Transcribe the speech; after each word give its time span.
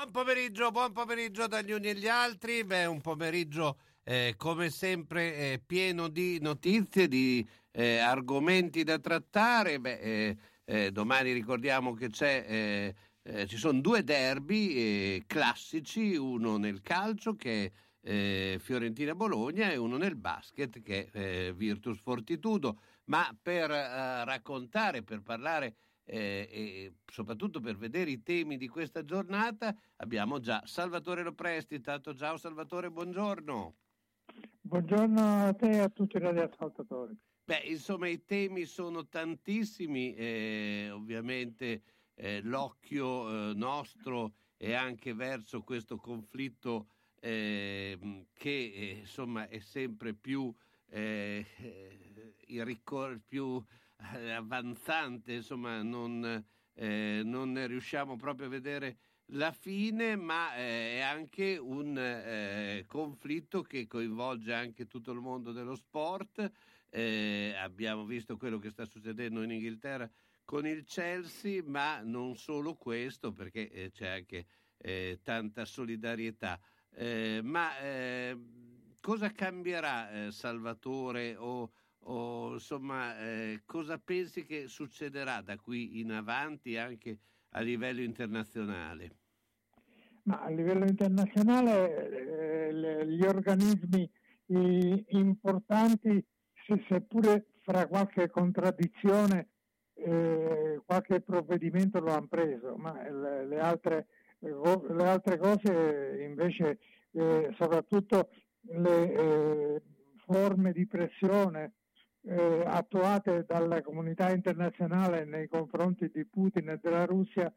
Buon 0.00 0.12
pomeriggio, 0.12 0.70
buon 0.70 0.92
pomeriggio 0.92 1.46
dagli 1.46 1.72
uni 1.72 1.88
e 1.88 1.94
gli 1.94 2.08
altri. 2.08 2.64
Beh, 2.64 2.86
un 2.86 3.02
pomeriggio 3.02 3.76
eh, 4.02 4.32
come 4.38 4.70
sempre 4.70 5.34
eh, 5.34 5.62
pieno 5.64 6.08
di 6.08 6.38
notizie, 6.40 7.06
di 7.06 7.46
eh, 7.70 7.98
argomenti 7.98 8.82
da 8.82 8.98
trattare. 8.98 9.78
Beh, 9.78 9.98
eh, 9.98 10.36
eh, 10.64 10.90
domani 10.90 11.32
ricordiamo 11.32 11.92
che 11.92 12.08
eh, 12.18 12.94
ci 13.46 13.58
sono 13.58 13.78
due 13.82 14.02
derby 14.02 15.22
classici, 15.26 16.16
uno 16.16 16.56
nel 16.56 16.80
calcio 16.80 17.36
che 17.36 17.70
è 18.00 18.56
Fiorentina-Bologna 18.58 19.70
e 19.70 19.76
uno 19.76 19.98
nel 19.98 20.16
basket 20.16 20.80
che 20.80 21.10
è 21.12 21.52
Virtus 21.52 22.00
Fortitudo. 22.00 22.80
Ma 23.10 23.36
per 23.38 23.68
raccontare, 23.68 25.02
per 25.02 25.20
parlare 25.20 25.74
eh, 26.10 26.48
e 26.50 26.94
soprattutto 27.06 27.60
per 27.60 27.76
vedere 27.76 28.10
i 28.10 28.22
temi 28.22 28.56
di 28.56 28.66
questa 28.66 29.04
giornata 29.04 29.74
abbiamo 29.96 30.40
già 30.40 30.60
Salvatore 30.64 31.22
Lopresti. 31.22 31.80
Tanto 31.80 32.14
ciao 32.14 32.36
Salvatore, 32.36 32.90
buongiorno. 32.90 33.76
Buongiorno 34.60 35.46
a 35.46 35.52
te 35.54 35.70
e 35.70 35.78
a 35.78 35.88
tutti 35.88 36.16
i 36.16 36.20
radioascoltatori. 36.20 37.16
Beh, 37.44 37.62
insomma, 37.64 38.08
i 38.08 38.24
temi 38.24 38.64
sono 38.64 39.06
tantissimi, 39.08 40.14
eh, 40.14 40.90
ovviamente 40.92 41.82
eh, 42.14 42.40
l'occhio 42.42 43.50
eh, 43.50 43.54
nostro 43.54 44.34
è 44.56 44.72
anche 44.72 45.14
verso 45.14 45.62
questo 45.62 45.96
conflitto 45.96 46.88
ehm, 47.20 48.26
che 48.32 48.72
eh, 48.74 48.96
insomma 49.00 49.48
è 49.48 49.58
sempre 49.58 50.14
più, 50.14 50.52
eh, 50.90 51.44
ricor- 52.46 53.20
più 53.26 53.62
avanzante, 54.34 55.34
insomma 55.34 55.82
non, 55.82 56.44
eh, 56.74 57.22
non, 57.24 57.66
riusciamo 57.66 58.16
proprio 58.16 58.46
a 58.46 58.50
vedere 58.50 58.98
la 59.32 59.52
fine, 59.52 60.16
ma 60.16 60.56
eh, 60.56 60.96
è 60.96 61.00
anche 61.00 61.56
un 61.56 61.96
eh, 61.96 62.84
conflitto 62.86 63.62
che 63.62 63.86
coinvolge 63.86 64.52
anche 64.52 64.86
tutto 64.86 65.12
il 65.12 65.20
mondo 65.20 65.52
dello 65.52 65.76
sport. 65.76 66.50
Eh, 66.88 67.54
abbiamo 67.56 68.04
visto 68.04 68.36
quello 68.36 68.58
che 68.58 68.70
sta 68.70 68.84
succedendo 68.84 69.42
in 69.42 69.52
Inghilterra 69.52 70.10
con 70.44 70.66
il 70.66 70.84
Chelsea, 70.84 71.62
ma 71.64 72.00
non 72.00 72.34
solo 72.34 72.74
questo, 72.74 73.32
perché 73.32 73.70
eh, 73.70 73.90
c'è 73.90 74.08
anche 74.08 74.46
tanta 75.22 75.66
solidarietà. 75.66 76.58
ma 77.42 77.70
cosa 78.98 79.30
cambierà 79.30 80.30
Salvatore 80.30 81.36
o 81.36 81.70
o 82.04 82.52
insomma 82.54 83.18
eh, 83.18 83.62
cosa 83.66 83.98
pensi 83.98 84.44
che 84.44 84.68
succederà 84.68 85.40
da 85.42 85.56
qui 85.56 86.00
in 86.00 86.12
avanti 86.12 86.76
anche 86.76 87.18
a 87.50 87.60
livello 87.60 88.00
internazionale? 88.00 89.16
Ma 90.24 90.40
a 90.42 90.48
livello 90.50 90.86
internazionale 90.86 92.68
eh, 92.68 93.06
gli 93.06 93.24
organismi 93.24 94.10
importanti, 94.50 96.24
se, 96.66 96.84
seppure 96.88 97.46
fra 97.62 97.86
qualche 97.86 98.28
contraddizione, 98.30 99.48
eh, 99.94 100.80
qualche 100.84 101.20
provvedimento 101.20 102.00
lo 102.00 102.12
hanno 102.12 102.26
preso, 102.26 102.76
ma 102.76 103.00
le, 103.08 103.46
le, 103.46 103.58
altre, 103.58 104.06
le 104.38 105.04
altre, 105.04 105.38
cose 105.38 106.24
invece, 106.26 106.78
eh, 107.12 107.54
soprattutto 107.56 108.30
le 108.62 109.12
eh, 109.12 109.82
forme 110.26 110.72
di 110.72 110.86
pressione 110.86 111.74
eh, 112.22 112.62
attuate 112.66 113.44
dalla 113.46 113.82
comunità 113.82 114.30
internazionale 114.30 115.24
nei 115.24 115.48
confronti 115.48 116.10
di 116.12 116.24
Putin 116.24 116.70
e 116.70 116.78
della 116.82 117.04
Russia 117.06 117.52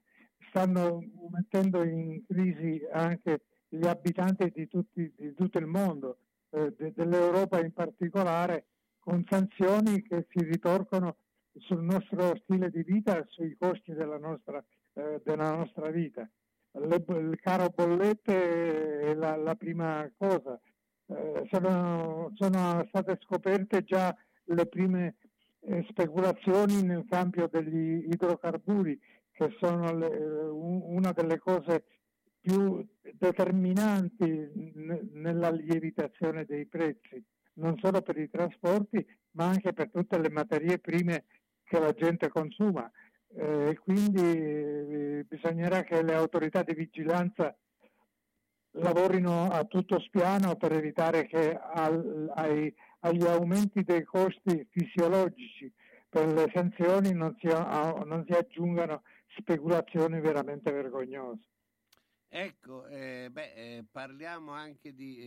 stanno 0.49 1.03
mettendo 1.31 1.83
in 1.83 2.23
crisi 2.25 2.81
anche 2.91 3.41
gli 3.67 3.85
abitanti 3.87 4.51
di, 4.53 4.67
tutti, 4.67 5.11
di 5.15 5.33
tutto 5.33 5.57
il 5.57 5.65
mondo, 5.65 6.17
eh, 6.51 6.73
de, 6.77 6.93
dell'Europa 6.95 7.59
in 7.59 7.73
particolare, 7.73 8.65
con 8.99 9.25
sanzioni 9.27 10.01
che 10.03 10.27
si 10.29 10.43
ritorcono 10.43 11.17
sul 11.57 11.81
nostro 11.81 12.35
stile 12.43 12.69
di 12.69 12.83
vita 12.83 13.17
e 13.17 13.25
sui 13.27 13.55
costi 13.57 13.93
della 13.93 14.17
nostra, 14.17 14.63
eh, 14.93 15.21
della 15.23 15.55
nostra 15.55 15.89
vita. 15.89 16.27
Le, 16.71 17.03
il 17.07 17.39
caro 17.41 17.69
bollette 17.69 19.01
è 19.01 19.13
la, 19.13 19.35
la 19.35 19.55
prima 19.55 20.09
cosa. 20.17 20.59
Eh, 21.07 21.47
sono, 21.51 22.31
sono 22.35 22.85
state 22.87 23.17
scoperte 23.21 23.83
già 23.83 24.15
le 24.45 24.65
prime 24.67 25.15
eh, 25.61 25.85
speculazioni 25.89 26.83
nel 26.83 27.05
campo 27.09 27.47
degli 27.47 28.05
idrocarburi, 28.11 28.99
che 29.31 29.55
sono 29.59 29.95
le, 29.95 30.07
una 30.47 31.11
delle 31.11 31.39
cose 31.39 31.85
più 32.39 32.85
determinanti 33.13 34.71
nella 35.13 35.49
lievitazione 35.49 36.45
dei 36.45 36.65
prezzi, 36.65 37.23
non 37.53 37.77
solo 37.81 38.01
per 38.01 38.17
i 38.17 38.29
trasporti, 38.29 39.05
ma 39.31 39.45
anche 39.45 39.73
per 39.73 39.89
tutte 39.89 40.19
le 40.19 40.29
materie 40.29 40.79
prime 40.79 41.25
che 41.63 41.79
la 41.79 41.93
gente 41.93 42.27
consuma. 42.29 42.89
Eh, 43.35 43.79
quindi 43.81 44.21
eh, 44.21 45.25
bisognerà 45.27 45.83
che 45.83 46.03
le 46.03 46.13
autorità 46.13 46.61
di 46.61 46.75
vigilanza 46.75 47.55
lavorino 48.73 49.49
a 49.49 49.63
tutto 49.65 49.99
spiano 49.99 50.55
per 50.55 50.73
evitare 50.73 51.25
che 51.25 51.57
al, 51.57 52.31
ai, 52.35 52.73
agli 53.03 53.25
aumenti 53.25 53.83
dei 53.83 54.03
costi 54.03 54.67
fisiologici 54.69 55.71
per 56.09 56.31
le 56.31 56.51
sanzioni 56.53 57.11
non 57.13 57.35
si, 57.39 57.47
non 57.47 58.23
si 58.27 58.33
aggiungano 58.33 59.03
speculazioni 59.37 60.19
veramente 60.19 60.71
vergognose. 60.71 61.41
Ecco, 62.29 62.87
eh, 62.87 63.29
beh, 63.31 63.53
eh, 63.53 63.85
parliamo 63.91 64.51
anche 64.51 64.93
di 64.93 65.17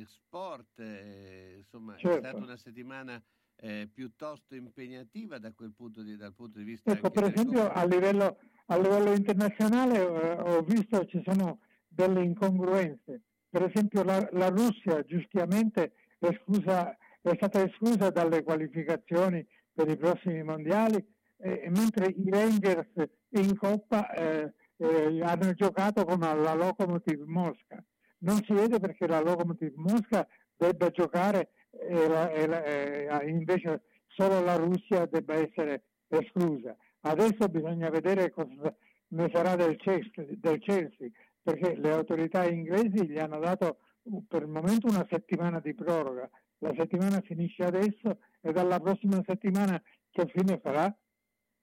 eh, 0.00 0.04
sport, 0.06 0.78
eh, 0.78 1.56
insomma 1.58 1.96
certo. 1.96 2.16
è 2.16 2.18
stata 2.20 2.42
una 2.42 2.56
settimana 2.56 3.22
eh, 3.56 3.88
piuttosto 3.92 4.54
impegnativa 4.54 5.38
da 5.38 5.52
quel 5.52 5.72
punto 5.76 6.02
di, 6.02 6.16
dal 6.16 6.32
punto 6.32 6.58
di 6.58 6.64
vista... 6.64 6.90
Ecco, 6.90 7.10
per 7.10 7.24
esempio 7.24 7.70
a 7.70 7.84
livello, 7.84 8.38
a 8.66 8.78
livello, 8.78 9.12
internazionale 9.12 9.98
eh, 9.98 10.30
ho 10.40 10.62
visto 10.62 11.04
ci 11.06 11.22
sono 11.26 11.60
delle 11.86 12.22
incongruenze, 12.22 13.22
per 13.50 13.64
esempio 13.64 14.02
la, 14.02 14.26
la 14.32 14.48
Russia 14.48 15.02
giustamente 15.02 15.92
esclusa 16.18 16.96
è 17.20 17.34
stata 17.34 17.64
esclusa 17.64 18.10
dalle 18.10 18.42
qualificazioni 18.42 19.46
per 19.72 19.88
i 19.88 19.96
prossimi 19.96 20.42
mondiali, 20.42 20.96
eh, 21.38 21.70
mentre 21.70 22.06
i 22.06 22.30
Rangers 22.30 22.90
in 23.30 23.56
Coppa 23.56 24.12
eh, 24.12 24.52
eh, 24.76 25.22
hanno 25.22 25.52
giocato 25.54 26.04
con 26.04 26.18
la 26.20 26.54
Lokomotiv 26.54 27.22
Mosca. 27.24 27.82
Non 28.20 28.42
si 28.44 28.52
vede 28.52 28.80
perché 28.80 29.06
la 29.06 29.20
Lokomotiv 29.20 29.74
Mosca 29.76 30.26
debba 30.56 30.90
giocare 30.90 31.50
e, 31.70 32.08
la, 32.08 32.30
e 32.30 32.46
la, 32.46 32.64
e 32.64 33.28
invece 33.28 33.82
solo 34.08 34.40
la 34.40 34.56
Russia 34.56 35.06
debba 35.06 35.34
essere 35.34 35.84
esclusa. 36.08 36.76
Adesso 37.02 37.48
bisogna 37.48 37.90
vedere 37.90 38.30
cosa 38.30 38.74
ne 39.10 39.30
sarà 39.32 39.54
del 39.54 39.76
Chelsea, 39.76 40.24
del 40.28 40.58
Chelsea 40.58 41.08
perché 41.40 41.76
le 41.76 41.92
autorità 41.92 42.46
inglesi 42.46 43.06
gli 43.06 43.18
hanno 43.18 43.38
dato 43.38 43.78
per 44.26 44.42
il 44.42 44.48
momento 44.48 44.88
una 44.88 45.06
settimana 45.08 45.60
di 45.60 45.74
proroga 45.74 46.28
la 46.58 46.74
settimana 46.76 47.20
finisce 47.20 47.64
adesso 47.64 48.18
e 48.40 48.52
dalla 48.52 48.80
prossima 48.80 49.22
settimana 49.26 49.80
che 50.10 50.26
fine 50.26 50.58
farà? 50.60 50.94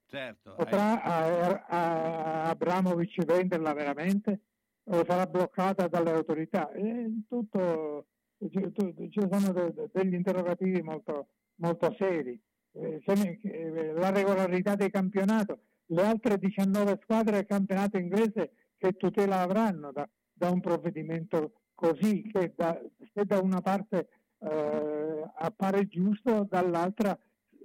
Certo, 0.07 0.55
Potrà 0.55 1.01
hai... 1.01 2.49
Abramovic 2.49 3.25
venderla 3.25 3.73
veramente 3.73 4.39
o 4.85 5.03
sarà 5.05 5.25
bloccata 5.25 5.87
dalle 5.87 6.11
autorità? 6.11 6.71
E 6.71 7.23
tutto, 7.27 8.05
ci 8.37 9.27
sono 9.29 9.89
degli 9.91 10.13
interrogativi 10.13 10.81
molto, 10.81 11.29
molto 11.55 11.93
seri. 11.97 12.39
Eh, 12.73 13.01
eh, 13.05 13.93
la 13.93 14.11
regolarità 14.11 14.75
del 14.75 14.91
campionato, 14.91 15.59
le 15.87 16.03
altre 16.03 16.37
19 16.37 16.99
squadre 17.03 17.37
del 17.37 17.45
campionato 17.45 17.97
inglese 17.97 18.51
che 18.77 18.93
tutela 18.93 19.39
avranno 19.39 19.91
da, 19.91 20.07
da 20.31 20.49
un 20.49 20.59
provvedimento 20.59 21.53
così 21.73 22.29
che 22.31 22.53
da, 22.55 22.79
se 23.13 23.25
da 23.25 23.39
una 23.39 23.61
parte 23.61 24.09
eh, 24.39 25.31
appare 25.37 25.87
giusto, 25.87 26.45
dall'altra 26.49 27.17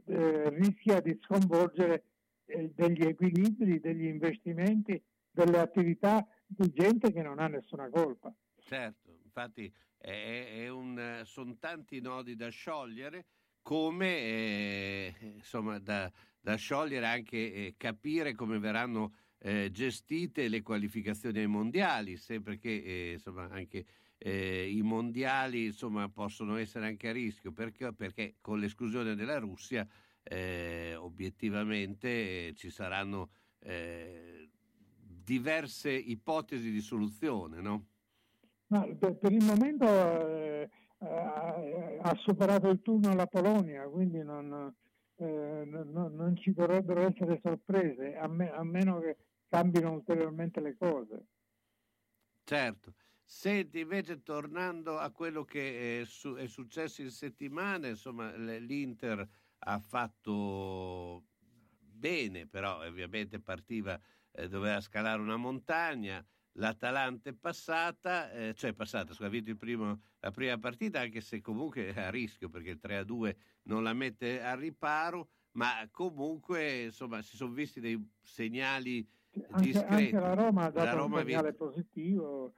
eh, 0.07 0.49
rischia 0.51 1.01
di 1.01 1.19
sconvolgere 1.23 2.05
eh, 2.47 2.71
degli 2.75 3.03
equilibri, 3.03 3.81
degli 3.81 4.07
investimenti, 4.07 5.01
delle 5.31 5.59
attività 5.59 6.27
di 6.47 6.71
gente 6.73 7.13
che 7.13 7.23
non 7.23 7.39
ha 7.39 7.47
nessuna 7.47 7.89
colpa. 7.89 8.33
Certo, 8.59 9.11
infatti 9.25 9.73
sono 11.25 11.57
tanti 11.59 12.01
nodi 12.01 12.35
da 12.35 12.49
sciogliere, 12.49 13.27
come 13.63 14.07
eh, 14.07 15.15
insomma 15.37 15.79
da, 15.79 16.11
da, 16.41 16.57
sciogliere 16.57 17.07
anche 17.07 17.37
eh, 17.37 17.75
capire 17.77 18.35
come 18.35 18.59
verranno 18.59 19.15
eh, 19.39 19.71
gestite 19.71 20.49
le 20.49 20.63
qualificazioni 20.63 21.39
ai 21.39 21.47
mondiali, 21.47 22.17
sempre 22.17 22.59
che 22.59 23.13
insomma, 23.15 23.49
anche 23.51 23.85
eh, 24.23 24.69
i 24.69 24.83
mondiali 24.83 25.67
insomma, 25.67 26.09
possono 26.09 26.57
essere 26.57 26.87
anche 26.87 27.09
a 27.09 27.13
rischio, 27.13 27.53
perché, 27.53 27.93
perché 27.93 28.37
con 28.41 28.59
l'esclusione 28.59 29.15
della 29.15 29.39
Russia 29.39 29.87
eh, 30.23 30.95
obiettivamente 30.97 32.55
ci 32.55 32.71
saranno 32.71 33.31
diverse 35.31 35.93
ipotesi 35.93 36.71
di 36.71 36.81
soluzione, 36.81 37.61
no? 37.61 37.87
Ma 38.69 38.87
per 38.87 39.33
il 39.33 39.45
momento 39.45 39.85
eh, 39.85 40.71
eh, 40.99 41.99
ha 42.03 42.15
superato 42.17 42.69
il 42.69 42.81
turno 42.83 43.15
la 43.15 43.27
Polonia, 43.27 43.89
quindi 43.89 44.23
non, 44.23 44.73
eh, 45.17 45.65
non, 45.65 46.15
non 46.15 46.37
ci 46.37 46.53
dovrebbero 46.53 47.01
essere 47.01 47.41
sorprese, 47.43 48.17
a, 48.17 48.29
me, 48.29 48.51
a, 48.51 48.63
meno 48.63 49.01
che 49.01 49.17
cambino 49.49 49.93
ulteriormente 49.93 50.61
le 50.61 50.77
cose. 50.77 51.27
Certo. 52.45 52.95
Senti, 53.33 53.79
invece 53.79 54.25
tornando 54.25 54.99
a 54.99 55.13
quello 55.13 55.45
che 55.45 56.01
è, 56.01 56.05
su, 56.05 56.35
è 56.35 56.49
successo 56.49 57.01
in 57.01 57.11
settimana, 57.11 57.87
insomma, 57.87 58.35
l'Inter 58.35 59.27
ha 59.61 59.79
fatto 59.79 61.27
bene, 61.39 62.49
però 62.49 62.85
ovviamente 62.85 63.39
partiva, 63.39 63.99
eh, 64.33 64.49
doveva 64.49 64.81
scalare 64.81 65.23
una 65.23 65.37
montagna, 65.37 66.23
l'Atalanta 66.55 67.31
è 67.31 67.33
passata, 67.33 68.33
eh, 68.33 68.53
cioè 68.55 68.73
passata, 68.73 69.15
scusa, 69.15 69.27
ha 69.27 69.31
vinto 69.31 69.55
primo, 69.55 70.01
la 70.19 70.33
prima 70.33 70.59
partita, 70.59 70.99
anche 70.99 71.21
se 71.21 71.41
comunque 71.41 71.95
è 71.95 72.01
a 72.01 72.11
rischio 72.11 72.51
perché 72.51 72.71
il 72.71 72.81
3-2 72.83 73.37
non 73.63 73.85
la 73.85 73.93
mette 73.93 74.43
a 74.43 74.57
riparo, 74.57 75.29
ma 75.53 75.89
comunque 75.93 76.83
insomma 76.83 77.23
si 77.23 77.37
sono 77.37 77.53
visti 77.53 77.81
dei 77.81 77.97
segnali 78.21 79.09
anche, 79.51 79.67
discreti. 79.67 80.15
Anche 80.17 80.19
la 80.19 80.35
Roma 80.35 80.65
ha 80.65 80.71
dato 80.71 80.85
la 80.85 80.93
Roma 80.93 81.19
un 81.21 81.25
segnale 81.25 81.53
positivo, 81.55 82.55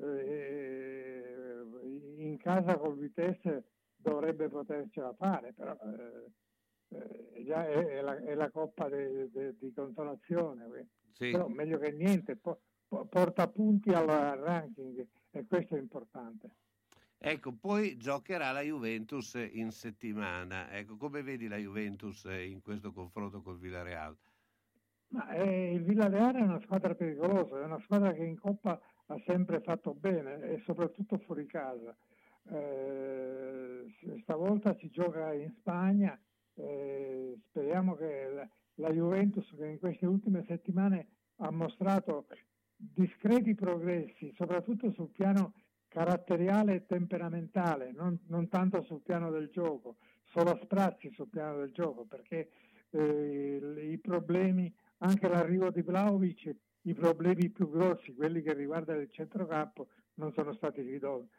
eh, 0.00 1.64
in 2.16 2.36
casa 2.38 2.76
col 2.76 2.98
Vitesse 2.98 3.64
dovrebbe 3.96 4.48
potercela 4.48 5.12
fare, 5.14 5.52
però 5.52 5.76
eh, 5.82 6.96
eh, 6.96 7.44
già 7.44 7.66
è, 7.66 7.84
è, 7.84 8.00
la, 8.00 8.16
è, 8.16 8.34
la, 8.34 8.50
coppa 8.50 8.88
de, 8.88 9.30
de, 9.30 9.56
di 9.58 9.72
consolazione, 9.72 10.88
sì. 11.12 11.30
però 11.30 11.48
meglio 11.48 11.78
che 11.78 11.92
niente. 11.92 12.36
Po- 12.36 12.60
porta 12.88 13.48
punti 13.48 13.90
al 13.90 14.06
ranking 14.06 15.06
e 15.30 15.46
questo 15.46 15.76
è 15.76 15.78
importante. 15.78 16.50
Ecco, 17.18 17.52
poi 17.52 17.96
giocherà 17.96 18.52
la 18.52 18.60
Juventus 18.62 19.34
in 19.34 19.72
settimana. 19.72 20.70
Ecco, 20.70 20.96
come 20.96 21.22
vedi 21.22 21.48
la 21.48 21.56
Juventus 21.56 22.24
in 22.24 22.60
questo 22.62 22.92
confronto 22.92 23.42
col 23.42 23.58
Villarreal? 23.58 24.16
Ma, 25.08 25.28
eh, 25.30 25.72
il 25.72 25.82
Villarreal 25.82 26.36
è 26.36 26.40
una 26.40 26.60
squadra 26.60 26.94
pericolosa, 26.94 27.60
è 27.60 27.64
una 27.64 27.80
squadra 27.80 28.12
che 28.12 28.24
in 28.24 28.38
Coppa 28.38 28.80
ha 29.10 29.20
sempre 29.26 29.60
fatto 29.60 29.94
bene 29.94 30.40
e 30.42 30.62
soprattutto 30.64 31.18
fuori 31.18 31.46
casa. 31.46 31.96
Eh, 32.50 33.84
stavolta 34.22 34.74
si 34.78 34.90
gioca 34.90 35.32
in 35.32 35.52
Spagna, 35.58 36.18
eh, 36.54 37.38
speriamo 37.48 37.94
che 37.94 38.28
la, 38.30 38.48
la 38.76 38.90
Juventus 38.90 39.46
che 39.56 39.66
in 39.66 39.78
queste 39.78 40.06
ultime 40.06 40.44
settimane 40.46 41.08
ha 41.36 41.50
mostrato 41.50 42.26
discreti 42.76 43.54
progressi, 43.54 44.32
soprattutto 44.36 44.90
sul 44.92 45.10
piano 45.10 45.54
caratteriale 45.88 46.74
e 46.74 46.86
temperamentale, 46.86 47.92
non, 47.92 48.18
non, 48.26 48.48
tanto 48.48 48.82
sul 48.82 49.00
piano 49.02 49.30
del 49.30 49.48
gioco, 49.50 49.96
solo 50.24 50.50
a 50.50 50.60
sprazzi 50.62 51.10
sul 51.12 51.28
piano 51.28 51.58
del 51.58 51.72
gioco, 51.72 52.04
perché 52.04 52.50
eh, 52.90 53.88
i 53.90 53.98
problemi, 53.98 54.72
anche 54.98 55.28
l'arrivo 55.28 55.70
di 55.70 55.82
Vlaovic, 55.82 56.54
i 56.88 56.94
problemi 56.94 57.50
più 57.50 57.68
grossi, 57.68 58.14
quelli 58.14 58.42
che 58.42 58.54
riguardano 58.54 59.00
il 59.00 59.10
centrocampo, 59.10 59.88
non 60.14 60.32
sono 60.32 60.54
stati 60.54 60.82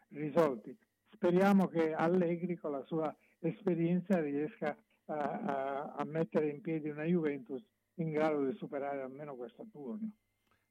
risolti. 0.09 0.77
Speriamo 1.11 1.67
che 1.67 1.93
Allegri 1.93 2.55
con 2.55 2.71
la 2.71 2.83
sua 2.85 3.15
esperienza 3.39 4.21
riesca 4.21 4.77
a, 5.05 5.13
a, 5.15 5.93
a 5.95 6.03
mettere 6.05 6.49
in 6.49 6.61
piedi 6.61 6.89
una 6.89 7.03
Juventus 7.03 7.63
in 7.95 8.11
grado 8.11 8.45
di 8.45 8.55
superare 8.55 9.01
almeno 9.01 9.35
questo 9.35 9.65
turno. 9.71 10.11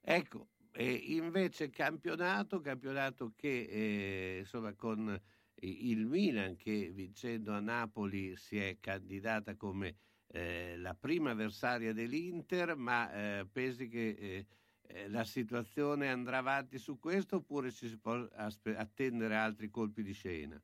Ecco, 0.01 0.49
e 0.71 0.93
invece 0.93 1.71
campionato, 1.71 2.61
campionato 2.61 3.33
che 3.35 3.67
eh, 3.69 4.39
insomma 4.39 4.73
con 4.75 5.21
il 5.61 6.07
Milan 6.07 6.55
che 6.57 6.93
vincendo 6.95 7.53
a 7.53 7.59
Napoli 7.59 8.37
si 8.37 8.59
è 8.59 8.77
candidata 8.79 9.57
come 9.57 9.97
eh, 10.29 10.77
la 10.77 10.95
prima 10.95 11.33
avversaria 11.33 11.93
dell'Inter, 11.93 12.77
ma 12.77 13.13
eh, 13.13 13.47
pensi 13.51 13.89
che 13.89 14.47
eh, 14.89 15.03
eh, 15.03 15.09
la 15.09 15.25
situazione 15.25 16.09
andrà 16.09 16.39
avanti 16.39 16.79
su 16.79 16.99
questo 16.99 17.37
oppure 17.37 17.71
ci 17.71 17.89
si 17.89 17.99
può 17.99 18.15
aspe- 18.33 18.77
attendere 18.77 19.35
altri 19.37 19.69
colpi 19.69 20.03
di 20.03 20.13
scena? 20.13 20.61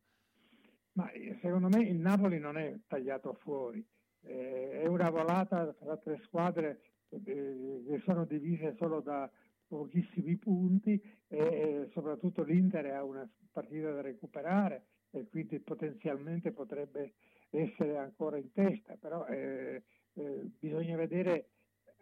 Ma 0.92 1.10
eh, 1.10 1.38
secondo 1.40 1.68
me 1.68 1.82
il 1.82 1.98
Napoli 1.98 2.38
non 2.38 2.56
è 2.56 2.78
tagliato 2.86 3.34
fuori, 3.34 3.84
è 4.20 4.86
una 4.86 5.10
volata 5.10 5.72
tra 5.74 5.96
tre 5.98 6.20
squadre 6.24 6.80
che 7.08 8.02
sono 8.04 8.24
divise 8.24 8.74
solo 8.78 9.00
da 9.00 9.30
pochissimi 9.66 10.36
punti 10.36 11.00
e 11.28 11.88
soprattutto 11.92 12.42
l'Inter 12.42 12.86
ha 12.86 13.04
una 13.04 13.28
partita 13.52 13.92
da 13.92 14.00
recuperare 14.00 14.86
e 15.10 15.28
quindi 15.28 15.60
potenzialmente 15.60 16.52
potrebbe 16.52 17.14
essere 17.50 17.98
ancora 17.98 18.36
in 18.36 18.52
testa, 18.52 18.96
però 18.96 19.26
eh, 19.26 19.82
eh, 20.14 20.50
bisogna 20.58 20.96
vedere 20.96 21.50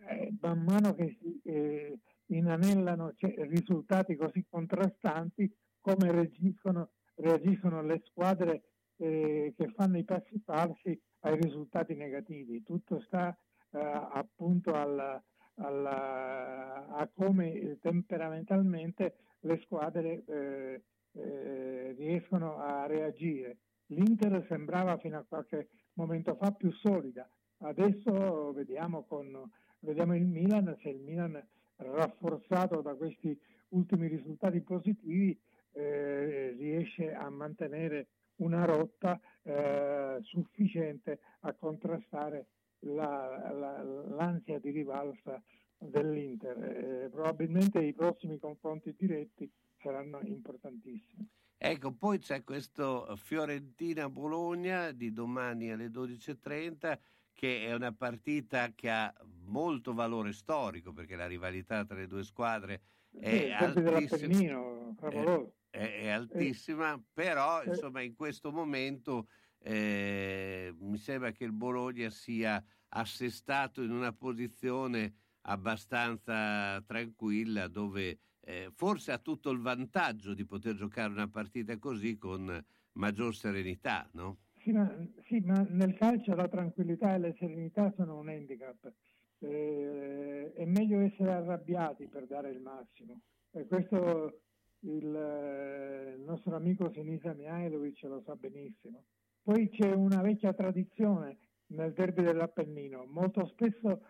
eh, 0.09 0.33
man 0.41 0.63
mano 0.63 0.95
che 0.95 1.17
si 1.21 1.41
eh, 1.45 1.99
inanellano 2.37 3.13
cioè, 3.17 3.35
risultati 3.49 4.17
così 4.17 4.45
contrastanti 4.49 5.53
come 5.81 6.11
reagiscono, 6.11 6.91
reagiscono 7.17 7.83
le 7.83 8.01
squadre 8.05 8.63
eh, 8.97 9.53
che 9.57 9.69
fanno 9.75 9.99
i 9.99 10.05
passi 10.05 10.41
falsi 10.45 10.99
ai 11.21 11.37
risultati 11.37 11.95
negativi. 11.95 12.63
Tutto 12.63 13.01
sta 13.01 13.37
eh, 13.71 13.79
appunto 13.79 14.75
al, 14.75 15.21
alla, 15.57 16.87
a 16.89 17.11
come 17.15 17.79
temperamentalmente 17.81 19.17
le 19.41 19.61
squadre 19.65 20.25
eh, 20.27 20.83
eh, 21.13 21.95
riescono 21.97 22.59
a 22.59 22.87
reagire. 22.87 23.59
L'Inter 23.87 24.45
sembrava 24.49 24.97
fino 24.99 25.19
a 25.19 25.25
qualche 25.29 25.69
momento 25.95 26.37
fa 26.37 26.53
più 26.53 26.71
solida, 26.73 27.29
adesso 27.59 28.53
vediamo, 28.53 29.05
con, 29.05 29.51
vediamo 29.81 30.15
il 30.15 30.27
Milan, 30.27 30.75
se 30.81 30.89
il 30.89 31.01
Milan 31.01 31.43
rafforzato 31.77 32.81
da 32.81 32.95
questi 32.95 33.39
ultimi 33.69 34.07
risultati 34.09 34.61
positivi 34.61 35.39
eh, 35.73 36.55
riesce 36.59 37.13
a 37.13 37.29
mantenere 37.31 38.09
una 38.37 38.65
rotta 38.65 39.19
eh, 39.43 40.19
sufficiente 40.23 41.21
a 41.41 41.53
contrastare 41.55 42.47
la, 42.81 43.51
la, 43.53 43.83
l'ansia 43.83 44.59
di 44.59 44.71
rivalsa 44.71 45.43
dell'Inter. 45.79 46.57
Eh, 46.59 47.09
probabilmente 47.11 47.83
i 47.83 47.93
prossimi 47.93 48.39
confronti 48.39 48.95
diretti 48.97 49.51
saranno 49.81 50.21
importantissimi. 50.23 51.29
Ecco, 51.65 51.93
poi 51.93 52.19
c'è 52.19 52.43
questo 52.43 53.15
Fiorentina-Bologna 53.17 54.91
di 54.91 55.13
domani 55.13 55.71
alle 55.71 55.87
12.30 55.87 56.99
che 57.33 57.67
è 57.67 57.75
una 57.75 57.93
partita 57.93 58.73
che 58.75 58.91
ha 58.91 59.13
molto 59.45 59.95
valore 59.95 60.33
storico 60.33 60.93
perché 60.93 61.17
la 61.17 61.27
rivalità 61.27 61.85
tra 61.85 61.97
le 61.97 62.07
due 62.07 62.25
squadre 62.25 62.83
è, 63.11 63.37
sì, 63.37 63.51
altissima, 63.51 64.95
è, 65.01 65.53
è, 65.71 66.01
è 66.03 66.09
altissima, 66.09 67.03
però 67.13 67.63
insomma 67.65 68.01
in 68.01 68.15
questo 68.15 68.51
momento 68.51 69.29
eh, 69.59 70.75
mi 70.79 70.99
sembra 70.99 71.33
che 71.33 71.45
il 71.45 71.53
Bologna 71.53 72.11
sia 72.11 72.63
assestato 72.89 73.83
in 73.83 73.91
una 73.91 74.13
posizione 74.13 75.15
abbastanza 75.43 76.81
tranquilla 76.83 77.69
dove 77.69 78.19
eh, 78.41 78.71
forse 78.75 79.13
ha 79.13 79.19
tutto 79.19 79.51
il 79.51 79.61
vantaggio 79.61 80.35
di 80.35 80.45
poter 80.45 80.75
giocare 80.75 81.13
una 81.13 81.29
partita 81.29 81.79
così 81.79 82.17
con 82.17 82.65
maggior 82.93 83.35
serenità, 83.35 84.09
no? 84.13 84.39
Sì 84.63 84.71
ma, 84.71 84.89
sì, 85.27 85.41
ma 85.41 85.67
nel 85.71 85.95
calcio 85.95 86.37
la 86.37 86.47
tranquillità 86.47 87.15
e 87.15 87.19
la 87.19 87.35
serenità 87.37 87.93
sono 87.97 88.19
un 88.19 88.29
handicap. 88.29 88.93
Eh, 89.41 90.53
è 90.55 90.65
meglio 90.67 91.01
essere 91.01 91.33
arrabbiati 91.33 92.07
per 92.07 92.27
dare 92.27 92.51
il 92.51 92.61
massimo. 92.61 93.23
E 93.51 93.67
questo 93.67 94.41
il, 94.81 95.15
eh, 95.15 96.15
il 96.17 96.23
nostro 96.23 96.55
amico 96.55 96.93
Sinisa 96.93 97.33
Mihailovic 97.33 98.05
lo 98.05 98.23
sa 98.25 98.37
benissimo. 98.37 99.03
Poi 99.43 99.69
c'è 99.69 99.91
una 99.91 100.23
vecchia 100.23 100.53
tradizione 100.53 101.39
nel 101.73 101.93
derby 101.93 102.23
dell'Appennino, 102.23 103.05
molto 103.09 103.45
spesso 103.47 104.03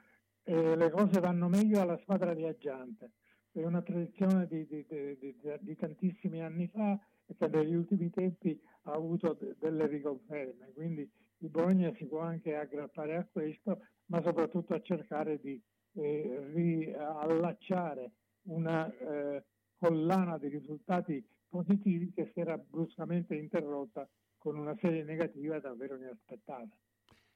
eh, 0.43 0.77
le 0.77 0.91
cose 0.91 1.19
vanno 1.21 1.49
meglio 1.49 1.81
alla 1.81 1.99
squadra 2.03 2.35
viaggiante. 2.35 3.13
è 3.53 3.65
una 3.65 3.81
tradizione 3.81 4.47
di, 4.47 4.67
di, 4.67 4.85
di, 5.19 5.35
di 5.61 5.77
tantissimi 5.77 6.43
anni 6.43 6.69
fa 6.69 6.99
che 7.37 7.49
negli 7.49 7.75
ultimi 7.75 8.11
tempi 8.11 8.61
ha 8.83 8.93
avuto 8.93 9.39
delle 9.59 9.87
riconferme. 9.87 10.73
Quindi 10.75 11.09
il 11.39 11.49
Bologna 11.49 11.93
si 11.97 12.05
può 12.07 12.21
anche 12.21 12.55
aggrappare 12.55 13.17
a 13.17 13.27
questo, 13.31 13.81
ma 14.07 14.23
soprattutto 14.23 14.75
a 14.75 14.83
cercare 14.83 15.41
di 15.41 15.61
eh, 15.95 16.51
riallacciare 16.53 18.13
una 18.45 18.91
eh, 18.97 19.45
collana 19.77 20.39
di 20.39 20.49
risultati 20.49 21.25
positivi 21.49 22.13
che 22.13 22.31
si 22.33 22.41
era 22.41 22.57
bruscamente 22.57 23.35
interrotta 23.35 24.09
con 24.39 24.57
una 24.57 24.77
serie 24.81 25.05
negativa 25.05 25.59
davvero 25.59 25.97
inaspettata. 25.97 26.77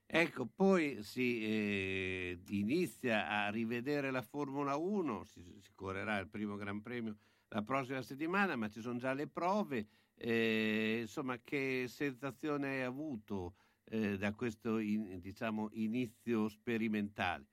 Ecco, 0.09 0.47
poi 0.47 1.03
si 1.03 1.43
eh, 1.45 2.39
inizia 2.51 3.29
a 3.29 3.51
rivedere 3.51 4.13
la 4.13 4.23
Formula 4.23 4.77
1, 4.77 5.25
si, 5.25 5.43
si, 5.61 5.73
correrà 5.75 6.19
il 6.19 6.29
primo 6.29 6.55
Gran 6.55 6.81
Premio 6.81 7.17
la 7.49 7.63
prossima 7.63 8.03
settimana, 8.03 8.57
ma 8.57 8.69
ci 8.69 8.81
sono 8.81 8.99
già 8.99 9.13
le 9.13 9.27
prove. 9.27 9.87
Eh, 10.15 10.99
insomma, 11.03 11.39
che 11.43 11.85
sensazione 11.89 12.69
hai 12.69 12.83
avuto 12.83 13.55
eh, 13.85 14.17
da 14.17 14.33
questo 14.33 14.79
in, 14.79 15.21
diciamo, 15.21 15.69
inizio 15.73 16.49
sperimentale? 16.49 17.47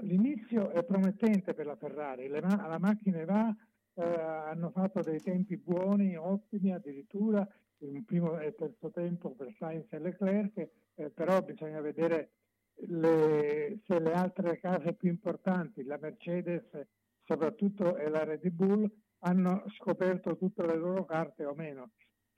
L'inizio 0.00 0.70
è 0.70 0.84
promettente 0.84 1.54
per 1.54 1.64
la 1.64 1.76
Ferrari, 1.76 2.28
ma- 2.28 2.66
la 2.68 2.78
macchina 2.78 3.24
va, 3.24 3.56
eh, 3.94 4.02
hanno 4.02 4.70
fatto 4.70 5.00
dei 5.00 5.20
tempi 5.20 5.56
buoni, 5.56 6.16
ottimi 6.16 6.72
addirittura, 6.72 7.46
in 7.78 8.04
primo 8.04 8.38
e 8.38 8.54
terzo 8.54 8.90
tempo 8.90 9.30
per 9.30 9.54
Sainz 9.58 9.90
e 9.90 9.98
Leclerc, 9.98 10.68
eh, 10.94 11.10
però 11.10 11.40
bisogna 11.42 11.80
vedere 11.80 12.32
le, 12.74 13.80
se 13.86 13.98
le 13.98 14.12
altre 14.12 14.58
case 14.58 14.92
più 14.92 15.08
importanti, 15.08 15.82
la 15.82 15.98
Mercedes 15.98 16.68
soprattutto 17.30 17.96
e 17.96 18.08
la 18.08 18.24
Red 18.24 18.48
Bull, 18.48 18.90
hanno 19.20 19.62
scoperto 19.78 20.36
tutte 20.36 20.66
le 20.66 20.74
loro 20.74 21.04
carte 21.04 21.44
o 21.44 21.54
meno. 21.54 21.90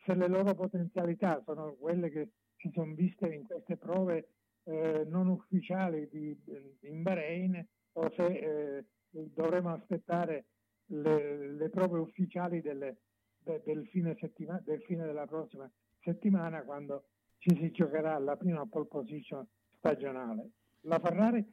Se 0.05 0.15
le 0.15 0.29
loro 0.29 0.55
potenzialità 0.55 1.41
sono 1.47 1.75
quelle 1.75 2.11
che 2.11 2.33
si 2.57 2.71
sono 2.75 2.93
viste 2.93 3.27
in 3.29 3.45
queste 3.47 3.79
prove 3.79 4.29
eh, 4.65 5.05
non 5.09 5.29
ufficiali 5.29 6.09
di, 6.11 6.39
in 6.81 7.03
Bahrain 7.03 7.67
o 7.95 8.13
se 8.15 8.27
eh, 8.27 8.85
dovremo 9.11 9.71
aspettare 9.71 10.47
le, 10.87 11.53
le 11.55 11.69
prove 11.71 11.99
ufficiali 11.99 12.61
delle, 12.61 12.99
de, 13.39 13.63
del, 13.65 13.87
fine 13.89 14.15
del 14.65 14.83
fine 14.83 15.07
della 15.07 15.27
prossima 15.27 15.71
settimana 16.03 16.63
quando 16.63 17.05
ci 17.39 17.57
si 17.57 17.71
giocherà 17.71 18.19
la 18.19 18.37
prima 18.37 18.67
pole 18.67 18.87
position 18.87 19.47
stagionale. 19.79 20.51
La 20.83 20.99
Ferrari 20.99 21.45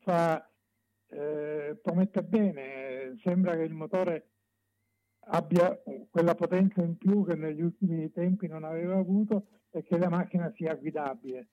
fa, 0.00 0.51
eh, 1.12 1.78
promette 1.80 2.22
bene, 2.22 3.18
sembra 3.22 3.54
che 3.54 3.62
il 3.62 3.74
motore 3.74 4.28
abbia 5.26 5.80
quella 6.10 6.34
potenza 6.34 6.82
in 6.82 6.96
più 6.96 7.24
che 7.24 7.34
negli 7.34 7.60
ultimi 7.60 8.10
tempi 8.10 8.48
non 8.48 8.64
aveva 8.64 8.96
avuto 8.96 9.46
e 9.70 9.82
che 9.82 9.98
la 9.98 10.08
macchina 10.08 10.50
sia 10.56 10.74
guidabile. 10.74 11.48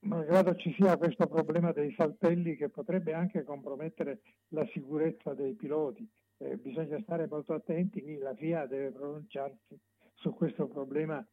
Malgrado 0.00 0.54
ci 0.54 0.72
sia 0.74 0.96
questo 0.96 1.26
problema 1.26 1.72
dei 1.72 1.92
saltelli 1.96 2.56
che 2.56 2.68
potrebbe 2.68 3.12
anche 3.12 3.42
compromettere 3.42 4.20
la 4.48 4.64
sicurezza 4.72 5.34
dei 5.34 5.54
piloti, 5.54 6.08
eh, 6.38 6.56
bisogna 6.56 7.00
stare 7.02 7.26
molto 7.26 7.54
attenti, 7.54 8.16
la 8.18 8.34
FIA 8.34 8.66
deve 8.66 8.92
pronunciarsi 8.92 9.78
su 10.14 10.32
questo 10.34 10.68
problema 10.68 11.26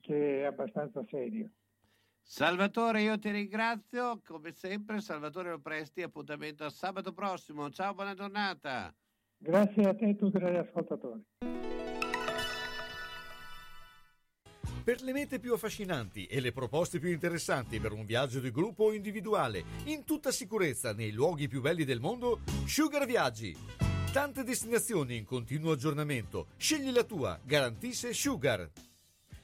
che 0.00 0.42
è 0.42 0.44
abbastanza 0.44 1.04
serio. 1.08 1.50
Salvatore, 2.22 3.02
io 3.02 3.18
ti 3.18 3.30
ringrazio, 3.30 4.20
come 4.24 4.52
sempre 4.52 5.00
Salvatore 5.00 5.50
Lopresti, 5.50 6.02
appuntamento 6.02 6.64
a 6.64 6.70
sabato 6.70 7.12
prossimo, 7.12 7.70
ciao, 7.70 7.94
buona 7.94 8.14
giornata. 8.14 8.94
Grazie 9.36 9.88
a 9.88 9.94
te 9.94 10.04
e 10.06 10.10
a 10.10 10.14
tutti 10.14 10.38
gli 10.38 10.56
ascoltatori. 10.56 11.24
Per 14.82 15.02
le 15.02 15.12
mete 15.12 15.38
più 15.38 15.52
affascinanti 15.52 16.26
e 16.26 16.40
le 16.40 16.52
proposte 16.52 16.98
più 16.98 17.10
interessanti 17.10 17.78
per 17.78 17.92
un 17.92 18.04
viaggio 18.06 18.40
di 18.40 18.50
gruppo 18.50 18.84
o 18.84 18.92
individuale, 18.92 19.62
in 19.84 20.04
tutta 20.04 20.30
sicurezza 20.30 20.92
nei 20.92 21.12
luoghi 21.12 21.48
più 21.48 21.60
belli 21.60 21.84
del 21.84 22.00
mondo, 22.00 22.40
Sugar 22.66 23.06
Viaggi. 23.06 23.56
Tante 24.12 24.42
destinazioni 24.42 25.16
in 25.16 25.24
continuo 25.24 25.72
aggiornamento. 25.72 26.48
Scegli 26.56 26.90
la 26.90 27.04
tua, 27.04 27.38
garantisce 27.44 28.12
Sugar. 28.12 28.68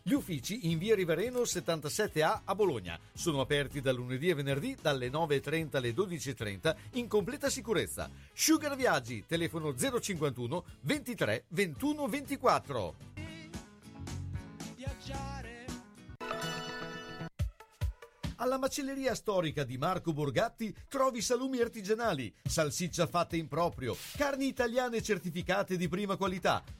Gli 0.08 0.12
uffici 0.12 0.70
in 0.70 0.78
via 0.78 0.94
Rivareno 0.94 1.40
77A 1.40 2.42
a 2.44 2.54
Bologna 2.54 2.96
sono 3.12 3.40
aperti 3.40 3.80
da 3.80 3.90
lunedì 3.90 4.28
e 4.28 4.34
venerdì 4.34 4.76
dalle 4.80 5.08
9.30 5.08 5.78
alle 5.78 5.90
12.30 5.90 6.76
in 6.92 7.08
completa 7.08 7.50
sicurezza. 7.50 8.08
Sugar 8.32 8.76
Viaggi, 8.76 9.24
telefono 9.26 9.74
051 9.74 10.64
23 10.82 11.46
21 11.48 12.06
24. 12.06 12.94
Viaggiare 14.76 15.56
alla 18.36 18.58
macelleria 18.58 19.14
storica 19.14 19.64
di 19.64 19.78
Marco 19.78 20.12
Borgatti 20.12 20.74
trovi 20.88 21.20
salumi 21.20 21.60
artigianali, 21.60 22.32
salsiccia 22.42 23.06
fatta 23.06 23.36
in 23.36 23.48
proprio, 23.48 23.96
carni 24.16 24.46
italiane 24.46 25.02
certificate 25.02 25.76
di 25.76 25.88
prima 25.88 26.16
qualità, 26.16 26.62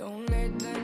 Don't 0.00 0.30
let 0.30 0.58
them 0.60 0.79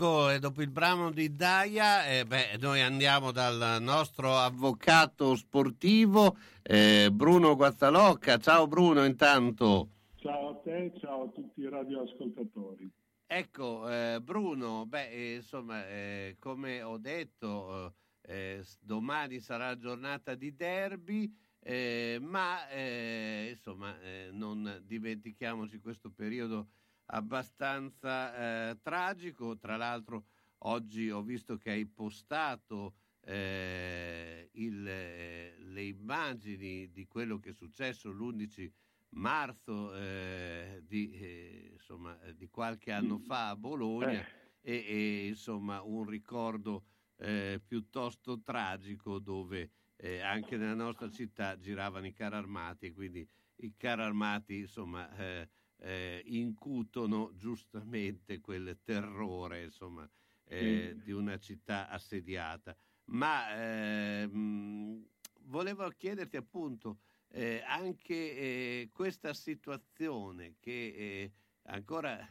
Ecco, 0.00 0.38
dopo 0.38 0.62
il 0.62 0.70
brano 0.70 1.10
di 1.10 1.34
Daia, 1.34 2.06
eh, 2.06 2.24
beh, 2.24 2.58
noi 2.60 2.80
andiamo 2.82 3.32
dal 3.32 3.82
nostro 3.82 4.36
avvocato 4.36 5.34
sportivo 5.34 6.36
eh, 6.62 7.08
Bruno 7.10 7.56
Guazzalocca. 7.56 8.38
Ciao 8.38 8.68
Bruno, 8.68 9.04
intanto. 9.04 9.88
Ciao 10.14 10.50
a 10.50 10.54
te, 10.62 10.92
ciao 11.00 11.24
a 11.24 11.28
tutti 11.30 11.62
i 11.62 11.68
radioascoltatori. 11.68 12.88
Ecco, 13.26 13.90
eh, 13.90 14.20
Bruno, 14.22 14.86
beh, 14.86 15.08
eh, 15.08 15.34
insomma, 15.34 15.84
eh, 15.88 16.36
come 16.38 16.80
ho 16.80 16.98
detto, 16.98 17.94
eh, 18.20 18.62
domani 18.78 19.40
sarà 19.40 19.76
giornata 19.76 20.36
di 20.36 20.54
derby. 20.54 21.28
ma 22.20 22.58
insomma, 23.48 23.96
non 24.30 24.80
dimentichiamoci 24.86 25.80
questo 25.80 26.08
periodo 26.08 26.68
abbastanza 27.08 28.70
eh, 28.70 28.78
tragico. 28.82 29.56
Tra 29.58 29.76
l'altro 29.76 30.26
oggi 30.58 31.10
ho 31.10 31.22
visto 31.22 31.56
che 31.56 31.70
hai 31.70 31.86
postato 31.86 32.94
eh, 33.20 34.48
il, 34.52 34.86
eh, 34.86 35.54
le 35.58 35.82
immagini 35.82 36.90
di 36.90 37.06
quello 37.06 37.38
che 37.38 37.50
è 37.50 37.52
successo 37.52 38.10
l'11 38.10 38.70
marzo 39.10 39.94
eh, 39.94 40.82
di, 40.86 41.12
eh, 41.12 41.70
insomma, 41.72 42.16
di, 42.34 42.48
qualche 42.48 42.92
anno 42.92 43.18
fa 43.18 43.50
a 43.50 43.56
Bologna 43.56 44.24
e, 44.60 44.84
e 44.86 45.26
insomma 45.28 45.82
un 45.82 46.04
ricordo 46.06 46.84
eh, 47.16 47.60
piuttosto 47.66 48.40
tragico 48.42 49.18
dove 49.18 49.70
anche 50.22 50.56
nella 50.56 50.74
nostra 50.74 51.10
città 51.10 51.58
giravano 51.58 52.06
i 52.06 52.12
carri 52.12 52.36
armati 52.36 52.86
e 52.86 52.92
quindi 52.92 53.28
i 53.56 53.74
carri 53.76 54.02
armati 54.02 54.58
insomma 54.58 55.12
eh, 55.16 55.48
incutono 56.24 57.32
giustamente 57.36 58.40
quel 58.40 58.78
terrore 58.82 59.62
insomma, 59.62 60.08
eh, 60.44 60.94
mm. 60.94 61.00
di 61.02 61.12
una 61.12 61.38
città 61.38 61.88
assediata. 61.88 62.76
Ma 63.10 63.54
ehm, 63.54 65.06
volevo 65.42 65.88
chiederti 65.90 66.36
appunto 66.36 66.98
eh, 67.28 67.62
anche 67.66 68.14
eh, 68.14 68.90
questa 68.92 69.32
situazione 69.34 70.56
che 70.58 70.70
eh, 70.70 71.32
ancora 71.64 72.26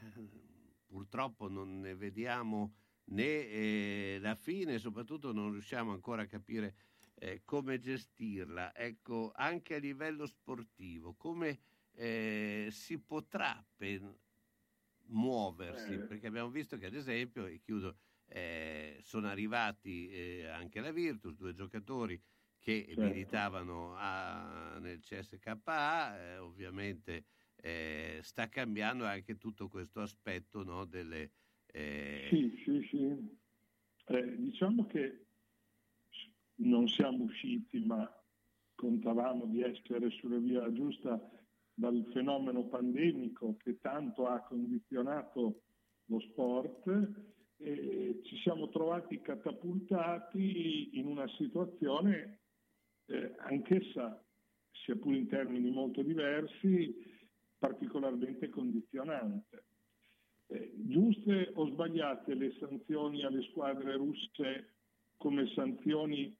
purtroppo 0.86 1.48
non 1.48 1.80
ne 1.80 1.96
vediamo 1.96 2.74
né 3.06 3.24
eh, 3.24 4.18
la 4.20 4.36
fine, 4.36 4.80
soprattutto 4.80 5.32
non 5.32 5.52
riusciamo 5.52 5.92
ancora 5.92 6.24
a 6.24 6.28
capire 6.28 6.76
come 7.46 7.80
gestirla. 7.80 8.76
Ecco, 8.76 9.32
anche 9.34 9.74
a 9.74 9.80
livello 9.80 10.28
sportivo, 10.28 11.16
come 11.16 11.62
eh, 11.98 12.68
si 12.70 13.00
potrà 13.00 13.66
per 13.76 14.02
muoversi, 15.08 15.94
eh. 15.94 16.00
perché 16.00 16.28
abbiamo 16.28 16.50
visto 16.50 16.78
che 16.78 16.86
ad 16.86 16.94
esempio, 16.94 17.46
e 17.46 17.60
chiudo, 17.60 17.98
eh, 18.28 19.00
sono 19.02 19.28
arrivati 19.28 20.10
eh, 20.10 20.48
anche 20.48 20.80
la 20.80 20.92
Virtus, 20.92 21.36
due 21.36 21.54
giocatori 21.54 22.22
che 22.60 22.86
certo. 22.88 23.02
militavano 23.02 23.96
a, 23.96 24.78
nel 24.80 25.00
CSKA, 25.00 26.20
eh, 26.20 26.38
ovviamente 26.38 27.26
eh, 27.56 28.20
sta 28.22 28.48
cambiando 28.48 29.06
anche 29.06 29.38
tutto 29.38 29.68
questo 29.68 30.02
aspetto 30.02 30.64
no, 30.64 30.86
delle... 30.86 31.32
Sì, 32.30 32.60
sì, 32.66 32.88
sì. 32.90 33.38
diciamo 34.38 34.88
che 34.88 35.26
non 36.56 36.88
siamo 36.88 37.26
usciti, 37.26 37.80
ma 37.86 38.12
contavamo 38.74 39.46
di 39.46 39.62
essere 39.62 40.10
sulla 40.10 40.38
via 40.38 40.72
giusta 40.74 41.20
dal 41.78 42.10
fenomeno 42.12 42.66
pandemico 42.66 43.56
che 43.58 43.80
tanto 43.80 44.26
ha 44.26 44.42
condizionato 44.42 45.62
lo 46.06 46.20
sport 46.22 46.88
e 47.58 48.20
ci 48.24 48.36
siamo 48.38 48.70
trovati 48.70 49.22
catapultati 49.22 50.98
in 50.98 51.06
una 51.06 51.28
situazione 51.38 52.40
eh, 53.06 53.36
anch'essa, 53.38 54.24
sia 54.72 54.96
pure 54.96 55.18
in 55.18 55.28
termini 55.28 55.70
molto 55.70 56.02
diversi, 56.02 56.96
particolarmente 57.60 58.50
condizionante. 58.50 59.66
Eh, 60.48 60.74
giuste 60.78 61.52
o 61.54 61.68
sbagliate 61.68 62.34
le 62.34 62.56
sanzioni 62.60 63.24
alle 63.24 63.44
squadre 63.50 63.98
russe 63.98 64.74
come 65.18 65.46
sanzioni 65.54 66.36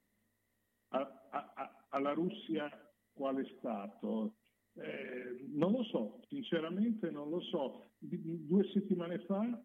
a, 0.90 1.28
a, 1.30 1.54
a, 1.56 1.86
alla 1.90 2.14
Russia 2.14 2.70
quale 3.14 3.46
Stato? 3.58 4.34
Eh, 4.80 5.48
non 5.54 5.72
lo 5.72 5.84
so, 5.84 6.20
sinceramente 6.28 7.10
non 7.10 7.30
lo 7.30 7.42
so. 7.42 7.92
Due 8.00 8.64
settimane 8.72 9.20
fa 9.20 9.64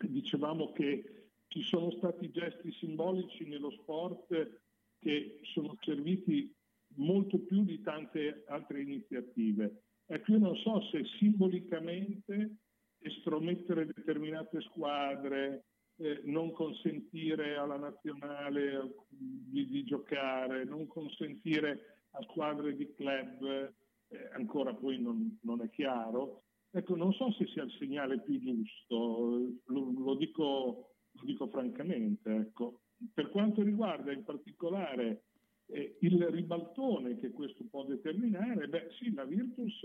dicevamo 0.00 0.72
che 0.72 1.30
ci 1.48 1.62
sono 1.62 1.90
stati 1.92 2.30
gesti 2.30 2.72
simbolici 2.72 3.46
nello 3.46 3.70
sport 3.70 4.60
che 4.98 5.40
sono 5.54 5.76
serviti 5.80 6.54
molto 6.96 7.38
più 7.38 7.64
di 7.64 7.80
tante 7.80 8.44
altre 8.48 8.82
iniziative. 8.82 9.82
Ecco, 10.06 10.32
io 10.32 10.38
non 10.38 10.56
so 10.56 10.80
se 10.90 11.04
simbolicamente 11.18 12.56
estromettere 12.98 13.86
determinate 13.86 14.60
squadre, 14.62 15.64
eh, 15.96 16.22
non 16.24 16.52
consentire 16.52 17.56
alla 17.56 17.76
nazionale 17.76 18.94
di, 19.08 19.66
di, 19.68 19.84
giocare, 19.84 20.64
non 20.64 20.86
consentire 20.86 22.06
a 22.12 22.22
squadre 22.22 22.74
di 22.74 22.92
club 22.94 23.74
eh, 24.08 24.28
ancora 24.32 24.74
poi 24.74 25.00
non, 25.00 25.38
non, 25.42 25.62
è 25.62 25.70
chiaro. 25.70 26.42
Ecco, 26.70 26.96
non 26.96 27.12
so 27.12 27.32
se 27.32 27.46
sia 27.46 27.64
il 27.64 27.72
segnale 27.78 28.20
più 28.20 28.38
giusto, 28.38 29.58
lo, 29.66 29.92
lo, 29.96 30.14
dico, 30.16 30.94
lo 31.12 31.24
dico, 31.24 31.48
francamente. 31.48 32.34
Ecco. 32.34 32.80
Per 33.12 33.30
quanto 33.30 33.62
riguarda 33.62 34.12
in 34.12 34.24
particolare 34.24 35.24
eh, 35.66 35.96
il 36.00 36.26
ribaltone 36.26 37.16
che 37.16 37.30
questo 37.30 37.64
può 37.70 37.84
determinare, 37.84 38.68
beh 38.68 38.88
sì, 38.98 39.12
la 39.12 39.24
Virtus 39.24 39.80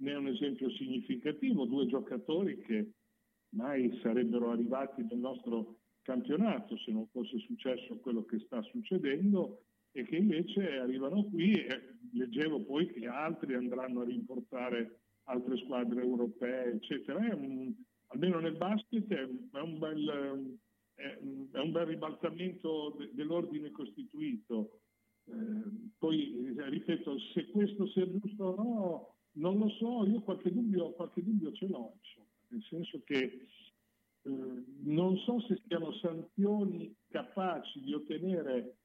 ne 0.00 0.12
è 0.12 0.16
un 0.16 0.28
esempio 0.28 0.70
significativo, 0.70 1.64
due 1.64 1.86
giocatori 1.86 2.60
che 2.60 2.92
mai 3.50 3.98
sarebbero 4.02 4.50
arrivati 4.50 5.02
nel 5.02 5.18
nostro 5.18 5.78
campionato 6.02 6.76
se 6.78 6.92
non 6.92 7.06
fosse 7.08 7.38
successo 7.38 7.98
quello 7.98 8.24
che 8.24 8.38
sta 8.40 8.62
succedendo 8.62 9.64
e 9.98 10.04
che 10.04 10.16
invece 10.16 10.78
arrivano 10.78 11.24
qui 11.24 11.54
e 11.54 11.96
leggevo 12.12 12.62
poi 12.64 12.86
che 12.92 13.06
altri 13.08 13.54
andranno 13.54 14.02
a 14.02 14.04
rimportare 14.04 15.00
altre 15.24 15.56
squadre 15.58 16.02
europee, 16.02 16.74
eccetera. 16.74 17.18
Un, 17.34 17.74
almeno 18.06 18.38
nel 18.38 18.56
basket 18.56 19.12
è 19.12 19.60
un 19.60 19.78
bel, 19.78 20.58
è 20.94 21.58
un 21.58 21.72
bel 21.72 21.86
ribaltamento 21.86 22.94
de, 22.96 23.10
dell'ordine 23.12 23.72
costituito. 23.72 24.82
Eh, 25.24 25.32
poi, 25.98 26.54
ripeto, 26.56 27.18
se 27.34 27.48
questo 27.50 27.88
sia 27.88 28.08
giusto 28.08 28.44
o 28.44 28.54
no, 28.54 29.14
non 29.32 29.58
lo 29.58 29.68
so, 29.70 30.06
io 30.06 30.20
qualche 30.20 30.52
dubbio, 30.52 30.92
qualche 30.92 31.24
dubbio 31.24 31.52
ce 31.52 31.66
l'ho, 31.66 31.94
insomma, 31.98 32.26
nel 32.50 32.62
senso 32.62 33.02
che 33.04 33.46
eh, 34.22 34.64
non 34.84 35.16
so 35.18 35.40
se 35.40 35.60
siano 35.66 35.92
sanzioni 35.94 36.94
capaci 37.08 37.80
di 37.80 37.92
ottenere 37.92 38.76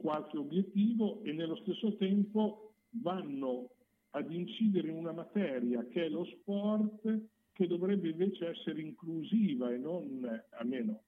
qualche 0.00 0.38
obiettivo 0.38 1.22
e 1.22 1.32
nello 1.32 1.56
stesso 1.56 1.96
tempo 1.96 2.72
vanno 3.02 3.70
ad 4.10 4.32
incidere 4.32 4.88
in 4.88 4.96
una 4.96 5.12
materia 5.12 5.86
che 5.86 6.06
è 6.06 6.08
lo 6.08 6.24
sport 6.24 7.20
che 7.52 7.66
dovrebbe 7.66 8.08
invece 8.08 8.48
essere 8.48 8.80
inclusiva 8.80 9.70
e 9.70 9.76
non, 9.76 10.26
almeno 10.58 11.02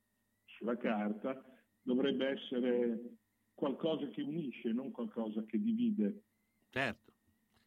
sulla 0.45 0.77
carta, 0.77 1.43
dovrebbe 1.83 2.29
essere 2.29 3.01
qualcosa 3.55 4.07
che 4.09 4.23
unisce, 4.23 4.73
non 4.73 4.91
qualcosa 4.91 5.43
che 5.45 5.59
divide. 5.59 6.23
Certo. 6.69 7.11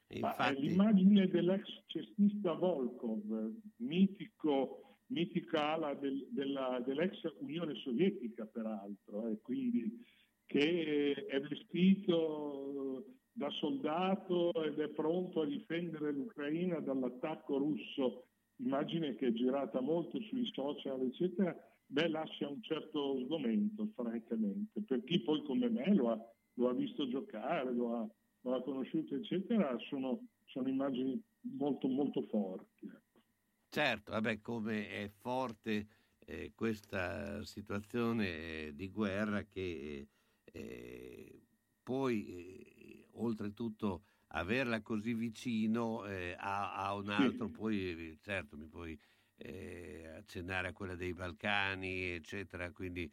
Infatti... 0.09 0.61
L'immagine 0.61 1.27
dell'ex 1.27 1.65
cestista 1.88 2.53
Volkov, 2.53 3.53
mitico, 3.77 4.99
mitica 5.07 5.73
ala 5.73 5.93
del, 5.95 6.27
della, 6.29 6.81
dell'ex 6.85 7.21
Unione 7.39 7.73
Sovietica 7.75 8.45
peraltro, 8.45 9.27
eh, 9.29 9.39
quindi 9.41 10.05
che 10.45 11.13
è 11.27 11.39
vestito 11.41 13.03
da 13.31 13.49
soldato 13.51 14.53
ed 14.63 14.79
è 14.79 14.88
pronto 14.89 15.41
a 15.41 15.45
difendere 15.45 16.12
l'Ucraina 16.13 16.79
dall'attacco 16.79 17.58
russo, 17.58 18.27
immagine 18.58 19.15
che 19.15 19.27
è 19.27 19.34
girata 19.34 19.81
molto 19.81 20.21
sui 20.21 20.49
social, 20.53 21.01
eccetera, 21.01 21.53
beh, 21.86 22.08
lascia 22.08 22.47
un 22.47 22.62
certo 22.62 23.19
sgomento, 23.25 23.89
francamente. 23.93 24.81
Per 24.81 25.03
chi 25.03 25.19
poi 25.19 25.43
come 25.43 25.69
me 25.69 25.93
lo 25.93 26.12
ha, 26.12 26.34
lo 26.53 26.69
ha 26.69 26.73
visto 26.73 27.10
giocare, 27.10 27.73
lo 27.73 27.95
ha, 27.95 28.10
lo 28.41 28.55
ha, 28.55 28.63
conosciuto, 28.63 29.15
eccetera, 29.15 29.77
sono, 29.89 30.27
sono 30.45 30.69
immagini 30.69 31.21
molto, 31.41 31.89
molto 31.89 32.21
forti. 32.27 32.86
Ecco. 32.86 33.19
Certo, 33.67 34.12
vabbè, 34.13 34.39
come 34.39 34.88
è 34.88 35.10
forte 35.10 35.88
eh, 36.19 36.53
questa 36.55 37.43
situazione 37.43 38.71
di 38.73 38.89
guerra 38.89 39.43
che 39.43 40.08
eh, 40.55 41.41
poi 41.83 42.25
eh, 42.27 43.07
oltretutto 43.13 44.03
averla 44.29 44.81
così 44.81 45.13
vicino 45.13 46.05
eh, 46.05 46.35
a, 46.37 46.73
a, 46.75 46.93
un 46.95 47.09
altro, 47.09 47.49
poi 47.49 48.17
certo 48.21 48.57
mi 48.57 48.67
puoi 48.67 48.97
eh, 49.37 50.07
accennare 50.17 50.69
a 50.69 50.73
quella 50.73 50.95
dei 50.95 51.13
Balcani, 51.13 52.11
eccetera. 52.11 52.71
Quindi, 52.71 53.11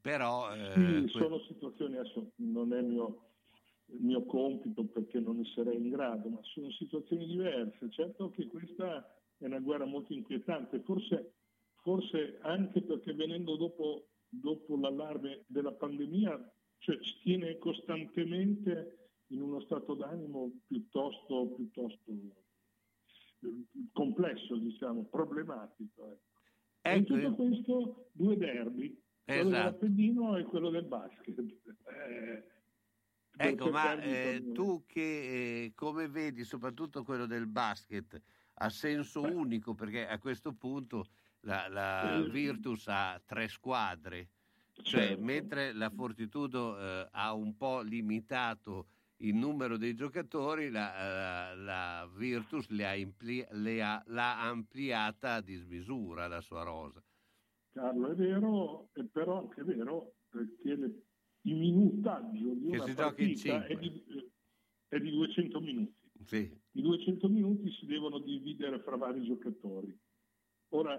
però, 0.00 0.54
eh, 0.54 1.04
sì, 1.06 1.08
sono 1.08 1.40
situazioni, 1.40 1.96
adesso 1.96 2.32
non 2.36 2.72
è 2.72 2.78
il 2.78 2.86
mio, 2.86 3.30
il 3.86 4.02
mio 4.02 4.24
compito 4.24 4.84
perché 4.84 5.18
non 5.18 5.38
ne 5.38 5.44
sarei 5.54 5.76
in 5.76 5.90
grado, 5.90 6.28
ma 6.28 6.40
sono 6.42 6.70
situazioni 6.72 7.26
diverse. 7.26 7.90
Certo 7.90 8.30
che 8.30 8.46
questa 8.46 9.14
è 9.38 9.46
una 9.46 9.60
guerra 9.60 9.84
molto 9.84 10.12
inquietante, 10.12 10.80
forse, 10.80 11.34
forse 11.82 12.38
anche 12.42 12.82
perché 12.82 13.12
venendo 13.14 13.56
dopo, 13.56 14.08
dopo 14.28 14.76
l'allarme 14.76 15.44
della 15.46 15.72
pandemia, 15.72 16.52
cioè 16.86 17.00
ci 17.00 17.18
tiene 17.20 17.58
costantemente 17.58 19.08
in 19.30 19.42
uno 19.42 19.60
stato 19.62 19.94
d'animo 19.94 20.52
piuttosto, 20.68 21.48
piuttosto 21.56 22.12
complesso, 23.92 24.54
diciamo, 24.56 25.04
problematico. 25.06 26.06
Ecco. 26.06 26.20
Ecco. 26.82 26.96
In 26.96 27.04
tutto 27.04 27.34
questo 27.34 28.08
due 28.12 28.36
derby, 28.36 29.02
quello 29.24 29.40
esatto. 29.40 29.50
dell'Appennino 29.50 30.36
e 30.36 30.44
quello 30.44 30.70
del 30.70 30.84
basket. 30.84 31.38
Eh, 31.40 32.44
ecco, 33.36 33.70
ma 33.70 34.00
eh, 34.00 34.52
tu 34.52 34.84
che 34.86 35.64
eh, 35.64 35.72
come 35.74 36.06
vedi 36.06 36.44
soprattutto 36.44 37.02
quello 37.02 37.26
del 37.26 37.48
basket 37.48 38.22
ha 38.58 38.68
senso 38.68 39.22
Beh. 39.22 39.32
unico 39.32 39.74
perché 39.74 40.06
a 40.06 40.20
questo 40.20 40.52
punto 40.52 41.08
la, 41.40 41.66
la 41.66 42.18
eh. 42.18 42.30
Virtus 42.30 42.86
ha 42.86 43.20
tre 43.26 43.48
squadre, 43.48 44.28
cioè 44.82 45.08
certo. 45.08 45.22
mentre 45.22 45.72
la 45.72 45.90
Fortitudo 45.90 46.78
eh, 46.78 47.08
ha 47.10 47.32
un 47.32 47.56
po' 47.56 47.80
limitato 47.80 48.88
il 49.18 49.34
numero 49.34 49.76
dei 49.78 49.94
giocatori, 49.94 50.70
la, 50.70 50.92
la, 50.98 51.54
la 51.54 52.10
Virtus 52.14 52.68
le 52.68 52.86
ha 52.86 52.94
impli- 52.94 53.46
le 53.52 53.82
ha, 53.82 54.02
l'ha 54.08 54.42
ampliata 54.42 55.34
a 55.34 55.40
dismisura 55.40 56.28
la 56.28 56.40
sua 56.40 56.62
rosa. 56.62 57.02
Carlo, 57.72 58.08
è 58.08 58.14
vero, 58.14 58.88
è 58.92 59.02
però 59.04 59.40
anche 59.40 59.62
vero 59.62 60.16
che 60.30 60.74
le, 60.74 61.02
il 61.42 61.56
minutaggio 61.56 62.54
di 62.54 62.68
una 62.68 62.94
partita 62.94 63.64
è 63.66 63.76
di, 63.76 64.02
è 64.88 64.98
di 64.98 65.10
200 65.10 65.60
minuti. 65.60 65.94
Sì. 66.24 66.58
I 66.72 66.82
200 66.82 67.28
minuti 67.28 67.70
si 67.72 67.86
devono 67.86 68.18
dividere 68.18 68.80
fra 68.80 68.96
vari 68.96 69.24
giocatori. 69.24 69.96
Ora 70.70 70.98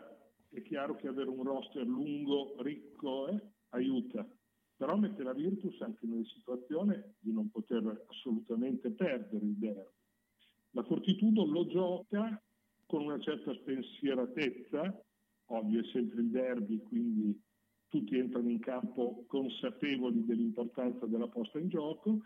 è 0.49 0.61
chiaro 0.61 0.95
che 0.95 1.07
avere 1.07 1.29
un 1.29 1.43
roster 1.43 1.85
lungo, 1.85 2.55
ricco, 2.61 3.27
eh, 3.27 3.41
aiuta 3.69 4.27
però 4.77 4.95
mette 4.95 5.23
la 5.23 5.33
Virtus 5.33 5.81
anche 5.81 6.05
nella 6.05 6.23
situazione 6.25 7.15
di 7.19 7.33
non 7.33 7.49
poter 7.49 8.05
assolutamente 8.09 8.91
perdere 8.91 9.43
il 9.43 9.57
derby. 9.57 9.95
La 10.71 10.83
Fortitudo 10.83 11.45
lo 11.45 11.65
gioca 11.65 12.41
con 12.85 13.01
una 13.01 13.19
certa 13.19 13.53
spensieratezza, 13.55 15.03
ovvio 15.47 15.81
è 15.81 15.83
sempre 15.91 16.21
il 16.21 16.29
derby, 16.29 16.77
quindi 16.83 17.41
tutti 17.87 18.17
entrano 18.17 18.49
in 18.49 18.59
campo 18.59 19.25
consapevoli 19.25 20.23
dell'importanza 20.23 21.07
della 21.07 21.27
posta 21.27 21.57
in 21.57 21.69
gioco 21.69 22.19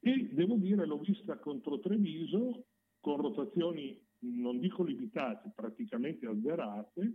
e 0.00 0.28
devo 0.32 0.56
dire 0.56 0.86
l'ho 0.86 0.98
vista 0.98 1.38
contro 1.38 1.78
Treviso 1.78 2.66
con 2.98 3.20
rotazioni 3.20 4.04
non 4.18 4.58
dico 4.58 4.82
limitate, 4.82 5.52
praticamente 5.54 6.26
azzerate, 6.26 7.14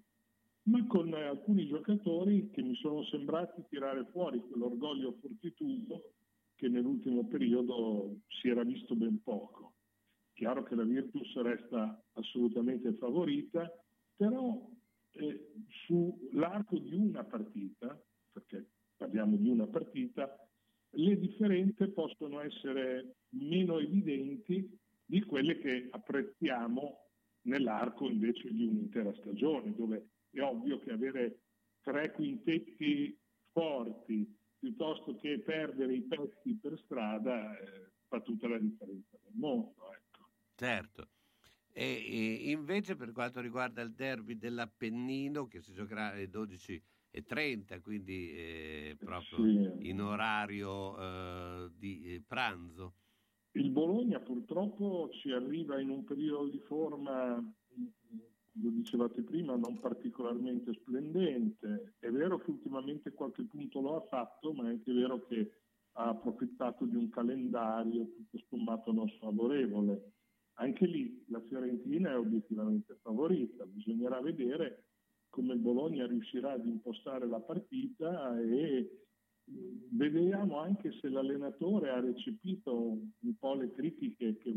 ma 0.63 0.85
con 0.85 1.13
alcuni 1.13 1.67
giocatori 1.67 2.49
che 2.51 2.61
mi 2.61 2.75
sono 2.75 3.03
sembrati 3.05 3.63
tirare 3.69 4.05
fuori 4.11 4.39
quell'orgoglio 4.39 5.17
fortitudo 5.19 6.13
che 6.55 6.67
nell'ultimo 6.67 7.25
periodo 7.25 8.17
si 8.27 8.49
era 8.49 8.63
visto 8.63 8.95
ben 8.95 9.21
poco. 9.23 9.73
Chiaro 10.33 10.63
che 10.63 10.75
la 10.75 10.83
Virtus 10.83 11.35
resta 11.37 11.99
assolutamente 12.13 12.93
favorita, 12.93 13.71
però 14.15 14.69
eh, 15.13 15.51
sull'arco 15.85 16.77
di 16.77 16.95
una 16.95 17.23
partita, 17.23 17.99
perché 18.31 18.69
parliamo 18.95 19.37
di 19.37 19.49
una 19.49 19.65
partita, 19.65 20.35
le 20.91 21.17
differenze 21.17 21.89
possono 21.89 22.39
essere 22.41 23.15
meno 23.29 23.79
evidenti 23.79 24.69
di 25.03 25.21
quelle 25.23 25.57
che 25.57 25.87
apprezziamo 25.89 27.07
nell'arco 27.43 28.07
invece 28.07 28.51
di 28.51 28.65
un'intera 28.65 29.13
stagione, 29.15 29.73
dove 29.75 30.10
è 30.31 30.41
ovvio 30.41 30.79
che 30.79 30.91
avere 30.91 31.39
tre 31.81 32.11
quintetti 32.11 33.17
forti 33.51 34.37
piuttosto 34.57 35.15
che 35.15 35.39
perdere 35.39 35.95
i 35.95 36.01
pezzi 36.01 36.55
per 36.55 36.77
strada 36.77 37.57
eh, 37.57 37.91
fa 38.07 38.21
tutta 38.21 38.47
la 38.47 38.59
differenza 38.59 39.17
del 39.23 39.33
mondo. 39.33 39.91
Ecco. 39.91 40.27
Certo. 40.55 41.07
E, 41.73 41.83
e, 41.83 42.51
invece 42.51 42.95
per 42.95 43.11
quanto 43.11 43.39
riguarda 43.39 43.81
il 43.81 43.93
derby 43.93 44.37
dell'Appennino 44.37 45.47
che 45.47 45.61
si 45.61 45.73
giocherà 45.73 46.11
alle 46.11 46.29
12.30, 46.29 47.81
quindi 47.81 48.31
eh, 48.31 48.97
proprio 48.99 49.37
sì. 49.45 49.89
in 49.89 50.01
orario 50.01 50.99
eh, 50.99 51.71
di 51.77 52.13
eh, 52.13 52.23
pranzo. 52.27 52.93
Il 53.53 53.71
Bologna 53.71 54.19
purtroppo 54.19 55.09
ci 55.13 55.31
arriva 55.31 55.79
in 55.79 55.89
un 55.89 56.03
periodo 56.03 56.49
di 56.49 56.59
forma 56.59 57.43
lo 58.53 58.69
dicevate 58.69 59.21
prima, 59.21 59.55
non 59.55 59.79
particolarmente 59.79 60.73
splendente. 60.73 61.95
È 61.99 62.09
vero 62.09 62.39
che 62.39 62.51
ultimamente 62.51 63.11
qualche 63.11 63.43
punto 63.43 63.79
lo 63.79 63.95
ha 63.95 64.01
fatto, 64.01 64.53
ma 64.53 64.65
è 64.65 64.71
anche 64.71 64.91
vero 64.91 65.25
che 65.27 65.51
ha 65.93 66.09
approfittato 66.09 66.85
di 66.85 66.95
un 66.95 67.09
calendario 67.09 68.09
tutto 68.11 68.37
sommato 68.49 68.91
non 68.91 69.07
sfavorevole. 69.09 70.13
Anche 70.55 70.85
lì 70.85 71.23
la 71.27 71.41
Fiorentina 71.41 72.11
è 72.11 72.17
obiettivamente 72.17 72.97
favorita, 73.01 73.65
bisognerà 73.65 74.21
vedere 74.21 74.85
come 75.29 75.55
Bologna 75.55 76.05
riuscirà 76.05 76.51
ad 76.51 76.65
impostare 76.65 77.25
la 77.25 77.39
partita 77.39 78.39
e 78.39 79.05
vediamo 79.91 80.59
anche 80.59 80.91
se 80.99 81.09
l'allenatore 81.09 81.89
ha 81.89 81.99
recepito 81.99 82.73
un 82.73 83.35
po' 83.39 83.55
le 83.55 83.71
critiche 83.71 84.37
che 84.37 84.53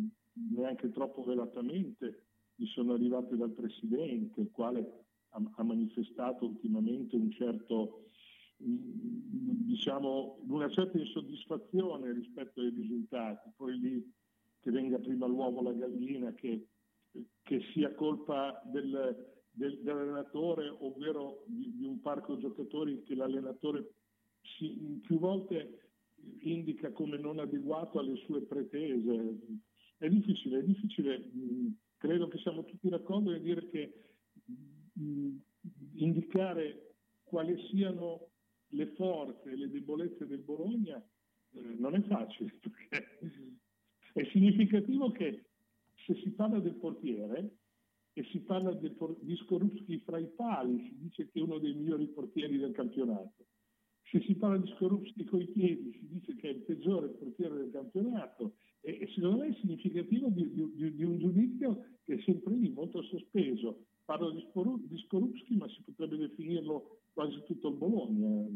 neanche 0.51 0.91
troppo 0.91 1.23
velatamente 1.23 2.34
mi 2.57 2.67
sono 2.67 2.93
arrivate 2.95 3.37
dal 3.37 3.53
Presidente, 3.53 4.41
il 4.41 4.51
quale 4.51 5.05
ha, 5.31 5.43
ha 5.57 5.63
manifestato 5.63 6.45
ultimamente 6.47 7.17
un 7.17 7.31
certo, 7.33 8.07
diciamo, 8.57 10.41
una 10.49 10.69
certa 10.71 10.99
insoddisfazione 10.99 12.13
rispetto 12.13 12.61
ai 12.61 12.71
risultati. 12.71 13.51
Poi 13.57 13.79
lì 13.79 14.13
che 14.61 14.71
venga 14.71 14.99
prima 14.99 15.27
l'uovo 15.27 15.63
la 15.63 15.73
gallina, 15.73 16.33
che, 16.33 16.69
che 17.43 17.61
sia 17.73 17.93
colpa 17.95 18.63
del, 18.65 19.43
del, 19.51 19.79
dell'allenatore, 19.83 20.69
ovvero 20.69 21.45
di, 21.47 21.75
di, 21.77 21.85
un 21.85 22.01
parco 22.01 22.39
giocatori 22.39 23.03
che 23.03 23.15
l'allenatore 23.15 23.95
si, 24.41 25.01
più 25.03 25.19
volte 25.19 25.81
indica 26.41 26.91
come 26.93 27.19
non 27.19 27.41
adeguato 27.41 27.99
alle 27.99 28.17
sue 28.17 28.43
pretese. 28.43 29.39
È 29.99 30.09
difficile, 30.09 30.61
è 30.61 30.63
difficile 30.65 31.31
credo 32.05 32.29
che 32.29 32.37
siamo 32.37 32.65
tutti 32.65 32.91
d'accordo 32.91 33.31
nel 33.31 33.41
dire 33.41 33.67
che 33.71 34.03
mh, 34.93 35.37
indicare 35.95 36.97
quali 37.23 37.57
siano 37.71 38.29
le 38.69 38.89
forze 38.89 39.51
e 39.51 39.57
le 39.57 39.71
debolezze 39.71 40.27
del 40.27 40.41
Bologna 40.41 40.99
eh, 40.99 41.61
non 41.79 41.95
è 41.95 42.03
facile, 42.03 42.53
perché 42.61 43.21
è 44.13 44.23
significativo 44.33 45.13
che 45.13 45.47
se 46.05 46.15
si 46.17 46.29
parla 46.33 46.59
del 46.59 46.75
portiere 46.75 47.57
e 48.13 48.23
si 48.25 48.41
parla 48.41 48.75
del, 48.75 48.95
di 49.21 49.37
Skorupski 49.37 49.99
fra 50.01 50.19
i 50.19 50.27
pali, 50.27 50.87
si 50.87 50.99
dice 50.99 51.31
che 51.31 51.39
è 51.39 51.43
uno 51.43 51.59
dei 51.59 51.73
migliori 51.73 52.07
portieri 52.09 52.59
del 52.59 52.73
campionato. 52.73 53.47
Se 54.11 54.21
si 54.21 54.35
parla 54.35 54.59
di 54.59 54.71
Skorupski 54.73 55.25
coi 55.25 55.47
piedi, 55.47 55.91
si 55.95 56.07
dice 56.07 56.37
che 56.37 56.51
è 56.51 56.53
il 56.53 56.65
peggiore 56.65 57.09
portiere 57.09 57.57
del 57.57 57.71
campionato 57.71 58.57
e, 58.85 59.09
secondo 59.15 59.39
me 59.39 59.49
è 59.49 59.55
significativo 59.61 60.29
di, 60.29 60.53
di, 60.53 60.95
di, 60.95 61.05
un 61.05 61.19
giudizio 61.19 61.87
che 62.05 62.17
è 62.17 62.23
sempre 62.23 62.55
lì, 62.55 62.69
molto 62.69 63.03
sospeso. 63.03 63.87
Parlo 64.05 64.31
di, 64.33 64.45
Sporu, 64.51 64.79
di 64.87 64.99
Skorupski, 64.99 65.57
ma 65.57 65.67
si 65.69 65.81
potrebbe 65.83 66.19
definirlo 66.19 67.01
quasi 67.15 67.43
tutto 67.47 67.69
il 67.69 67.77
Bologna. 67.77 68.47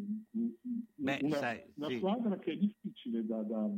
Beh, 0.95 1.21
una, 1.23 1.37
sai, 1.37 1.63
una 1.77 1.89
sì. 1.89 1.97
squadra 1.97 2.39
che 2.39 2.53
è 2.53 2.57
difficile 2.57 3.25
da, 3.25 3.43
da, 3.43 3.71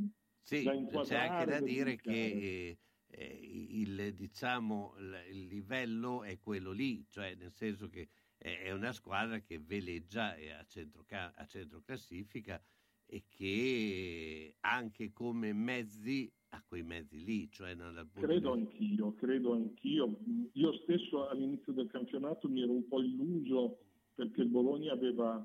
sì, 0.42 0.64
da 0.64 0.72
inquadrare. 0.72 1.06
C'è 1.06 1.16
anche 1.16 1.50
da 1.52 1.60
dire 1.60 1.94
che 1.94 2.78
eh, 3.06 3.40
il, 3.70 4.12
diciamo, 4.14 4.94
il 5.30 5.46
livello 5.46 6.24
è 6.24 6.40
quello 6.40 6.72
lì, 6.72 7.06
cioè 7.08 7.36
nel 7.36 7.52
senso 7.52 7.88
che 7.88 8.08
è 8.36 8.72
una 8.72 8.92
squadra 8.92 9.38
che 9.38 9.60
veleggia 9.60 10.34
a 10.58 10.64
centro, 10.64 11.04
a 11.08 11.46
centro 11.46 11.80
classifica 11.82 12.60
e 13.06 13.24
che 13.28 14.56
anche 14.60 15.12
come 15.12 15.52
mezzi 15.52 16.32
ha 16.50 16.62
quei 16.66 16.82
mezzi 16.82 17.22
lì. 17.24 17.48
Cioè 17.50 17.76
credo 18.14 18.52
anch'io, 18.52 19.12
credo 19.14 19.52
anch'io. 19.52 20.18
Io 20.52 20.72
stesso 20.82 21.28
all'inizio 21.28 21.72
del 21.72 21.90
campionato 21.90 22.48
mi 22.48 22.62
ero 22.62 22.72
un 22.72 22.86
po' 22.86 23.02
illuso 23.02 23.78
perché 24.14 24.42
il 24.42 24.48
Bologna 24.48 24.92
aveva 24.92 25.42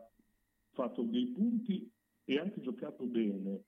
fatto 0.71 1.03
dei 1.03 1.27
punti 1.27 1.89
e 2.25 2.39
anche 2.39 2.61
giocato 2.61 3.05
bene. 3.05 3.63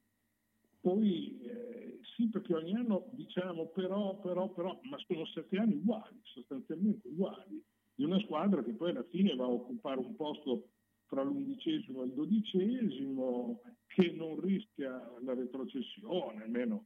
Poi 0.82 1.40
eh, 1.42 2.00
sì, 2.16 2.28
perché 2.28 2.54
ogni 2.54 2.76
anno 2.76 3.10
diciamo 3.12 3.68
però, 3.68 4.20
però, 4.20 4.50
però, 4.50 4.80
ma 4.84 4.98
sono 5.06 5.26
sette 5.26 5.58
anni 5.58 5.76
uguali, 5.76 6.20
sostanzialmente 6.24 7.08
uguali, 7.08 7.62
di 7.96 8.04
una 8.04 8.20
squadra 8.20 8.64
che 8.64 8.74
poi 8.74 8.92
alla 8.92 9.04
fine 9.04 9.36
va 9.36 9.46
a 9.46 9.50
occupare 9.50 10.00
un 10.00 10.16
posto 10.16 10.70
tra 11.08 11.24
l'undicesimo 11.24 12.04
e 12.04 12.06
il 12.08 12.14
dodicesimo, 12.14 13.62
che 13.88 14.12
non 14.12 14.40
rischia 14.40 14.92
la 15.24 15.34
retrocessione, 15.34 16.44
almeno 16.44 16.86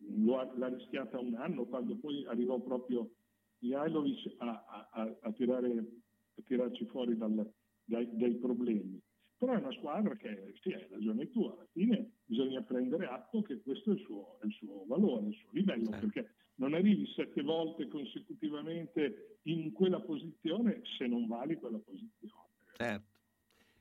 l'ha 0.00 0.68
rischiata 0.68 1.18
un 1.18 1.34
anno 1.34 1.64
quando 1.66 1.96
poi 1.96 2.24
arrivò 2.26 2.58
proprio 2.60 3.10
Mihailovic 3.58 4.34
a, 4.38 4.88
a, 4.92 5.16
a, 5.20 5.32
tirare, 5.32 5.70
a 5.70 6.42
tirarci 6.44 6.86
fuori 6.86 7.16
dal, 7.16 7.50
dai, 7.84 8.08
dai, 8.12 8.34
problemi. 8.36 9.00
Però 9.36 9.52
è 9.52 9.56
una 9.56 9.72
squadra 9.72 10.14
che, 10.16 10.54
sì, 10.60 10.72
hai 10.72 10.86
ragione 10.90 11.30
tu, 11.30 11.44
alla 11.44 11.66
fine 11.72 12.12
bisogna 12.24 12.62
prendere 12.62 13.06
atto 13.06 13.42
che 13.42 13.60
questo 13.62 13.90
è 13.90 13.94
il 13.94 14.00
suo, 14.00 14.38
è 14.40 14.46
il 14.46 14.52
suo 14.52 14.84
valore, 14.86 15.28
il 15.28 15.34
suo 15.34 15.48
livello, 15.52 15.90
certo. 15.90 16.06
perché 16.06 16.34
non 16.56 16.74
arrivi 16.74 17.06
sette 17.14 17.42
volte 17.42 17.88
consecutivamente 17.88 19.38
in 19.44 19.72
quella 19.72 20.00
posizione 20.00 20.82
se 20.98 21.06
non 21.06 21.26
vali 21.26 21.56
quella 21.56 21.78
posizione. 21.78 22.48
Certo. 22.76 23.08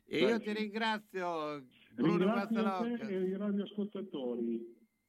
E 0.05 0.19
io 0.19 0.39
ti 0.39 0.53
ringrazio, 0.53 1.63
Bruno 1.93 2.17
Ringrazio 2.17 2.97
te 2.97 3.13
e 3.13 3.21
i 3.27 3.37
radioascoltatori. 3.37 4.77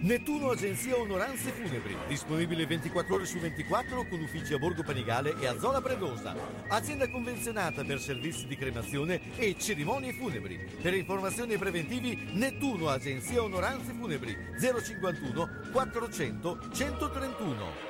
Nettuno 0.00 0.50
Agenzia 0.50 0.96
Onoranze 0.96 1.50
Funebri, 1.50 1.96
disponibile 2.06 2.66
24 2.66 3.14
ore 3.14 3.26
su 3.26 3.38
24 3.38 4.06
con 4.06 4.20
uffici 4.20 4.54
a 4.54 4.58
Borgo 4.58 4.82
Panigale 4.82 5.34
e 5.40 5.46
a 5.46 5.58
Zola 5.58 5.80
Predosa. 5.80 6.36
Azienda 6.68 7.10
convenzionata 7.10 7.82
per 7.82 8.00
servizi 8.00 8.46
di 8.46 8.56
cremazione 8.56 9.36
e 9.36 9.58
cerimonie 9.58 10.12
funebri. 10.12 10.56
Per 10.80 10.94
informazioni 10.94 11.54
e 11.54 11.58
preventivi 11.58 12.30
Nettuno 12.32 12.88
Agenzia 12.88 13.42
Onoranze 13.42 13.92
Funebri 13.92 14.36
051 14.60 15.70
400 15.72 16.58
131. 16.72 17.86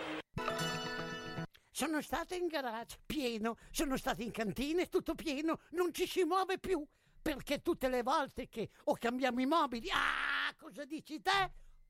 Sono 1.70 2.00
stata 2.00 2.34
in 2.34 2.46
garage, 2.46 2.96
pieno, 3.06 3.56
sono 3.70 3.96
stata 3.96 4.22
in 4.22 4.32
cantina, 4.32 4.84
tutto 4.86 5.14
pieno, 5.14 5.60
non 5.72 5.92
ci 5.92 6.08
si 6.08 6.24
muove 6.24 6.58
più, 6.58 6.84
perché 7.22 7.60
tutte 7.62 7.88
le 7.88 8.02
volte 8.02 8.48
che 8.48 8.70
o 8.84 8.96
cambiamo 8.98 9.40
i 9.40 9.46
mobili, 9.46 9.88
ah, 9.90 10.52
cosa 10.56 10.84
dici 10.84 11.20
te? 11.20 11.66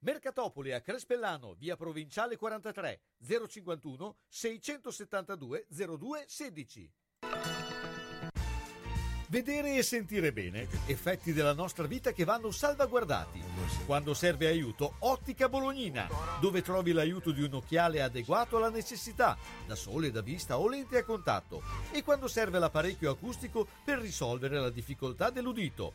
Mercatopoli 0.00 0.72
a 0.72 0.80
Crespellano, 0.80 1.54
via 1.54 1.76
Provinciale 1.76 2.36
43, 2.36 3.00
051 3.48 4.16
672 4.28 5.66
02 5.68 6.24
16. 6.26 6.92
Vedere 9.28 9.76
e 9.76 9.82
sentire 9.82 10.32
bene, 10.32 10.68
effetti 10.86 11.32
della 11.32 11.52
nostra 11.52 11.88
vita 11.88 12.12
che 12.12 12.24
vanno 12.24 12.52
salvaguardati. 12.52 13.42
Quando 13.84 14.14
serve 14.14 14.46
aiuto, 14.46 14.94
Ottica 15.00 15.48
Bolognina, 15.48 16.08
dove 16.40 16.62
trovi 16.62 16.92
l'aiuto 16.92 17.32
di 17.32 17.42
un 17.42 17.54
occhiale 17.54 18.02
adeguato 18.02 18.56
alla 18.56 18.70
necessità, 18.70 19.36
da 19.66 19.74
sole, 19.74 20.12
da 20.12 20.20
vista 20.20 20.58
o 20.60 20.68
lente 20.68 20.98
a 20.98 21.04
contatto, 21.04 21.60
e 21.90 22.04
quando 22.04 22.28
serve 22.28 22.60
l'apparecchio 22.60 23.10
acustico 23.10 23.66
per 23.84 23.98
risolvere 23.98 24.60
la 24.60 24.70
difficoltà 24.70 25.30
dell'udito 25.30 25.94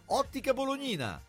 Ottica 0.13 0.53
Bolognina. 0.53 1.21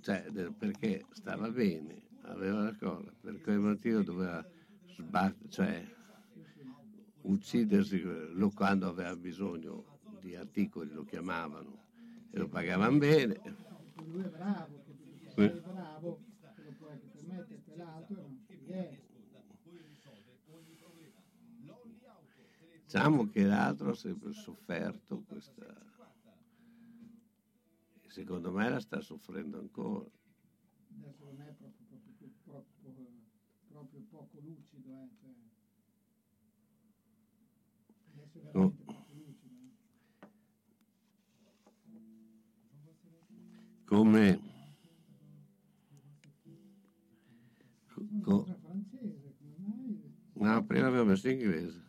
Cioè, 0.00 0.22
perché 0.56 1.04
stava 1.10 1.50
bene, 1.50 2.02
aveva 2.22 2.62
la 2.62 2.76
cosa, 2.78 3.12
per 3.20 3.40
quel 3.40 3.58
motivo 3.58 4.02
doveva 4.02 4.48
sbattere, 4.96 5.50
cioè 5.50 5.84
uccidersi 7.22 8.00
quando 8.54 8.88
aveva 8.88 9.16
bisogno 9.16 9.98
di 10.20 10.36
articoli, 10.36 10.92
lo 10.92 11.04
chiamavano 11.04 11.82
e 12.30 12.38
lo 12.38 12.46
pagavano 12.46 12.98
bene. 12.98 13.40
Lui 14.04 14.22
è 14.22 14.28
bravo, 14.28 14.84
è 15.34 15.50
bravo, 15.50 16.20
lo 16.54 16.72
puoi 16.78 16.92
anche 16.92 17.06
permettere, 17.08 17.60
l'altro 17.74 18.20
non 18.20 18.38
si 18.46 18.56
riesce. 18.64 19.14
Diciamo 22.86 23.26
che 23.26 23.42
l'altro 23.42 23.90
ha 23.90 23.94
sempre 23.96 24.32
sofferto 24.32 25.24
questa... 25.26 25.66
E 28.00 28.08
secondo 28.10 28.52
me 28.52 28.68
la 28.70 28.78
sta 28.78 29.00
soffrendo 29.00 29.58
ancora. 29.58 30.08
Adesso 30.96 31.24
non 31.24 31.40
è 31.40 31.52
proprio, 31.52 31.84
proprio, 32.44 32.64
proprio, 32.80 33.06
proprio 33.66 34.00
poco 34.08 34.38
lucido, 34.38 34.92
eh? 34.92 35.08
Cioè... 35.20 35.34
Adesso 38.12 38.38
è 38.38 38.42
veramente 38.42 38.84
no. 38.84 38.92
poco 38.94 39.12
lucido. 39.14 39.54
Eh? 39.62 40.28
Come... 43.84 44.40
Co- 48.22 48.44
francese, 48.60 49.34
come 49.38 49.56
mai? 49.58 50.14
No, 50.34 50.64
prima 50.64 50.86
avevo 50.86 51.04
messo 51.04 51.28
inglese. 51.28 51.85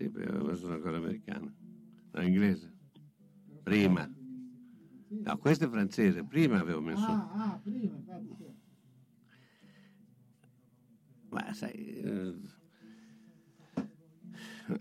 Sì, 0.00 0.08
prima 0.08 0.30
avevo 0.30 0.46
messo 0.46 0.66
una 0.66 0.78
cosa 0.78 0.96
americana. 0.96 1.54
No, 2.12 2.22
inglese. 2.22 2.72
Prima. 3.62 4.10
No, 5.08 5.36
questo 5.36 5.66
è 5.66 5.68
francese, 5.68 6.24
prima 6.24 6.58
avevo 6.58 6.80
messo... 6.80 7.04
Ah, 7.04 7.30
ah 7.34 7.60
prima, 7.62 7.96
infatti. 7.96 8.34
Ma 11.28 11.52
sai, 11.52 11.74
eh, 11.98 12.34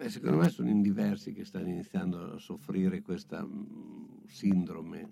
secondo 0.07 0.37
me 0.37 0.47
sono 0.47 0.69
in 0.69 0.81
diversi 0.81 1.33
che 1.33 1.43
stanno 1.43 1.67
iniziando 1.67 2.35
a 2.35 2.39
soffrire 2.39 3.01
questa 3.01 3.43
mh, 3.43 4.23
sindrome. 4.25 5.11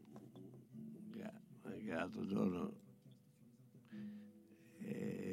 Che 1.11 1.93
l'altro 1.93 2.25
giorno... 2.25 2.73
Eh, 4.79 5.26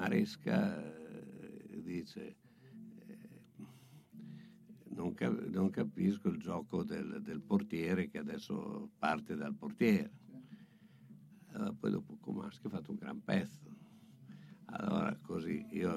Maresca 0.00 0.82
eh, 0.82 1.82
dice 1.82 2.36
eh, 3.06 3.18
non, 4.94 5.12
cap- 5.12 5.46
non, 5.48 5.68
capisco 5.68 6.28
il 6.28 6.38
gioco 6.38 6.82
del, 6.82 7.20
del, 7.20 7.42
portiere 7.42 8.08
che 8.08 8.16
adesso 8.16 8.92
parte 8.98 9.36
dal 9.36 9.54
portiere. 9.54 10.10
Allora, 11.52 11.74
poi 11.78 11.90
dopo 11.90 12.16
Comaschi 12.18 12.66
ha 12.66 12.70
fatto 12.70 12.92
un 12.92 12.96
gran 12.96 13.22
pezzo. 13.22 13.68
Allora 14.72 15.14
così 15.20 15.66
io, 15.70 15.92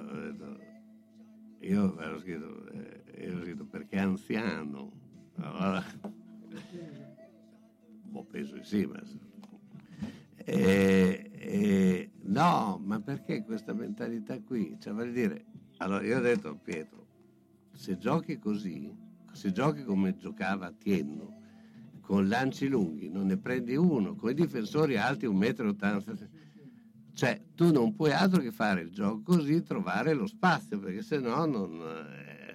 io 1.60 1.98
avevo 1.98 2.20
scritto, 2.20 2.68
eh, 2.72 3.26
io 3.26 3.42
scritto 3.42 3.66
perché 3.66 3.96
è 3.96 4.00
anziano. 4.00 4.92
Allora, 5.36 5.82
boh, 8.04 8.26
penso 8.26 8.56
di 8.58 8.64
sì, 8.66 8.86
ma... 8.86 9.02
E, 10.46 11.32
e, 11.32 12.12
no, 12.24 12.82
ma 12.84 13.00
perché 13.00 13.44
questa 13.44 13.74
mentalità 13.74 14.40
qui? 14.42 14.76
Cioè, 14.80 14.94
voglio 14.94 15.12
dire, 15.12 15.46
allora 15.78 16.04
io 16.06 16.18
ho 16.18 16.22
detto 16.22 16.50
a 16.50 16.56
Pietro, 16.56 17.08
se 17.72 17.98
giochi 17.98 18.38
così, 18.40 18.94
se 19.32 19.52
giochi 19.52 19.84
come 19.84 20.16
giocava 20.16 20.72
Tienno, 20.72 21.42
con 22.02 22.28
lanci 22.28 22.68
lunghi, 22.68 23.10
non 23.10 23.28
ne 23.28 23.38
prendi 23.38 23.76
uno, 23.76 24.16
con 24.16 24.30
i 24.30 24.34
difensori 24.34 24.98
alti 24.98 25.26
1,80 25.26 26.12
m, 26.12 26.30
cioè 27.14 27.42
tu 27.56 27.72
non 27.72 27.96
puoi 27.96 28.12
altro 28.12 28.42
che 28.42 28.52
fare 28.52 28.82
il 28.82 28.92
gioco 28.92 29.22
così, 29.22 29.62
trovare 29.64 30.14
lo 30.14 30.28
spazio, 30.28 30.80
perché 30.80 31.02
se 31.02 31.20
no 31.20 31.46
non... 31.46 31.82
Eh, 31.82 32.52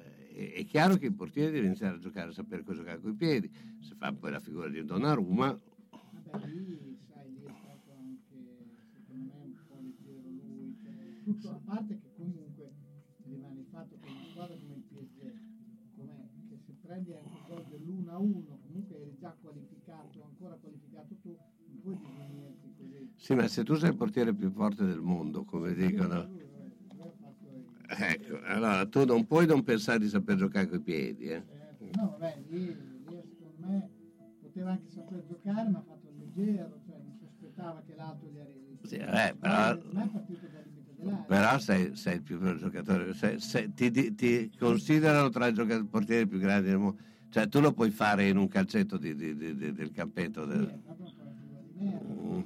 è 0.53 0.65
chiaro 0.67 0.97
che 0.97 1.07
il 1.07 1.15
portiere 1.15 1.51
deve 1.51 1.67
iniziare 1.67 1.97
a 1.97 1.99
giocare, 1.99 2.31
a 2.31 2.33
sapere 2.33 2.63
cosa 2.63 2.79
giocare 2.79 3.01
con 3.01 3.11
i 3.11 3.15
piedi, 3.15 3.51
se 3.81 3.95
fa 3.97 4.13
poi 4.13 4.31
la 4.31 4.41
figura 4.41 4.69
di 4.69 4.85
Donnarumma... 4.85 5.59
Vabbè, 6.31 6.88
tutto, 11.29 11.51
a 11.51 11.61
parte 11.63 11.99
che 12.01 12.11
comunque 12.17 12.73
rimane 13.25 13.61
il 13.61 13.67
fatto 13.71 13.99
che 14.01 14.09
una 14.09 14.25
squadra 14.31 14.57
come 14.57 14.75
il 14.77 14.83
PSG, 14.89 15.33
com'è, 15.95 16.25
che 16.49 16.57
se 16.65 16.73
prendi 16.81 17.13
anche 17.15 17.29
il 17.29 17.43
gol 17.47 17.65
dell'1-1, 17.69 18.59
comunque 18.65 18.97
eri 18.99 19.17
già 19.21 19.37
qualificato, 19.39 20.23
ancora 20.23 20.55
qualificato 20.55 21.15
tu, 21.21 21.37
non 21.67 21.81
puoi 21.83 21.97
divenirti 21.99 22.75
così. 22.79 23.13
Sì, 23.17 23.35
ma 23.35 23.47
se 23.47 23.63
tu 23.63 23.75
sei 23.75 23.91
il 23.91 23.97
portiere 23.97 24.33
più 24.35 24.51
forte 24.51 24.85
del 24.87 25.01
mondo, 25.03 25.45
come 25.45 25.75
dicono... 25.75 26.31
Ecco, 27.91 28.39
allora 28.45 28.87
tu 28.87 29.05
non 29.05 29.27
puoi 29.27 29.47
non 29.47 29.63
pensare 29.65 29.99
di 29.99 30.09
saper 30.09 30.37
giocare 30.37 30.67
con 30.69 30.79
i 30.79 30.83
piedi, 30.83 31.25
eh. 31.25 31.43
Certo. 31.45 31.85
No, 32.01 32.17
vabbè, 32.19 32.39
lì, 32.49 32.67
lì 33.07 33.23
secondo 33.27 33.67
me 33.67 33.91
poteva 34.41 34.71
anche 34.73 34.89
saper 34.89 35.25
giocare, 35.27 35.69
ma 35.71 35.79
ha 35.79 35.83
fatto 35.83 36.07
il 36.09 36.15
leggero, 36.19 36.81
cioè 36.87 36.97
non 37.03 37.15
si 37.19 37.25
aspettava 37.25 37.83
che 37.87 37.95
l'altro 37.95 38.29
gli 38.29 38.39
arrivi. 38.39 38.79
Sì, 38.83 38.97
eh, 38.97 39.35
però- 39.39 39.79
me 39.93 40.05
è 40.05 40.09
partito 40.09 40.41
dell'area. 40.47 40.58
Però 41.27 41.59
sei, 41.59 41.95
sei 41.95 42.17
il 42.17 42.23
più 42.23 42.39
giocatore, 42.57 43.15
sei- 43.15 43.39
sei- 43.39 43.73
ti, 43.73 44.15
ti- 44.15 44.51
considerano 44.59 45.29
tra 45.31 45.47
i 45.47 45.55
giocatori 45.55 45.85
portieri 45.87 46.27
più 46.27 46.39
grandi 46.39 46.69
del 46.71 46.79
mondo. 46.79 46.99
Cioè 47.31 47.49
tu 47.49 47.61
lo 47.61 47.73
puoi 47.73 47.91
fare 47.91 48.27
in 48.29 48.37
un 48.37 48.49
calcetto 48.49 48.97
di- 48.97 49.15
di- 49.15 49.37
di- 49.37 49.55
del 49.57 49.93
campetto. 49.93 50.45
Del- 50.45 50.81
Mm. 51.81 52.41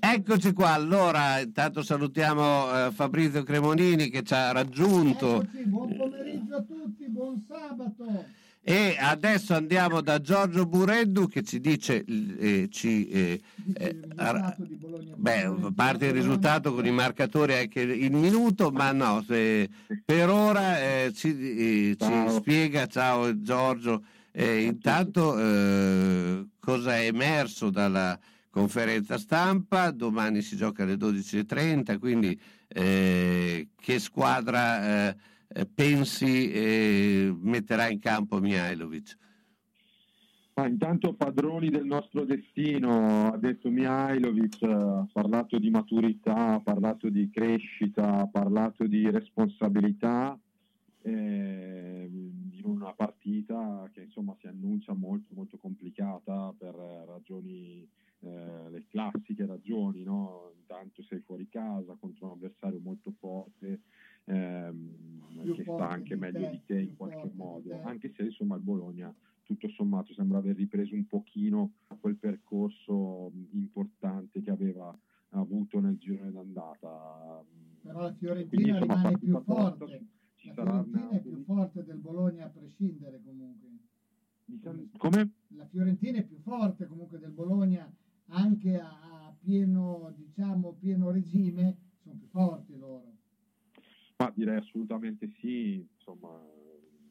Eccoci 0.00 0.52
qua, 0.52 0.72
allora 0.74 1.40
intanto 1.40 1.82
salutiamo 1.82 2.86
eh, 2.86 2.90
Fabrizio 2.92 3.42
Cremonini 3.42 4.10
che 4.10 4.22
ci 4.22 4.34
ha 4.34 4.52
raggiunto 4.52 5.40
Eccoci, 5.40 5.64
buon 5.64 5.96
pomeriggio 5.96 6.56
a 6.56 6.60
tutti, 6.62 7.06
buon 7.08 7.42
sabato. 7.48 8.24
E 8.66 8.96
adesso 8.98 9.52
andiamo 9.52 10.00
da 10.00 10.22
Giorgio 10.22 10.64
Bureddu 10.64 11.28
che 11.28 11.42
ci 11.42 11.60
dice, 11.60 12.02
eh, 12.02 12.68
ci, 12.70 13.06
eh, 13.08 13.42
Dice 13.56 13.88
eh. 13.90 15.14
Beh, 15.16 15.72
parte 15.74 16.06
il 16.06 16.12
risultato 16.14 16.72
con 16.72 16.86
i 16.86 16.90
marcatori 16.90 17.52
anche 17.52 17.80
il 17.82 18.12
minuto, 18.12 18.70
ma 18.70 18.90
no, 18.92 19.22
se- 19.26 19.68
per 20.02 20.30
ora 20.30 20.80
eh, 20.80 21.12
ci, 21.14 21.28
eh, 21.28 21.96
ci 21.98 22.06
Ciao. 22.06 22.30
spiega, 22.30 22.86
ciao 22.86 23.38
Giorgio, 23.42 24.02
eh, 24.32 24.62
intanto 24.62 25.38
eh, 25.38 26.46
cosa 26.58 26.96
è 26.96 27.04
emerso 27.04 27.68
dalla 27.68 28.18
conferenza 28.48 29.18
stampa, 29.18 29.90
domani 29.90 30.40
si 30.40 30.56
gioca 30.56 30.84
alle 30.84 30.94
12.30, 30.94 31.98
quindi 31.98 32.40
eh, 32.68 33.68
che 33.78 33.98
squadra 33.98 35.14
pensi 35.72 36.50
eh, 36.50 37.34
metterà 37.40 37.88
in 37.88 38.00
campo 38.00 38.40
Mihailovic? 38.40 39.18
Ma 40.56 40.68
intanto 40.68 41.14
padroni 41.14 41.68
del 41.68 41.84
nostro 41.84 42.24
destino, 42.24 43.32
ha 43.32 43.36
detto 43.36 43.70
Mihailovic, 43.70 44.62
eh, 44.62 44.72
ha 44.72 45.08
parlato 45.12 45.58
di 45.58 45.68
maturità, 45.68 46.54
ha 46.54 46.60
parlato 46.60 47.08
di 47.08 47.28
crescita, 47.28 48.18
ha 48.18 48.28
parlato 48.28 48.86
di 48.86 49.10
responsabilità 49.10 50.38
ehm, 51.02 52.50
in 52.52 52.64
una 52.64 52.92
partita 52.92 53.90
che 53.92 54.02
insomma 54.02 54.36
si 54.40 54.46
annuncia 54.46 54.92
molto 54.92 55.34
molto 55.34 55.56
complicata 55.58 56.54
per 56.56 56.74
eh, 56.74 57.04
ragioni, 57.04 57.88
eh, 58.20 58.70
le 58.70 58.84
classiche 58.88 59.46
ragioni, 59.46 60.04
no? 60.04 60.52
intanto 60.56 61.02
sei 61.02 61.18
fuori 61.18 61.48
casa 61.48 61.96
contro 61.98 62.26
un 62.26 62.32
avversario 62.32 62.78
molto 62.80 63.12
forte 63.18 63.80
ehm, 64.24 65.52
che 65.54 65.62
sta 65.62 65.88
anche 65.88 66.16
meglio 66.16 66.46
te, 66.46 66.50
di 66.50 66.62
te 66.64 66.80
in 66.80 66.96
qualche 66.96 67.30
modo, 67.34 67.68
te. 67.68 67.80
anche 67.82 68.12
se 68.14 68.22
insomma 68.22 68.56
il 68.56 68.62
Bologna 68.62 69.14
tutto 69.42 69.68
sommato 69.68 70.12
sembra 70.14 70.38
aver 70.38 70.56
ripreso 70.56 70.94
un 70.94 71.06
pochino 71.06 71.74
quel 72.00 72.16
percorso 72.16 73.30
importante 73.52 74.42
che 74.42 74.50
aveva 74.50 74.96
avuto 75.30 75.80
nel 75.80 75.96
girone 75.98 76.32
d'andata. 76.32 77.44
Però 77.82 78.00
la 78.00 78.14
Quindi, 78.14 78.18
Fiorentina 78.18 78.78
insomma, 78.78 78.94
rimane 78.94 79.18
più 79.18 79.42
forte. 79.42 80.06
Ci 80.36 80.48
La 80.48 80.54
Fiorentina 80.54 81.10
è 81.10 81.20
più 81.20 81.42
forte 81.44 81.84
del 81.84 81.98
Bologna 81.98 82.44
a 82.46 82.48
prescindere 82.48 83.22
comunque. 83.22 83.68
Come? 84.98 85.30
La 85.48 85.66
Fiorentina 85.66 86.18
è 86.18 86.24
più 86.24 86.38
forte 86.38 86.86
comunque 86.86 87.18
del 87.18 87.32
Bologna 87.32 87.90
anche 88.28 88.78
a, 88.78 89.26
a 89.26 89.36
pieno, 89.38 90.12
diciamo, 90.16 90.74
pieno 90.74 91.10
regime, 91.10 91.76
sono 92.02 92.16
più 92.16 92.28
forti 92.28 92.76
loro. 92.76 93.13
Ma 94.24 94.32
direi 94.34 94.56
assolutamente 94.56 95.30
sì, 95.40 95.86
insomma 95.96 96.40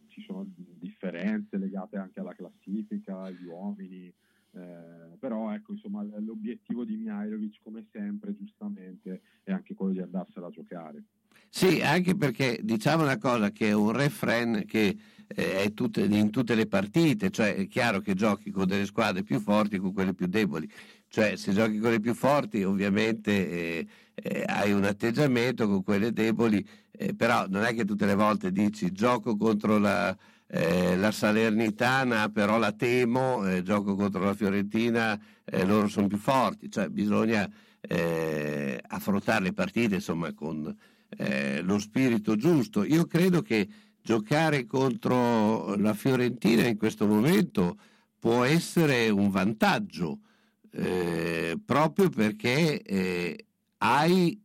ci 0.08 0.22
sono 0.22 0.46
differenze 0.56 1.58
legate 1.58 1.98
anche 1.98 2.20
alla 2.20 2.34
classifica, 2.36 3.22
agli 3.22 3.44
uomini, 3.46 4.14
eh, 4.52 5.18
però 5.20 5.52
ecco 5.52 5.72
insomma 5.74 6.04
l'obiettivo 6.04 6.86
di 6.86 6.96
Mihailovic 6.98 7.60
come 7.64 7.88
sempre 7.92 8.36
giustamente 8.36 9.22
è 9.44 9.52
anche 9.52 9.74
quello 9.74 9.94
di 9.94 10.00
andarsela 10.02 10.48
a 10.48 10.52
giocare. 10.52 11.04
Sì, 11.50 11.82
anche 11.82 12.16
perché 12.16 12.60
diciamo 12.64 13.04
una 13.04 13.18
cosa 13.18 13.52
che 13.52 13.70
è 13.70 13.74
un 13.74 13.92
refrain 13.92 14.64
che 14.66 14.98
eh, 15.28 15.64
è 15.64 15.74
tutte- 15.74 16.04
in 16.04 16.30
tutte 16.32 16.54
le 16.56 16.68
partite, 16.68 17.30
cioè 17.32 17.56
è 17.56 17.68
chiaro 17.68 18.00
che 18.02 18.14
giochi 18.14 18.52
con 18.52 18.66
delle 18.68 18.86
squadre 18.86 19.24
più 19.24 19.40
forti 19.40 19.76
e 19.76 19.80
con 19.80 19.94
quelle 19.94 20.14
più 20.14 20.28
deboli, 20.28 20.70
cioè 21.08 21.36
se 21.36 21.54
giochi 21.54 21.80
con 21.80 21.92
le 21.92 22.00
più 22.00 22.14
forti 22.14 22.64
ovviamente 22.64 23.32
eh, 23.50 23.88
eh, 24.16 24.44
hai 24.48 24.72
un 24.74 24.84
atteggiamento 24.84 25.68
con 25.68 25.84
quelle 25.84 26.12
deboli, 26.12 26.66
eh, 26.96 27.16
però 27.16 27.48
non 27.48 27.64
è 27.64 27.74
che 27.74 27.86
tutte 27.86 28.06
le 28.06 28.16
volte 28.16 28.52
dici 28.52 28.92
gioco 28.92 29.36
contro 29.36 29.80
la, 29.80 30.16
eh, 30.48 30.96
la 30.96 31.12
Salernitana, 31.12 32.30
però 32.30 32.60
la 32.60 32.72
temo, 32.72 33.48
eh, 33.48 33.64
gioco 33.64 33.96
contro 33.96 34.24
la 34.24 34.36
Fiorentina, 34.36 35.20
eh, 35.44 35.66
loro 35.66 35.88
sono 35.88 36.08
più 36.08 36.18
forti, 36.18 36.70
cioè 36.70 36.90
bisogna 36.90 37.50
eh, 37.82 38.80
affrontare 38.88 39.46
le 39.46 39.54
partite 39.54 39.96
insomma 39.96 40.32
con 40.34 40.76
eh, 41.18 41.62
lo 41.62 41.80
spirito 41.80 42.36
giusto. 42.36 42.84
Io 42.84 43.06
credo 43.06 43.42
che 43.42 43.68
giocare 44.02 44.68
contro 44.68 45.76
la 45.76 45.94
Fiorentina 45.94 46.68
in 46.68 46.78
questo 46.78 47.08
momento 47.08 47.78
può 48.20 48.44
essere 48.44 49.10
un 49.10 49.30
vantaggio, 49.30 50.20
proprio 51.66 52.10
perché 52.10 53.46
hai 53.78 54.43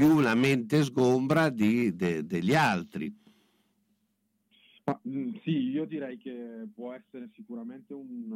più 0.00 0.20
la 0.20 0.34
mente 0.34 0.82
sgombra 0.82 1.50
di- 1.50 1.94
de- 1.94 2.24
degli 2.24 2.54
altri. 2.54 3.14
Ma, 4.84 4.98
mh, 5.02 5.40
sì, 5.42 5.68
io 5.68 5.84
direi 5.84 6.16
che 6.16 6.66
può 6.74 6.94
essere 6.94 7.28
sicuramente 7.34 7.92
un, 7.92 8.32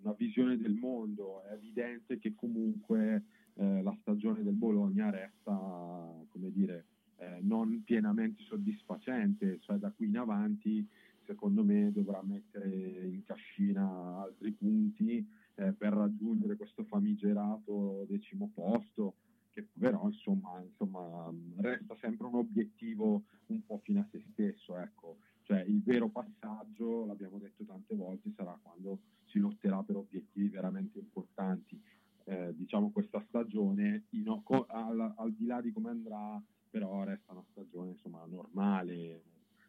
una 0.00 0.14
visione 0.16 0.56
del 0.56 0.74
mondo, 0.74 1.42
è 1.42 1.54
evidente 1.54 2.20
che 2.20 2.34
comunque 2.36 3.24
eh, 3.54 3.82
la 3.82 3.96
stagione 4.00 4.44
del 4.44 4.54
Bologna 4.54 5.10
resta, 5.10 6.24
come 6.28 6.52
dire, 6.52 6.84
eh, 7.16 7.38
non 7.40 7.82
pienamente 7.84 8.44
soddisfacente, 8.44 9.58
cioè 9.62 9.78
da 9.78 9.90
qui 9.90 10.06
in 10.06 10.18
avanti 10.18 10.86
secondo 11.24 11.64
me 11.64 11.90
dovrà 11.90 12.22
mettere 12.22 13.08
in 13.08 13.24
cascina 13.24 14.22
altri 14.22 14.52
punti 14.52 15.26
eh, 15.56 15.72
per 15.72 15.94
raggiungere 15.94 16.56
questo 16.56 16.84
famigerato 16.84 18.04
decimo 18.08 18.52
posto 18.54 19.14
che 19.52 19.68
però 19.78 20.06
insomma, 20.06 20.60
insomma 20.62 21.32
resta 21.56 21.96
sempre 22.00 22.26
un 22.26 22.36
obiettivo 22.36 23.24
un 23.46 23.64
po' 23.64 23.80
fine 23.82 24.00
a 24.00 24.08
se 24.10 24.22
stesso 24.32 24.78
ecco 24.78 25.18
cioè 25.42 25.60
il 25.62 25.82
vero 25.82 26.08
passaggio, 26.08 27.04
l'abbiamo 27.04 27.38
detto 27.38 27.64
tante 27.64 27.94
volte, 27.94 28.32
sarà 28.36 28.58
quando 28.62 29.00
si 29.24 29.38
lotterà 29.38 29.82
per 29.82 29.96
obiettivi 29.96 30.48
veramente 30.48 30.98
importanti. 30.98 31.80
Eh, 32.24 32.54
diciamo 32.54 32.90
questa 32.90 33.22
stagione, 33.26 34.04
in- 34.10 34.28
al, 34.68 35.14
al 35.16 35.32
di 35.32 35.44
là 35.46 35.60
di 35.60 35.72
come 35.72 35.90
andrà, 35.90 36.40
però 36.70 37.02
resta 37.02 37.32
una 37.32 37.44
stagione 37.50 37.90
insomma 37.90 38.24
normale, 38.26 39.24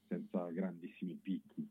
senza 0.07 0.49
grandissimi 0.51 1.15
picchi. 1.15 1.67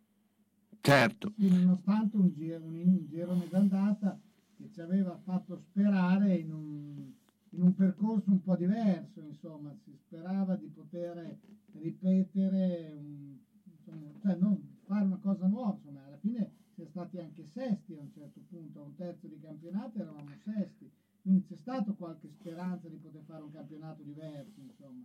Certo, 0.80 1.32
Sì, 1.36 1.48
nonostante 1.48 2.16
un, 2.16 2.32
gi- 2.34 2.50
un, 2.50 2.74
un 2.74 3.06
girone 3.06 3.46
d'andata 3.48 4.20
che 4.56 4.68
ci 4.72 4.80
aveva 4.80 5.16
fatto 5.24 5.62
sperare 5.68 6.34
in 6.34 6.52
un, 6.52 7.12
in 7.54 7.62
un 7.62 7.74
percorso 7.74 8.30
un 8.30 8.42
po' 8.42 8.56
diverso, 8.56 9.20
insomma, 9.20 9.74
si 9.84 9.94
sperava 10.06 10.56
di 10.56 10.68
poter 10.68 11.38
ripetere, 11.72 12.92
un- 12.96 13.38
insomma, 13.64 14.10
cioè 14.20 14.36
non 14.36 14.78
fare 14.86 15.04
una 15.04 15.18
cosa 15.18 15.46
nuova, 15.46 15.74
insomma, 15.76 16.04
alla 16.06 16.18
fine 16.18 16.50
si 16.74 16.82
è 16.82 16.86
stati 16.90 17.18
anche 17.18 17.46
sesti 17.52 17.94
a 17.94 18.00
un 18.00 18.10
certo 18.12 18.40
punto, 18.48 18.80
a 18.80 18.84
un 18.84 18.96
terzo 18.96 19.26
di 19.26 19.38
campionato 19.40 19.98
eravamo 19.98 20.30
sesti, 20.44 20.90
Quindi 21.20 21.44
c'è 21.46 21.56
stata 21.56 21.92
qualche 21.92 22.28
speranza 22.40 22.88
di 22.88 22.96
poter 22.96 23.22
fare 23.26 23.42
un 23.42 23.52
campionato 23.52 24.02
diverso, 24.02 24.60
insomma. 24.60 25.04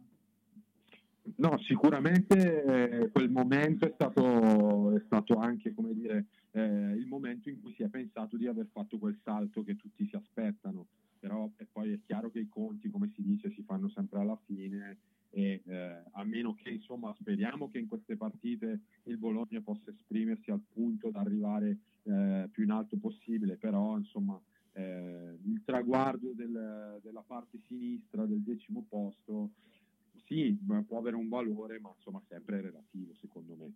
No, 1.35 1.57
sicuramente 1.59 2.63
eh, 2.63 3.11
quel 3.11 3.29
momento 3.29 3.85
è 3.85 3.91
stato, 3.93 4.95
è 4.95 5.01
stato 5.05 5.35
anche, 5.35 5.73
dire, 5.91 6.25
eh, 6.51 6.93
il 6.93 7.05
momento 7.05 7.49
in 7.49 7.61
cui 7.61 7.73
si 7.73 7.83
è 7.83 7.89
pensato 7.89 8.37
di 8.37 8.47
aver 8.47 8.67
fatto 8.71 8.97
quel 8.97 9.19
salto 9.23 9.61
che 9.63 9.75
tutti 9.75 10.07
si 10.07 10.15
aspettano, 10.15 10.87
però 11.19 11.49
poi 11.71 11.93
è 11.93 11.99
chiaro 12.05 12.29
che 12.29 12.39
i 12.39 12.49
conti, 12.49 12.89
come 12.89 13.11
si 13.13 13.21
dice, 13.21 13.51
si 13.51 13.63
fanno 13.63 13.89
sempre 13.89 14.19
alla 14.19 14.39
fine 14.45 14.97
e 15.29 15.61
eh, 15.65 16.03
a 16.11 16.23
meno 16.23 16.55
che 16.55 16.69
insomma 16.69 17.13
speriamo 17.19 17.69
che 17.69 17.79
in 17.79 17.87
queste 17.87 18.15
partite 18.15 18.79
il 19.03 19.17
Bologna 19.17 19.61
possa 19.61 19.91
esprimersi 19.91 20.51
al 20.51 20.61
punto 20.73 21.09
da 21.09 21.19
arrivare 21.19 21.77
eh, 22.03 22.47
più 22.51 22.63
in 22.63 22.71
alto 22.71 22.97
possibile, 22.97 23.57
però 23.57 23.97
insomma 23.97 24.39
eh, 24.73 25.37
il 25.43 25.61
traguardo 25.65 26.31
del, 26.33 26.99
della 27.03 27.23
parte 27.25 27.59
sinistra 27.67 28.25
del 28.25 28.41
decimo 28.41 28.85
posto 28.87 29.51
sì, 30.25 30.57
può 30.85 30.99
avere 30.99 31.15
un 31.15 31.29
valore, 31.29 31.79
ma 31.79 31.91
insomma 31.95 32.21
sempre 32.27 32.61
relativo 32.61 33.13
secondo 33.19 33.55
me. 33.55 33.71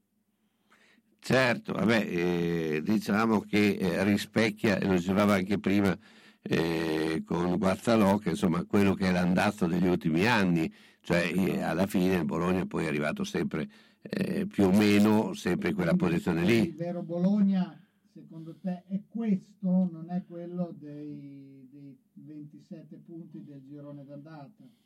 Certo, 1.19 1.73
vabbè, 1.73 2.07
eh, 2.07 2.81
diciamo 2.83 3.41
che 3.41 3.75
eh, 3.75 4.03
rispecchia, 4.03 4.79
lo 4.83 4.93
dicevamo 4.93 5.31
anche 5.31 5.59
prima 5.59 5.95
eh, 6.41 7.23
con 7.25 7.57
Guazzalò, 7.57 8.17
che 8.17 8.29
insomma 8.29 8.63
quello 8.65 8.93
che 8.93 9.07
è 9.07 9.11
l'andazzo 9.11 9.67
degli 9.67 9.87
ultimi 9.87 10.25
anni, 10.25 10.71
cioè 11.01 11.31
eh, 11.33 11.61
alla 11.61 11.87
fine 11.87 12.15
il 12.15 12.25
Bologna 12.25 12.65
poi 12.65 12.85
è 12.85 12.87
arrivato 12.87 13.23
sempre 13.23 13.69
eh, 14.01 14.45
più 14.47 14.65
o 14.65 14.71
meno 14.71 15.33
sempre 15.33 15.69
in 15.69 15.75
quella 15.75 15.95
posizione 15.95 16.43
lì. 16.43 16.69
Il 16.69 16.75
vero 16.75 17.03
Bologna, 17.03 17.79
secondo 18.13 18.55
te, 18.61 18.83
è 18.87 19.01
questo, 19.07 19.89
non 19.91 20.07
è 20.09 20.23
quello 20.27 20.73
dei, 20.77 21.67
dei 21.71 21.97
27 22.13 23.01
punti 23.05 23.43
del 23.43 23.61
girone 23.67 24.03
d'andata? 24.05 24.79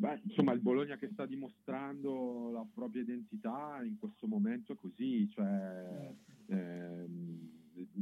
Beh, 0.00 0.20
insomma, 0.22 0.52
il 0.52 0.60
Bologna 0.60 0.96
che 0.96 1.08
sta 1.12 1.26
dimostrando 1.26 2.50
la 2.52 2.64
propria 2.72 3.02
identità 3.02 3.80
in 3.82 3.98
questo 3.98 4.28
momento 4.28 4.72
è 4.72 4.76
così, 4.76 5.28
cioè, 5.30 6.14
ehm, 6.46 7.50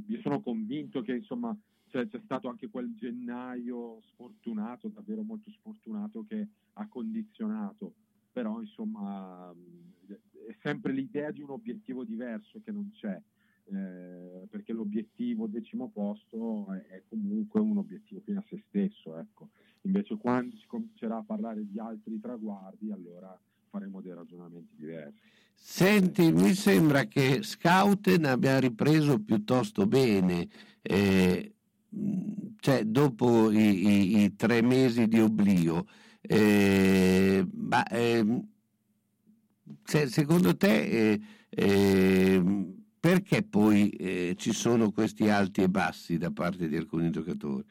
io 0.07 0.21
sono 0.21 0.43
convinto 0.43 1.01
che 1.01 1.15
insomma, 1.15 1.57
c'è, 1.89 2.07
c'è, 2.09 2.21
stato 2.25 2.49
anche 2.49 2.69
quel 2.69 2.95
gennaio 2.95 4.01
sfortunato, 4.13 4.89
davvero 4.89 5.23
molto 5.23 5.51
sfortunato, 5.51 6.25
che 6.29 6.49
ha 6.75 6.87
condizionato, 6.89 7.95
però 8.33 8.61
insomma 8.61 9.55
è 10.47 10.57
sempre 10.63 10.93
l'idea 10.93 11.31
di 11.31 11.41
un 11.41 11.51
obiettivo 11.51 12.05
diverso 12.05 12.61
che 12.63 12.71
non 12.71 12.91
c'è. 12.95 13.21
Eh, 13.69 14.47
perché 14.49 14.73
l'obiettivo 14.73 15.49
decimo 15.49 15.89
posto 15.89 16.73
è, 16.73 16.87
è, 16.87 17.03
comunque 17.09 17.59
un 17.59 17.79
obiettivo 17.79 18.21
fino 18.21 18.39
a 18.39 18.45
se 18.49 18.63
stesso. 18.69 19.19
Ecco. 19.19 19.49
Invece 19.83 20.17
quando 20.17 20.57
si 20.57 20.67
comincerà 20.67 21.17
a 21.17 21.25
parlare 21.25 21.67
di 21.67 21.79
altri 21.79 22.21
traguardi, 22.21 22.93
allora 22.93 23.37
faremo 23.71 24.01
dei 24.01 24.15
ragionamenti 24.15 24.75
diversi. 24.77 25.21
Senti, 25.55 26.31
mi 26.31 26.55
sembra 26.55 27.05
che 27.05 27.43
Scouten 27.43 28.25
abbia 28.25 28.61
ripreso 28.61 29.19
piuttosto 29.19 29.87
bene, 29.87 30.49
eh, 30.81 31.56
cioè 32.61 32.85
dopo 32.85 33.51
i, 33.51 33.87
i, 33.87 34.23
i, 34.25 34.37
tre 34.37 34.63
mesi 34.63 35.07
di 35.07 35.21
oblio. 35.21 35.87
Eh, 36.21 37.47
ma 37.53 37.87
eh, 37.87 38.45
secondo 39.85 40.57
te 40.57 41.13
eh, 41.13 41.21
eh, 41.49 42.75
perché 42.99 43.43
poi 43.43 43.91
eh, 43.91 44.35
ci 44.37 44.53
sono 44.53 44.91
questi 44.91 45.29
alti 45.29 45.63
e 45.63 45.69
bassi 45.69 46.19
da 46.19 46.31
parte 46.33 46.69
di 46.69 46.77
alcuni 46.77 47.11
giocatori? 47.11 47.65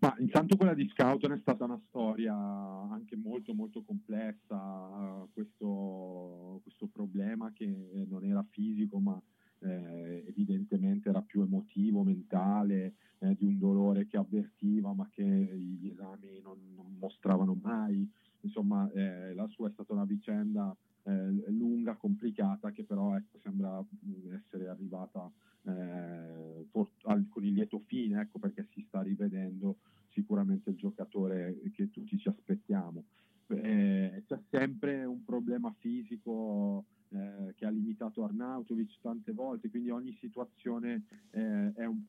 Ma 0.00 0.14
intanto 0.18 0.56
quella 0.56 0.74
di 0.74 0.88
Scouten 0.88 1.32
è 1.32 1.38
stata 1.38 1.64
una 1.64 1.80
storia 1.88 2.32
anche 2.34 3.16
molto 3.16 3.52
molto 3.52 3.82
complessa, 3.82 5.26
questo, 5.32 6.60
questo 6.62 6.86
problema 6.86 7.50
che 7.52 8.06
non 8.08 8.24
era 8.24 8.44
fisico 8.48 9.00
ma 9.00 9.20
eh, 9.60 10.24
evidentemente 10.28 11.08
era 11.08 11.22
più 11.22 11.42
emotivo, 11.42 12.02
mentale, 12.02 12.94
eh, 13.18 13.34
di 13.34 13.44
un 13.44 13.58
dolore 13.58 14.06
che 14.06 14.16
avvertiva 14.16 14.92
ma 14.92 15.08
che 15.10 15.24
gli 15.24 15.88
esami 15.88 16.40
non, 16.42 16.58
non 16.74 16.96
mostravano 16.98 17.58
mai. 17.60 18.08
Insomma, 18.40 18.90
eh, 18.92 19.34
la 19.34 19.46
sua 19.48 19.68
è 19.68 19.72
stata 19.72 19.92
una 19.92 20.04
vicenda 20.04 20.74
eh, 21.02 21.50
lunga, 21.50 21.96
complicata, 21.96 22.70
che 22.70 22.84
però 22.84 23.16
ecco, 23.16 23.38
sembra 23.42 23.84
essere 24.32 24.68
arrivata 24.68 25.30
eh, 25.62 26.66
for- 26.70 26.90
al, 27.02 27.26
con 27.28 27.44
il 27.44 27.54
lieto 27.54 27.82
fine, 27.86 28.20
ecco, 28.20 28.38
perché 28.38 28.68
si 28.72 28.84
sta 28.86 29.02
rivedendo 29.02 29.78
sicuramente 30.10 30.70
il 30.70 30.76
giocatore 30.76 31.58
che 31.72 31.90
tutti 31.90 32.16
ci 32.18 32.28
aspettiamo. 32.28 33.04
Eh, 33.48 34.24
c'è 34.26 34.38
sempre 34.50 35.04
un 35.04 35.24
problema 35.24 35.74
fisico 35.78 36.84
eh, 37.10 37.54
che 37.56 37.64
ha 37.64 37.70
limitato 37.70 38.24
Arnautovic 38.24 38.98
tante 39.00 39.32
volte, 39.32 39.70
quindi 39.70 39.90
ogni 39.90 40.16
situazione 40.20 41.04
eh, 41.30 41.72
è, 41.74 41.84
un 41.84 42.04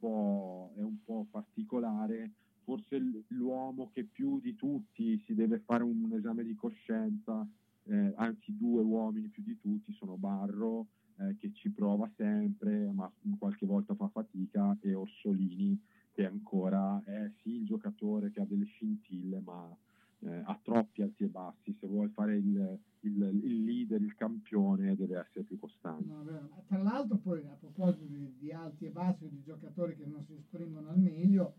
è, 0.75 0.81
un 0.81 1.03
po', 1.03 1.27
particolare. 1.29 2.31
Forse 2.63 3.01
l'uomo 3.29 3.89
che 3.91 4.03
più 4.03 4.39
di 4.39 4.55
tutti 4.55 5.17
si 5.25 5.33
deve 5.33 5.59
fare 5.59 5.83
un 5.83 6.11
esame 6.13 6.43
di 6.43 6.53
coscienza, 6.53 7.47
eh, 7.85 8.13
anzi 8.15 8.55
due 8.55 8.83
uomini 8.83 9.27
più 9.27 9.41
di 9.41 9.57
tutti 9.57 9.91
sono 9.93 10.17
Barro 10.17 10.87
eh, 11.17 11.35
che 11.37 11.51
ci 11.53 11.69
prova 11.69 12.09
sempre 12.15 12.91
ma 12.91 13.11
qualche 13.37 13.65
volta 13.65 13.95
fa 13.95 14.07
fatica 14.07 14.77
e 14.81 14.93
Orsolini 14.93 15.79
che 16.11 16.25
ancora 16.25 17.01
è 17.05 17.31
sì 17.41 17.55
il 17.55 17.65
giocatore 17.65 18.31
che 18.31 18.41
ha 18.41 18.45
delle 18.45 18.65
scintille 18.65 19.39
ma 19.39 19.75
eh, 20.21 20.41
ha 20.45 20.59
troppi 20.61 21.01
alti 21.01 21.23
e 21.23 21.27
bassi, 21.27 21.75
se 21.79 21.87
vuole 21.87 22.09
fare 22.09 22.35
il, 22.35 22.79
il, 23.01 23.39
il, 23.43 23.63
leader, 23.63 24.01
il 24.01 24.15
campione 24.15 24.95
deve 24.95 25.19
essere 25.19 25.43
più 25.43 25.57
costante. 25.59 26.05
No, 26.05 26.23
Tra 26.67 26.81
l'altro 26.81 27.17
poi 27.17 27.45
a 27.47 27.55
proposito 27.59 28.05
di, 28.05 28.35
di 28.37 28.51
alti 28.51 28.85
e 28.85 28.89
bassi, 28.89 29.29
di 29.29 29.41
giocatori 29.43 29.95
che 29.95 30.05
non 30.05 30.23
si 30.25 30.33
esprimono 30.33 30.89
al 30.89 30.99
meglio, 30.99 31.53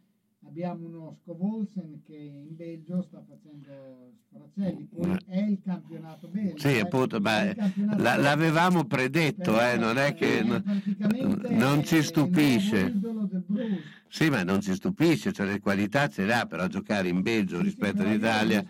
abbiamo 0.47 0.87
uno 0.87 1.17
Scovolsen 1.23 2.03
che 2.05 2.17
in 2.17 2.57
Belgio 2.57 3.03
sta 3.03 3.23
facendo 3.27 4.13
sfracelli, 4.29 4.85
poi 4.85 5.17
è 5.27 5.41
il 5.41 5.61
campionato 5.63 6.29
belga. 6.29 6.59
Sì, 6.59 6.77
eh? 6.77 6.81
appunto, 6.81 7.21
beh, 7.21 7.57
la, 7.97 8.17
l'avevamo 8.17 8.85
predetto, 8.85 9.61
eh, 9.61 9.77
non 9.77 9.99
è 9.99 10.15
che 10.15 10.43
non, 10.43 10.63
non 11.51 11.85
ci 11.85 12.03
stupisce. 12.03 12.93
Sì, 14.13 14.29
ma 14.29 14.43
non 14.43 14.61
ci 14.61 14.75
stupisce, 14.75 15.33
cioè 15.33 15.47
le 15.47 15.61
qualità 15.61 16.09
ce 16.09 16.25
l'ha, 16.25 16.45
però 16.45 16.67
giocare 16.67 17.09
in 17.09 17.23
Belgio 17.23 17.59
sì, 17.59 17.63
rispetto 17.63 18.03
all'Italia. 18.03 18.65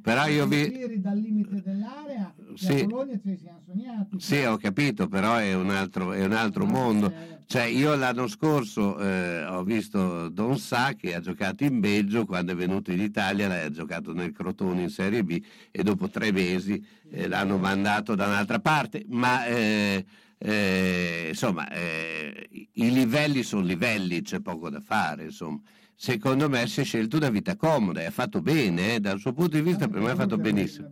Però 0.00 0.26
io 0.26 0.46
vi 0.46 0.98
dal 0.98 1.18
limite 1.18 1.60
dell'area 1.62 2.34
sì. 2.54 2.86
Bologna 2.86 3.20
ci 3.22 3.36
siamo 3.36 3.60
sognati. 3.66 4.18
Sì, 4.18 4.38
ho 4.44 4.56
capito, 4.56 5.08
però 5.08 5.36
è 5.36 5.52
un 5.52 5.68
altro, 5.68 6.12
è 6.12 6.24
un 6.24 6.32
altro 6.32 6.64
ah, 6.64 6.68
mondo. 6.68 7.12
Cioè, 7.44 7.64
io 7.64 7.94
l'anno 7.96 8.28
scorso 8.28 8.98
eh, 8.98 9.44
ho 9.44 9.62
visto 9.62 10.30
Don 10.30 10.58
Sa 10.58 10.94
che 10.94 11.14
ha 11.14 11.20
giocato 11.20 11.64
in 11.64 11.78
Belgio, 11.78 12.24
quando 12.24 12.52
è 12.52 12.54
venuto 12.54 12.90
in 12.90 13.00
Italia 13.00 13.64
ha 13.64 13.70
giocato 13.70 14.14
nel 14.14 14.32
Crotone 14.32 14.82
in 14.82 14.90
Serie 14.90 15.22
B 15.22 15.38
e 15.70 15.82
dopo 15.82 16.08
tre 16.08 16.32
mesi 16.32 16.82
eh, 17.10 17.28
l'hanno 17.28 17.58
mandato 17.58 18.14
da 18.14 18.26
un'altra 18.26 18.58
parte, 18.58 19.04
ma 19.08 19.44
eh, 19.44 20.04
eh 20.38 21.26
insomma 21.28 21.68
eh, 21.70 22.48
i 22.50 22.92
livelli 22.92 23.42
sono 23.42 23.62
livelli, 23.62 24.22
c'è 24.22 24.40
poco 24.40 24.70
da 24.70 24.80
fare, 24.80 25.24
insomma. 25.24 25.60
Secondo 25.94 26.48
me 26.48 26.66
si 26.68 26.80
è 26.80 26.84
scelto 26.84 27.16
una 27.16 27.28
vita 27.28 27.56
comoda 27.56 28.00
e 28.00 28.04
ha 28.04 28.10
fatto 28.10 28.40
bene, 28.40 28.94
eh, 28.94 29.00
dal 29.00 29.18
suo 29.18 29.32
punto 29.32 29.56
di 29.56 29.62
vista 29.62 29.88
per 29.88 30.00
me 30.00 30.10
ha 30.10 30.14
fatto 30.14 30.38
benissimo. 30.38 30.88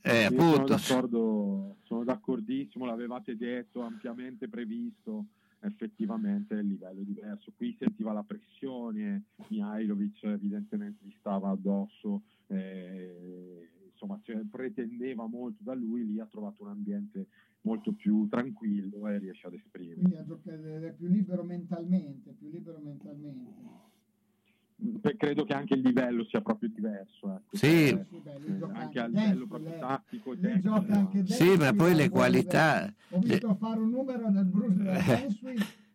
Eh, 0.00 0.24
appunto. 0.24 0.76
Sono, 0.78 1.76
sono 1.84 2.02
d'accordissimo, 2.02 2.84
l'avevate 2.84 3.36
detto, 3.36 3.82
ampiamente 3.82 4.48
previsto 4.48 5.26
effettivamente 5.62 6.54
il 6.54 6.66
livello 6.66 7.00
è 7.00 7.04
diverso. 7.04 7.52
Qui 7.56 7.76
sentiva 7.78 8.12
la 8.12 8.24
pressione, 8.24 9.24
Mihailovic 9.48 10.22
evidentemente 10.24 11.04
gli 11.04 11.14
stava 11.18 11.50
addosso, 11.50 12.22
eh, 12.48 13.68
insomma 13.92 14.18
cioè, 14.22 14.40
pretendeva 14.50 15.26
molto 15.26 15.62
da 15.62 15.74
lui, 15.74 16.06
lì 16.06 16.20
ha 16.20 16.26
trovato 16.26 16.62
un 16.62 16.70
ambiente 16.70 17.26
molto 17.62 17.92
più 17.92 18.28
tranquillo 18.28 19.08
e 19.08 19.18
riesce 19.18 19.46
ad 19.46 19.54
esprimere. 19.54 19.94
Quindi 20.00 20.16
a 20.16 20.24
giocare 20.24 20.88
è 20.88 20.92
più 20.92 21.08
libero 21.08 21.42
mentalmente, 21.42 22.32
più 22.32 22.48
libero 22.50 22.78
mentalmente 22.82 23.90
credo 25.16 25.44
che 25.44 25.52
anche 25.52 25.74
il 25.74 25.80
livello 25.80 26.24
sia 26.24 26.40
proprio 26.40 26.70
diverso. 26.74 27.34
Ecco. 27.34 27.56
Sì. 27.56 27.88
Cioè, 27.88 28.06
eh, 28.46 28.68
anche 28.72 28.98
a 28.98 29.06
livello 29.06 29.46
proprio 29.46 29.78
tattico. 29.78 30.36
Tecnico. 30.36 31.24
Sì, 31.26 31.56
ma 31.56 31.72
poi 31.72 31.94
le 31.94 32.08
qualità... 32.08 32.92
Ho 33.10 33.18
visto 33.20 33.48
le... 33.48 33.56
fare 33.58 33.78
un 33.78 33.90
numero 33.90 34.28
nel 34.30 34.44
Bruce 34.44 35.28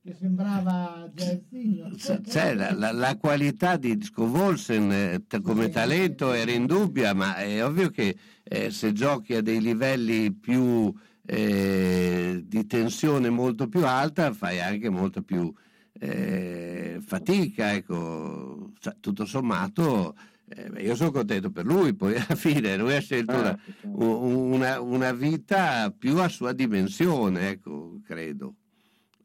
che 0.02 0.14
sembrava 0.14 1.10
Gersinho. 1.14 1.90
Cioè, 2.24 2.54
la, 2.54 2.74
la, 2.74 2.92
la, 2.92 3.18
qualità 3.18 3.76
di 3.76 4.02
Scovolsen 4.02 4.92
eh, 4.92 5.42
come 5.42 5.66
sì, 5.66 5.72
talento 5.72 6.32
sì, 6.32 6.40
era 6.40 6.52
indubbia, 6.52 7.14
ma 7.14 7.36
è 7.36 7.64
ovvio 7.64 7.90
che 7.90 8.16
eh, 8.44 8.70
se 8.70 8.94
giochi 8.94 9.36
a 9.36 9.42
dei 9.42 9.60
livelli 9.60 10.32
più 10.32 10.94
eh, 11.30 12.42
di 12.46 12.66
tensione 12.66 13.30
molto 13.30 13.68
più 13.68 13.86
alta 13.86 14.32
fai 14.34 14.62
anche 14.62 14.90
molto 14.90 15.22
più 15.22 15.54
eh, 16.00 17.00
fatica, 17.02 17.74
ecco, 17.74 18.72
cioè, 18.80 18.96
tutto 19.02 19.26
sommato 19.26 20.16
eh, 20.50 20.82
io 20.82 20.96
sono 20.96 21.12
contento 21.12 21.52
per 21.52 21.66
lui, 21.66 21.94
poi 21.94 22.16
alla 22.16 22.36
fine 22.36 22.78
lui 22.78 22.94
ha 22.96 23.02
scelto 23.02 23.34
una, 23.36 23.58
Certo, 23.58 23.74
certo. 23.82 24.26
una- 24.26 24.80
una 24.80 25.12
vita 25.12 25.92
più 25.92 26.18
a 26.20 26.30
sua 26.30 26.54
dimensione, 26.54 27.50
ecco, 27.50 28.00
credo, 28.04 28.56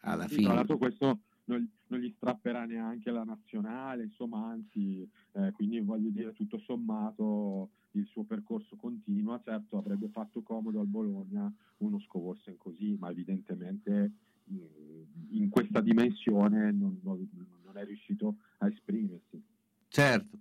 alla 0.01 0.27
Sì, 0.27 0.35
Tra 0.35 0.43
fine. 0.43 0.55
l'altro 0.55 0.79
questo 0.79 1.21
non, 1.45 1.71
non 1.87 2.01
gli 2.01 2.13
strapperà 2.17 2.65
neanche 2.65 3.13
la 3.13 3.23
nazionale, 3.23 4.03
insomma, 4.03 4.49
anzi, 4.51 5.09
eh, 5.35 5.53
quindi 5.53 5.79
voglio 5.81 6.09
dire, 6.11 6.33
tutto 6.33 6.59
sommato 6.59 7.71
il 7.93 8.07
suo 8.07 8.25
percorso 8.25 8.77
continua, 8.77 9.41
certo 9.45 9.77
avrebbe 9.79 10.09
fatto 10.09 10.43
comodo 10.43 10.81
al 10.81 10.87
Bologna 10.87 11.53
uno 11.79 11.99
Scovorsen 12.01 12.57
così, 12.57 12.97
ma 12.99 13.11
evidentemente 13.11 14.13
mh, 14.45 14.57
in 15.31 15.49
questa 15.49 15.81
dimensione 15.81 16.73
non, 16.73 16.99
non- 17.03 17.29
non 17.65 17.77
è 17.77 17.85
riuscito 17.85 18.37
a 18.59 18.69
esprimersi. 18.69 19.43
Certo. 19.89 20.39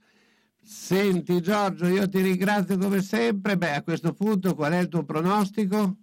Senti 0.63 1.41
Giorgio, 1.41 1.87
io 1.87 2.07
ti 2.07 2.21
ringrazio 2.21 2.77
come 2.77 3.01
sempre. 3.01 3.57
Beh, 3.57 3.75
a 3.75 3.83
questo 3.83 4.13
punto 4.13 4.53
qual 4.53 4.73
è 4.73 4.79
il 4.79 4.89
tuo 4.89 5.03
pronostico? 5.03 5.97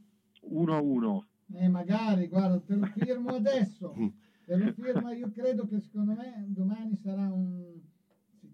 1-1. 0.51 1.21
Eh, 1.55 1.69
magari, 1.69 2.27
guarda, 2.29 2.59
te 2.61 2.75
lo 2.75 2.87
firmo 2.87 3.31
adesso. 3.31 3.95
Mm. 3.99 4.07
Te 4.49 4.57
lo 4.57 4.73
firmo, 4.73 5.11
io 5.13 5.31
credo 5.31 5.67
che 5.67 5.79
secondo 5.81 6.15
me 6.15 6.45
domani 6.49 6.97
sarà 6.97 7.31
un... 7.31 7.75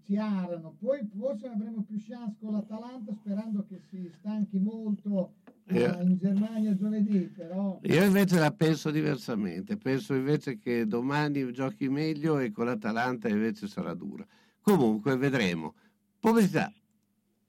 si 0.05 0.13
ci 0.13 0.17
arano. 0.17 0.75
Poi 0.79 0.99
forse 1.17 1.47
avremo 1.47 1.83
più 1.83 1.97
chance 1.99 2.35
con 2.39 2.53
l'Atalanta 2.53 3.13
sperando 3.13 3.65
che 3.67 3.81
si 3.89 4.09
stanchi 4.19 4.57
molto 4.59 5.33
Eh. 5.67 5.83
in 6.03 6.17
Germania 6.17 6.75
giovedì, 6.75 7.21
però... 7.21 7.79
Io 7.81 8.03
invece 8.03 8.37
la 8.37 8.51
penso 8.51 8.91
diversamente. 8.91 9.77
Penso 9.77 10.13
invece 10.13 10.57
che 10.59 10.85
domani 10.85 11.51
giochi 11.51 11.89
meglio 11.89 12.37
e 12.37 12.51
con 12.51 12.65
l'Atalanta 12.65 13.27
invece 13.29 13.67
sarà 13.67 13.93
dura. 13.95 14.25
Comunque 14.61 15.17
vedremo. 15.17 15.73
Pubblicità. 16.19 16.71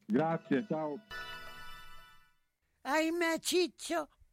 Grazie, 0.06 0.64
ciao. 0.66 0.98
Ahimè, 2.82 3.38
Ciccio, 3.40 4.08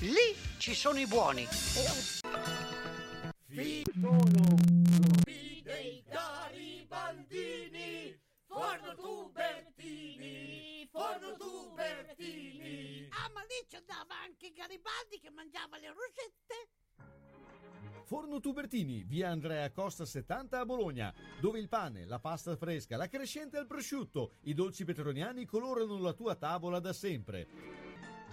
Lì 0.00 0.34
ci 0.56 0.74
sono 0.74 0.98
i 0.98 1.06
buoni. 1.06 1.46
dei 5.62 6.02
Garibaldini, 6.08 8.18
Forno 8.46 8.94
Tubertini, 8.94 10.88
Forno 10.90 11.36
Tubertini. 11.36 13.08
Ah, 13.10 13.30
ma 13.34 13.42
lì 13.42 13.66
ci 13.68 13.76
andava 13.76 14.14
anche 14.24 14.50
Garibaldi 14.52 15.20
che 15.20 15.28
mangiava 15.28 15.76
le 15.76 15.88
rosette. 15.88 16.70
Forno 18.04 18.40
Tubertini, 18.40 19.02
via 19.02 19.28
Andrea 19.28 19.70
Costa 19.70 20.06
70 20.06 20.60
a 20.60 20.64
Bologna, 20.64 21.12
dove 21.40 21.58
il 21.58 21.68
pane, 21.68 22.06
la 22.06 22.18
pasta 22.18 22.56
fresca, 22.56 22.96
la 22.96 23.06
crescente 23.06 23.58
al 23.58 23.66
prosciutto, 23.66 24.36
i 24.44 24.54
dolci 24.54 24.86
petroniani 24.86 25.44
colorano 25.44 25.98
la 25.98 26.14
tua 26.14 26.36
tavola 26.36 26.80
da 26.80 26.94
sempre. 26.94 27.79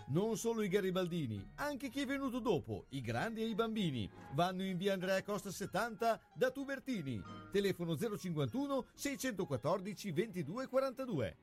Non 0.10 0.38
solo 0.38 0.62
i 0.62 0.70
garibaldini, 0.70 1.52
anche 1.56 1.90
chi 1.90 2.00
è 2.02 2.06
venuto 2.06 2.40
dopo, 2.40 2.86
i 2.92 3.02
grandi 3.02 3.42
e 3.42 3.46
i 3.48 3.56
bambini, 3.56 4.10
vanno 4.36 4.64
in 4.64 4.78
via 4.78 4.94
Andrea 4.94 5.22
Costa 5.22 5.52
70 5.52 6.20
da 6.34 6.50
Tubertini. 6.50 7.22
Telefono 7.52 7.98
051 7.98 8.86
614 8.94 10.12
22 10.12 10.68
42. 10.68 11.38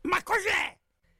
Ma 0.00 0.22
cos'è? 0.24 0.76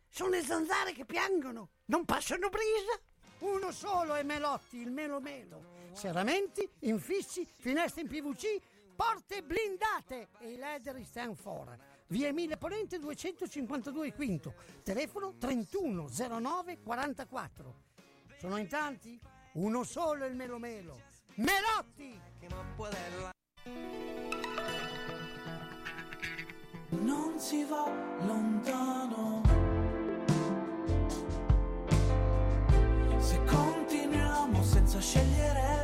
Sono 0.09 0.31
le 0.31 0.43
zanzare 0.43 0.93
che 0.93 1.05
piangono, 1.05 1.69
non 1.85 2.05
passano 2.05 2.49
brisa. 2.49 3.01
Uno 3.39 3.71
solo 3.71 4.15
è 4.15 4.25
Melotti, 4.25 4.79
il 4.79 4.91
Melo 4.91 5.21
Melo. 5.21 5.75
Serramenti, 5.93 6.69
infissi, 6.81 7.47
finestre 7.47 8.01
in 8.01 8.09
PVC, 8.09 8.61
porte 8.97 9.43
blindate 9.43 10.29
e 10.41 10.53
i 10.53 10.57
leder 10.57 11.05
stand 11.05 11.37
for. 11.37 11.77
Via 12.09 12.29
Emile 12.29 12.57
Ponente 12.57 12.99
252 12.99 14.13
Quinto, 14.15 14.55
telefono 14.83 15.37
31 15.39 16.09
09 16.09 16.81
44. 16.83 17.75
Sono 18.39 18.57
in 18.57 18.69
tanti? 18.69 19.21
Uno 19.55 19.85
solo 19.85 20.25
il 20.25 20.35
Melo 20.35 20.59
Melo. 20.59 21.01
Melotti! 21.35 22.21
Non 26.89 27.39
si 27.39 27.65
va 27.65 27.91
lontano. 28.21 29.43
Se 33.19 33.45
continuiamo 33.45 34.63
senza 34.63 35.01
scegliere. 35.01 35.76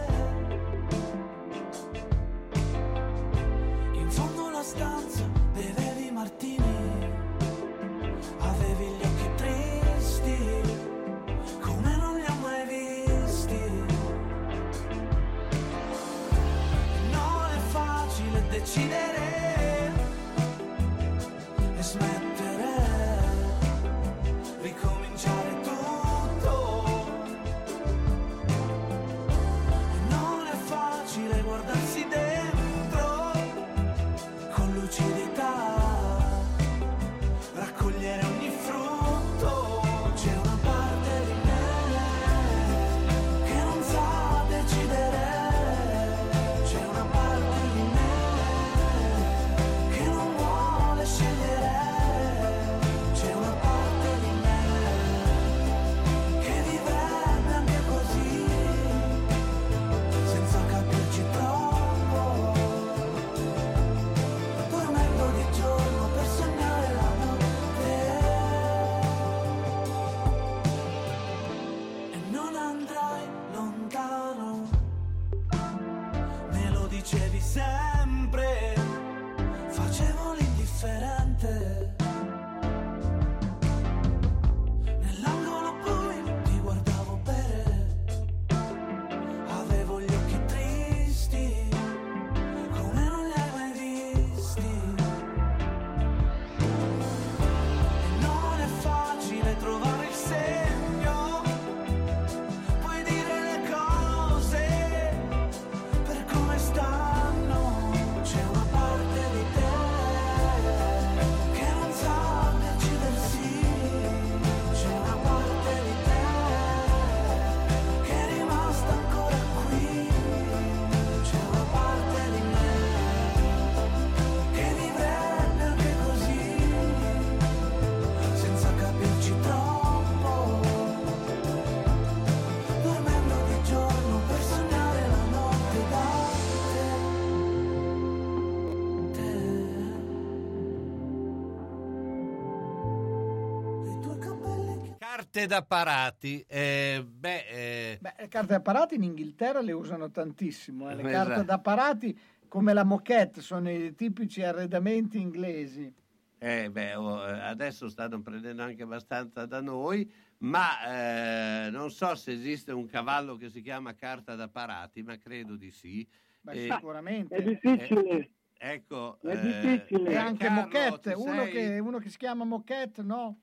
Carte 145.42 145.46
da 145.46 145.62
parati. 145.64 146.44
Eh, 146.46 147.04
beh, 147.04 147.46
eh, 147.48 147.98
Beh, 148.00 148.14
le 148.18 148.28
carte 148.28 148.52
da 148.52 148.60
parati 148.60 148.94
in 148.94 149.02
Inghilterra 149.02 149.60
le 149.60 149.72
usano 149.72 150.10
tantissimo. 150.10 150.88
eh. 150.90 150.94
Le 150.94 151.04
Esatto. 151.08 151.28
carte 151.28 151.44
da 151.44 151.58
parati, 151.60 152.18
come 152.48 152.72
la 152.72 152.84
moquette, 152.84 153.40
sono 153.40 153.70
i 153.70 153.94
tipici 153.94 154.42
arredamenti 154.42 155.18
inglesi. 155.20 155.92
eh, 156.38 156.70
beh, 156.70 156.94
oh, 156.96 157.24
eh, 157.28 157.40
adesso 157.40 157.88
stanno 157.88 158.20
prendendo 158.20 158.62
anche 158.62 158.82
abbastanza 158.82 159.46
da 159.46 159.60
noi, 159.60 160.12
ma 160.38 161.66
eh, 161.66 161.70
non 161.70 161.90
so 161.92 162.14
se 162.16 162.32
esiste 162.32 162.72
un 162.72 162.86
cavallo 162.86 163.36
che 163.36 163.48
si 163.48 163.60
chiama 163.62 163.94
carta 163.94 164.34
da 164.34 164.48
parati, 164.48 165.02
ma 165.02 165.16
credo 165.18 165.56
di 165.56 165.70
sì. 165.70 166.08
Beh, 166.40 166.56
Eh, 166.56 166.68
sicuramente. 166.74 167.34
È 167.36 167.42
difficile. 167.42 168.30
Ecco, 168.58 169.20
È 169.20 169.36
eh, 169.36 169.38
difficile. 169.38 170.10
E 170.10 170.16
anche 170.16 170.46
Carlo, 170.46 170.62
moquette, 170.62 171.14
uno 171.14 171.44
che, 171.44 171.78
uno 171.78 171.98
che 171.98 172.08
si 172.10 172.16
chiama 172.16 172.44
moquette, 172.44 173.02
no? 173.02 173.41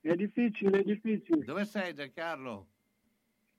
È 0.00 0.14
difficile, 0.14 0.80
è 0.80 0.82
difficile. 0.84 1.44
Dove 1.44 1.64
sei 1.64 1.92
Giancarlo? 1.94 2.68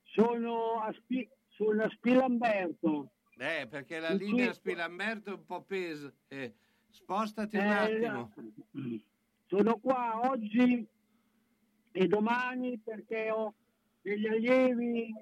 Sono 0.04 0.80
a 0.82 0.92
Spi- 0.94 1.30
sulla 1.50 1.90
Spilamberto. 1.90 3.12
Eh, 3.38 3.68
perché 3.70 4.00
la 4.00 4.18
Sì, 4.18 4.26
linea 4.26 4.48
sì. 4.54 4.60
Spilamberto 4.60 5.32
è 5.32 5.34
un 5.34 5.46
po' 5.46 5.62
pesa. 5.64 6.12
Eh, 6.28 6.54
spostati 6.90 7.58
un 7.58 7.64
Eh, 7.64 8.06
attimo. 8.06 8.34
Sono 9.48 9.78
qua 9.80 10.30
oggi 10.30 10.88
e 11.92 12.08
domani 12.08 12.78
perché 12.80 13.32
ho 13.32 13.54
degli 14.02 14.28
allievi 14.28 15.14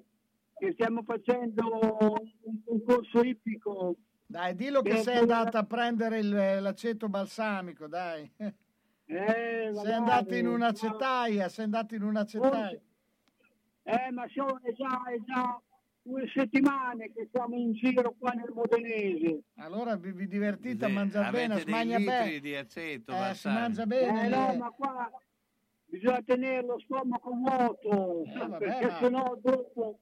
che 0.58 0.72
stiamo 0.74 1.04
facendo 1.04 1.80
un, 2.00 2.32
un 2.66 2.84
corso 2.84 3.22
ippico. 3.22 3.96
Dai, 4.26 4.56
dillo 4.56 4.82
che 4.82 4.98
sei 4.98 5.18
andata 5.18 5.60
a 5.60 5.66
prendere 5.66 6.20
il- 6.20 6.30
l'aceto 6.30 7.08
balsamico, 7.10 7.88
dai. 7.88 8.30
Eh, 9.10 9.72
Sei 9.74 9.94
andato 9.94 10.36
in 10.36 10.48
una 10.48 10.68
acetaia, 10.68 11.48
sei 11.48 11.64
andato 11.66 11.96
in 11.96 12.04
una 12.04 12.22
acetaia. 12.22 12.78
Eh, 13.84 14.12
ma 14.12 14.26
sono 14.34 14.60
è 14.62 14.74
già, 14.74 15.02
è 15.10 15.18
già 15.26 15.62
due 16.02 16.30
settimane 16.34 17.14
che 17.14 17.30
siamo 17.32 17.56
in 17.56 17.72
giro 17.74 18.16
qua 18.20 18.32
nel 18.32 18.52
Modenese. 18.54 19.44
Allora 19.56 19.96
vi, 19.96 20.12
vi 20.12 20.28
divertite 20.28 20.86
a 20.86 20.90
mangiare 20.90 21.32
bene, 21.32 21.64
mangia 21.68 21.98
litri 21.98 22.06
bene. 22.06 22.40
di 22.42 22.56
aceto, 22.56 23.14
Eh, 23.14 23.34
si 23.34 23.48
mangia 23.48 23.86
bene. 23.86 24.26
Eh, 24.26 24.30
no, 24.30 24.52
eh. 24.52 24.58
ma 24.58 24.70
qua 24.72 25.10
bisogna 25.86 26.22
tenere 26.26 26.66
lo 26.66 26.78
stomaco 26.80 27.32
vuoto, 27.32 28.24
Eh, 28.26 28.38
vabbè, 28.40 28.58
perché 28.58 28.86
ma- 28.88 28.98
sennò 29.00 29.38
dopo 29.42 30.00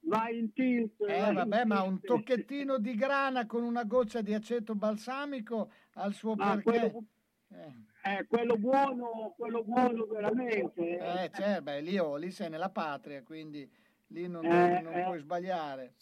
vai 0.00 0.38
in 0.38 0.52
tilt. 0.54 0.96
vai 1.06 1.10
Eh, 1.10 1.28
in 1.28 1.34
vabbè, 1.34 1.64
ma 1.66 1.82
un 1.82 2.00
tocchettino 2.00 2.78
di 2.78 2.94
grana 2.94 3.44
con 3.44 3.62
una 3.64 3.84
goccia 3.84 4.22
di 4.22 4.32
aceto 4.32 4.74
balsamico 4.74 5.70
al 5.94 6.14
suo 6.14 6.34
Ma 6.36 6.54
perché. 6.54 6.62
quello, 6.62 7.04
Eh, 7.52 7.74
eh, 8.02 8.26
quello 8.26 8.56
buono, 8.56 9.34
quello 9.36 9.62
buono 9.62 10.06
veramente. 10.06 10.98
eh, 10.98 11.30
certo, 11.32 11.62
beh, 11.62 11.80
lì, 11.80 11.98
oh, 11.98 12.16
lì 12.16 12.30
sei 12.30 12.48
nella 12.50 12.70
patria, 12.70 13.22
quindi 13.22 13.68
lì 14.08 14.26
non, 14.28 14.44
Eh, 14.46 14.80
non 14.80 14.94
eh. 14.94 15.04
puoi 15.04 15.18
sbagliare. 15.20 15.94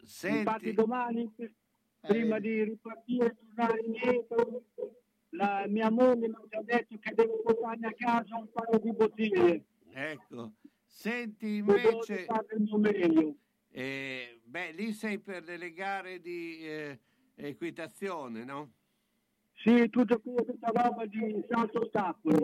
Infatti 0.00 0.04
Senti, 0.06 0.72
domani, 0.72 1.32
prima 2.00 2.38
di 2.38 2.62
ripartire 2.64 3.26
e 3.26 3.34
tornare 3.34 3.80
indietro, 3.80 4.62
la 5.30 5.64
mia 5.66 5.90
moglie 5.90 6.28
mi 6.28 6.34
ha 6.50 6.62
detto 6.62 6.98
che 6.98 7.12
devo 7.14 7.40
portarmi 7.42 7.86
a 7.86 7.94
casa 7.96 8.36
un 8.36 8.50
paio 8.52 8.78
di 8.78 8.92
bottiglie. 8.92 9.64
ecco. 9.92 10.52
Senti 10.86 11.56
invece, 11.56 12.26
eh, 13.70 14.40
beh, 14.44 14.70
lì 14.72 14.92
sei 14.92 15.18
per 15.18 15.42
le 15.44 15.72
gare 15.72 16.20
di 16.20 16.58
eh, 16.60 17.00
equitazione, 17.34 18.44
no? 18.44 18.72
Sì, 19.64 19.88
tutto 19.88 20.20
qui 20.20 20.34
è 20.34 20.44
tutta 20.44 20.70
roba 20.74 21.06
di 21.06 21.42
salto 21.48 21.80
ostacoli. 21.80 22.38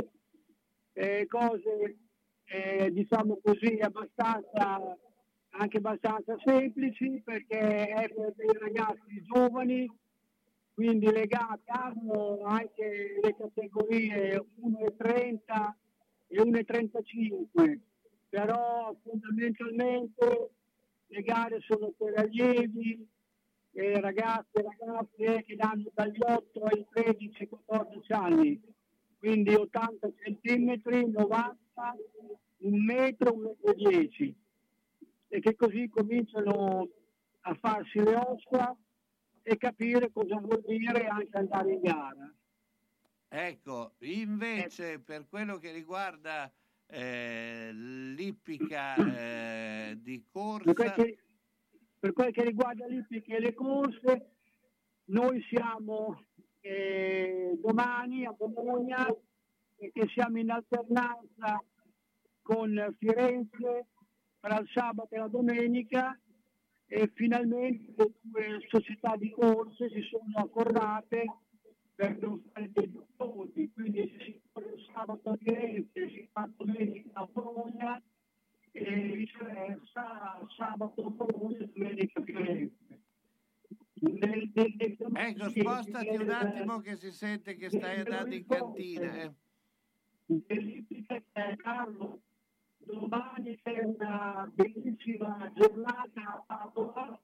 Eh, 0.95 1.27
cose, 1.29 1.99
eh, 2.47 2.91
diciamo 2.91 3.39
così, 3.43 3.79
abbastanza, 3.79 4.97
anche 5.51 5.77
abbastanza 5.77 6.39
semplici 6.43 7.21
perché 7.23 7.89
è 7.89 8.09
per 8.09 8.33
dei 8.37 8.57
ragazzi 8.59 9.23
giovani, 9.23 9.87
quindi 10.73 11.12
le 11.12 11.27
gare 11.27 11.61
hanno 11.66 12.41
anche 12.45 13.18
le 13.23 13.37
categorie 13.37 14.43
1,30 14.62 15.77
e 16.27 16.41
1,35, 16.41 17.81
però 18.31 18.97
fondamentalmente 19.03 20.51
le 21.09 21.21
gare 21.23 21.61
sono 21.61 21.93
per 21.99 22.14
allievi, 22.16 23.07
e 23.73 24.01
ragazzi 24.01 24.51
e 24.53 24.62
ragazze 24.62 25.45
che 25.45 25.57
hanno 25.59 25.91
dagli 25.95 26.18
8 26.21 26.62
ai 26.64 26.87
13-14 26.93 28.12
anni, 28.12 28.61
quindi 29.18 29.55
80 29.55 30.12
centimetri, 30.23 31.11
90, 31.11 31.59
un 32.59 32.85
metro, 32.85 33.33
un 33.33 33.41
metro 33.41 33.71
e 33.71 33.75
10, 33.75 34.37
e 35.29 35.41
che 35.41 35.55
così 35.55 35.89
cominciano 35.89 36.89
a 37.43 37.55
farsi 37.55 38.01
le 38.01 38.16
ossa 38.16 38.77
e 39.43 39.57
capire 39.57 40.11
cosa 40.12 40.39
vuol 40.39 40.62
dire 40.66 41.07
anche 41.07 41.37
andare 41.37 41.73
in 41.73 41.81
gara. 41.81 42.35
Ecco, 43.29 43.95
invece 44.01 44.99
per 44.99 45.29
quello 45.29 45.59
che 45.59 45.71
riguarda 45.71 46.53
eh, 46.87 47.71
l'ippica 47.73 48.97
eh, 49.93 49.99
di 50.01 50.25
corsa, 50.29 50.97
per 52.01 52.14
quel 52.14 52.32
che 52.32 52.42
riguarda 52.42 52.86
l'ippica 52.86 53.36
e 53.36 53.40
le 53.40 53.53
corse, 53.53 54.30
noi 55.11 55.42
siamo 55.51 56.24
eh, 56.61 57.59
domani 57.61 58.24
a 58.24 58.32
Bologna 58.32 59.07
perché 59.76 60.09
siamo 60.09 60.38
in 60.38 60.51
alternanza 60.51 61.62
con 62.40 62.96
Firenze 62.98 63.86
tra 64.40 64.59
il 64.59 64.68
sabato 64.72 65.14
e 65.14 65.18
la 65.18 65.28
domenica 65.28 66.18
e 66.86 67.11
finalmente 67.14 67.92
le 67.96 68.12
due 68.22 68.66
società 68.68 69.14
di 69.16 69.30
corse 69.30 69.90
si 69.90 70.01
sono 70.03 70.32
accordate 70.36 71.24
per 71.94 72.18
non 72.18 72.42
fare 72.51 72.70
dei 72.72 72.90
doppi, 72.90 73.70
quindi 73.72 74.11
si 74.24 74.40
corre 74.51 74.74
sabato 74.94 75.30
a 75.30 75.36
Firenze, 75.36 76.09
si 76.09 76.28
fa 76.32 76.48
domenica 76.57 77.11
a 77.12 77.28
Bologna 77.30 78.03
e 78.73 78.95
viceversa 79.16 80.41
sabato 80.57 81.11
Bologna 81.11 81.66
domenica 81.75 82.21
a 82.21 82.25
Firenze. 82.25 82.75
Nel- 84.03 84.51
nel- 84.55 84.75
nel- 84.79 84.97
ecco, 85.14 85.49
spostati 85.51 86.16
un 86.16 86.31
attimo 86.31 86.81
che 86.81 86.97
si 86.97 87.11
sente 87.12 87.55
che 87.57 87.68
stai 87.68 88.01
andando 88.01 88.35
in 88.35 88.47
cantina. 88.47 89.23
eh. 89.23 89.33
Carlo 91.57 92.21
domani 92.79 93.59
c'è 93.62 93.81
una 93.83 94.51
bellissima 94.55 95.51
giornata 95.55 96.45
a 96.47 96.68
Padova 96.73 97.21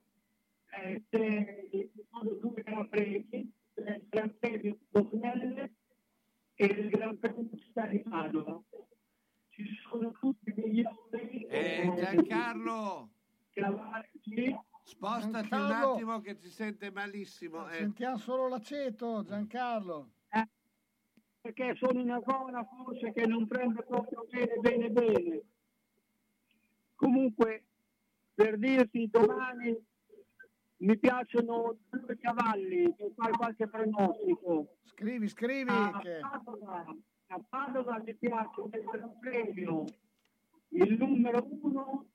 eh, 0.71 1.03
c'è 1.09 1.67
ci 1.71 1.89
sono 2.09 2.31
due 2.33 2.61
gran 2.61 2.87
premi 2.89 3.51
il 3.75 4.03
Gran 4.09 4.33
Premio 4.39 4.77
Bosnelle 4.89 5.71
e 6.55 6.65
il 6.65 6.89
Gran 6.89 7.17
Premio 7.17 7.47
di 7.51 7.99
Padova 7.99 8.61
ci 9.65 9.75
sono 9.89 10.11
tutti 10.11 10.53
degli 10.53 10.83
autori 10.83 11.45
Eh, 11.47 11.91
Giancarlo, 11.95 13.09
cavalli 13.53 14.55
spostati 14.83 15.25
un 15.25 15.31
Giancarlo. 15.49 15.93
attimo 15.93 16.19
che 16.21 16.35
si 16.35 16.49
sente 16.49 16.91
malissimo. 16.91 17.67
eh. 17.69 17.73
Sentiamo 17.77 18.17
solo 18.17 18.47
l'aceto, 18.47 19.23
Giancarlo. 19.23 20.11
perché 21.41 21.75
sono 21.77 21.99
in 22.01 22.09
una 22.09 22.21
zona 22.27 22.63
forse 22.65 23.13
che 23.13 23.25
non 23.25 23.47
prende 23.47 23.81
proprio 23.83 24.25
bene 24.29 24.55
bene 24.59 24.89
bene. 24.89 25.41
Comunque, 26.95 27.63
per 28.33 28.57
dirti, 28.57 29.07
domani 29.09 29.75
mi 30.79 30.97
piacciono 30.99 31.77
due 31.89 32.17
cavalli 32.19 32.93
per 32.95 33.11
fare 33.15 33.31
qualche 33.31 33.67
pronostico. 33.69 34.77
Scrivi, 34.83 35.27
scrivi. 35.29 35.69
A 35.69 35.99
che- 36.01 36.19
a 37.27 37.39
Padova 37.49 38.01
mi 38.03 38.15
piace 38.15 38.61
il 38.61 38.69
Gran 38.69 39.19
premio, 39.19 39.85
il 40.69 40.97
numero 40.97 41.47
uno 41.61 42.05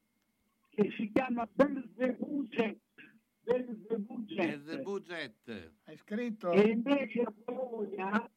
che 0.71 0.91
si 0.97 1.11
chiama 1.13 1.47
Belzebuget. 1.53 2.81
Belzebuget. 3.43 4.39
Hai 5.85 5.97
scritto? 5.99 6.53
E 6.53 6.71
invece 6.71 7.23
a 7.23 7.33
Bologna, 7.45 8.31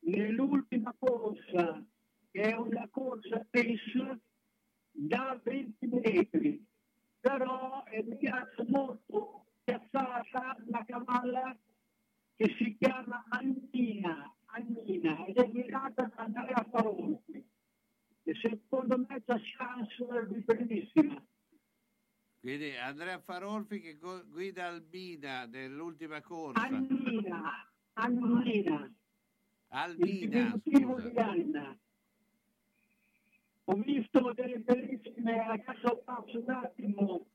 nell'ultima 0.00 0.94
corsa, 0.98 1.84
che 2.30 2.40
è 2.40 2.54
una 2.54 2.88
corsa 2.90 3.46
pace 3.50 4.20
da 4.90 5.38
20 5.42 5.86
metri, 5.86 6.64
però 7.20 7.84
eh, 7.90 8.02
mi 8.02 8.16
piace 8.16 8.64
molto 8.68 9.44
piazzata 9.64 10.56
la 10.66 10.84
cavalla 10.86 11.56
che 12.36 12.54
si 12.56 12.76
chiama 12.78 13.24
Annina, 13.28 14.32
Annina 14.50 15.26
ed 15.26 15.36
è 15.36 15.50
guidata 15.50 16.10
da 16.14 16.22
Andrea 16.22 16.66
Farolfi. 16.70 17.44
E 18.22 18.34
secondo 18.34 18.98
me 18.98 19.22
c'ha 19.24 19.40
chance 19.40 20.26
di 20.28 20.40
bellissima. 20.40 21.22
Quindi 22.40 22.76
Andrea 22.76 23.18
Farolfi 23.18 23.80
che 23.80 23.96
go- 23.96 24.24
guida 24.26 24.68
Albina 24.68 25.46
nell'ultima 25.46 26.20
corsa. 26.20 26.60
Albina, 29.70 30.58
di 30.62 30.84
Anna. 31.16 31.78
ho 33.64 33.74
visto 33.74 34.32
delle 34.32 34.60
bellissime, 34.60 35.46
adesso 35.46 36.00
passo 36.04 36.38
un 36.38 36.50
attimo, 36.50 37.26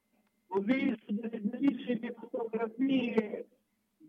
ho 0.47 0.59
visto 0.59 1.11
delle 1.11 1.39
bellissime 1.39 2.13
fotografie 2.13 3.47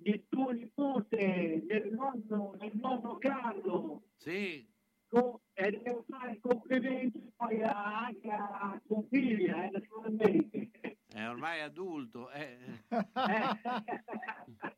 di 0.05 0.26
tuo 0.28 0.50
nipote, 0.50 1.62
del 1.64 1.92
nonno, 1.94 2.55
del 2.59 2.72
nonno 2.74 3.16
Carlo. 3.16 4.02
Sì, 4.16 4.70
Co- 5.09 5.40
e 5.55 5.80
devo 5.82 6.05
fare 6.09 6.38
complimenti 6.40 7.32
poi 7.34 7.62
a- 7.62 8.05
anche 8.07 8.30
a 8.30 8.80
tua 8.86 9.02
figlia, 9.11 9.64
eh, 9.64 9.70
naturalmente. 9.70 10.70
è 11.09 11.26
ormai 11.28 11.61
adulto. 11.61 12.30
eh. 12.32 12.84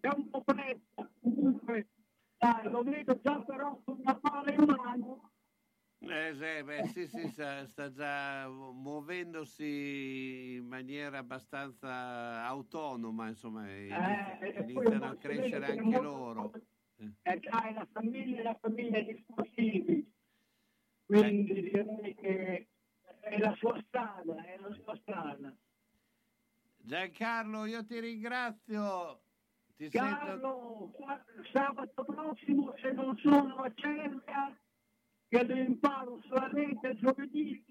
È 0.00 0.08
un 0.14 0.30
po' 0.30 0.42
presto, 0.44 1.10
comunque, 1.20 1.88
dai, 2.38 2.70
lo 2.70 2.82
vedo 2.84 3.18
già 3.20 3.40
però 3.42 3.80
con 3.84 3.98
una 3.98 4.14
palla 4.16 4.52
in 4.52 4.62
mano. 4.64 5.32
Eh, 6.00 6.32
sì, 6.34 6.62
beh, 6.64 6.84
sì, 6.86 7.06
sì, 7.08 7.28
sta, 7.28 7.66
sta 7.66 7.92
già 7.92 8.48
muovendosi 8.48 10.54
in 10.56 10.66
maniera 10.66 11.18
abbastanza 11.18 12.44
autonoma, 12.44 13.28
insomma, 13.28 13.68
Eh, 13.68 14.54
iniziano 14.60 15.06
a 15.06 15.16
crescere 15.16 15.66
anche 15.66 15.82
molto- 15.82 16.02
loro. 16.02 16.52
Eh. 16.98 17.12
E 17.22 17.40
dai, 17.40 17.74
la 17.74 17.86
famiglia 17.92 18.38
è 18.38 18.42
la 18.42 18.58
famiglia 18.60 19.00
di 19.00 19.18
sportivi. 19.22 20.12
Quindi 21.04 21.62
direi 21.62 22.14
che 22.14 22.68
è 23.20 23.38
la 23.38 23.54
sua 23.56 23.82
strada, 23.86 24.44
è 24.44 24.56
la 24.58 24.72
sua 24.74 24.96
strada. 25.02 25.56
Giancarlo, 26.76 27.64
io 27.64 27.84
ti 27.84 27.98
ringrazio. 27.98 29.22
Ti 29.76 29.90
sento... 29.90 30.16
Carlo, 30.16 30.92
sa- 30.98 31.24
sabato 31.52 32.04
prossimo 32.04 32.74
se 32.80 32.92
non 32.92 33.16
sono 33.18 33.56
a 33.56 33.72
Cervia, 33.74 34.56
che 35.28 35.44
lo 35.44 35.54
imparo 35.54 36.20
solamente 36.28 36.96
giovedì, 36.96 37.62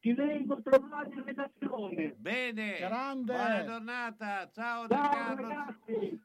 ti 0.00 0.12
vengo 0.14 0.54
a 0.54 0.60
trovare 0.62 1.10
in 1.14 1.24
redazione. 1.24 2.14
Bene, 2.18 2.78
Grande. 2.78 3.32
buona 3.32 3.64
giornata. 3.64 4.50
Ciao 4.52 4.88
Ciao 4.88 5.34
ragazzi, 5.36 6.20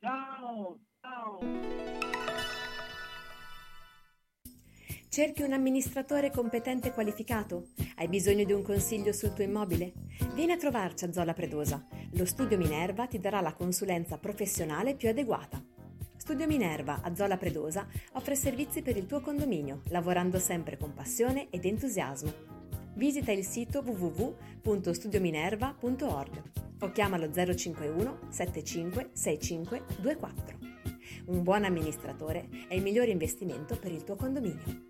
ciao, 0.00 0.80
ciao. 1.00 1.38
Cerchi 5.08 5.42
un 5.42 5.52
amministratore 5.52 6.30
competente 6.30 6.88
e 6.88 6.92
qualificato? 6.92 7.70
Hai 7.96 8.08
bisogno 8.08 8.44
di 8.44 8.52
un 8.52 8.62
consiglio 8.62 9.12
sul 9.12 9.32
tuo 9.32 9.42
immobile? 9.42 9.92
Vieni 10.34 10.52
a 10.52 10.56
trovarci 10.56 11.04
a 11.04 11.12
Zola 11.12 11.32
Predosa. 11.32 11.84
Lo 12.12 12.24
Studio 12.24 12.56
Minerva 12.56 13.06
ti 13.06 13.18
darà 13.18 13.40
la 13.40 13.54
consulenza 13.54 14.18
professionale 14.18 14.94
più 14.94 15.08
adeguata. 15.08 15.60
Studio 16.30 16.46
Minerva 16.46 17.00
a 17.02 17.12
Zola 17.12 17.36
Predosa 17.36 17.88
offre 18.12 18.36
servizi 18.36 18.82
per 18.82 18.96
il 18.96 19.06
tuo 19.06 19.20
condominio, 19.20 19.80
lavorando 19.88 20.38
sempre 20.38 20.76
con 20.76 20.94
passione 20.94 21.48
ed 21.50 21.64
entusiasmo. 21.64 22.32
Visita 22.94 23.32
il 23.32 23.44
sito 23.44 23.80
www.studiominerva.org 23.80 26.42
o 26.82 26.92
chiamalo 26.92 27.32
051 27.32 28.18
75 28.28 29.10
65 29.12 29.82
24. 29.98 30.58
Un 31.24 31.42
buon 31.42 31.64
amministratore 31.64 32.48
è 32.68 32.74
il 32.74 32.82
migliore 32.82 33.10
investimento 33.10 33.76
per 33.76 33.90
il 33.90 34.04
tuo 34.04 34.14
condominio. 34.14 34.89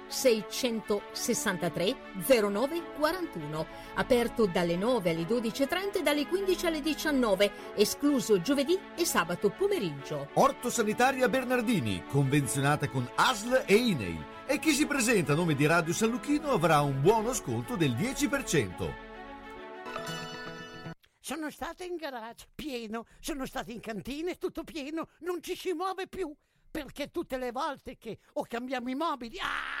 663 0.11 1.95
0941. 2.19 3.65
Aperto 3.95 4.45
dalle 4.45 4.75
9 4.75 5.09
alle 5.09 5.23
12.30 5.23 5.99
e 5.99 6.01
dalle 6.03 6.27
15 6.27 6.65
alle 6.65 6.81
19, 6.81 7.51
escluso 7.75 8.41
giovedì 8.41 8.77
e 8.95 9.05
sabato 9.05 9.49
pomeriggio. 9.49 10.29
Orto 10.33 10.69
Sanitaria 10.69 11.29
Bernardini, 11.29 12.03
convenzionata 12.07 12.89
con 12.89 13.09
ASL 13.15 13.63
e 13.65 13.75
INEI. 13.75 14.25
E 14.45 14.59
chi 14.59 14.71
si 14.71 14.85
presenta 14.85 15.31
a 15.31 15.35
nome 15.35 15.55
di 15.55 15.65
Radio 15.65 15.93
San 15.93 16.09
Lucchino 16.09 16.51
avrà 16.51 16.81
un 16.81 17.01
buono 17.01 17.33
sconto 17.33 17.75
del 17.75 17.93
10%. 17.93 19.09
Sono 21.23 21.49
stato 21.49 21.83
in 21.83 21.95
garage, 21.95 22.47
pieno, 22.53 23.05
sono 23.19 23.45
stato 23.45 23.71
in 23.71 23.79
cantina, 23.79 24.33
tutto 24.33 24.63
pieno, 24.63 25.07
non 25.19 25.41
ci 25.41 25.55
si 25.55 25.71
muove 25.71 26.07
più. 26.07 26.33
Perché 26.69 27.11
tutte 27.11 27.37
le 27.37 27.51
volte 27.51 27.97
che 27.97 28.17
o 28.33 28.45
cambiamo 28.47 28.89
i 28.89 28.95
mobili, 28.95 29.37
ah, 29.39 29.80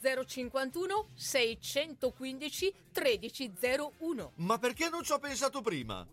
051 0.01 1.05
615 1.13 2.73
1301. 2.93 4.31
Ma 4.35 4.57
perché 4.57 4.89
non 4.89 5.03
ci 5.03 5.11
ho 5.11 5.19
pensato 5.19 5.61
prima? 5.61 6.05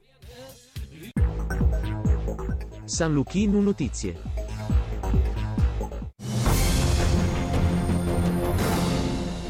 San 2.85 3.13
Luchino 3.13 3.61
Notizie. 3.61 4.21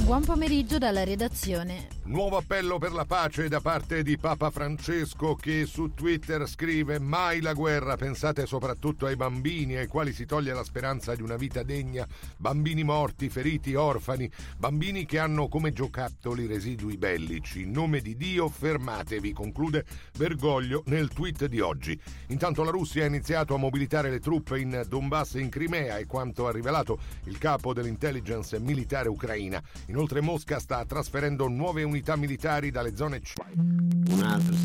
Buon 0.05 0.25
pomeriggio 0.25 0.79
dalla 0.79 1.05
redazione. 1.05 1.98
Nuovo 2.09 2.39
appello 2.39 2.79
per 2.79 2.93
la 2.93 3.05
pace 3.05 3.49
da 3.49 3.61
parte 3.61 4.03
di 4.03 4.17
Papa 4.17 4.49
Francesco 4.49 5.35
che 5.35 5.67
su 5.67 5.93
Twitter 5.93 6.49
scrive 6.49 6.99
mai 6.99 7.43
la 7.43 7.53
guerra, 7.53 7.99
pensate 7.99 8.47
soprattutto 8.47 9.05
ai 9.05 9.15
bambini 9.15 9.77
ai 9.77 9.89
quali 9.89 10.15
si 10.15 10.25
toglie 10.25 10.55
la 10.55 10.65
speranza 10.65 11.15
di 11.15 11.21
una 11.21 11.37
vita 11.37 11.63
degna, 11.63 12.07
bambini 12.39 12.83
morti, 12.83 13.29
feriti, 13.29 13.75
orfani, 13.75 14.31
bambini 14.57 15.05
che 15.05 15.19
hanno 15.19 15.49
come 15.49 15.75
giocattoli 15.75 16.47
residui 16.47 16.97
bellici. 16.97 17.61
In 17.61 17.73
nome 17.73 18.01
di 18.01 18.17
Dio 18.17 18.49
fermatevi, 18.49 19.35
conclude 19.35 19.85
Bergoglio 20.17 20.85
nel 20.87 21.11
tweet 21.11 21.45
di 21.45 21.61
oggi. 21.61 22.01
Intanto 22.29 22.65
la 22.65 22.71
Russia 22.71 23.05
ha 23.05 23.09
iniziato 23.09 23.55
a 23.55 23.59
mobilitare 23.59 24.09
le 24.09 24.19
truppe 24.19 24.59
in 24.59 24.83
Donbass 24.89 25.35
e 25.35 25.41
in 25.41 25.51
Crimea 25.51 25.99
e 25.99 26.07
quanto 26.07 26.47
ha 26.47 26.53
rivelato 26.53 26.99
il 27.25 27.37
capo 27.37 27.75
dell'intelligence 27.75 28.59
militare 28.59 29.11
ucraina. 29.11 29.63
Inoltre 29.89 30.23
Mosca 30.23 30.59
sta 30.59 30.83
trasferendo 30.87 31.49
nuove 31.49 31.83
unità 31.83 31.97
militari 32.17 32.71
dalle 32.71 32.97
zone 32.97 33.21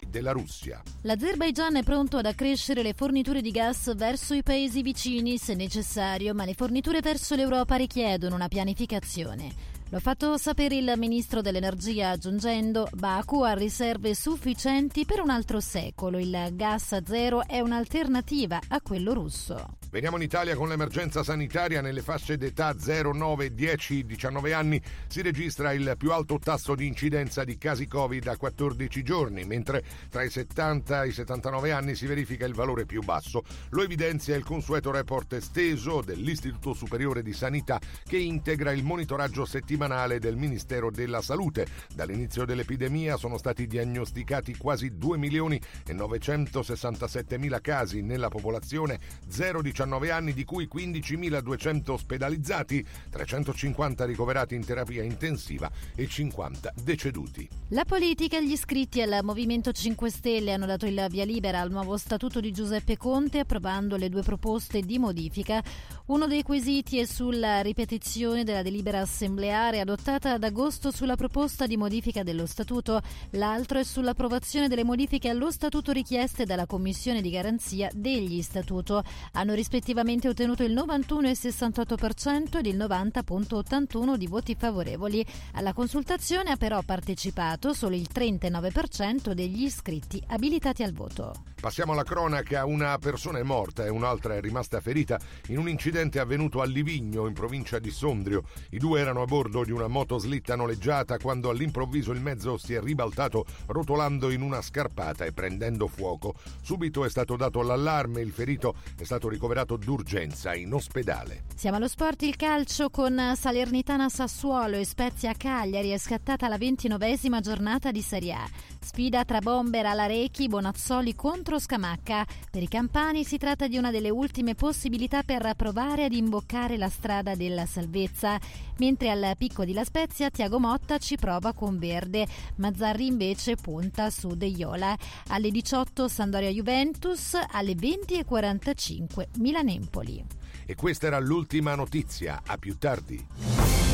della 0.07 0.31
Russia. 0.31 0.81
L'Azerbaigian 1.01 1.75
è 1.77 1.83
pronto 1.83 2.17
ad 2.17 2.25
accrescere 2.25 2.83
le 2.83 2.93
forniture 2.93 3.41
di 3.41 3.51
gas 3.51 3.95
verso 3.95 4.33
i 4.33 4.43
paesi 4.43 4.81
vicini 4.81 5.37
se 5.37 5.53
necessario, 5.55 6.33
ma 6.33 6.45
le 6.45 6.53
forniture 6.53 7.01
verso 7.01 7.35
l'Europa 7.35 7.75
richiedono 7.75 8.35
una 8.35 8.47
pianificazione. 8.47 9.72
Lo 9.93 9.99
ha 9.99 10.01
fatto 10.01 10.39
sapere 10.39 10.77
il 10.77 10.91
ministro 10.97 11.41
dell'Energia 11.41 12.09
aggiungendo 12.09 12.87
Baku 12.93 13.41
ha 13.41 13.53
riserve 13.53 14.15
sufficienti 14.15 15.05
per 15.05 15.19
un 15.19 15.29
altro 15.29 15.59
secolo. 15.59 16.17
Il 16.17 16.49
gas 16.53 16.99
zero 17.03 17.45
è 17.45 17.59
un'alternativa 17.59 18.59
a 18.69 18.81
quello 18.81 19.13
russo. 19.13 19.77
Veniamo 19.91 20.15
in 20.15 20.23
Italia 20.23 20.55
con 20.55 20.67
l'emergenza 20.67 21.23
sanitaria 21.23 21.79
nelle 21.79 22.01
fasce 22.01 22.37
d'età 22.37 22.75
0, 22.75 23.13
9, 23.13 23.53
10, 23.53 24.03
19 24.03 24.53
anni 24.53 24.81
si 25.05 25.21
registra 25.21 25.71
il 25.73 25.93
più 25.95 26.11
alto 26.11 26.39
tasso 26.39 26.73
di 26.73 26.87
incidenza 26.87 27.43
di 27.43 27.59
casi 27.59 27.85
Covid 27.85 28.25
a 28.25 28.35
14 28.35 29.03
giorni, 29.03 29.45
mentre 29.45 29.83
tra 30.09 30.23
i 30.23 30.31
70 30.31 31.03
e 31.03 31.07
i 31.09 31.11
79 31.11 31.71
anni 31.71 31.93
si 31.93 32.07
verifica 32.07 32.47
il 32.47 32.55
valore 32.55 32.87
più 32.87 33.03
basso. 33.03 33.43
Lo 33.69 33.83
evidenzia 33.83 34.35
il 34.35 34.43
consueto 34.43 34.89
report 34.89 35.33
esteso 35.33 36.01
dell'Istituto 36.01 36.73
Superiore 36.73 37.21
di 37.21 37.33
Sanità 37.33 37.79
che 38.03 38.17
integra 38.17 38.71
il 38.71 38.83
monitoraggio 38.83 39.45
settimanale 39.45 39.81
del 40.19 40.37
Ministero 40.37 40.89
della 40.91 41.21
Salute. 41.21 41.67
Dall'inizio 41.93 42.45
dell'epidemia 42.45 43.17
sono 43.17 43.37
stati 43.37 43.67
diagnosticati 43.67 44.55
quasi 44.55 44.97
2 44.97 45.17
milioni 45.17 45.59
e 45.85 45.93
967 45.93 47.37
mila 47.37 47.59
casi 47.59 48.01
nella 48.01 48.29
popolazione 48.29 48.99
0-19 49.29 49.71
19 49.73 50.11
anni, 50.11 50.33
di 50.33 50.43
cui 50.43 50.69
15.200 50.71 51.91
ospedalizzati, 51.91 52.85
350 53.09 54.05
ricoverati 54.05 54.55
in 54.55 54.65
terapia 54.65 55.03
intensiva 55.03 55.69
e 55.95 56.07
50 56.07 56.73
deceduti. 56.83 57.47
La 57.69 57.85
politica 57.85 58.37
e 58.37 58.45
gli 58.45 58.51
iscritti 58.51 59.01
al 59.01 59.23
Movimento 59.23 59.71
5 59.71 60.09
Stelle 60.09 60.53
hanno 60.53 60.65
dato 60.65 60.85
il 60.85 61.05
via 61.09 61.25
libera 61.25 61.59
al 61.59 61.71
nuovo 61.71 61.97
statuto 61.97 62.39
di 62.39 62.51
Giuseppe 62.51 62.97
Conte 62.97 63.39
approvando 63.39 63.97
le 63.97 64.09
due 64.09 64.21
proposte 64.21 64.81
di 64.81 64.99
modifica. 64.99 65.61
Uno 66.05 66.27
dei 66.27 66.43
quesiti 66.43 66.99
è 66.99 67.05
sulla 67.05 67.61
ripetizione 67.61 68.43
della 68.43 68.61
delibera 68.61 68.99
assembleare 68.99 69.72
adottata 69.79 70.33
ad 70.33 70.43
agosto 70.43 70.91
sulla 70.91 71.15
proposta 71.15 71.67
di 71.67 71.77
modifica 71.77 72.23
dello 72.23 72.45
statuto, 72.45 73.01
l'altro 73.31 73.79
è 73.79 73.83
sull'approvazione 73.83 74.67
delle 74.67 74.83
modifiche 74.83 75.29
allo 75.29 75.51
statuto 75.51 75.91
richieste 75.91 76.45
dalla 76.45 76.65
Commissione 76.65 77.21
di 77.21 77.29
garanzia 77.29 77.89
degli 77.93 78.41
statuto. 78.41 79.03
Hanno 79.33 79.53
rispettivamente 79.53 80.27
ottenuto 80.27 80.63
il 80.63 80.73
91,68% 80.73 82.57
ed 82.57 82.65
il 82.65 82.77
90,81% 82.77 84.15
di 84.15 84.27
voti 84.27 84.55
favorevoli. 84.55 85.25
Alla 85.53 85.73
consultazione 85.73 86.51
ha 86.51 86.57
però 86.57 86.81
partecipato 86.81 87.73
solo 87.73 87.95
il 87.95 88.07
39% 88.13 89.31
degli 89.31 89.63
iscritti 89.63 90.21
abilitati 90.27 90.83
al 90.83 90.93
voto. 90.93 91.33
Passiamo 91.63 91.93
alla 91.93 92.03
cronaca. 92.03 92.65
Una 92.65 92.97
persona 92.97 93.39
è 93.39 93.43
morta 93.43 93.85
e 93.85 93.89
un'altra 93.89 94.35
è 94.35 94.41
rimasta 94.41 94.81
ferita 94.81 95.17
in 95.47 95.57
un 95.57 95.69
incidente 95.69 96.19
avvenuto 96.19 96.59
a 96.59 96.65
Livigno, 96.65 97.25
in 97.25 97.33
provincia 97.33 97.79
di 97.79 97.89
Sondrio. 97.89 98.43
I 98.71 98.79
due 98.79 98.99
erano 98.99 99.21
a 99.21 99.25
bordo 99.25 99.52
di 99.61 99.71
una 99.71 99.87
motoslitta 99.87 100.55
noleggiata 100.55 101.19
quando 101.19 101.51
all'improvviso 101.51 102.11
il 102.11 102.19
mezzo 102.19 102.57
si 102.57 102.73
è 102.73 102.81
ribaltato 102.81 103.45
rotolando 103.67 104.31
in 104.31 104.41
una 104.41 104.61
scarpata 104.61 105.25
e 105.25 105.33
prendendo 105.33 105.87
fuoco. 105.87 106.33
Subito 106.61 107.05
è 107.05 107.09
stato 107.09 107.35
dato 107.35 107.61
l'allarme, 107.61 108.21
il 108.21 108.31
ferito 108.31 108.73
è 108.97 109.03
stato 109.03 109.29
ricoverato 109.29 109.77
d'urgenza 109.77 110.55
in 110.55 110.73
ospedale. 110.73 111.43
Siamo 111.53 111.77
allo 111.77 111.87
sport 111.87 112.23
il 112.23 112.35
calcio 112.35 112.89
con 112.89 113.33
Salernitana 113.35 114.09
Sassuolo 114.09 114.77
e 114.77 114.85
Spezia 114.85 115.33
Cagliari 115.33 115.89
è 115.89 115.97
scattata 115.99 116.47
la 116.47 116.57
ventinovesima 116.57 117.39
giornata 117.39 117.91
di 117.91 118.01
Serie 118.01 118.33
A. 118.33 118.49
Sfida 118.83 119.23
tra 119.23 119.39
Bomber 119.39 119.85
Alarechi, 119.85 120.49
Bonazzoli 120.49 121.15
contro 121.15 121.57
Scamacca. 121.57 122.25
Per 122.51 122.61
i 122.61 122.67
campani 122.67 123.23
si 123.23 123.37
tratta 123.37 123.67
di 123.67 123.77
una 123.77 123.91
delle 123.91 124.09
ultime 124.09 124.55
possibilità 124.55 125.23
per 125.23 125.53
provare 125.55 126.03
ad 126.03 126.13
imboccare 126.13 126.77
la 126.77 126.89
strada 126.89 127.33
della 127.33 127.65
salvezza, 127.65 128.37
mentre 128.77 129.09
al 129.09 129.35
picco 129.37 129.63
di 129.63 129.73
La 129.73 129.85
Spezia 129.85 130.29
Tiago 130.29 130.59
Motta 130.59 130.97
ci 130.97 131.15
prova 131.15 131.53
con 131.53 131.79
Verde, 131.79 132.27
Mazzarri 132.57 133.07
invece 133.07 133.55
punta 133.55 134.09
su 134.09 134.35
De 134.35 134.47
Iola. 134.47 134.95
Alle 135.29 135.49
18 135.49 136.07
Sandoria 136.09 136.49
Juventus, 136.49 137.37
alle 137.51 137.73
20.45 137.73 139.27
Milan-Empoli. 139.37 140.25
E 140.65 140.75
questa 140.75 141.07
era 141.07 141.19
l'ultima 141.19 141.73
notizia. 141.75 142.41
A 142.45 142.57
più 142.57 142.77
tardi. 142.77 143.92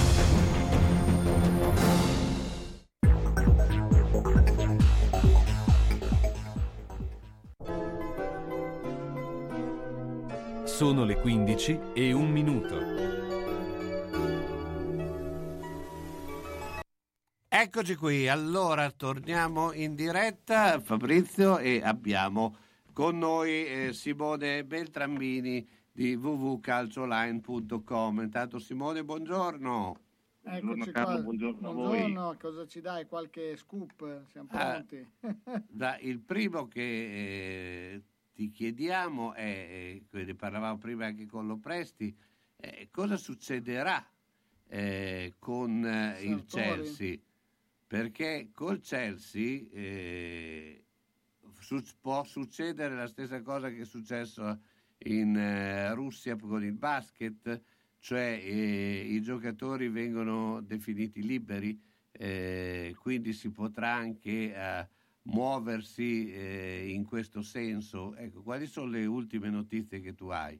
Sono 10.79 11.03
le 11.03 11.19
15 11.19 11.77
e 11.93 12.13
un 12.13 12.31
minuto. 12.31 12.77
Eccoci 17.49 17.95
qui, 17.95 18.29
allora 18.29 18.89
torniamo 18.91 19.73
in 19.73 19.93
diretta 19.95 20.79
Fabrizio 20.79 21.57
e 21.57 21.81
abbiamo 21.83 22.55
con 22.93 23.17
noi 23.17 23.65
eh, 23.67 23.91
Simone 23.91 24.63
Beltrambini 24.63 25.67
di 25.91 26.15
www.calcioline.com. 26.15 28.21
Intanto 28.21 28.57
Simone, 28.59 29.03
buongiorno. 29.03 29.99
Eccoci 30.45 30.91
Carlo, 30.91 31.13
qua. 31.15 31.21
buongiorno 31.23 31.69
a 31.69 31.73
Buongiorno, 31.73 32.37
cosa 32.39 32.65
ci 32.65 32.79
dai? 32.79 33.05
Qualche 33.05 33.57
scoop? 33.57 34.23
Siamo 34.27 34.47
Ah, 34.51 34.71
pronti? 34.71 35.05
Da- 35.67 35.97
il 35.99 36.21
primo 36.21 36.69
che 36.69 36.81
eh, 36.81 38.01
ti 38.39 38.51
chiediamo 38.51 39.35
eh, 39.35 40.05
ne 40.09 40.33
parlavamo 40.33 40.77
prima 40.77 41.05
anche 41.05 41.25
con 41.25 41.45
Lopresti, 41.45 42.15
eh, 42.55 42.87
cosa 42.89 43.17
succederà 43.17 44.09
eh, 44.69 45.35
con 45.37 45.85
eh, 45.85 46.23
il? 46.23 46.45
Chelsea? 46.45 47.17
Perché 47.85 48.51
col 48.53 48.79
Chelsea 48.79 49.65
eh, 49.73 50.85
su- 51.59 51.83
può 51.99 52.23
succedere 52.23 52.95
la 52.95 53.07
stessa 53.07 53.41
cosa 53.41 53.69
che 53.69 53.81
è 53.81 53.85
successo 53.85 54.61
in 54.99 55.35
eh, 55.35 55.93
Russia 55.93 56.37
con 56.37 56.63
il 56.63 56.71
basket, 56.71 57.61
cioè 57.99 58.39
eh, 58.41 59.01
i 59.05 59.21
giocatori 59.21 59.89
vengono 59.89 60.61
definiti 60.61 61.21
liberi, 61.23 61.77
quindi 62.95 63.33
si 63.33 63.51
potrà 63.51 63.95
anche 63.95 64.53
muoversi 65.29 66.31
eh, 66.31 66.89
in 66.89 67.05
questo 67.05 67.41
senso. 67.41 68.15
Ecco, 68.15 68.41
quali 68.41 68.65
sono 68.65 68.89
le 68.91 69.05
ultime 69.05 69.49
notizie 69.49 70.01
che 70.01 70.13
tu 70.15 70.27
hai? 70.27 70.59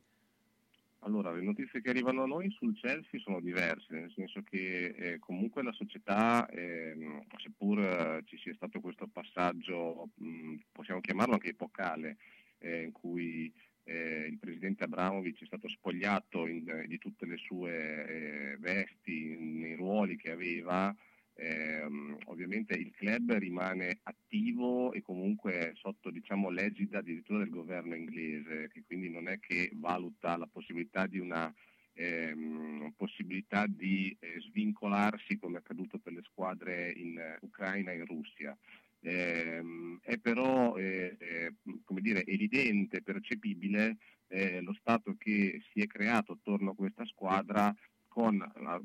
Allora, 1.03 1.31
le 1.31 1.41
notizie 1.41 1.81
che 1.81 1.89
arrivano 1.89 2.23
a 2.23 2.27
noi 2.27 2.51
sul 2.51 2.75
Chelsea 2.75 3.21
sono 3.21 3.39
diverse, 3.39 3.93
nel 3.93 4.11
senso 4.13 4.41
che 4.43 4.87
eh, 4.87 5.19
comunque 5.19 5.63
la 5.63 5.71
società, 5.71 6.45
ehm, 6.49 7.23
seppur 7.37 7.79
eh, 7.79 8.21
ci 8.25 8.37
sia 8.37 8.53
stato 8.53 8.81
questo 8.81 9.07
passaggio, 9.07 10.09
mh, 10.15 10.55
possiamo 10.73 10.99
chiamarlo 10.99 11.35
anche 11.35 11.49
epocale, 11.49 12.17
eh, 12.57 12.83
in 12.83 12.91
cui 12.91 13.51
eh, 13.85 14.27
il 14.29 14.37
presidente 14.37 14.83
Abramovic 14.83 15.41
è 15.41 15.45
stato 15.45 15.69
spogliato 15.69 16.45
in- 16.45 16.83
di 16.85 16.97
tutte 16.97 17.25
le 17.25 17.37
sue 17.37 18.51
eh, 18.51 18.57
vesti 18.57 19.37
nei 19.39 19.75
ruoli 19.75 20.17
che 20.17 20.31
aveva, 20.31 20.93
ehm, 21.39 22.17
ovviamente 22.25 22.73
il 22.73 22.91
club 22.91 23.33
rimane 23.33 23.99
attivo 24.03 24.91
e 24.93 25.01
comunque 25.01 25.71
sotto 25.75 26.09
diciamo, 26.11 26.49
l'egida 26.49 26.99
addirittura 26.99 27.39
del 27.39 27.49
governo 27.49 27.95
inglese, 27.95 28.69
che 28.71 28.83
quindi 28.85 29.09
non 29.09 29.27
è 29.27 29.39
che 29.39 29.71
valuta 29.73 30.37
la 30.37 30.47
possibilità 30.51 31.07
di 31.07 31.19
una 31.19 31.53
ehm, 31.93 32.93
possibilità 32.95 33.65
di 33.67 34.15
eh, 34.19 34.39
svincolarsi 34.41 35.37
come 35.37 35.57
è 35.57 35.59
accaduto 35.59 35.97
per 35.97 36.13
le 36.13 36.21
squadre 36.23 36.91
in 36.91 37.17
eh, 37.17 37.37
Ucraina 37.41 37.91
e 37.91 37.95
in 37.95 38.05
Russia. 38.05 38.57
Ehm, 39.01 39.99
è 40.01 40.17
però 40.17 40.75
eh, 40.75 41.15
eh, 41.19 41.53
dire, 42.01 42.25
evidente, 42.25 43.01
percepibile 43.01 43.97
eh, 44.27 44.61
lo 44.61 44.73
stato 44.73 45.15
che 45.17 45.61
si 45.71 45.81
è 45.81 45.87
creato 45.87 46.33
attorno 46.33 46.71
a 46.71 46.75
questa 46.75 47.05
squadra 47.05 47.73
con, 48.09 48.37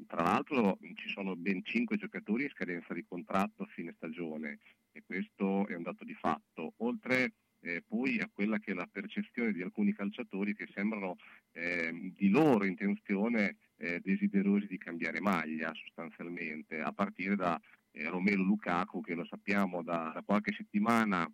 tra 0.06 0.22
l'altro 0.22 0.78
ci 0.94 1.08
sono 1.08 1.34
ben 1.34 1.64
cinque 1.64 1.96
giocatori 1.96 2.44
in 2.44 2.50
scadenza 2.50 2.94
di 2.94 3.04
contratto 3.04 3.64
a 3.64 3.66
fine 3.66 3.92
stagione 3.96 4.58
e 4.92 5.02
questo 5.04 5.66
è 5.66 5.74
un 5.74 5.82
dato 5.82 6.04
di 6.04 6.14
fatto, 6.14 6.74
oltre 6.76 7.32
eh, 7.60 7.82
poi 7.86 8.20
a 8.20 8.30
quella 8.32 8.58
che 8.58 8.70
è 8.72 8.74
la 8.74 8.88
percezione 8.90 9.52
di 9.52 9.62
alcuni 9.62 9.92
calciatori 9.92 10.54
che 10.54 10.68
sembrano 10.72 11.16
eh, 11.52 12.12
di 12.14 12.28
loro 12.28 12.64
intenzione 12.64 13.56
eh, 13.76 14.00
desiderosi 14.00 14.66
di 14.66 14.78
cambiare 14.78 15.20
maglia 15.20 15.72
sostanzialmente, 15.74 16.80
a 16.80 16.92
partire 16.92 17.34
da 17.34 17.60
eh, 17.90 18.08
Romelu 18.08 18.44
Lukaku 18.44 19.00
che 19.00 19.14
lo 19.14 19.24
sappiamo 19.24 19.82
da, 19.82 20.12
da 20.14 20.22
qualche 20.24 20.52
settimana 20.52 21.28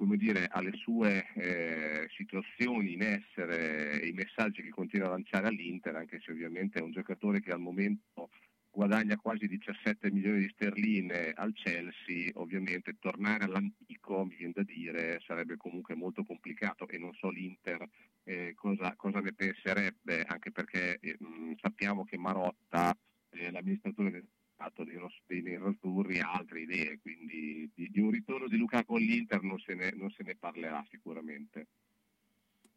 come 0.00 0.16
dire, 0.16 0.48
alle 0.50 0.72
sue 0.72 1.26
eh, 1.34 2.08
situazioni 2.16 2.94
in 2.94 3.02
essere 3.02 4.00
e 4.00 4.06
i 4.06 4.12
messaggi 4.12 4.62
che 4.62 4.70
continua 4.70 5.08
a 5.08 5.10
lanciare 5.10 5.48
all'Inter, 5.48 5.94
anche 5.94 6.22
se 6.24 6.30
ovviamente 6.30 6.78
è 6.78 6.82
un 6.82 6.90
giocatore 6.90 7.42
che 7.42 7.52
al 7.52 7.60
momento 7.60 8.30
guadagna 8.70 9.18
quasi 9.18 9.46
17 9.46 10.10
milioni 10.10 10.38
di 10.38 10.48
sterline 10.54 11.32
al 11.34 11.52
Chelsea, 11.52 12.30
ovviamente 12.36 12.96
tornare 12.98 13.44
all'antico, 13.44 14.24
mi 14.24 14.36
viene 14.36 14.54
da 14.56 14.62
dire, 14.62 15.20
sarebbe 15.26 15.58
comunque 15.58 15.94
molto 15.94 16.24
complicato 16.24 16.88
e 16.88 16.96
non 16.96 17.12
so 17.12 17.28
l'Inter 17.28 17.86
eh, 18.24 18.54
cosa, 18.54 18.94
cosa 18.96 19.20
ne 19.20 19.34
penserebbe, 19.34 20.22
anche 20.22 20.50
perché 20.50 20.98
eh, 20.98 21.18
sappiamo 21.60 22.06
che 22.06 22.16
Marotta, 22.16 22.96
eh, 23.32 23.50
l'amministratore 23.50 24.10
del 24.10 24.26
Stato 24.60 24.84
dei, 24.84 24.96
Ros- 24.96 25.22
dei 25.26 25.40
nerazzurri, 25.40 26.20
ha 26.20 26.32
altre 26.32 26.60
idee, 26.60 26.98
quindi 27.00 27.70
di, 27.74 27.88
di 27.90 28.00
un 28.00 28.10
ritorno 28.10 28.46
di 28.46 28.58
Lukaku 28.58 28.96
all'Inter 28.96 29.40
non 29.40 29.58
se 29.58 29.72
ne, 29.74 29.90
non 29.92 30.10
se 30.10 30.22
ne 30.22 30.36
parlerà 30.36 30.84
sicuramente. 30.90 31.68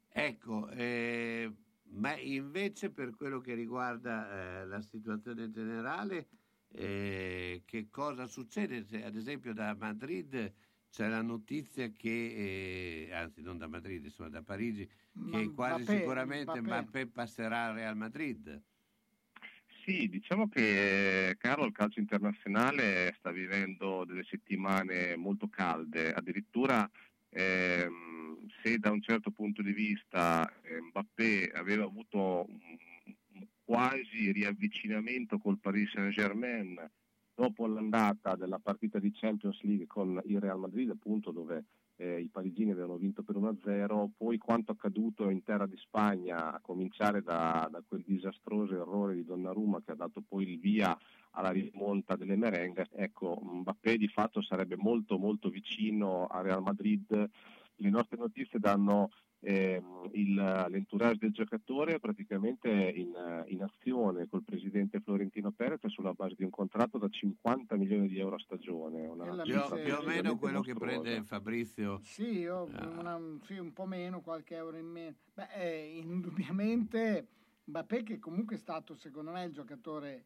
Ecco, 0.08 0.70
eh, 0.70 1.52
ma 1.90 2.18
invece 2.18 2.90
per 2.90 3.14
quello 3.18 3.42
che 3.42 3.54
riguarda 3.54 4.62
eh, 4.62 4.66
la 4.66 4.82
situazione 4.82 5.52
generale, 5.52 6.30
eh, 6.70 7.64
che 7.66 7.90
cosa 7.90 8.28
succede? 8.28 8.86
Se, 8.86 9.04
ad 9.04 9.18
esempio 9.18 9.54
da 9.54 9.76
Madrid 9.78 10.54
c'è 10.90 11.10
la 11.10 11.22
notizia 11.22 11.92
che, 11.92 13.08
eh, 13.10 13.14
anzi 13.14 13.42
non 13.42 13.58
da 13.58 13.68
Madrid, 13.68 14.06
insomma 14.06 14.30
da 14.30 14.42
Parigi, 14.42 14.86
che 14.88 14.92
Ma- 15.12 15.52
quasi 15.52 15.82
Mbappé, 15.82 15.98
sicuramente 15.98 16.62
Mbappé. 16.62 16.62
Mbappé 16.62 17.08
passerà 17.08 17.66
al 17.66 17.74
Real 17.76 17.98
Madrid. 17.98 18.64
Sì, 19.86 20.08
diciamo 20.08 20.48
che 20.48 21.36
Carlo 21.38 21.66
il 21.66 21.74
calcio 21.74 22.00
internazionale 22.00 23.14
sta 23.18 23.32
vivendo 23.32 24.06
delle 24.06 24.24
settimane 24.24 25.18
molto 25.18 25.50
calde, 25.50 26.14
addirittura 26.14 26.90
ehm, 27.28 28.48
se 28.62 28.78
da 28.78 28.92
un 28.92 29.02
certo 29.02 29.32
punto 29.32 29.62
di 29.62 29.74
vista 29.74 30.50
eh, 30.62 30.80
Mbappé 30.80 31.52
aveva 31.54 31.84
avuto 31.84 32.46
un, 32.48 33.46
quasi 33.66 34.32
riavvicinamento 34.32 35.38
col 35.38 35.60
Paris 35.60 35.92
Saint-Germain 35.92 36.90
dopo 37.36 37.68
l'andata 37.68 38.38
della 38.38 38.60
partita 38.60 39.00
di 39.00 39.12
Champions 39.12 39.62
League 39.64 39.88
con 39.88 40.18
il 40.28 40.40
Real 40.40 40.60
Madrid, 40.60 40.92
appunto 40.92 41.32
dove 41.32 41.66
eh, 41.96 42.20
i 42.20 42.30
parigini 42.30 42.72
avevano 42.72 42.98
vinto 42.98 43.24
per 43.24 43.36
1-0, 43.36 44.10
poi 44.18 44.38
quanto 44.38 44.72
accaduto 44.72 45.30
in 45.30 45.44
terra 45.44 45.66
di 45.66 45.78
Spagna, 45.78 46.54
a 46.54 46.60
cominciare 46.62 47.22
da, 47.22 47.68
da 47.72 47.84
quel 47.88 48.04
disastroso 48.06 48.74
errore 48.74 49.16
di 49.16 49.26
Donnarumma 49.26 49.82
che 49.82 49.92
ha 49.92 49.96
dato 49.96 50.22
poi 50.28 50.50
il 50.50 50.60
via 50.60 50.98
alla 51.32 51.52
rimonta 51.52 52.16
delle 52.16 52.36
merengue, 52.36 52.88
ecco, 52.92 53.40
Mbappé 53.42 53.98
di 53.98 54.08
fatto 54.08 54.42
sarebbe 54.42 54.76
molto 54.76 55.18
molto 55.18 55.50
vicino 55.50 56.28
al 56.28 56.44
Real 56.44 56.62
Madrid. 56.62 57.30
Le 57.78 57.90
nostre 57.90 58.18
notizie 58.18 58.60
danno 58.60 59.10
ehm, 59.44 60.10
il- 60.14 60.66
l'entourage 60.70 61.18
del 61.18 61.32
giocatore 61.32 62.00
praticamente 62.00 62.70
in, 62.70 63.14
in 63.48 63.62
azione 63.62 64.28
col 64.28 64.44
presidente 64.44 65.00
Florentino 65.02 65.52
Perez 65.52 65.86
sulla 65.88 66.14
base 66.14 66.36
di 66.38 66.44
un 66.44 66.50
contratto 66.50 66.98
da 66.98 67.08
50 67.10 67.76
milioni 67.76 68.08
di 68.08 68.18
euro 68.20 68.36
a 68.36 68.40
stagione. 68.40 69.06
Una 69.06 69.42
Più, 69.44 69.60
più 69.84 69.96
o 69.96 70.02
meno 70.02 70.38
quello 70.38 70.62
che 70.62 70.74
mostruosa. 70.74 71.00
prende 71.02 71.24
Fabrizio. 71.26 72.00
Sì, 72.02 72.40
io, 72.40 72.70
Ah. 72.74 72.88
una- 72.88 73.40
sì, 73.44 73.58
un 73.58 73.74
po' 73.74 73.86
meno, 73.86 74.22
qualche 74.22 74.56
euro 74.56 74.78
in 74.78 74.88
meno. 74.88 75.16
Beh, 75.34 75.50
eh, 75.56 75.98
indubbiamente 75.98 77.28
Mbappé 77.66 78.04
che 78.04 78.20
comunque 78.20 78.58
è 78.58 78.60
stato 78.60 78.94
secondo 78.94 79.32
me 79.32 79.46
il 79.46 79.54
giocatore 79.54 80.26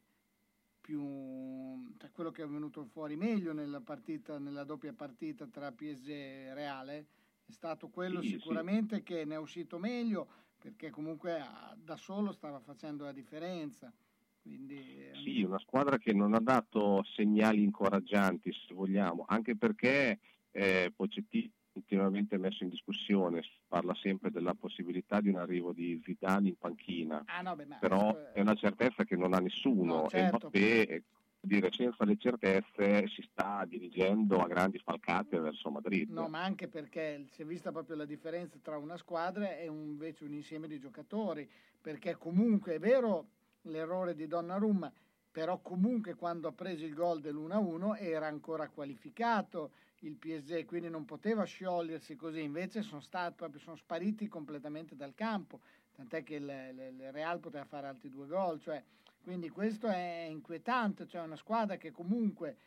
più 0.81 1.85
cioè 1.97 2.09
quello 2.11 2.31
che 2.31 2.43
è 2.43 2.47
venuto 2.47 2.85
fuori 2.85 3.15
meglio 3.15 3.53
nella 3.53 3.81
partita, 3.81 4.39
nella 4.39 4.63
doppia 4.63 4.93
partita 4.93 5.45
tra 5.47 5.71
PSG 5.71 6.07
e 6.09 6.53
Reale, 6.53 7.05
è 7.47 7.51
stato 7.51 7.89
quello 7.89 8.21
Sì, 8.21 8.27
sì. 8.29 8.33
sicuramente 8.33 9.03
che 9.03 9.23
ne 9.25 9.35
è 9.35 9.37
uscito 9.37 9.79
meglio 9.79 10.27
perché 10.59 10.89
comunque 10.89 11.39
ah, 11.39 11.75
da 11.77 11.95
solo 11.95 12.31
stava 12.31 12.59
facendo 12.59 13.05
la 13.05 13.11
differenza. 13.13 13.93
Quindi 14.41 14.97
eh, 15.05 15.13
Sì, 15.23 15.41
una 15.43 15.59
squadra 15.59 15.97
che 15.97 16.13
non 16.13 16.33
ha 16.33 16.39
dato 16.39 17.03
segnali 17.03 17.63
incoraggianti, 17.63 18.51
se 18.51 18.73
vogliamo, 18.73 19.25
anche 19.27 19.55
perché 19.57 20.19
eh, 20.51 20.91
Pochettino 20.95 21.45
è 21.47 21.51
continuamente 21.73 22.37
messo 22.37 22.63
in 22.63 22.69
discussione, 22.69 23.41
si 23.43 23.49
parla 23.67 23.93
sempre 23.95 24.31
della 24.31 24.53
possibilità 24.53 25.19
di 25.21 25.29
un 25.29 25.37
arrivo 25.37 25.73
di 25.73 25.99
Zidane 26.03 26.49
in 26.49 26.57
panchina, 26.57 27.23
Ah, 27.27 27.41
no, 27.41 27.55
beh, 27.55 27.65
ma 27.65 27.77
però 27.77 28.09
questo 28.09 28.33
è 28.33 28.41
una 28.41 28.55
certezza 28.55 29.03
che 29.03 29.15
non 29.15 29.33
ha 29.33 29.39
nessuno 29.39 30.01
No, 30.01 30.07
certo. 30.07 30.47
Mbappé, 30.49 31.03
dire, 31.41 31.71
senza 31.71 32.03
le 32.05 32.17
certezze 32.17 33.07
si 33.07 33.21
sta 33.21 33.63
dirigendo 33.65 34.41
a 34.41 34.47
grandi 34.47 34.79
falcate 34.79 35.39
verso 35.39 35.69
Madrid. 35.69 36.09
No, 36.09 36.27
ma 36.27 36.43
anche 36.43 36.67
perché 36.67 37.25
si 37.31 37.41
è 37.41 37.45
vista 37.45 37.71
proprio 37.71 37.95
la 37.95 38.05
differenza 38.05 38.57
tra 38.61 38.77
una 38.77 38.97
squadra 38.97 39.55
e 39.55 39.67
un- 39.67 39.87
invece 39.87 40.23
un 40.23 40.33
insieme 40.33 40.67
di 40.67 40.79
giocatori, 40.79 41.49
perché 41.79 42.15
comunque 42.15 42.75
è 42.75 42.79
vero 42.79 43.27
l'errore 43.63 44.15
di 44.15 44.27
Donnarumma, 44.27 44.91
però 45.31 45.59
comunque 45.59 46.15
quando 46.15 46.47
ha 46.47 46.51
preso 46.53 46.85
il 46.85 46.93
gol 46.93 47.21
dell'1-1 47.21 47.95
era 47.95 48.27
ancora 48.27 48.69
qualificato 48.69 49.71
il 50.01 50.15
PSG, 50.15 50.65
quindi 50.65 50.89
non 50.89 51.05
poteva 51.05 51.43
sciogliersi 51.43 52.15
così, 52.15 52.41
invece 52.41 52.81
sono, 52.81 53.01
stati, 53.01 53.35
proprio, 53.35 53.59
sono 53.59 53.75
spariti 53.75 54.27
completamente 54.27 54.95
dal 54.95 55.13
campo, 55.13 55.59
tant'è 55.95 56.23
che 56.23 56.35
il, 56.35 56.43
il- 56.43 56.95
il 56.99 57.11
Real 57.11 57.39
poteva 57.39 57.65
fare 57.65 57.87
altri 57.87 58.09
due 58.09 58.27
gol, 58.27 58.59
cioè, 58.61 58.83
quindi 59.21 59.49
questo 59.49 59.87
è 59.87 60.27
inquietante, 60.29 61.07
cioè 61.07 61.21
una 61.21 61.35
squadra 61.35 61.77
che 61.77 61.91
comunque 61.91 62.57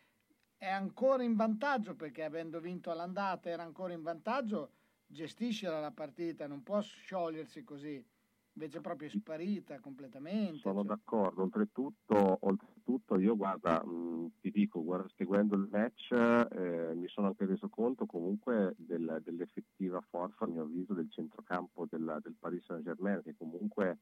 è 0.56 0.68
ancora 0.68 1.22
in 1.22 1.36
vantaggio 1.36 1.94
perché 1.94 2.22
avendo 2.22 2.60
vinto 2.60 2.90
all'andata 2.90 3.48
era 3.48 3.62
ancora 3.62 3.94
in 3.94 4.02
vantaggio, 4.02 4.72
gestisce 5.06 5.68
la 5.68 5.90
partita, 5.90 6.46
non 6.46 6.62
può 6.62 6.80
sciogliersi 6.80 7.64
così. 7.64 8.04
Invece 8.54 8.80
proprio 8.80 9.08
è 9.08 9.10
sparita 9.10 9.78
completamente. 9.78 10.58
Sono 10.58 10.80
cioè. 10.80 10.88
d'accordo, 10.88 11.42
oltretutto, 11.42 12.38
oltretutto 12.40 13.18
io 13.18 13.36
guarda, 13.36 13.82
mh, 13.82 14.32
ti 14.40 14.50
dico, 14.50 14.82
guarda, 14.82 15.08
seguendo 15.16 15.54
il 15.54 15.68
match 15.70 16.10
eh, 16.10 16.92
mi 16.94 17.08
sono 17.08 17.28
anche 17.28 17.46
reso 17.46 17.68
conto 17.68 18.06
comunque 18.06 18.74
del- 18.76 19.22
dell'effettiva 19.24 20.00
forza, 20.10 20.44
a 20.44 20.48
mio 20.48 20.62
avviso, 20.62 20.92
del 20.92 21.10
centrocampo 21.10 21.86
del, 21.88 22.18
del 22.22 22.34
Paris 22.38 22.64
Saint 22.64 22.82
Germain, 22.82 23.22
che 23.22 23.34
comunque 23.38 23.98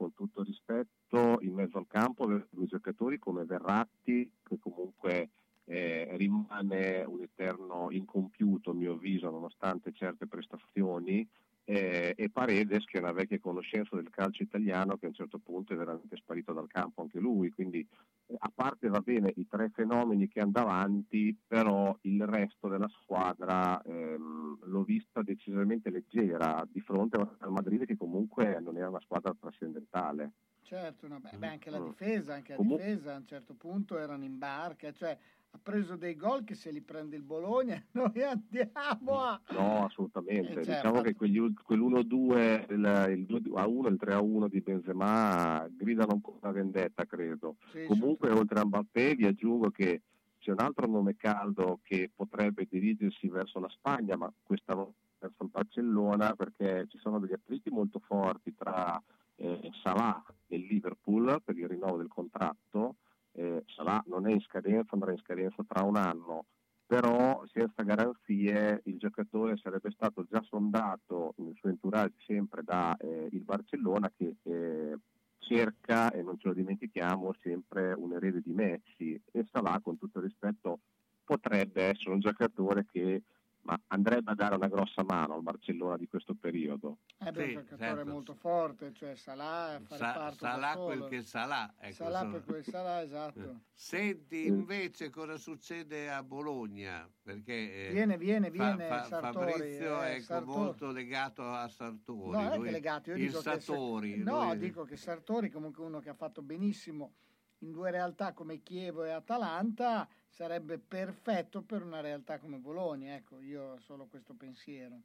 con 0.00 0.14
tutto 0.14 0.42
rispetto 0.42 1.36
in 1.42 1.52
mezzo 1.52 1.76
al 1.76 1.86
campo 1.86 2.24
due 2.24 2.66
giocatori 2.66 3.18
come 3.18 3.44
Verratti, 3.44 4.32
che 4.42 4.58
comunque 4.58 5.28
eh, 5.64 6.08
rimane 6.16 7.04
un 7.06 7.20
eterno 7.20 7.88
incompiuto 7.90 8.70
a 8.70 8.74
mio 8.74 8.94
avviso 8.94 9.28
nonostante 9.28 9.92
certe 9.92 10.26
prestazioni 10.26 11.28
eh, 11.70 12.14
e 12.16 12.30
Paredes 12.30 12.84
che 12.84 12.98
è 12.98 13.00
una 13.00 13.12
vecchia 13.12 13.38
conoscenza 13.38 13.94
del 13.94 14.10
calcio 14.10 14.42
italiano 14.42 14.96
che 14.96 15.04
a 15.06 15.08
un 15.08 15.14
certo 15.14 15.38
punto 15.38 15.72
è 15.72 15.76
veramente 15.76 16.16
sparito 16.16 16.52
dal 16.52 16.66
campo 16.66 17.02
anche 17.02 17.20
lui, 17.20 17.50
quindi 17.50 17.86
eh, 18.26 18.34
a 18.36 18.50
parte 18.52 18.88
va 18.88 19.00
bene 19.00 19.32
i 19.36 19.46
tre 19.46 19.70
fenomeni 19.72 20.26
che 20.26 20.40
hanno 20.40 20.50
davanti, 20.50 21.36
però 21.46 21.96
il 22.02 22.26
resto 22.26 22.66
della 22.68 22.88
squadra 22.88 23.80
ehm, 23.82 24.58
l'ho 24.64 24.82
vista 24.82 25.22
decisamente 25.22 25.90
leggera 25.90 26.66
di 26.68 26.80
fronte 26.80 27.16
al 27.38 27.52
Madrid 27.52 27.84
che 27.86 27.96
comunque 27.96 28.58
non 28.60 28.76
era 28.76 28.88
una 28.88 29.00
squadra 29.00 29.32
trascendentale. 29.38 30.32
Certo, 30.62 31.08
no, 31.08 31.20
beh, 31.20 31.46
anche 31.48 31.70
la 31.70 31.78
Mm. 31.80 31.86
difesa, 31.86 32.34
anche 32.34 32.54
la 32.56 32.62
difesa 32.62 33.14
a 33.14 33.18
un 33.18 33.26
certo 33.26 33.54
punto 33.54 33.98
erano 33.98 34.24
in 34.24 34.38
barca, 34.38 34.92
cioè 34.92 35.18
ha 35.52 35.58
preso 35.60 35.96
dei 35.96 36.14
gol 36.14 36.44
che 36.44 36.54
se 36.54 36.70
li 36.70 36.80
prende 36.80 37.16
il 37.16 37.22
Bologna 37.22 37.82
noi 37.92 38.22
andiamo 38.22 39.20
a... 39.20 39.40
No, 39.50 39.84
assolutamente. 39.84 40.60
Eh, 40.60 40.64
certo. 40.64 40.70
Diciamo 40.70 41.00
che 41.00 41.14
quegli, 41.14 41.38
ult- 41.38 41.62
quell'1-2, 41.62 42.72
il, 42.72 43.26
il 43.28 43.42
2-1, 43.42 43.86
il 43.88 43.98
3-1 44.00 44.48
di 44.48 44.60
Benzema 44.60 45.66
gridano 45.70 46.14
un 46.14 46.20
po' 46.20 46.38
una 46.40 46.52
vendetta, 46.52 47.04
credo. 47.04 47.56
Sì, 47.72 47.84
Comunque, 47.86 48.30
oltre 48.30 48.60
a 48.60 48.64
Mbappé, 48.64 49.14
vi 49.14 49.26
aggiungo 49.26 49.70
che 49.70 50.02
c'è 50.38 50.52
un 50.52 50.60
altro 50.60 50.86
nome 50.86 51.16
caldo 51.16 51.80
che 51.82 52.10
potrebbe 52.14 52.66
dirigersi 52.68 53.28
verso 53.28 53.58
la 53.58 53.68
Spagna, 53.68 54.16
ma 54.16 54.32
questa 54.42 54.74
volta 54.74 54.94
verso 55.18 55.42
il 55.42 55.50
Barcellona, 55.50 56.34
perché 56.34 56.86
ci 56.88 56.98
sono 56.98 57.18
degli 57.18 57.32
attriti 57.32 57.70
molto 57.70 57.98
forti 57.98 58.54
tra 58.54 59.00
eh, 59.36 59.70
Salah 59.82 60.22
e 60.46 60.56
Liverpool 60.56 61.42
per 61.44 61.58
il 61.58 61.68
rinnovo 61.68 61.98
del 61.98 62.08
contratto. 62.08 62.96
Eh, 63.32 63.62
Salah 63.66 64.02
non 64.06 64.26
è 64.26 64.32
in 64.32 64.40
scadenza, 64.40 64.90
andrà 64.92 65.12
in 65.12 65.18
scadenza 65.18 65.64
tra 65.66 65.82
un 65.82 65.96
anno, 65.96 66.46
però 66.86 67.42
senza 67.52 67.82
garanzie 67.82 68.82
il 68.84 68.98
giocatore 68.98 69.56
sarebbe 69.56 69.90
stato 69.92 70.24
già 70.28 70.42
sondato 70.42 71.34
nel 71.36 71.54
suo 71.54 71.68
entourage 71.68 72.14
sempre 72.26 72.62
da 72.62 72.96
eh, 72.96 73.28
il 73.30 73.42
Barcellona 73.42 74.10
che 74.16 74.36
eh, 74.42 74.98
cerca, 75.38 76.10
e 76.10 76.22
non 76.22 76.38
ce 76.38 76.48
lo 76.48 76.54
dimentichiamo, 76.54 77.34
sempre 77.40 77.92
un 77.92 78.12
erede 78.12 78.40
di 78.40 78.52
Messi. 78.52 79.20
E 79.30 79.46
Salah 79.50 79.80
con 79.80 79.98
tutto 79.98 80.20
rispetto 80.20 80.80
potrebbe 81.24 81.84
essere 81.84 82.10
un 82.10 82.20
giocatore 82.20 82.86
che 82.90 83.22
ma 83.62 83.78
andrebbe 83.88 84.30
a 84.30 84.34
dare 84.34 84.54
una 84.54 84.68
grossa 84.68 85.02
mano 85.04 85.34
al 85.34 85.42
Barcellona 85.42 85.96
di 85.96 86.08
questo 86.08 86.34
periodo. 86.34 86.98
Eh 87.18 87.30
beh, 87.30 87.42
Sì, 87.44 87.48
un 87.54 87.60
giocatore 87.62 87.76
certo. 87.96 88.10
molto 88.10 88.34
forte, 88.34 88.92
cioè 88.94 89.14
Salah 89.16 89.78
fa 89.84 89.96
Sa- 89.96 90.32
Salà 90.32 90.76
quel 90.76 91.06
che 91.08 91.22
Salà. 91.22 91.74
Ecco, 91.78 91.92
Salah 91.94 92.18
insomma. 92.22 92.32
per 92.32 92.44
quel 92.44 92.64
Salah, 92.64 93.02
esatto. 93.02 93.60
Senti 93.72 94.46
invece 94.46 95.10
cosa 95.10 95.36
succede 95.36 96.10
a 96.10 96.22
Bologna, 96.22 97.08
perché 97.22 97.88
eh, 97.88 97.92
Viene, 97.92 98.16
viene, 98.16 98.46
Fa- 98.50 98.52
viene 98.52 98.86
Fa- 98.88 99.02
Sartori, 99.04 99.50
Fabrizio 99.52 100.02
eh, 100.02 100.16
è 100.16 100.20
Sartori. 100.20 100.58
molto 100.58 100.90
legato 100.90 101.42
a 101.50 101.68
Sartori. 101.68 102.30
No, 102.30 102.42
non 102.42 102.52
è 102.52 102.56
lui- 102.56 102.66
che 102.66 102.72
legato, 102.72 103.10
io 103.10 103.16
il 103.16 103.22
dico 103.26 103.36
che 103.38 103.42
Sartori. 103.60 104.12
se- 104.16 104.22
no, 104.22 104.44
lui- 104.46 104.58
dico 104.58 104.84
che 104.84 104.96
Sartori 104.96 105.50
comunque 105.50 105.84
uno 105.84 106.00
che 106.00 106.08
ha 106.08 106.14
fatto 106.14 106.40
benissimo 106.42 107.14
in 107.58 107.72
due 107.72 107.90
realtà 107.90 108.32
come 108.32 108.62
Chievo 108.62 109.04
e 109.04 109.10
Atalanta 109.10 110.08
sarebbe 110.30 110.78
perfetto 110.78 111.62
per 111.62 111.82
una 111.82 112.00
realtà 112.00 112.38
come 112.38 112.58
Bologna, 112.58 113.14
ecco, 113.14 113.40
io 113.40 113.72
ho 113.72 113.80
solo 113.80 114.06
questo 114.06 114.34
pensiero. 114.34 115.00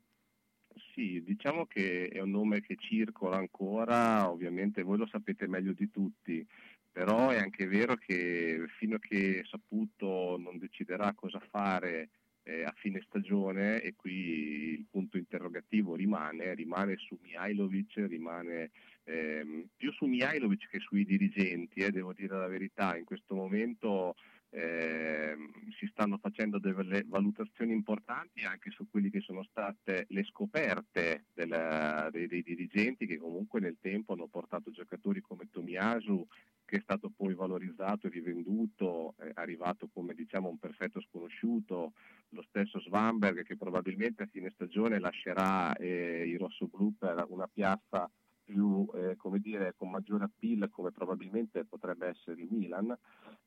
Sì, 0.94 1.24
diciamo 1.24 1.66
che 1.66 2.08
è 2.08 2.20
un 2.20 2.32
nome 2.32 2.62
che 2.62 2.76
circola 2.78 3.38
ancora, 3.38 4.30
ovviamente 4.30 4.82
voi 4.82 4.98
lo 4.98 5.08
sapete 5.08 5.48
meglio 5.48 5.74
di 5.74 5.90
tutti, 5.90 6.46
però 6.92 7.30
è 7.30 7.38
anche 7.38 7.66
vero 7.66 7.96
che 7.96 8.66
fino 8.78 8.96
a 8.96 9.00
che 9.00 9.44
Saputo 9.46 10.38
non 10.38 10.58
deciderà 10.58 11.14
cosa 11.14 11.40
fare 11.50 12.10
eh, 12.44 12.64
a 12.64 12.74
fine 12.78 13.02
stagione 13.08 13.82
e 13.82 13.96
qui 13.96 14.74
il 14.74 14.86
punto 14.90 15.18
interrogativo 15.18 15.96
rimane, 15.96 16.54
rimane 16.54 16.96
su 16.97 17.18
Mihailovic, 17.22 18.06
rimane 18.08 18.72
ehm, 19.04 19.68
più 19.76 19.92
su 19.92 20.06
Mihailovic 20.06 20.70
che 20.70 20.80
sui 20.80 21.06
dirigenti, 21.06 21.80
eh, 21.80 21.92
devo 21.92 22.14
dire 22.14 22.38
la 22.38 22.47
verità, 22.47 22.97
in 22.97 23.06
questo 23.06 23.34
momento 23.34 24.16
ehm, 24.56 25.70
si 25.78 25.86
stanno 25.88 26.18
facendo 26.18 26.60
delle 26.60 27.04
valutazioni 27.06 27.74
importanti 27.74 28.44
anche 28.46 28.72
su 28.72 28.88
quelli 28.90 29.10
che 29.10 29.20
sono 29.20 29.44
state 29.44 30.06
le 30.10 30.24
scoperte 30.24 31.26
della- 31.34 32.08
dei, 32.12 32.28
dei 32.28 32.42
dirigenti 32.42 33.06
che 33.06 33.18
comunque 33.18 33.60
nel 33.60 33.78
tempo 33.82 34.14
hanno 34.14 34.28
portato 34.28 34.72
giocatori 34.72 35.20
come 35.20 35.50
Tomiasu 35.52 36.26
che 36.66 36.78
è 36.78 36.82
stato 36.82 37.12
poi 37.16 37.36
valorizzato 37.36 38.08
e 38.08 38.10
rivenduto, 38.10 39.14
è 39.18 39.30
arrivato 39.36 39.88
come 39.94 40.16
diciamo 40.16 40.50
un 40.50 40.58
perfetto 40.58 41.00
sconosciuto, 41.00 41.94
lo 42.30 42.42
stesso 42.50 42.80
Svanberg 42.80 43.44
che 43.44 43.56
probabilmente 43.56 44.24
a 44.24 44.28
fine 44.28 44.50
stagione 44.50 45.00
lascerà 45.00 45.76
eh, 45.76 46.26
i 46.26 46.36
rossoblù 46.38 46.96
per 46.98 47.24
una 47.30 47.48
piazza 47.48 48.10
più, 48.46 48.88
eh, 48.93 49.16
come 49.17 49.39
dire, 49.39 49.74
con 49.76 49.89
maggiore 49.89 50.26
appeal 50.26 50.70
come 50.70 50.92
probabilmente 50.92 51.66
potrebbe 51.66 52.08
essere 52.08 52.42
il 52.42 52.50
Milan 52.51 52.96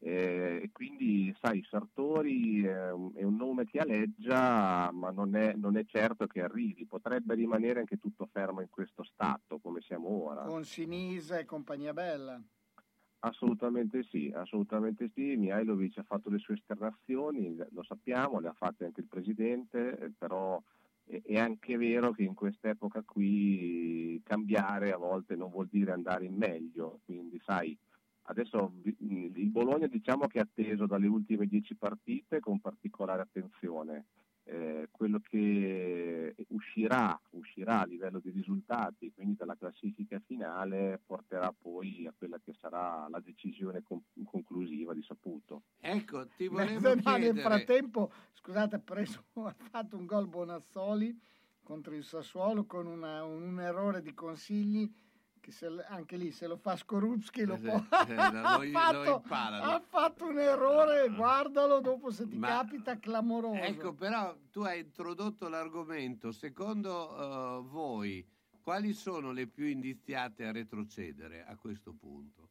Eh, 0.01 0.61
e 0.63 0.71
quindi 0.73 1.35
sai 1.41 1.65
Sartori 1.69 2.63
è 2.63 2.93
un, 2.93 3.37
nome 3.37 3.65
che 3.65 3.79
aleggia 3.79 4.91
ma 4.93 5.11
non 5.11 5.35
è, 5.35 5.55
non 5.55 5.77
è 5.77 5.85
certo 5.85 6.27
che 6.27 6.43
arrivi 6.43 6.87
potrebbe 6.87 7.35
rimanere 7.35 7.81
anche 7.81 7.99
tutto 7.99 8.29
fermo 8.31 8.61
in 8.61 8.71
questo 8.71 9.03
stato 9.05 9.59
come 9.59 9.81
siamo 9.81 10.09
ora 10.09 10.43
Con 10.43 10.65
Sinisa 10.65 11.39
e 11.39 11.45
compagnia 11.45 11.93
bella. 11.93 12.41
Assolutamente 13.21 14.05
sì, 14.05 14.33
assolutamente 14.33 15.11
sì. 15.13 15.35
Mihailovic 15.37 15.99
ha 15.99 16.05
fatto 16.05 16.31
le 16.31 16.39
sue 16.39 16.55
esternazioni, 16.55 17.57
lo 17.71 17.83
sappiamo, 17.83 18.39
le 18.39 18.49
ha 18.49 18.53
fatte 18.53 18.85
anche 18.85 19.01
il 19.01 19.09
presidente, 19.09 19.99
eh, 19.99 20.13
però 20.17 20.63
è 21.09 21.39
anche 21.39 21.77
vero 21.77 22.13
che 22.13 22.23
in 22.23 22.35
quest'epoca 22.35 23.03
qui 23.03 24.21
cambiare 24.23 24.93
a 24.93 24.99
volte 24.99 25.37
non 25.37 25.51
vuol 25.51 25.69
dire 25.71 25.93
andare 25.93 26.27
in 26.27 26.35
meglio, 26.35 27.01
quindi 27.05 27.41
sai, 27.45 27.77
adesso 28.23 28.73
il 28.83 29.51
Bologna 29.51 29.87
diciamo 29.87 30.27
che 30.27 30.39
è 30.39 30.43
atteso 30.43 30.87
dalle 30.87 31.07
ultime 31.07 31.47
dieci 31.47 31.75
partite 31.75 32.41
con 32.41 32.61
particolare 32.61 33.23
attenzione. 33.23 34.07
Eh, 34.51 34.89
quello 34.91 35.21
che 35.21 36.35
uscirà, 36.49 37.21
uscirà 37.33 37.81
a 37.81 37.85
livello 37.85 38.19
di 38.19 38.31
risultati, 38.31 39.13
quindi 39.13 39.37
dalla 39.37 39.57
classifica 39.57 40.19
finale, 40.21 41.03
porterà 41.05 41.53
poi 41.53 42.07
a 42.07 42.15
quella 42.17 42.41
che 42.43 42.55
sarà 42.55 43.07
la 43.11 43.21
decisione 43.21 43.83
con- 43.83 44.03
conclusiva 44.25 44.95
di 44.95 45.03
Saputo. 45.03 45.65
Ecco, 45.81 46.29
ti 46.29 46.47
volevo 46.47 46.95
no, 46.95 47.17
nel 47.19 47.37
frattempo, 47.39 48.11
scusate, 48.33 48.77
ha, 48.77 48.79
preso, 48.79 49.23
ha 49.45 49.55
fatto 49.71 49.99
un 49.99 50.07
gol 50.07 50.27
Bonazzoli 50.29 51.15
contro 51.63 51.95
il 51.95 52.05
Sassuolo 52.05 52.65
con 52.65 52.87
una- 52.87 53.25
un, 53.25 53.43
un 53.43 53.61
errore 53.61 54.01
di 54.01 54.15
consigli 54.15 54.91
anche 55.89 56.17
lì 56.17 56.31
se 56.33 56.47
lo 56.47 56.57
fa 56.57 56.77
Skorupski 56.77 57.45
lo 57.45 57.55
Eh, 57.55 57.59
può... 57.61 57.83
eh, 58.09 58.31
lo- 58.31 59.23
ha, 59.29 59.75
ha 59.75 59.81
fatto 59.81 60.27
un 60.27 60.39
errore, 60.39 61.09
guardalo 61.11 61.81
dopo 61.81 62.11
se 62.11 62.27
ti 62.29 62.39
Ma- 62.39 62.49
capita, 62.49 62.99
clamoroso. 62.99 63.63
Ecco, 63.63 63.95
però 63.95 64.37
tu 64.51 64.61
hai 64.63 64.81
introdotto 64.81 65.49
l'argomento. 65.49 66.33
Secondo 66.33 67.61
eh, 67.61 67.63
voi, 67.69 68.27
quali 68.61 68.93
sono 68.93 69.33
le 69.33 69.47
più 69.47 69.65
indiziate 69.67 70.45
a 70.47 70.53
retrocedere 70.53 71.45
a 71.45 71.57
questo 71.57 71.93
punto? 71.95 72.51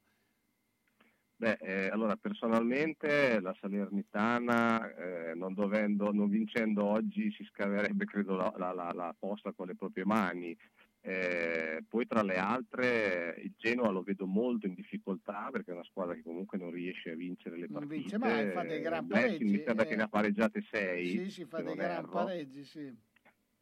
Beh, 1.40 1.58
eh, 1.62 1.88
allora 1.90 2.16
personalmente 2.16 3.40
la 3.40 3.56
Salernitana, 3.62 4.92
eh, 4.96 5.36
non, 5.36 5.54
dovendo, 5.54 6.12
non 6.12 6.30
vincendo 6.30 6.84
oggi, 6.84 7.32
si 7.32 7.44
scaverebbe 7.44 8.06
credo 8.06 8.36
la, 8.36 8.52
la- 8.58 8.74
la- 8.74 8.92
la 8.92 9.16
posta 9.18 9.52
con 9.54 9.68
le 9.68 9.76
proprie 9.76 10.04
mani. 10.04 10.58
Eh, 11.02 11.84
poi 11.88 12.06
tra 12.06 12.22
le 12.22 12.36
altre 12.36 13.40
il 13.44 13.54
Genoa 13.56 13.92
lo 13.92 14.02
vedo 14.02 14.26
molto 14.26 14.68
in 14.68 14.74
difficoltà 14.74 15.48
perché 15.52 15.72
è 15.72 15.74
una 15.74 15.84
squadra 15.86 16.14
che 16.16 16.22
comunque 16.24 16.58
non 16.58 16.72
riesce 16.72 17.12
a 17.12 17.16
vincere 17.16 17.56
le 17.58 17.68
Non 17.70 17.80
partite. 17.80 17.96
vince 17.96 18.18
mai, 18.18 18.52
fa 18.52 18.64
dei 18.64 18.82
gran 18.82 19.08
pareggi, 19.08 19.44
Mi 19.46 19.64
sembra 19.64 19.86
eh. 19.86 19.88
che 19.88 19.96
ne 19.96 20.04
ha 20.04 20.08
pareggiate 20.10 20.62
sei. 20.70 21.08
Sì, 21.08 21.30
si 21.32 21.46
fa 21.46 21.58
dei 21.58 21.66
non 21.68 21.76
gran 21.76 21.92
erro. 22.04 22.10
pareggi, 22.12 22.64
sì. 22.66 22.96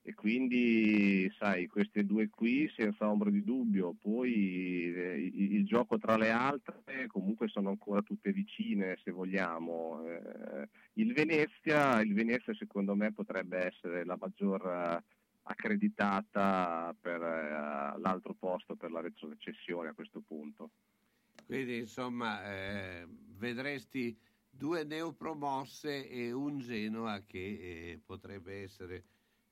E 0.07 0.13
quindi, 0.13 1.31
sai, 1.39 1.65
queste 1.65 2.05
due 2.05 2.29
qui 2.29 2.71
senza 2.75 3.09
ombra 3.09 3.31
di 3.31 3.43
dubbio, 3.43 3.95
poi 3.99 4.93
eh, 4.93 5.17
il, 5.33 5.53
il 5.55 5.65
gioco 5.65 5.97
tra 5.97 6.15
le 6.15 6.29
altre 6.29 7.07
comunque 7.07 7.47
sono 7.47 7.69
ancora 7.69 8.03
tutte 8.03 8.31
vicine 8.31 8.99
se 9.03 9.09
vogliamo. 9.09 10.05
Eh, 10.07 10.69
il, 10.93 11.11
Venezia, 11.11 12.01
il 12.01 12.13
Venezia 12.13 12.53
secondo 12.53 12.93
me 12.95 13.13
potrebbe 13.13 13.65
essere 13.65 14.05
la 14.05 14.15
maggior 14.19 15.03
accreditata 15.47 16.95
per 16.99 17.21
eh, 17.21 17.99
l'altro 17.99 18.33
posto 18.33 18.75
per 18.75 18.91
la 18.91 19.01
retrocessione 19.01 19.89
a 19.89 19.93
questo 19.93 20.21
punto. 20.21 20.71
Quindi, 21.45 21.77
insomma, 21.77 22.43
eh, 22.45 23.07
vedresti 23.37 24.17
due 24.49 24.83
neopromosse 24.83 26.09
e 26.09 26.31
un 26.31 26.59
Genoa 26.59 27.23
che 27.25 27.37
eh, 27.37 28.01
potrebbe 28.03 28.63
essere 28.63 29.03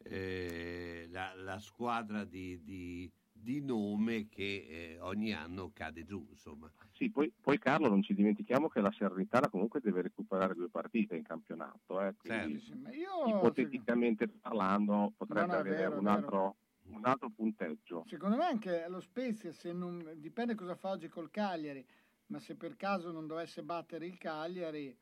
eh, 0.04 1.08
la, 1.10 1.34
la 1.36 1.60
squadra 1.60 2.24
di, 2.24 2.64
di- 2.64 3.12
di 3.44 3.62
nome 3.62 4.30
che 4.30 4.66
eh, 4.70 5.00
ogni 5.02 5.34
anno 5.34 5.72
cade 5.74 6.06
giù, 6.06 6.26
insomma. 6.30 6.72
Sì, 6.94 7.10
poi, 7.10 7.32
poi 7.40 7.60
Carlo 7.60 7.90
non 7.90 8.02
ci 8.02 8.14
dimentichiamo 8.14 8.70
che 8.70 8.80
la 8.80 8.92
Salernitana 8.92 9.50
comunque 9.50 9.82
deve 9.82 10.04
recuperare 10.04 10.56
due 10.56 10.70
partite 10.70 11.16
in 11.16 11.24
campionato, 11.24 12.02
eh, 12.02 12.16
quindi 12.16 12.60
Sì, 12.60 12.74
ma 12.76 12.92
io, 12.94 13.26
ipoteticamente 13.28 14.28
parlando 14.28 15.12
potrebbe 15.18 15.48
No, 15.48 15.52
no, 15.52 15.58
è 15.58 15.60
avere 15.60 15.76
vero, 15.76 16.00
un, 16.00 16.08
altro, 16.08 16.56
un 16.86 17.02
altro 17.04 17.30
punteggio. 17.30 18.06
Secondo 18.08 18.38
me 18.38 18.46
anche 18.46 18.86
lo 18.88 19.02
Spezia, 19.02 19.52
se 19.52 19.74
non, 19.74 20.14
dipende 20.16 20.56
cosa 20.56 20.76
fa 20.76 20.92
oggi 20.92 21.10
col 21.10 21.30
Cagliari, 21.30 21.86
ma 22.28 22.40
se 22.40 22.56
per 22.56 22.78
caso 22.78 23.12
non 23.12 23.28
dovesse 23.28 23.62
battere 23.62 24.06
il 24.06 24.18
Cagliari 24.18 24.96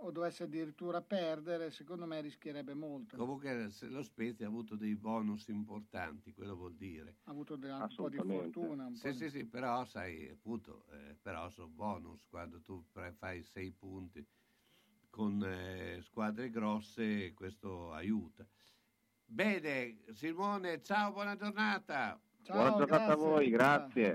o 0.00 0.10
dovesse 0.10 0.44
addirittura 0.44 1.00
perdere, 1.02 1.70
secondo 1.70 2.06
me 2.06 2.20
rischierebbe 2.20 2.74
molto. 2.74 3.16
Comunque 3.16 3.70
lo 3.80 4.02
Spezia 4.02 4.46
ha 4.46 4.48
avuto 4.48 4.76
dei 4.76 4.94
bonus 4.94 5.48
importanti, 5.48 6.32
quello 6.32 6.54
vuol 6.56 6.74
dire. 6.74 7.16
Ha 7.24 7.30
avuto 7.30 7.56
de- 7.56 7.70
un 7.70 7.88
po' 7.94 8.08
di 8.08 8.16
fortuna. 8.18 8.86
Un 8.86 8.94
Sì, 8.94 9.08
po' 9.08 9.12
sì, 9.14 9.24
di- 9.24 9.30
sì, 9.30 9.44
però 9.44 9.84
sai, 9.84 10.28
appunto, 10.28 10.84
eh, 10.92 11.16
però 11.20 11.48
sono 11.50 11.68
bonus 11.68 12.26
quando 12.28 12.60
tu 12.60 12.84
pre- 12.92 13.12
fai 13.12 13.42
sei 13.44 13.70
punti 13.72 14.24
con 15.10 15.42
eh, 15.42 16.00
squadre 16.02 16.50
grosse, 16.50 17.32
questo 17.34 17.92
aiuta. 17.92 18.46
Bene, 19.24 19.98
Simone, 20.12 20.80
ciao, 20.82 21.12
buona 21.12 21.36
giornata. 21.36 22.20
Buona 22.46 22.76
giornata 22.76 23.12
a 23.12 23.16
voi, 23.16 23.50
grazie. 23.50 24.14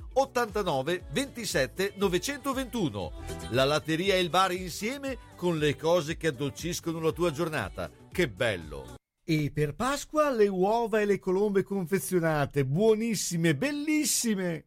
89 0.13 1.05
27 1.11 1.93
921. 1.95 3.11
La 3.51 3.63
latteria 3.63 4.15
e 4.15 4.19
il 4.19 4.29
bar 4.29 4.51
insieme 4.51 5.17
con 5.35 5.57
le 5.57 5.75
cose 5.75 6.17
che 6.17 6.27
addolciscono 6.27 6.99
la 6.99 7.11
tua 7.11 7.31
giornata. 7.31 7.89
Che 8.11 8.29
bello! 8.29 8.95
E 9.23 9.51
per 9.53 9.75
Pasqua 9.75 10.29
le 10.31 10.47
uova 10.47 10.99
e 10.99 11.05
le 11.05 11.19
colombe 11.19 11.63
confezionate, 11.63 12.65
buonissime, 12.65 13.55
bellissime! 13.55 14.65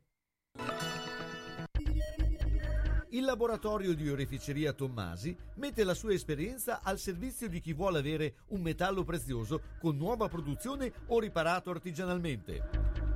Il 3.15 3.25
laboratorio 3.25 3.95
di 3.95 4.09
oreficeria 4.09 4.73
Tommasi 4.73 5.37
mette 5.55 5.85
la 5.85 5.95
sua 5.95 6.13
esperienza 6.13 6.81
al 6.83 6.99
servizio 6.99 7.49
di 7.49 7.61
chi 7.61 7.73
vuole 7.73 8.01
avere 8.01 8.35
un 8.49 8.61
metallo 8.61 9.05
prezioso 9.05 9.61
con 9.79 9.97
nuova 9.97 10.29
produzione 10.29 10.93
o 11.07 11.21
riparato 11.21 11.71
artigianalmente. 11.71 13.04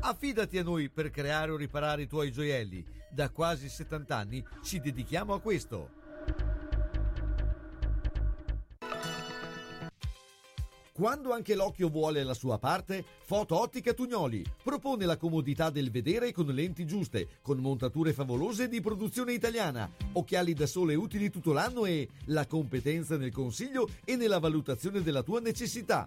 Affidati 0.00 0.58
a 0.58 0.62
noi 0.62 0.88
per 0.88 1.10
creare 1.10 1.50
o 1.50 1.56
riparare 1.56 2.02
i 2.02 2.06
tuoi 2.06 2.30
gioielli. 2.30 2.84
Da 3.10 3.30
quasi 3.30 3.68
70 3.68 4.16
anni 4.16 4.44
ci 4.62 4.80
dedichiamo 4.80 5.34
a 5.34 5.40
questo. 5.40 5.90
Quando 10.92 11.32
anche 11.32 11.54
l'occhio 11.54 11.88
vuole 11.88 12.24
la 12.24 12.34
sua 12.34 12.58
parte, 12.58 13.04
Foto 13.22 13.60
Ottica 13.60 13.92
Tugnoli 13.92 14.44
propone 14.64 15.04
la 15.04 15.16
comodità 15.16 15.70
del 15.70 15.92
vedere 15.92 16.32
con 16.32 16.46
lenti 16.46 16.84
giuste, 16.86 17.38
con 17.40 17.58
montature 17.58 18.12
favolose 18.12 18.68
di 18.68 18.80
produzione 18.80 19.32
italiana, 19.32 19.88
occhiali 20.14 20.54
da 20.54 20.66
sole 20.66 20.96
utili 20.96 21.30
tutto 21.30 21.52
l'anno 21.52 21.86
e 21.86 22.08
la 22.26 22.46
competenza 22.46 23.16
nel 23.16 23.30
consiglio 23.30 23.88
e 24.04 24.16
nella 24.16 24.40
valutazione 24.40 25.00
della 25.00 25.22
tua 25.22 25.38
necessità. 25.38 26.06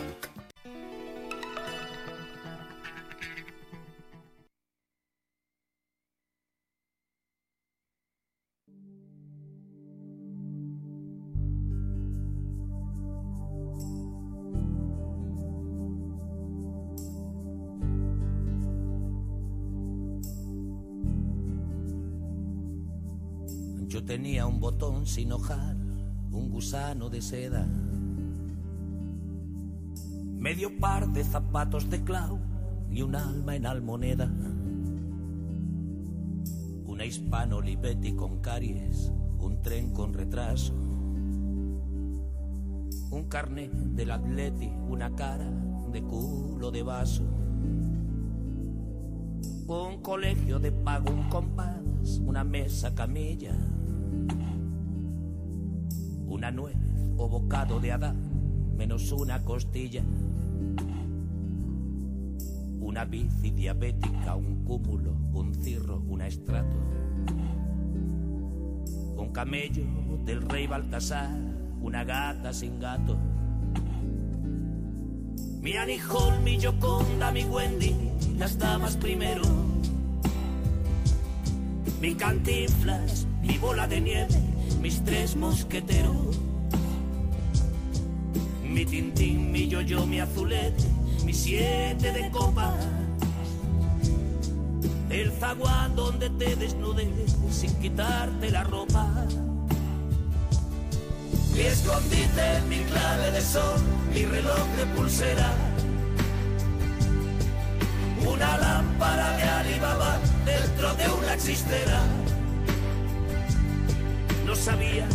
tenía 24.11 24.45
un 24.45 24.59
botón 24.59 25.05
sin 25.05 25.31
hojar, 25.31 25.77
un 26.33 26.49
gusano 26.49 27.09
de 27.09 27.21
seda, 27.21 27.65
medio 30.37 30.77
par 30.79 31.07
de 31.13 31.23
zapatos 31.23 31.89
de 31.89 32.03
clau 32.03 32.37
y 32.91 33.03
un 33.03 33.15
alma 33.15 33.55
en 33.55 33.65
almoneda. 33.65 34.29
Una 36.85 37.05
hispano 37.05 37.59
Olivetti 37.59 38.13
con 38.13 38.41
caries, 38.41 39.13
un 39.39 39.61
tren 39.61 39.93
con 39.93 40.13
retraso, 40.13 40.73
un 43.11 43.27
carnet 43.29 43.71
del 43.71 44.11
atleti, 44.11 44.73
una 44.89 45.15
cara 45.15 45.49
de 45.93 46.03
culo 46.03 46.69
de 46.69 46.83
vaso, 46.83 47.23
un 49.67 50.01
colegio 50.01 50.59
de 50.59 50.73
pago, 50.73 51.13
un 51.13 51.29
compás, 51.29 52.19
una 52.25 52.43
mesa 52.43 52.93
camilla, 52.93 53.55
una 56.41 56.49
nuez 56.49 56.75
o 57.17 57.29
bocado 57.29 57.79
de 57.79 57.91
Adán, 57.91 58.17
menos 58.75 59.11
una 59.11 59.43
costilla, 59.45 60.01
una 62.79 63.05
bici 63.05 63.51
diabética, 63.51 64.33
un 64.33 64.63
cúmulo, 64.63 65.15
un 65.33 65.53
cirro, 65.53 66.01
una 66.07 66.25
estrato, 66.25 66.75
un 69.17 69.29
camello 69.31 69.83
del 70.25 70.41
rey 70.49 70.65
Baltasar, 70.65 71.29
una 71.79 72.03
gata 72.03 72.51
sin 72.51 72.79
gato. 72.79 73.15
Mi 75.61 75.73
Hall, 75.75 76.41
mi 76.43 76.57
Yoconda, 76.57 77.31
mi 77.31 77.43
Wendy, 77.43 77.95
las 78.39 78.57
damas 78.57 78.97
primero. 78.97 79.43
Mi 82.01 82.15
cantinflas, 82.15 83.27
mi 83.43 83.59
bola 83.59 83.87
de 83.87 84.01
nieve, 84.01 84.50
mis 84.81 85.03
tres 85.03 85.35
mosqueteros. 85.35 86.39
Mi 88.63 88.85
tintín, 88.85 89.51
mi 89.51 89.67
yo-yo, 89.67 90.05
mi 90.07 90.19
azulete, 90.19 90.83
mi 91.23 91.33
siete 91.33 92.11
de 92.11 92.31
copas. 92.31 92.73
El 95.09 95.31
zaguán 95.31 95.95
donde 95.95 96.29
te 96.31 96.55
desnudes 96.55 97.07
sin 97.51 97.73
quitarte 97.75 98.49
la 98.49 98.63
ropa. 98.63 99.07
Mi 101.53 101.61
escondite, 101.61 102.61
mi 102.69 102.79
clave 102.85 103.31
de 103.31 103.41
sol, 103.41 103.79
mi 104.13 104.25
reloj 104.25 104.65
de 104.77 104.85
pulsera. 104.95 105.53
Una 108.25 108.57
lámpara 108.57 109.37
de 109.37 109.43
Alibaba 109.43 110.17
dentro 110.45 110.93
de 110.95 111.09
una 111.09 111.37
chistera. 111.37 112.30
Sabía 114.61 115.07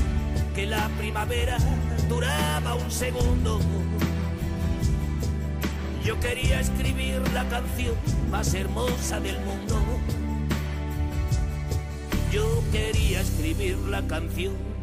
que 0.56 0.66
la 0.66 0.88
primavera 0.98 1.56
duraba 2.08 2.74
un 2.74 2.90
segundo. 2.90 3.60
Yo 6.04 6.18
quería 6.18 6.58
escribir 6.60 7.22
la 7.32 7.48
canción 7.48 7.94
más 8.28 8.52
hermosa 8.54 9.20
del 9.20 9.38
mundo. 9.38 9.80
Yo 12.32 12.64
quería 12.72 13.20
escribir 13.20 13.78
la 13.88 14.02
canción. 14.08 14.75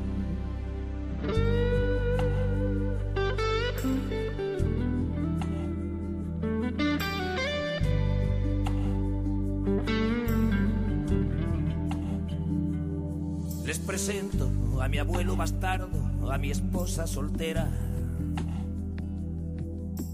A 14.83 14.89
mi 14.89 14.97
abuelo 14.97 15.37
bastardo, 15.37 16.29
a 16.29 16.37
mi 16.37 16.51
esposa 16.51 17.07
soltera, 17.07 17.71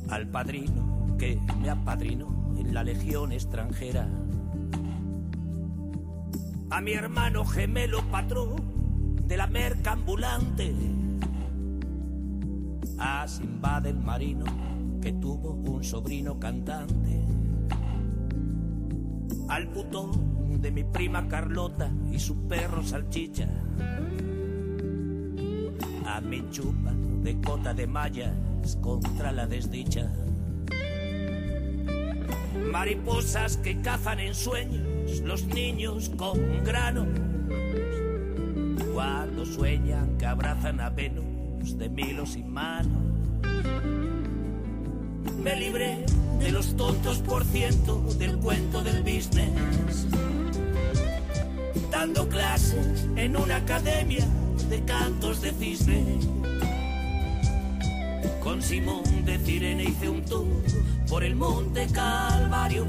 al 0.09 0.27
padrino 0.27 1.15
que 1.17 1.39
me 1.59 1.71
apadrinó 1.71 2.53
en 2.55 2.71
la 2.75 2.83
legión 2.83 3.31
extranjera, 3.31 4.07
a 6.69 6.81
mi 6.81 6.93
hermano 6.93 7.45
gemelo 7.45 8.03
patrón 8.11 9.17
de 9.27 9.37
la 9.37 9.47
merca 9.47 9.93
ambulante, 9.93 10.71
a 12.99 13.27
Simba 13.27 13.81
del 13.81 13.97
marino 13.97 14.45
que 15.01 15.13
tuvo 15.13 15.53
un 15.53 15.83
sobrino 15.83 16.39
cantante, 16.39 17.25
al 19.47 19.67
putón 19.69 20.61
de 20.61 20.69
mi 20.69 20.83
prima 20.83 21.27
Carlota 21.27 21.91
y 22.11 22.19
su 22.19 22.47
perro 22.47 22.83
salchicha, 22.83 23.47
a 26.15 26.21
mi 26.21 26.41
chupa 26.49 26.91
de 27.23 27.39
cota 27.41 27.73
de 27.73 27.85
mallas 27.85 28.33
contra 28.81 29.31
la 29.31 29.45
desdicha. 29.45 30.11
Mariposas 32.71 33.57
que 33.57 33.79
cazan 33.81 34.19
en 34.19 34.33
sueños 34.33 35.19
los 35.23 35.45
niños 35.45 36.09
con 36.17 36.63
grano. 36.63 37.05
Cuando 38.93 39.45
sueñan 39.45 40.17
que 40.17 40.25
abrazan 40.25 40.79
a 40.81 40.89
Venus 40.89 41.77
de 41.77 41.89
milos 41.89 42.35
y 42.35 42.43
manos. 42.43 43.03
Me 45.43 45.55
libré 45.55 46.05
de 46.39 46.51
los 46.51 46.75
tontos 46.75 47.19
por 47.19 47.45
ciento 47.45 48.01
del 48.17 48.37
cuento 48.37 48.81
del 48.81 49.03
business. 49.03 50.07
Dando 51.91 52.27
clases 52.27 53.07
en 53.15 53.37
una 53.37 53.57
academia 53.57 54.25
de 54.69 54.83
cantos 54.83 55.18
Simón 58.61 59.25
de 59.25 59.37
Cirene 59.39 59.83
hice 59.83 60.09
un 60.09 60.23
tour 60.25 60.63
por 61.07 61.23
el 61.23 61.35
monte 61.35 61.87
Calvario. 61.91 62.85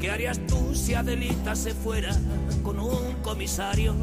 ¿Qué 0.00 0.10
harías 0.10 0.38
tú 0.46 0.74
si 0.74 0.94
Adelita 0.94 1.54
se 1.54 1.72
fuera 1.72 2.14
con 2.62 2.80
un 2.80 3.14
comisario? 3.22 3.94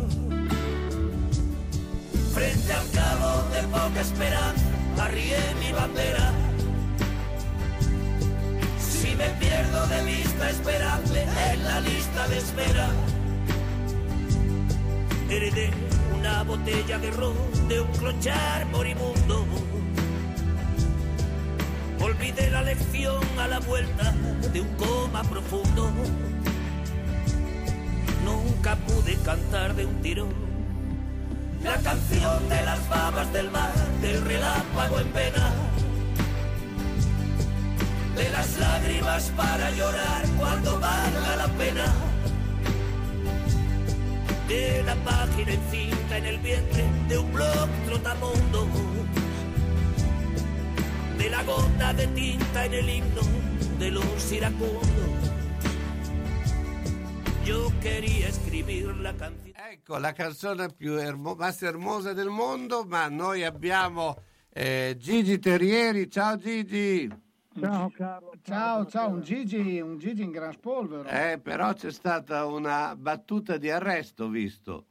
Frente 2.33 2.73
al 2.73 2.89
cabo 2.91 3.49
de 3.49 3.61
poca 3.67 4.01
esperanza, 4.01 4.65
arrié 4.99 5.37
mi 5.59 5.71
bandera. 5.73 6.31
Si 8.79 9.15
me 9.15 9.29
pierdo 9.39 9.87
de 9.87 10.03
vista, 10.05 10.49
esperadme 10.49 11.23
en 11.51 11.63
la 11.63 11.81
lista 11.81 12.27
de 12.29 12.37
espera. 12.37 12.89
Heredé 15.29 15.90
una 16.21 16.43
botella 16.43 16.99
de 16.99 17.11
ron 17.11 17.35
de 17.67 17.81
un 17.81 17.91
clochar 17.93 18.65
moribundo. 18.67 19.43
Olvidé 21.99 22.51
la 22.51 22.61
lección 22.61 23.23
a 23.39 23.47
la 23.47 23.59
vuelta 23.59 24.13
de 24.53 24.61
un 24.61 24.67
coma 24.75 25.23
profundo. 25.23 25.91
Nunca 28.23 28.75
pude 28.75 29.15
cantar 29.25 29.75
de 29.75 29.85
un 29.85 29.95
tirón 30.01 30.29
la 31.63 31.77
canción 31.77 32.49
de 32.49 32.61
las 32.65 32.87
babas 32.89 33.33
del 33.33 33.49
mar, 33.49 33.73
del 34.01 34.23
relámpago 34.23 34.99
en 34.99 35.07
pena, 35.07 35.49
de 38.15 38.29
las 38.29 38.57
lágrimas 38.59 39.31
para 39.35 39.71
llorar 39.71 40.23
cuando 40.37 40.79
valga 40.79 41.35
la 41.35 41.47
pena, 41.47 41.85
de 44.47 44.83
la 44.83 44.95
página 44.95 45.53
encinta 46.11 46.17
en 46.17 46.25
el 46.25 46.37
vientre 46.39 46.83
de 47.07 47.17
un 47.17 47.31
blog 47.31 47.69
trotamundo, 47.85 48.67
de 51.17 51.29
la 51.29 51.43
gota 51.43 51.93
de 51.93 52.07
tinta 52.07 52.65
en 52.65 52.73
el 52.73 52.89
himno 52.89 53.21
de 53.79 53.91
los 53.91 54.31
iracundos. 54.31 54.81
Io 57.45 57.71
queria 57.79 58.31
scrivere 58.31 58.93
la 59.01 59.13
canzone. 59.13 59.53
Ecco, 59.71 59.97
la 59.97 60.13
canzone 60.13 60.69
più 60.69 60.97
ermo- 60.99 61.35
más 61.35 61.61
hermosa 61.63 62.13
del 62.13 62.29
mondo, 62.29 62.83
ma 62.85 63.07
noi 63.09 63.43
abbiamo 63.43 64.17
eh, 64.53 64.95
Gigi 64.97 65.39
Terrieri. 65.39 66.09
Ciao 66.09 66.37
Gigi! 66.37 67.09
Ciao 67.59 67.89
Carlo. 67.89 68.31
Ciao, 68.43 68.85
ciao, 68.85 69.09
un 69.09 69.21
Gigi, 69.21 69.79
un 69.81 69.97
Gigi 69.97 70.23
in 70.23 70.31
gran 70.31 70.53
spolvero. 70.53 71.03
Eh, 71.09 71.39
però 71.41 71.73
c'è 71.73 71.91
stata 71.91 72.45
una 72.45 72.95
battuta 72.95 73.57
di 73.57 73.69
arresto, 73.69 74.29
visto. 74.29 74.85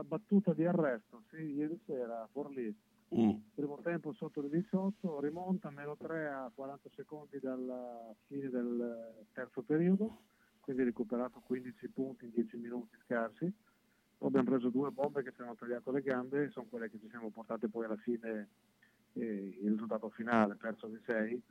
Una 0.00 0.08
battuta 0.08 0.54
di 0.54 0.64
arresto, 0.64 1.24
sì, 1.28 1.56
ieri 1.56 1.78
sera 1.84 2.26
Forlì. 2.32 2.74
Mm. 3.14 3.32
Primo 3.54 3.78
tempo 3.82 4.14
sotto 4.14 4.40
le 4.40 4.48
18, 4.48 5.20
rimonta 5.20 5.68
meno 5.68 5.94
3 5.94 6.26
a 6.26 6.50
40 6.54 6.88
secondi 6.94 7.38
dalla 7.38 8.10
fine 8.26 8.48
del 8.48 9.26
terzo 9.34 9.60
periodo, 9.60 10.22
quindi 10.60 10.84
recuperato 10.84 11.42
15 11.44 11.88
punti 11.88 12.24
in 12.24 12.30
10 12.30 12.56
minuti 12.56 12.96
scarsi. 13.04 13.52
Poi 14.16 14.28
abbiamo 14.28 14.48
preso 14.48 14.70
due 14.70 14.90
bombe 14.90 15.22
che 15.22 15.32
ci 15.34 15.42
hanno 15.42 15.54
tagliato 15.54 15.90
le 15.90 16.00
gambe, 16.00 16.44
e 16.44 16.48
sono 16.48 16.66
quelle 16.70 16.88
che 16.88 16.98
ci 16.98 17.08
siamo 17.10 17.28
portate 17.28 17.68
poi 17.68 17.84
alla 17.84 17.96
fine 17.96 18.48
eh, 19.12 19.58
il 19.60 19.70
risultato 19.70 20.08
finale, 20.08 20.54
perso 20.54 20.86
di 20.86 20.98
6. 21.04 21.42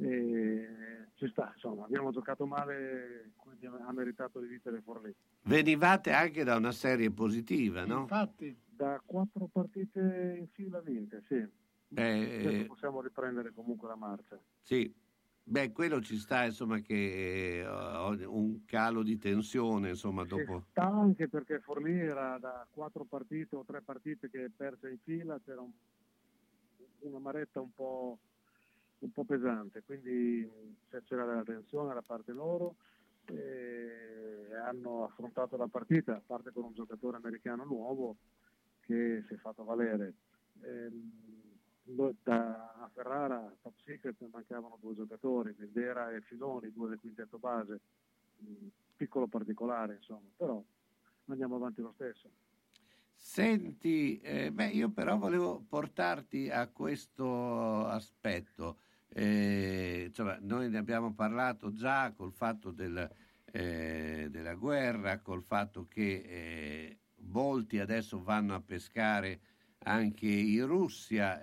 E 0.00 1.08
ci 1.14 1.28
sta, 1.28 1.50
insomma, 1.54 1.84
abbiamo 1.84 2.12
giocato 2.12 2.46
male, 2.46 3.32
quindi 3.36 3.66
ha 3.66 3.92
meritato 3.92 4.38
di 4.38 4.46
vincere 4.46 4.80
Forlì. 4.80 5.12
Venivate 5.42 6.12
anche 6.12 6.44
da 6.44 6.54
una 6.56 6.70
serie 6.70 7.10
positiva, 7.10 7.84
no? 7.84 8.02
Infatti, 8.02 8.56
da 8.64 9.02
quattro 9.04 9.48
partite 9.52 10.36
in 10.38 10.46
fila 10.52 10.80
vinte, 10.80 11.24
sì. 11.26 11.44
Beh, 11.88 12.60
eh, 12.60 12.64
possiamo 12.66 13.00
riprendere 13.00 13.52
comunque 13.52 13.88
la 13.88 13.96
marcia. 13.96 14.38
sì. 14.62 14.94
Beh, 15.48 15.72
quello 15.72 16.02
ci 16.02 16.18
sta, 16.18 16.44
insomma, 16.44 16.78
che 16.80 17.64
ho 17.66 18.10
un 18.30 18.66
calo 18.66 19.02
di 19.02 19.16
tensione, 19.16 19.88
insomma, 19.88 20.22
dopo... 20.24 20.66
Sta 20.68 20.86
anche 20.86 21.26
perché 21.26 21.58
Forlì 21.60 21.98
era 21.98 22.36
da 22.38 22.66
quattro 22.70 23.04
partite 23.04 23.56
o 23.56 23.64
tre 23.64 23.80
partite 23.80 24.28
che 24.28 24.50
perse 24.54 24.90
in 24.90 24.98
fila, 25.02 25.40
c'era 25.42 25.62
un- 25.62 25.72
una 26.98 27.18
maretta 27.18 27.62
un 27.62 27.72
po', 27.72 28.18
un 29.00 29.12
po' 29.12 29.24
pesante, 29.24 29.82
quindi 29.84 30.48
c'era 31.04 31.24
della 31.24 31.44
tensione 31.44 31.94
da 31.94 32.02
parte 32.02 32.32
loro 32.32 32.76
e 33.26 34.54
hanno 34.64 35.04
affrontato 35.04 35.56
la 35.56 35.68
partita, 35.68 36.16
a 36.16 36.22
parte 36.24 36.50
con 36.52 36.64
un 36.64 36.72
giocatore 36.72 37.16
americano 37.16 37.64
nuovo 37.64 38.16
che 38.80 39.22
si 39.26 39.34
è 39.34 39.36
fatto 39.36 39.64
valere. 39.64 40.14
Ehm, 40.62 41.26
da 42.22 42.74
a 42.80 42.90
Ferrara, 42.92 43.50
Top 43.62 43.74
Secret, 43.84 44.16
mancavano 44.30 44.78
due 44.80 44.94
giocatori, 44.94 45.54
Mendera 45.56 46.10
e 46.10 46.20
Filoni, 46.22 46.72
due 46.72 46.90
del 46.90 46.98
quintetto 46.98 47.38
base, 47.38 47.80
piccolo 48.96 49.26
particolare 49.26 49.94
insomma, 49.94 50.28
però 50.36 50.62
andiamo 51.26 51.56
avanti 51.56 51.80
lo 51.80 51.92
stesso. 51.94 52.28
Senti, 53.14 54.20
eh, 54.20 54.52
beh, 54.52 54.68
io 54.68 54.90
però 54.90 55.16
volevo 55.16 55.64
portarti 55.66 56.50
a 56.50 56.68
questo 56.68 57.86
aspetto. 57.86 58.78
Eh, 59.10 60.04
insomma, 60.08 60.38
noi 60.40 60.68
ne 60.70 60.78
abbiamo 60.78 61.14
parlato 61.14 61.72
già 61.72 62.12
col 62.12 62.32
fatto 62.32 62.70
del, 62.70 63.08
eh, 63.52 64.28
della 64.30 64.54
guerra, 64.54 65.20
col 65.20 65.42
fatto 65.42 65.86
che 65.88 66.22
eh, 66.26 66.98
molti 67.22 67.78
adesso 67.78 68.22
vanno 68.22 68.54
a 68.54 68.60
pescare 68.62 69.40
anche 69.80 70.26
in 70.28 70.66
Russia. 70.66 71.40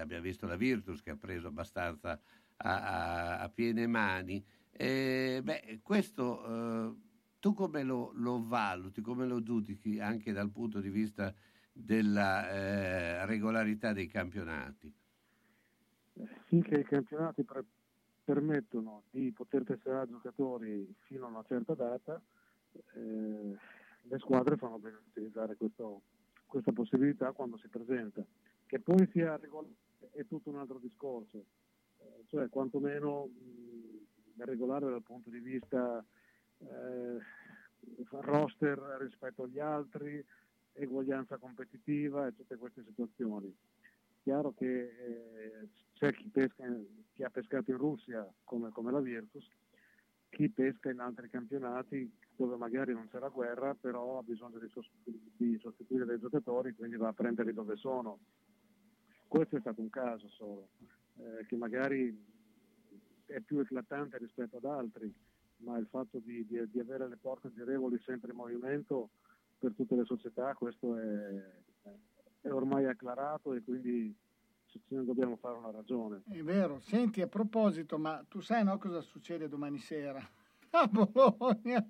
abbiamo 0.00 0.22
visto 0.22 0.46
la 0.46 0.56
Virtus 0.56 1.02
che 1.02 1.10
ha 1.10 1.16
preso 1.16 1.48
abbastanza 1.48 2.20
a, 2.56 3.36
a- 3.36 3.38
a 3.40 3.48
piene 3.50 3.86
mani. 3.86 4.44
Eh, 4.70 5.40
beh, 5.42 5.80
questo 5.82 6.90
eh, 6.90 6.96
tu 7.38 7.54
come 7.54 7.82
lo, 7.82 8.12
lo 8.14 8.46
valuti, 8.46 9.00
come 9.00 9.26
lo 9.26 9.42
giudichi 9.42 9.98
anche 10.00 10.32
dal 10.32 10.50
punto 10.50 10.80
di 10.80 10.90
vista 10.90 11.34
della 11.72 12.50
eh, 12.50 13.26
regolarità 13.26 13.92
dei 13.92 14.06
campionati? 14.06 14.92
Finché 16.46 16.80
i 16.80 16.84
campionati 16.84 17.42
pre- 17.44 17.64
permettono 18.24 19.04
di 19.10 19.30
poter 19.32 19.64
tesserare 19.64 20.08
giocatori 20.08 20.92
fino 21.02 21.26
a 21.26 21.30
una 21.30 21.44
certa 21.44 21.74
data, 21.74 22.20
eh, 22.94 23.56
le 24.02 24.18
squadre 24.18 24.56
fanno 24.56 24.78
bene 24.78 24.98
utilizzare 25.08 25.56
questo- 25.56 26.02
questa 26.46 26.72
possibilità 26.72 27.32
quando 27.32 27.56
si 27.58 27.68
presenta. 27.68 28.24
Che 28.66 28.80
poi 28.80 29.08
sia 29.12 29.36
regolare 29.36 29.74
è 30.12 30.26
tutto 30.26 30.50
un 30.50 30.56
altro 30.58 30.78
discorso, 30.78 31.44
Eh, 31.98 32.24
cioè 32.26 32.50
quantomeno 32.50 33.26
mh, 33.26 34.44
regolare 34.44 34.90
dal 34.90 35.02
punto 35.02 35.30
di 35.30 35.38
vista 35.38 36.04
eh, 36.58 37.18
roster 38.10 38.78
rispetto 39.00 39.44
agli 39.44 39.58
altri, 39.58 40.22
eguaglianza 40.74 41.38
competitiva 41.38 42.26
e 42.26 42.34
tutte 42.34 42.56
queste 42.56 42.84
situazioni. 42.84 43.54
Chiaro 44.22 44.52
che 44.52 44.82
eh, 44.82 45.68
c'è 45.96 46.12
chi, 46.12 46.28
pesca, 46.28 46.64
chi 47.12 47.22
ha 47.22 47.30
pescato 47.30 47.70
in 47.70 47.78
Russia 47.78 48.30
come, 48.44 48.70
come 48.70 48.92
la 48.92 49.00
Virtus, 49.00 49.48
chi 50.28 50.50
pesca 50.50 50.90
in 50.90 51.00
altri 51.00 51.30
campionati 51.30 52.10
dove 52.36 52.56
magari 52.56 52.92
non 52.92 53.08
c'è 53.08 53.18
la 53.18 53.30
guerra, 53.30 53.74
però 53.74 54.18
ha 54.18 54.22
bisogno 54.22 54.58
di, 54.58 54.68
sos- 54.68 54.90
di 55.04 55.58
sostituire 55.58 56.04
dei 56.04 56.18
giocatori, 56.18 56.74
quindi 56.74 56.96
va 56.96 57.08
a 57.08 57.12
prenderli 57.14 57.54
dove 57.54 57.76
sono. 57.76 58.18
Questo 59.26 59.56
è 59.56 59.60
stato 59.60 59.80
un 59.80 59.88
caso 59.88 60.28
solo, 60.28 60.68
eh, 61.16 61.46
che 61.46 61.56
magari 61.56 62.14
è 63.24 63.40
più 63.40 63.58
eclatante 63.60 64.18
rispetto 64.18 64.58
ad 64.58 64.66
altri, 64.66 65.12
ma 65.58 65.78
il 65.78 65.86
fatto 65.86 66.18
di, 66.18 66.44
di- 66.46 66.70
di 66.70 66.78
avere 66.78 67.08
le 67.08 67.16
porte 67.16 67.50
girevoli 67.54 67.98
sempre 68.04 68.30
in 68.32 68.36
movimento 68.36 69.08
per 69.58 69.72
tutte 69.72 69.96
le 69.96 70.04
società, 70.04 70.52
questo 70.54 70.98
è, 70.98 71.62
è 72.42 72.52
ormai 72.52 72.84
acclarato 72.84 73.54
e 73.54 73.62
quindi 73.62 74.14
ce 74.86 74.94
ne 74.94 75.04
dobbiamo 75.04 75.36
fare 75.36 75.56
una 75.56 75.70
ragione. 75.70 76.22
È 76.28 76.42
vero. 76.42 76.80
Senti, 76.80 77.20
a 77.20 77.26
proposito, 77.26 77.98
ma 77.98 78.24
tu 78.28 78.40
sai 78.40 78.64
no, 78.64 78.78
cosa 78.78 79.00
succede 79.00 79.48
domani 79.48 79.78
sera 79.78 80.20
a 80.70 80.86
Bologna? 80.86 81.88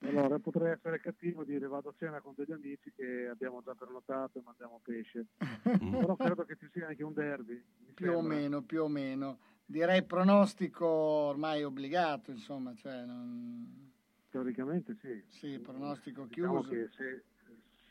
Allora 0.00 0.38
potrei 0.38 0.72
essere 0.72 1.00
cattivo 1.00 1.42
e 1.42 1.44
dire 1.46 1.66
vado 1.66 1.88
a 1.88 1.94
cena 1.96 2.20
con 2.20 2.34
degli 2.36 2.52
amici 2.52 2.92
che 2.94 3.26
abbiamo 3.28 3.62
già 3.62 3.74
prenotato 3.74 4.38
e 4.38 4.42
mangiamo 4.44 4.80
pesce, 4.82 5.26
però 5.62 6.14
credo 6.16 6.44
che 6.44 6.56
ci 6.56 6.68
sia 6.72 6.88
anche 6.88 7.02
un 7.02 7.14
derby. 7.14 7.62
Più 7.94 8.10
o 8.10 8.16
sembra. 8.20 8.36
meno, 8.36 8.62
più 8.62 8.82
o 8.82 8.88
meno. 8.88 9.38
Direi 9.64 10.04
pronostico 10.04 10.86
ormai 10.86 11.64
obbligato, 11.64 12.30
insomma, 12.30 12.74
cioè 12.74 13.04
non... 13.06 13.92
Teoricamente 14.28 14.94
sì. 15.00 15.24
Sì, 15.28 15.58
pronostico 15.58 16.26
Diciamo 16.26 16.60
chiuso. 16.60 16.68
che 16.68 16.88
se, 16.94 17.24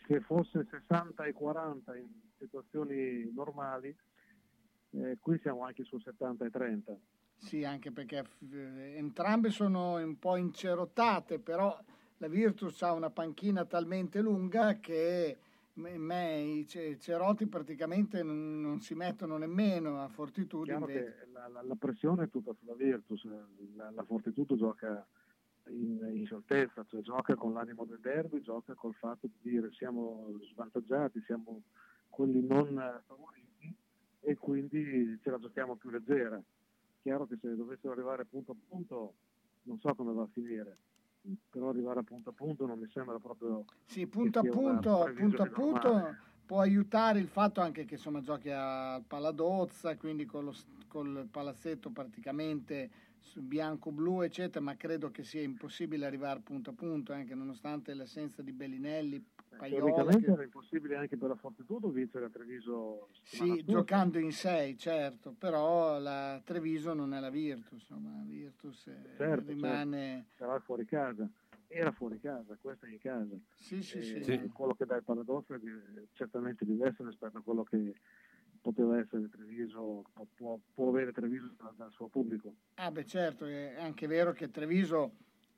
se 0.05 0.19
fosse 0.19 0.67
60 0.69 1.23
e 1.23 1.33
40 1.33 1.95
in 1.97 2.07
situazioni 2.43 3.31
normali, 3.33 3.95
eh, 4.91 5.17
qui 5.19 5.39
siamo 5.39 5.63
anche 5.63 5.83
su 5.83 5.97
70 5.97 6.45
e 6.45 6.49
30. 6.49 6.97
Sì, 7.37 7.63
anche 7.63 7.91
perché 7.91 8.23
eh, 8.51 8.95
entrambe 8.95 9.49
sono 9.49 9.95
un 9.95 10.17
po' 10.19 10.35
incerottate, 10.37 11.39
però 11.39 11.77
la 12.17 12.27
Virtus 12.27 12.81
ha 12.83 12.93
una 12.93 13.09
panchina 13.09 13.65
talmente 13.65 14.21
lunga 14.21 14.79
che 14.79 15.37
me, 15.73 16.39
i 16.41 16.67
ce- 16.67 16.99
Cerotti 16.99 17.47
praticamente 17.47 18.23
non, 18.23 18.61
non 18.61 18.79
si 18.79 18.93
mettono 18.93 19.37
nemmeno 19.37 20.01
a 20.01 20.07
Fortitudo. 20.07 20.65
La, 21.33 21.47
la- 21.47 21.61
la 21.63 21.75
pressione 21.75 22.25
è 22.25 22.29
tutta 22.29 22.53
sulla 22.53 22.75
Virtus, 22.75 23.25
eh, 23.25 23.73
la, 23.75 23.89
la 23.91 24.03
Fortitudo 24.03 24.55
gioca 24.55 25.05
in, 25.69 25.99
in 26.13 26.25
scioltezza, 26.25 26.85
cioè 26.87 27.01
gioca 27.01 27.35
con 27.35 27.53
l'animo 27.53 27.83
del 27.85 27.99
derby, 27.99 28.41
gioca 28.41 28.73
col 28.75 28.93
fatto 28.93 29.27
di 29.27 29.49
dire 29.49 29.71
siamo 29.73 30.37
svantaggiati, 30.53 31.21
siamo 31.25 31.63
quelli 32.13 32.45
non 32.45 33.01
favoriti 33.07 33.75
e 34.19 34.37
quindi 34.37 35.19
ce 35.23 35.31
la 35.31 35.39
giochiamo 35.39 35.75
più 35.75 35.89
leggera. 35.89 36.39
Chiaro 37.01 37.25
che 37.25 37.37
se 37.41 37.55
dovessero 37.55 37.91
arrivare 37.93 38.23
punto 38.25 38.51
a 38.51 38.55
punto 38.69 39.13
non 39.63 39.79
so 39.79 39.95
come 39.95 40.13
va 40.13 40.21
a 40.21 40.29
finire, 40.31 40.77
però 41.49 41.69
arrivare 41.69 42.01
a 42.01 42.03
punto 42.03 42.29
a 42.29 42.33
punto 42.33 42.67
non 42.67 42.77
mi 42.77 42.87
sembra 42.93 43.17
proprio... 43.17 43.65
Sì, 43.85 44.05
punto 44.05 44.39
a 44.39 44.43
punto, 44.43 45.11
punto 45.15 45.41
a 45.41 45.49
punto 45.49 46.15
può 46.45 46.59
aiutare 46.59 47.19
il 47.19 47.27
fatto 47.27 47.61
anche 47.61 47.85
che 47.85 47.95
insomma 47.95 48.21
giochi 48.21 48.51
al 48.51 49.03
Paladozza, 49.07 49.97
quindi 49.97 50.25
con 50.25 50.45
lo 50.45 50.53
col 50.87 51.27
palazzetto 51.31 51.89
praticamente 51.89 52.91
bianco-blu, 53.35 54.21
eccetera, 54.21 54.63
ma 54.63 54.75
credo 54.75 55.09
che 55.09 55.23
sia 55.23 55.41
impossibile 55.41 56.05
arrivare 56.05 56.41
punto 56.41 56.69
a 56.69 56.73
punto, 56.73 57.13
anche 57.13 57.33
nonostante 57.33 57.95
l'assenza 57.95 58.43
di 58.43 58.51
Bellinelli. 58.51 59.25
Teoricamente 59.57 60.31
era 60.31 60.43
impossibile 60.43 60.95
anche 60.95 61.17
per 61.17 61.29
la 61.29 61.35
Fortitudo 61.35 61.89
vincere 61.89 62.25
a 62.25 62.29
Treviso 62.29 63.09
Sì, 63.21 63.63
giocando 63.65 64.19
in 64.19 64.31
sei, 64.31 64.77
certo, 64.77 65.33
però 65.37 65.99
la 65.99 66.41
Treviso 66.43 66.93
non 66.93 67.13
è 67.13 67.19
la 67.19 67.29
Virtus, 67.29 67.87
insomma, 67.89 68.17
la 68.17 68.23
Virtus 68.25 68.87
eh, 68.87 69.15
Certo, 69.15 69.51
rimane... 69.51 70.25
certo. 70.27 70.45
Sarà 70.45 70.59
fuori 70.59 70.85
casa. 70.85 71.29
Era 71.67 71.91
fuori 71.91 72.19
casa, 72.19 72.55
questa 72.61 72.85
è 72.85 72.91
in 72.91 72.99
casa. 72.99 73.35
Sì, 73.57 73.81
sì, 73.81 73.97
E 73.99 74.21
sì. 74.23 74.49
Quello 74.53 74.75
che 74.75 74.85
dà 74.85 74.95
il 74.97 75.03
Paladozzo 75.03 75.55
è 75.55 75.59
certamente 76.13 76.65
diverso 76.65 77.03
rispetto 77.05 77.37
a 77.37 77.41
quello 77.41 77.63
che 77.63 77.95
poteva 78.61 78.99
essere 78.99 79.27
Treviso, 79.29 80.03
può, 80.13 80.25
può- 80.35 80.59
può 80.73 80.89
avere 80.89 81.11
Treviso 81.11 81.51
dal, 81.57 81.73
dal 81.75 81.91
suo 81.91 82.07
pubblico. 82.07 82.53
Ah 82.75 82.91
beh 82.91 83.05
certo, 83.05 83.45
è 83.45 83.75
anche 83.79 84.07
vero 84.07 84.33
che 84.33 84.49
Treviso 84.49 85.13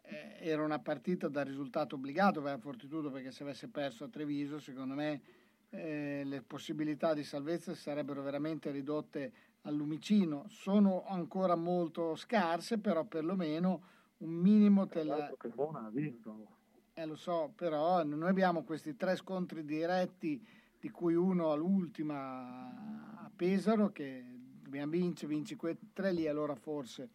eh, 0.07 0.37
era 0.39 0.63
una 0.63 0.79
partita 0.79 1.27
da 1.27 1.43
risultato 1.43 1.95
obbligato 1.95 2.41
per 2.41 2.51
la 2.51 2.57
Fortitudo 2.57 3.09
perché 3.11 3.31
se 3.31 3.43
avesse 3.43 3.67
perso 3.67 4.03
a 4.03 4.09
Treviso 4.09 4.59
secondo 4.59 4.93
me 4.93 5.21
eh, 5.69 6.23
le 6.23 6.41
possibilità 6.41 7.13
di 7.13 7.23
salvezza 7.23 7.73
sarebbero 7.73 8.21
veramente 8.21 8.71
ridotte 8.71 9.31
al 9.61 9.75
lumicino. 9.75 10.45
Sono 10.47 11.05
ancora 11.05 11.55
molto 11.55 12.15
scarse, 12.15 12.79
però 12.79 13.03
perlomeno 13.03 13.81
un 14.17 14.31
minimo 14.31 14.87
te 14.87 15.03
la... 15.03 15.33
Cremona 15.37 15.85
ha 15.85 15.89
vinto. 15.89 16.53
Eh, 16.93 17.05
lo 17.05 17.15
so, 17.15 17.51
però 17.55 18.03
noi 18.03 18.29
abbiamo 18.29 18.63
questi 18.63 18.95
tre 18.95 19.15
scontri 19.15 19.65
diretti, 19.65 20.41
di 20.79 20.89
cui 20.89 21.15
uno 21.15 21.51
all'ultima 21.51 23.23
a 23.23 23.31
Pesaro, 23.35 23.91
che 23.91 24.23
dobbiamo 24.61 24.91
vincere, 24.91 25.33
vinci 25.33 25.55
quei 25.55 25.77
tre 25.91 26.13
lì, 26.13 26.27
allora 26.27 26.55
forse 26.55 27.09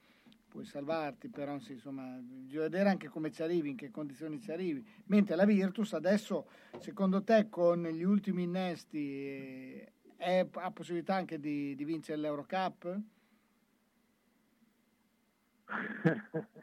puoi 0.51 0.64
salvarti, 0.66 1.28
però 1.28 1.55
insomma, 1.55 2.18
bisogna 2.20 2.62
vedere 2.64 2.89
anche 2.89 3.09
come 3.09 3.31
ci 3.31 3.43
arrivi, 3.43 3.70
in 3.70 3.77
che 3.77 3.90
condizioni 3.90 4.40
ci 4.40 4.51
arrivi. 4.51 4.85
Mentre 5.06 5.36
la 5.36 5.44
Virtus 5.47 5.93
adesso, 5.94 6.51
secondo 6.81 7.22
te, 7.22 7.48
con 7.48 7.85
gli 7.85 8.02
ultimi 8.02 8.43
innesti, 8.43 9.78
è- 10.16 10.47
ha 10.52 10.70
possibilità 10.72 11.14
anche 11.14 11.39
di, 11.39 11.74
di 11.77 11.85
vincere 11.85 12.18
l'Eurocup? 12.20 13.01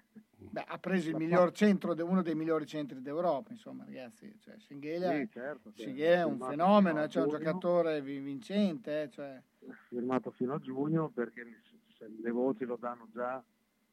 Beh, 0.49 0.63
ha 0.67 0.77
preso 0.79 1.09
il 1.09 1.15
miglior 1.15 1.51
centro, 1.51 1.93
uno 2.05 2.21
dei 2.21 2.35
migliori 2.35 2.65
centri 2.65 3.01
d'Europa, 3.01 3.51
insomma, 3.51 3.85
ragazzi. 3.85 4.37
Cioè, 4.39 4.59
Schengelia, 4.59 5.17
Sì, 5.17 5.29
certo, 5.29 5.71
sì. 5.71 6.01
È 6.01 6.23
un 6.23 6.31
Firmato 6.33 6.51
fenomeno, 6.51 6.99
a 6.99 7.07
cioè 7.07 7.23
un 7.23 7.29
giocatore 7.29 8.01
vi- 8.01 8.19
vincente. 8.19 9.03
eh, 9.03 9.09
cioè. 9.09 9.41
firmato 9.87 10.31
fino 10.31 10.53
a 10.53 10.59
giugno 10.59 11.09
perché 11.09 11.43
le 12.21 12.31
voci 12.31 12.65
lo 12.65 12.77
danno 12.77 13.07
già 13.13 13.43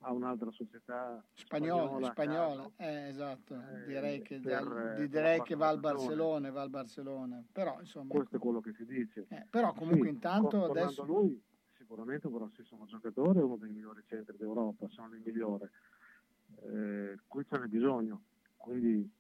a 0.04 0.12
un'altra 0.12 0.50
società 0.50 1.22
Spagnola, 1.32 2.10
spagnola, 2.10 2.10
spagnola, 2.12 2.70
eh, 2.76 3.08
esatto, 3.08 3.56
direi 3.86 4.22
che, 4.22 4.38
per, 4.40 4.62
dal- 4.64 4.98
eh, 5.00 5.08
direi 5.08 5.42
che 5.42 5.54
va 5.56 5.68
al. 5.68 5.80
Barcellona, 5.80 6.50
va 6.50 6.62
al 6.62 6.70
Barcellona, 6.70 7.42
però 7.50 7.80
insomma, 7.80 8.12
questo 8.12 8.36
è 8.36 8.38
quello 8.38 8.60
che 8.60 8.72
si 8.74 8.84
dice. 8.84 9.26
Eh, 9.28 9.46
però 9.50 9.72
comunque 9.72 10.08
Sì, 10.08 10.14
intanto 10.14 10.64
adesso- 10.64 11.04
lui 11.04 11.42
sicuramente 11.76 12.26
un 12.26 12.34
grossissimo 12.34 12.84
giocatore 12.86 13.40
uno 13.40 13.56
dei 13.56 13.70
migliori 13.70 14.02
centri 14.06 14.36
d'Europa 14.36 14.88
se 14.88 15.00
non 15.00 15.14
il 15.14 15.22
migliore 15.24 15.70
Eh, 16.62 17.18
qui 17.26 17.44
ce 17.46 17.58
n'è 17.58 17.66
bisogno 17.66 18.22
quindi 18.56 19.10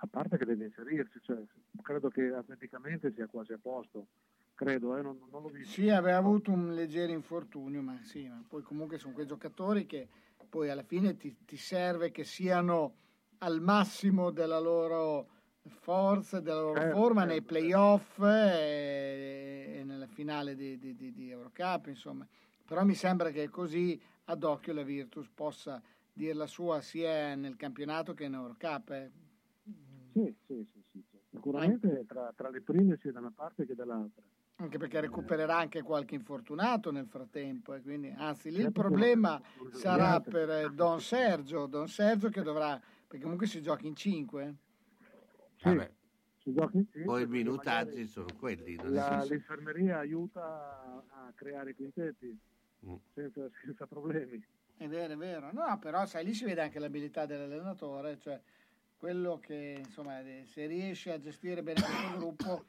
a 0.00 0.06
parte 0.06 0.36
che 0.38 0.44
deve 0.44 0.66
inserirsi 0.66 1.18
cioè, 1.20 1.42
credo 1.82 2.08
che 2.10 2.32
atleticamente 2.32 3.12
sia 3.12 3.26
quasi 3.26 3.52
a 3.52 3.58
posto 3.60 4.06
credo 4.54 4.96
eh, 4.96 5.02
non, 5.02 5.18
non 5.30 5.42
l'ho 5.42 5.48
visto 5.48 5.72
sì, 5.72 5.88
aveva 5.88 6.16
avuto 6.18 6.50
un 6.52 6.74
leggero 6.74 7.12
infortunio, 7.12 7.80
ma 7.82 7.98
sì, 8.02 8.28
ma 8.28 8.42
poi 8.46 8.62
comunque 8.62 8.98
sono 8.98 9.12
quei 9.14 9.26
giocatori 9.26 9.86
che 9.86 10.08
poi 10.48 10.68
alla 10.70 10.82
fine 10.82 11.16
ti, 11.16 11.34
ti 11.44 11.56
serve 11.56 12.10
che 12.10 12.24
siano 12.24 12.94
al 13.38 13.60
massimo 13.60 14.30
della 14.30 14.58
loro 14.58 15.28
forza, 15.66 16.40
della 16.40 16.60
loro 16.60 16.80
Certo, 16.80 16.92
forma 16.92 17.20
certo, 17.20 17.32
nei 17.32 17.42
playoff 17.42 18.18
e, 18.20 19.76
e 19.78 19.84
nella 19.84 20.06
finale 20.06 20.54
di, 20.54 20.78
di, 20.78 20.94
di- 20.94 21.12
di 21.12 21.30
Eurocup, 21.30 21.86
insomma. 21.86 22.26
Però 22.66 22.84
mi 22.84 22.94
sembra 22.94 23.30
che 23.30 23.48
così 23.48 24.00
ad 24.26 24.42
occhio 24.44 24.72
la 24.72 24.82
Virtus 24.82 25.28
possa 25.34 25.82
dire 26.12 26.34
la 26.34 26.46
sua 26.46 26.80
sia 26.80 27.34
nel 27.34 27.56
campionato 27.56 28.14
che 28.14 28.24
in 28.24 28.34
Eurocup. 28.34 28.90
eh. 28.90 29.10
sì, 30.12 30.34
sì, 30.46 30.64
sì, 30.72 30.82
sì, 30.92 31.02
sì. 31.10 31.18
sicuramente 31.30 32.04
tra, 32.06 32.32
tra 32.36 32.48
le 32.48 32.60
prime 32.62 32.96
sia 32.98 33.12
da 33.12 33.18
una 33.18 33.32
parte 33.34 33.66
che 33.66 33.74
dall'altra 33.74 34.22
Anche 34.56 34.78
perché 34.78 35.00
recupererà 35.00 35.56
anche 35.56 35.82
qualche 35.82 36.14
infortunato 36.14 36.92
nel 36.92 37.06
frattempo, 37.08 37.74
e 37.74 37.82
quindi, 37.82 38.14
anzi 38.16 38.50
lì 38.50 38.58
il 38.58 38.62
Certo, 38.62 38.82
problema 38.82 39.40
sarà 39.72 40.18
giocate. 40.18 40.30
per 40.30 40.50
eh, 40.50 40.70
Don 40.70 41.00
Sergio, 41.00 41.66
Don 41.66 41.88
Sergio 41.88 42.28
che 42.28 42.40
dovrà, 42.42 42.80
perché 43.08 43.22
comunque 43.22 43.48
si 43.48 43.60
gioca 43.60 43.84
in 43.84 43.96
5. 43.96 44.54
Vabbè, 45.60 45.90
si 46.38 46.52
gioca 46.52 46.76
in 46.76 46.84
cinque, 46.88 47.02
poi 47.04 47.22
i 47.22 47.26
minutaggi 47.26 48.06
sono 48.06 48.28
quelli. 48.38 48.76
la- 48.76 49.24
l'infermeria 49.24 49.98
aiuta 49.98 51.02
a, 51.08 51.32
creare 51.34 51.70
i 51.70 51.74
quintetti 51.74 52.38
Mm. 52.86 52.96
senza, 53.14 53.48
senza 53.64 53.86
problemi 53.86 54.44
È 54.76 54.86
vero, 54.86 55.14
è 55.14 55.16
vero. 55.16 55.50
No, 55.52 55.78
però 55.78 56.04
sai, 56.04 56.22
lì 56.24 56.34
si 56.34 56.44
vede 56.44 56.60
anche 56.60 56.78
l'abilità 56.78 57.24
dell'allenatore, 57.26 58.18
cioè 58.18 58.38
quello 58.98 59.38
che 59.40 59.76
insomma 59.78 60.20
eh, 60.20 60.44
se 60.44 60.66
riesce 60.66 61.12
a 61.12 61.18
gestire 61.18 61.62
bene 61.62 61.80
questo 61.80 62.18
gruppo 62.18 62.64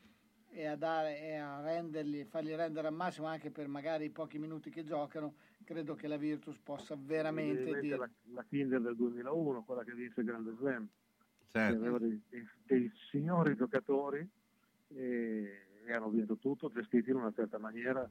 e 0.56 0.66
a, 0.68 0.76
dare, 0.78 1.20
e 1.22 1.36
a 1.36 1.62
renderli, 1.62 2.24
farli 2.26 2.56
rendere 2.56 2.88
al 2.88 2.94
massimo 2.94 3.28
anche 3.28 3.52
per 3.52 3.68
magari 3.68 4.06
i 4.06 4.10
pochi 4.10 4.40
minuti 4.40 4.70
che 4.70 4.86
giocano, 4.86 5.36
credo 5.66 5.96
che 5.96 6.08
la 6.08 6.16
Virtus 6.18 6.58
possa 6.60 6.96
veramente 6.98 7.80
dire... 7.82 7.98
la, 7.98 8.10
la 8.34 8.46
Kinder 8.48 8.80
del 8.82 8.96
2001, 8.96 9.64
quella 9.66 9.84
che 9.84 9.94
vinse 9.94 10.22
il 10.22 10.26
Grande 10.26 10.54
Slam, 10.58 10.88
Certo. 11.52 11.78
aveva 11.78 12.00
dei, 12.00 12.22
dei- 12.30 12.48
dei 12.66 12.92
signori 13.12 13.56
giocatori 13.56 14.28
e, 14.90 15.66
e 15.86 15.94
hanno 15.94 16.10
vinto 16.10 16.38
tutto, 16.38 16.70
gestiti 16.70 17.10
in 17.10 17.18
una 17.18 17.32
certa 17.34 17.58
maniera, 17.58 18.10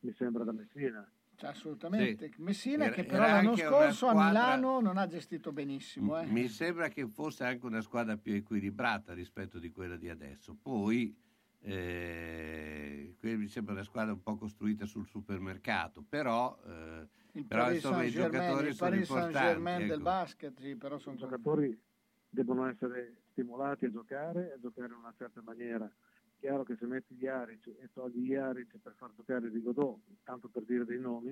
mi 0.00 0.12
sembra 0.16 0.44
da 0.44 0.52
Messina. 0.52 1.08
Cioè, 1.34 1.50
assolutamente. 1.50 2.30
Sì. 2.34 2.42
Messina 2.42 2.84
Era- 2.84 2.94
che 2.94 3.04
però 3.04 3.22
l'anno 3.24 3.56
scorso 3.56 4.06
a 4.06 4.10
squadra- 4.10 4.28
Milano 4.56 4.80
non 4.80 4.96
ha 4.98 5.06
gestito 5.06 5.50
benissimo. 5.52 6.20
Eh. 6.20 6.26
Mi 6.26 6.46
sembra 6.48 6.88
che 6.88 7.06
fosse 7.08 7.42
anche 7.44 7.66
una 7.66 7.80
squadra 7.80 8.16
più 8.16 8.34
equilibrata 8.34 9.12
rispetto 9.14 9.58
di 9.58 9.70
quella 9.70 9.96
di 9.96 10.08
adesso. 10.08 10.54
Poi 10.60 11.16
eh, 11.64 13.14
qui 13.18 13.36
mi 13.36 13.48
sembra 13.48 13.74
una 13.74 13.84
squadra 13.84 14.12
un 14.12 14.22
po' 14.22 14.36
costruita 14.36 14.84
sul 14.84 15.06
supermercato, 15.06 16.04
però, 16.08 16.58
eh, 16.66 17.08
Il 17.32 17.44
però 17.46 17.72
insomma 17.72 18.02
i 18.02 18.10
giocatori 18.10 18.68
il 18.68 18.74
sono 18.74 18.94
importanti. 18.94 19.76
del 19.78 19.90
ecco. 19.90 20.02
basket, 20.02 20.60
sì, 20.60 20.76
però 20.76 20.98
sono 20.98 21.16
I 21.16 21.18
giocatori 21.18 21.80
devono 22.28 22.66
essere 22.66 23.22
stimolati 23.30 23.84
a 23.86 23.90
giocare, 23.90 24.52
a 24.52 24.58
giocare 24.60 24.88
in 24.88 24.94
una 24.98 25.14
certa 25.16 25.40
maniera. 25.42 25.90
Chiaro 26.38 26.64
che 26.64 26.76
se 26.76 26.86
metti 26.86 27.14
gli 27.14 27.26
Aric 27.28 27.68
e 27.68 27.88
togli 27.92 28.26
gli 28.26 28.34
Aric 28.34 28.76
per 28.82 28.94
far 28.96 29.12
giocare 29.14 29.48
di 29.48 29.62
Godot, 29.62 30.00
tanto 30.24 30.48
per 30.48 30.64
dire 30.64 30.84
dei 30.84 30.98
nomi, 30.98 31.30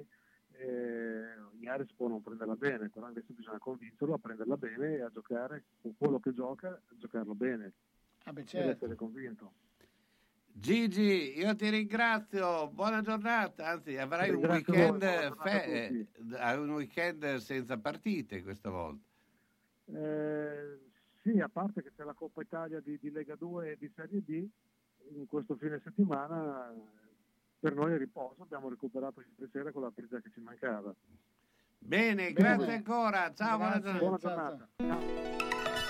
eh, 0.52 1.35
gli 1.59 1.66
Aric 1.66 1.94
può 1.97 2.07
non 2.07 2.23
prenderla 2.23 2.55
bene, 2.55 2.89
però 2.90 3.09
invece 3.09 3.32
bisogna 3.32 3.59
convincerlo 3.59 4.15
a 4.15 4.19
prenderla 4.19 4.57
bene 4.57 4.94
e 4.97 5.02
a 5.02 5.11
giocare 5.11 5.65
con 5.81 5.97
quello 5.97 6.20
che 6.20 6.32
gioca, 6.32 6.69
a 6.69 6.94
giocarlo 6.97 7.35
bene. 7.35 7.73
Ah, 8.24 8.32
beh, 8.32 8.44
Deve 8.44 8.47
certo. 8.47 8.70
essere 8.70 8.94
convinto. 8.94 9.52
Gigi, 10.52 11.39
io 11.39 11.55
ti 11.56 11.70
ringrazio, 11.70 12.68
buona 12.68 13.01
giornata, 13.01 13.68
anzi 13.68 13.97
avrai 13.97 14.31
un 14.31 14.44
weekend, 14.44 14.98
buona 14.98 15.35
fe- 15.43 16.06
eh, 16.18 16.55
un 16.56 16.70
weekend 16.70 17.36
senza 17.36 17.78
partite 17.78 18.43
questa 18.43 18.68
volta. 18.68 19.02
Eh, 19.86 20.78
sì, 21.22 21.40
a 21.40 21.48
parte 21.48 21.82
che 21.82 21.93
c'è 21.97 22.05
la 22.05 22.12
Coppa 22.12 22.43
Italia 22.43 22.81
di, 22.81 22.98
di 23.01 23.10
Lega 23.10 23.36
2 23.36 23.72
e 23.72 23.77
di 23.78 23.90
Serie 23.94 24.20
B, 24.20 24.47
in 25.16 25.27
questo 25.27 25.56
fine 25.56 25.81
settimana 25.82 26.72
per 27.59 27.74
noi 27.74 27.94
è 27.94 27.98
riposo, 27.98 28.43
abbiamo 28.43 28.68
recuperato 28.68 29.20
ieri 29.20 29.51
sera 29.51 29.72
con 29.72 29.82
la 29.82 29.90
partita 29.90 30.20
che 30.20 30.31
ci 30.32 30.40
mancava. 30.40 30.94
Bene, 31.78 32.14
Bene. 32.14 32.32
grazie 32.32 32.74
ancora, 32.74 33.32
ciao, 33.35 33.56
buona 33.56 33.78
Grazie, 33.78 33.98
giornata. 34.18 34.68
buona 34.78 34.98
giornata. 34.98 35.90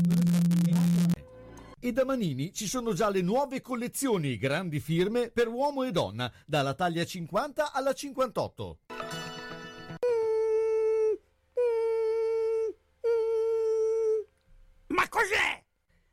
E 1.83 1.91
da 1.93 2.05
Manini 2.05 2.53
ci 2.53 2.67
sono 2.67 2.93
già 2.93 3.09
le 3.09 3.23
nuove 3.23 3.59
collezioni 3.59 4.37
grandi 4.37 4.79
firme 4.79 5.31
per 5.31 5.47
uomo 5.47 5.81
e 5.81 5.89
donna, 5.89 6.31
dalla 6.45 6.75
taglia 6.75 7.03
50 7.03 7.71
alla 7.71 7.91
58. 7.91 8.77
Ma 14.89 15.09
cos'è? 15.09 15.63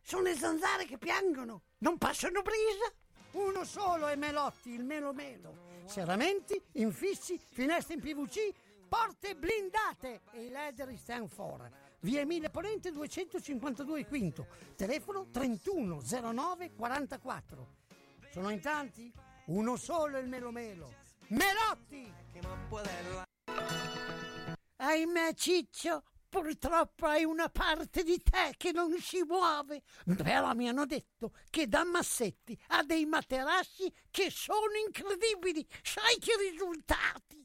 Sono 0.00 0.22
le 0.22 0.34
zanzare 0.36 0.86
che 0.86 0.96
piangono, 0.96 1.64
non 1.80 1.98
passano 1.98 2.40
brisa. 2.40 2.90
Uno 3.32 3.62
solo 3.64 4.06
è 4.06 4.16
Melotti, 4.16 4.70
il 4.70 4.84
Melo 4.84 5.12
Melo. 5.12 5.82
Serramenti, 5.84 6.58
infissi, 6.76 7.38
finestre 7.46 7.92
in 7.92 8.00
PVC, 8.00 8.54
porte 8.88 9.36
blindate 9.36 10.22
e 10.32 10.44
i 10.44 10.48
leder 10.48 10.96
stand 10.96 11.28
for. 11.28 11.88
Via 12.00 12.20
Emile 12.20 12.48
Ponente 12.48 12.92
252 12.92 14.06
Quinto, 14.06 14.46
telefono 14.76 15.28
3109 15.32 16.72
44. 16.74 17.74
Sono 18.30 18.50
in 18.50 18.60
tanti? 18.60 19.12
Uno 19.46 19.76
solo 19.76 20.18
il 20.18 20.28
Melo 20.28 20.52
Melo. 20.52 20.94
Melotti! 21.28 22.12
Ahimè 24.76 25.34
Ciccio, 25.34 26.04
purtroppo 26.28 27.06
hai 27.06 27.24
una 27.24 27.48
parte 27.48 28.04
di 28.04 28.22
te 28.22 28.54
che 28.56 28.70
non 28.70 28.96
si 29.00 29.24
muove. 29.24 29.82
Però 30.04 30.54
mi 30.54 30.68
hanno 30.68 30.86
detto 30.86 31.32
che 31.50 31.66
da 31.66 31.84
Massetti 31.84 32.56
ha 32.68 32.84
dei 32.84 33.06
materassi 33.06 33.92
che 34.08 34.30
sono 34.30 34.70
incredibili. 34.86 35.66
Sai 35.82 36.16
che 36.18 36.36
risultati? 36.48 37.44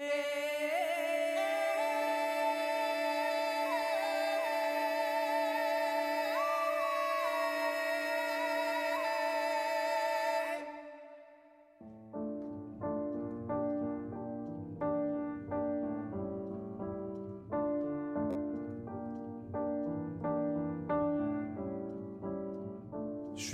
Je 0.00 0.06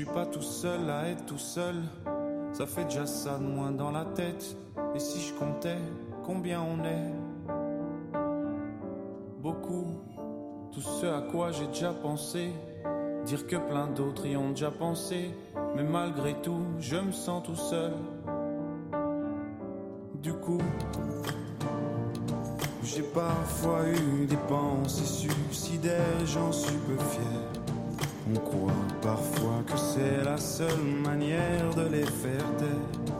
suis 0.02 0.05
pas 0.05 0.27
tout 0.27 0.43
seul 0.43 0.90
à 0.90 1.09
être 1.09 1.24
tout 1.24 1.39
seul. 1.39 1.74
Ça 2.52 2.66
fait 2.66 2.85
déjà 2.85 3.06
ça 3.06 3.39
de 3.39 3.44
moins 3.44 3.73
dans 3.73 3.90
la 3.90 4.05
tête. 4.05 4.56
Et 4.94 4.98
si 4.98 5.20
je 5.20 5.32
comptais? 5.35 5.78
Combien 6.27 6.61
on 6.61 6.85
est 6.85 7.12
Beaucoup. 9.40 9.86
Tout 10.73 10.81
ce 10.81 11.07
à 11.07 11.23
quoi 11.23 11.53
j'ai 11.53 11.69
déjà 11.69 11.93
pensé. 11.93 12.51
Dire 13.24 13.47
que 13.47 13.57
plein 13.57 13.86
d'autres 13.86 14.27
y 14.27 14.36
ont 14.36 14.51
déjà 14.51 14.70
pensé. 14.70 15.31
Mais 15.77 15.85
malgré 15.85 16.35
tout, 16.43 16.65
je 16.81 16.97
me 16.97 17.12
sens 17.12 17.44
tout 17.44 17.55
seul. 17.55 17.93
Du 20.15 20.32
coup, 20.32 20.61
j'ai 22.82 23.03
parfois 23.03 23.86
eu 23.89 24.27
des 24.27 24.36
pensées 24.48 25.05
suicidaires, 25.05 26.27
j'en 26.27 26.51
suis 26.51 26.77
peu 26.78 26.97
fier. 26.97 27.62
On 28.28 28.39
croit 28.40 28.73
parfois 29.01 29.62
que 29.66 29.77
c'est 29.77 30.24
la 30.24 30.36
seule 30.39 30.82
manière 31.05 31.73
de 31.77 31.82
les 31.82 32.05
faire 32.05 32.57
taire. 32.59 33.15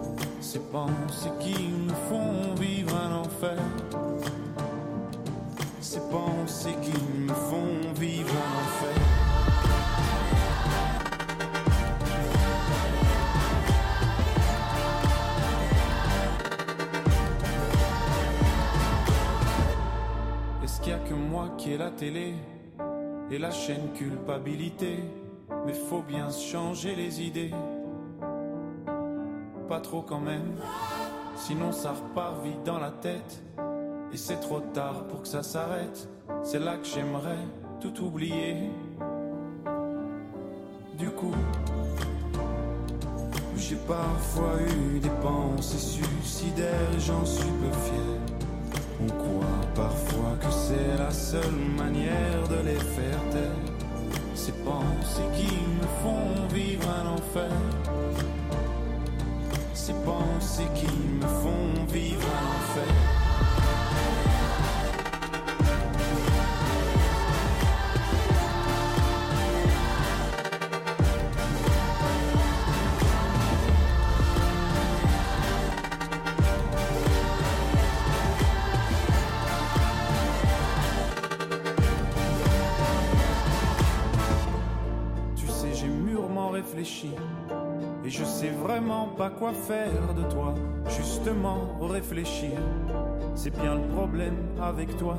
Ces 0.57 0.63
pensées 0.73 1.33
qui 1.39 1.69
nous 1.69 1.95
font 2.09 2.55
vivre 2.59 2.97
un 2.97 3.17
enfer. 3.17 3.59
Ces 5.83 6.01
pensées 6.11 6.75
qui 6.81 6.99
me 7.21 7.35
font 7.35 7.93
vivre 7.95 8.33
un 8.33 8.53
enfer. 8.63 8.97
Est-ce 20.65 20.81
qu'il 20.81 20.93
y 20.93 20.95
a 20.95 20.99
que 21.01 21.13
moi 21.13 21.51
qui 21.59 21.73
ai 21.73 21.77
la 21.77 21.91
télé 21.91 22.33
et 23.31 23.39
la 23.39 23.51
chaîne 23.51 23.93
culpabilité? 23.93 25.01
Mais 25.67 25.75
faut 25.75 26.01
bien 26.01 26.31
changer 26.31 26.95
les 26.95 27.21
idées. 27.21 27.53
Pas 29.69 29.81
trop 29.81 30.01
quand 30.01 30.21
même, 30.21 30.55
sinon 31.37 31.73
ça 31.73 31.91
repart 31.91 32.41
vite 32.45 32.63
dans 32.65 32.79
la 32.79 32.91
tête. 32.91 33.43
Et 34.13 34.17
c'est 34.17 34.37
trop 34.37 34.61
tard 34.61 35.05
pour 35.09 35.23
que 35.23 35.29
ça 35.29 35.43
s'arrête. 35.43 36.09
C'est 36.45 36.61
là 36.61 36.77
que 36.77 36.87
j'aimerais 36.87 37.45
tout 37.81 38.05
oublier. 38.05 38.71
Du 40.97 41.11
coup, 41.11 41.35
j'ai 43.57 43.77
parfois 43.77 44.55
eu 44.63 45.01
des 45.01 45.11
pensées 45.21 45.79
suicidaires 45.79 47.01
j'en 47.01 47.25
suis 47.25 47.51
peu 47.51 47.73
fier. 47.85 48.21
On 49.03 49.09
croit 49.09 49.67
parfois 49.75 50.37
que 50.41 50.51
c'est 50.51 50.97
la 50.97 51.11
seule 51.11 51.61
manière 51.77 52.47
de 52.49 52.69
les 52.69 52.79
faire 52.79 53.31
taire. 53.33 53.75
Ces 54.35 54.53
pensées 54.53 55.29
qui 55.35 55.53
me 55.53 55.87
font 56.03 56.55
vivre 56.55 56.89
un 56.89 57.15
enfer. 57.15 57.51
Ces 59.87 59.93
pensées 60.05 60.67
qui 60.75 60.87
me 60.87 61.21
font 61.29 61.85
vivre 61.87 62.27
un 62.27 62.57
enfer. 62.57 62.83
Tu 85.37 85.47
sais, 85.47 85.73
j'ai 85.75 85.87
mûrement 85.87 86.51
réfléchi 86.51 87.13
et 88.07 88.11
je 88.11 88.25
sais 88.25 88.51
vraiment 88.51 89.09
pas 89.09 89.31
quoi 89.31 89.53
faire 89.53 90.15
de 90.15 90.23
toi. 90.31 90.55
Justement, 90.97 91.77
réfléchir, 91.81 92.59
c'est 93.35 93.51
bien 93.51 93.75
le 93.75 93.89
problème 93.89 94.37
avec 94.61 94.97
toi. 94.97 95.19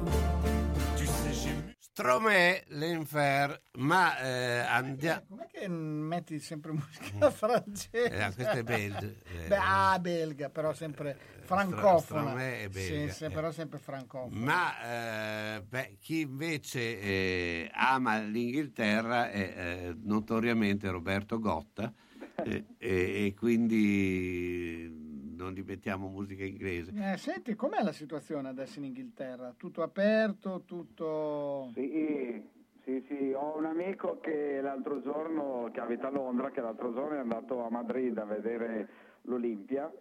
Tu 0.96 1.06
sais, 1.06 1.34
j'ai 1.34 1.56
Stromè, 1.80 2.64
l'Enfer, 2.70 3.60
ma 3.78 4.20
eh, 4.20 4.60
andiamo... 4.60 5.22
Com'è 5.30 5.48
che 5.48 5.68
metti 5.68 6.40
sempre 6.40 6.72
musica 6.72 7.30
francese? 7.32 8.04
Eh, 8.04 8.34
questa 8.36 8.52
è 8.52 8.64
belga. 8.64 9.00
Eh, 9.00 9.48
Beh, 9.48 9.58
ah, 9.60 9.98
belga, 10.00 10.50
però 10.50 10.74
sempre 10.74 11.18
francofona. 11.42 12.22
Stromè 12.22 12.62
è 12.62 12.70
belga, 12.70 13.12
Sì, 13.12 13.18
sì, 13.18 13.24
eh. 13.26 13.30
però 13.32 13.52
sempre 13.52 13.80
francofona. 13.80 14.46
Ma 14.46 15.56
eh, 15.56 15.62
beh, 15.64 15.98
chi 16.00 16.22
invece 16.22 17.00
eh, 17.02 17.72
ama 17.74 18.20
l'Inghilterra 18.20 19.32
è 19.32 19.54
eh, 19.58 19.96
notoriamente 20.04 20.90
Roberto 20.92 21.40
Gotta 21.40 21.86
eh, 21.86 22.07
e, 22.44 22.66
e 22.78 23.34
quindi 23.38 25.36
non 25.36 25.54
gli 25.54 25.64
mettiamo 25.66 26.08
musica 26.08 26.44
inglese. 26.44 26.92
Eh, 26.96 27.18
senti, 27.18 27.56
com'è 27.56 27.82
la 27.82 27.92
situazione 27.92 28.50
adesso 28.50 28.80
in 28.80 28.86
Inghilterra? 28.86 29.54
Tutto 29.58 29.82
aperto, 29.82 30.64
tutto... 30.66 31.72
Sì, 31.74 32.42
sì, 32.84 33.04
sì, 33.08 33.34
ho 33.34 33.58
un 33.58 33.66
amico 33.66 34.20
che 34.20 34.62
l'altro 34.62 35.02
giorno, 35.02 35.70
che 35.74 35.80
abita 35.80 36.08
a 36.08 36.12
Londra, 36.12 36.52
che 36.52 36.62
l'altro 36.62 36.94
giorno 36.94 37.16
è 37.16 37.20
andato 37.20 37.64
a 37.64 37.70
Madrid 37.70 38.18
a 38.18 38.26
vedere 38.26 38.88
l'Olimpia 39.24 39.92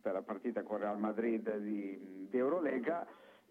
per 0.00 0.12
la 0.12 0.22
partita 0.22 0.62
con 0.62 0.78
Real 0.78 0.98
Madrid 0.98 1.58
di, 1.58 2.28
di 2.30 2.38
Eurolega. 2.38 3.06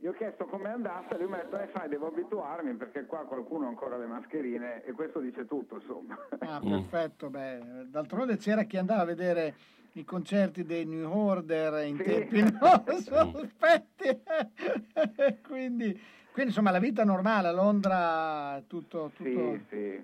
Gli 0.05 0.09
ho 0.09 0.13
chiesto 0.13 0.45
com'è 0.45 0.69
andata 0.69 1.15
e 1.15 1.17
lui 1.17 1.29
mi 1.29 1.33
ha 1.33 1.37
detto, 1.37 1.57
eh 1.57 1.67
sai, 1.73 1.89
devo 1.89 2.09
abituarmi 2.09 2.75
perché 2.75 3.07
qua 3.07 3.25
qualcuno 3.25 3.65
ha 3.65 3.69
ancora 3.69 3.97
le 3.97 4.05
mascherine 4.05 4.83
e 4.83 4.91
questo 4.91 5.19
dice 5.19 5.47
tutto, 5.47 5.77
insomma. 5.77 6.15
Ah, 6.41 6.61
perfetto, 6.63 7.31
beh, 7.31 7.87
d'altronde 7.87 8.37
c'era 8.37 8.65
chi 8.65 8.77
andava 8.77 9.01
a 9.01 9.05
vedere 9.05 9.55
i 9.93 10.03
concerti 10.03 10.63
dei 10.63 10.85
New 10.85 11.09
Order 11.11 11.87
in 11.87 11.97
Sì. 11.97 12.03
tempi 12.03 12.39
non 12.61 12.83
sospetti, 13.01 14.21
quindi, 15.41 15.99
quindi 16.31 16.51
insomma 16.51 16.69
la 16.69 16.77
vita 16.77 17.03
normale 17.03 17.47
a 17.47 17.51
Londra, 17.51 18.61
tutto... 18.67 19.09
tutto... 19.15 19.23
Sì, 19.23 19.65
sì. 19.69 20.03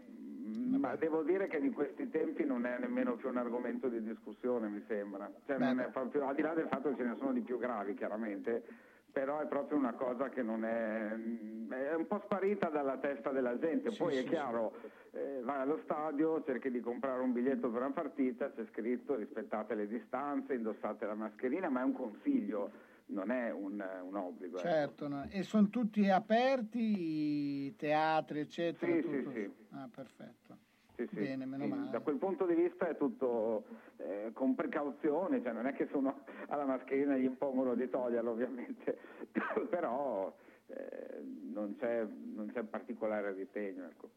Ma 0.80 0.96
devo 0.96 1.22
dire 1.22 1.46
che 1.48 1.58
in 1.58 1.74
questi 1.74 2.10
tempi 2.10 2.44
non 2.44 2.66
è 2.66 2.80
nemmeno 2.80 3.18
più 3.18 3.30
un 3.30 3.38
argomento 3.38 3.88
di 3.88 4.02
discussione, 4.02 4.68
mi 4.68 4.84
sembra. 4.88 5.32
Cioè, 5.46 5.58
proprio, 5.92 6.28
al 6.28 6.34
di 6.34 6.42
là 6.42 6.56
del 6.56 6.68
fatto 6.70 6.90
che 6.90 6.96
ce 6.96 7.04
ne 7.04 7.16
sono 7.20 7.34
di 7.34 7.42
più 7.42 7.60
gravi, 7.60 7.94
chiaramente, 7.94 8.64
però 9.12 9.40
è 9.40 9.48
proprio 9.48 9.78
una 9.78 9.94
cosa 9.94 10.30
che 10.30 10.42
non 10.42 10.64
è, 10.64 11.10
è 11.10 11.94
un 11.94 12.08
po' 12.08 12.22
sparita 12.24 12.70
dalla 12.70 12.98
testa 12.98 13.32
della 13.32 13.58
gente. 13.60 13.92
Sì, 13.92 13.98
Poi 13.98 14.14
sì, 14.14 14.20
è 14.20 14.24
chiaro, 14.24 14.74
eh, 15.12 15.42
vai 15.44 15.62
allo 15.62 15.80
stadio, 15.84 16.44
cerchi 16.44 16.72
di 16.72 16.80
comprare 16.80 17.22
un 17.22 17.34
biglietto 17.34 17.70
per 17.70 17.82
una 17.82 17.92
partita, 17.92 18.52
c'è 18.52 18.66
scritto 18.72 19.16
rispettate 19.16 19.76
le 19.76 19.88
distanze, 19.88 20.54
indossate 20.54 21.06
la 21.06 21.16
mascherina, 21.16 21.70
ma 21.70 21.82
è 21.82 21.84
un 21.84 21.94
consiglio, 21.94 22.72
non 23.08 23.32
è 23.32 23.52
un, 23.52 23.84
un 24.04 24.16
obbligo. 24.16 24.58
ecco. 24.58 24.68
Certo, 24.68 25.08
no? 25.08 25.28
e 25.30 25.44
sono 25.44 25.70
tutti 25.70 26.10
aperti 26.10 27.66
i 27.66 27.76
teatri, 27.76 28.40
eccetera? 28.40 28.94
Sì, 28.94 29.02
sì, 29.02 29.24
tutto? 29.24 29.32
sì. 29.32 29.52
Ah, 29.72 29.90
perfetto. 29.94 30.61
Sì, 31.08 31.16
sì, 31.16 31.22
Bene, 31.22 31.46
meno 31.46 31.68
male. 31.68 31.90
Da 31.90 32.00
quel 32.00 32.18
punto 32.18 32.46
di 32.46 32.56
vista 32.56 32.88
è 32.88 32.96
tutto 32.98 33.66
eh, 33.98 34.32
con 34.34 34.56
precauzione, 34.56 35.42
cioè 35.42 35.54
non 35.54 35.66
è 35.66 35.74
che 35.74 35.88
sono 35.92 36.24
alla 36.50 36.66
mascherina 36.66 37.16
e 37.16 37.22
gli 37.22 37.26
impongono 37.26 37.76
di 37.76 37.90
toglierla 37.90 38.30
ovviamente, 38.30 38.98
però 39.70 40.36
eh, 40.68 41.22
non, 41.52 41.76
c'è, 41.80 42.06
non 42.06 42.52
c'è 42.54 42.64
particolare 42.64 43.34
ritegno. 43.34 43.86
Ecco. 43.86 44.10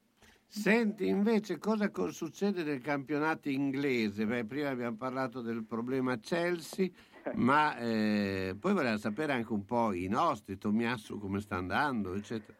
Senti 0.46 1.08
invece 1.08 1.58
cosa 1.58 1.90
co- 1.90 2.12
succede 2.12 2.62
nel 2.62 2.80
campionato 2.80 3.48
inglese? 3.48 4.24
Beh, 4.24 4.44
prima 4.44 4.68
abbiamo 4.68 4.96
parlato 4.96 5.40
del 5.40 5.64
problema 5.64 6.18
Chelsea, 6.18 6.88
ma 7.34 7.76
eh, 7.78 8.54
poi 8.58 8.72
voleva 8.72 8.96
sapere 8.98 9.32
anche 9.32 9.52
un 9.52 9.64
po' 9.64 9.92
i 9.92 10.06
nostri, 10.06 10.56
Tomiasso 10.56 11.18
come 11.18 11.40
sta 11.40 11.56
andando, 11.56 12.14
eccetera. 12.14 12.56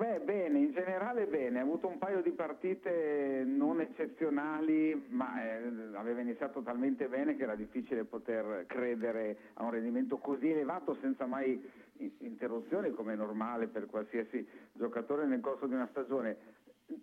Beh, 0.00 0.20
bene, 0.20 0.58
in 0.60 0.72
generale 0.72 1.26
bene, 1.26 1.58
ha 1.58 1.62
avuto 1.62 1.86
un 1.86 1.98
paio 1.98 2.22
di 2.22 2.30
partite 2.30 3.42
non 3.44 3.82
eccezionali, 3.82 5.08
ma 5.08 5.44
eh, 5.44 5.60
aveva 5.92 6.22
iniziato 6.22 6.62
talmente 6.62 7.06
bene 7.06 7.36
che 7.36 7.42
era 7.42 7.54
difficile 7.54 8.04
poter 8.04 8.64
credere 8.66 9.36
a 9.56 9.64
un 9.64 9.72
rendimento 9.72 10.16
così 10.16 10.52
elevato 10.52 10.96
senza 11.02 11.26
mai 11.26 11.62
in- 11.98 12.12
interruzioni, 12.20 12.92
come 12.92 13.12
è 13.12 13.16
normale 13.16 13.66
per 13.66 13.88
qualsiasi 13.88 14.48
giocatore 14.72 15.26
nel 15.26 15.40
corso 15.40 15.66
di 15.66 15.74
una 15.74 15.88
stagione. 15.90 16.38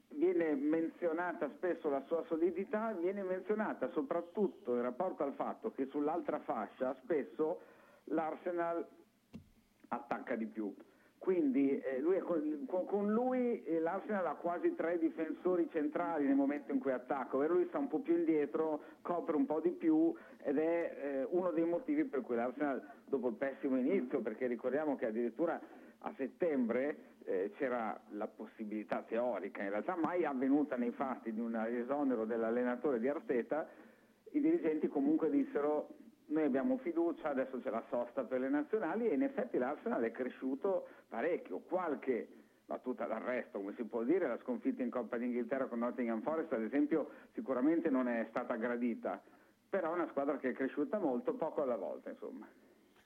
Viene 0.09 0.55
menzionata 0.55 1.51
spesso 1.55 1.89
la 1.89 2.01
sua 2.07 2.23
solidità, 2.25 2.93
viene 2.93 3.21
menzionata 3.21 3.91
soprattutto 3.91 4.73
in 4.73 4.81
rapporto 4.81 5.21
al 5.21 5.33
fatto 5.33 5.71
che 5.71 5.85
sull'altra 5.91 6.39
fascia 6.39 6.97
spesso 7.03 7.61
l'Arsenal 8.05 8.83
attacca 9.89 10.35
di 10.35 10.47
più. 10.47 10.73
Quindi 11.27 11.77
eh, 11.81 11.99
lui 11.99 12.17
con- 12.19 12.65
con 12.85 13.11
lui 13.11 13.61
eh, 13.65 13.81
l'Arsenal 13.81 14.27
ha 14.27 14.35
quasi 14.35 14.73
tre 14.75 14.97
difensori 14.97 15.67
centrali 15.71 16.25
nel 16.25 16.37
momento 16.37 16.71
in 16.71 16.79
cui 16.79 16.93
attacca, 16.93 17.35
ovvero 17.35 17.55
lui 17.55 17.65
sta 17.67 17.79
un 17.79 17.89
po' 17.89 17.99
più 17.99 18.15
indietro, 18.15 18.81
copre 19.01 19.35
un 19.35 19.45
po' 19.45 19.59
di 19.59 19.71
più 19.71 20.15
ed 20.41 20.57
è 20.57 20.97
eh, 20.97 21.27
uno 21.31 21.51
dei 21.51 21.65
motivi 21.65 22.05
per 22.05 22.21
cui 22.21 22.37
l'Arsenal 22.37 22.81
dopo 23.03 23.27
il 23.27 23.33
pessimo 23.33 23.75
inizio, 23.75 24.21
perché 24.21 24.47
ricordiamo 24.47 24.95
che 24.95 25.07
addirittura 25.07 25.59
a 25.99 26.13
settembre 26.15 26.95
eh, 27.25 27.51
c'era 27.57 27.99
la 28.11 28.27
possibilità 28.27 29.03
teorica, 29.05 29.63
in 29.63 29.71
realtà 29.71 29.97
mai 29.97 30.23
avvenuta 30.23 30.77
nei 30.77 30.91
fatti 30.91 31.33
di 31.33 31.41
un 31.41 31.57
esonero 31.57 32.23
dell'allenatore 32.23 33.01
di 33.01 33.09
Arteta, 33.09 33.67
i 34.31 34.39
dirigenti 34.39 34.87
comunque 34.87 35.29
dissero 35.29 35.89
noi 36.27 36.43
abbiamo 36.43 36.77
fiducia, 36.77 37.29
adesso 37.29 37.59
c'è 37.59 37.69
la 37.69 37.83
sosta 37.89 38.23
per 38.23 38.39
le 38.39 38.49
nazionali 38.49 39.07
e 39.07 39.13
in 39.13 39.23
effetti 39.23 39.57
l'Arsenal 39.57 40.01
è 40.03 40.11
cresciuto 40.11 40.87
parecchio, 41.07 41.59
qualche 41.59 42.27
battuta 42.65 43.05
d'arresto, 43.05 43.59
come 43.59 43.73
si 43.77 43.83
può 43.83 44.03
dire, 44.03 44.27
la 44.27 44.37
sconfitta 44.41 44.83
in 44.83 44.89
Coppa 44.89 45.17
d'Inghilterra 45.17 45.67
con 45.67 45.79
Nottingham 45.79 46.21
Forest 46.21 46.51
ad 46.51 46.63
esempio 46.63 47.09
sicuramente 47.33 47.89
non 47.89 48.09
è 48.09 48.25
stata 48.29 48.55
gradita, 48.55 49.21
però 49.69 49.91
è 49.91 49.95
una 49.95 50.07
squadra 50.09 50.37
che 50.37 50.49
è 50.49 50.53
cresciuta 50.53 50.99
molto, 50.99 51.33
poco 51.33 51.61
alla 51.61 51.77
volta 51.77 52.09
insomma. 52.09 52.47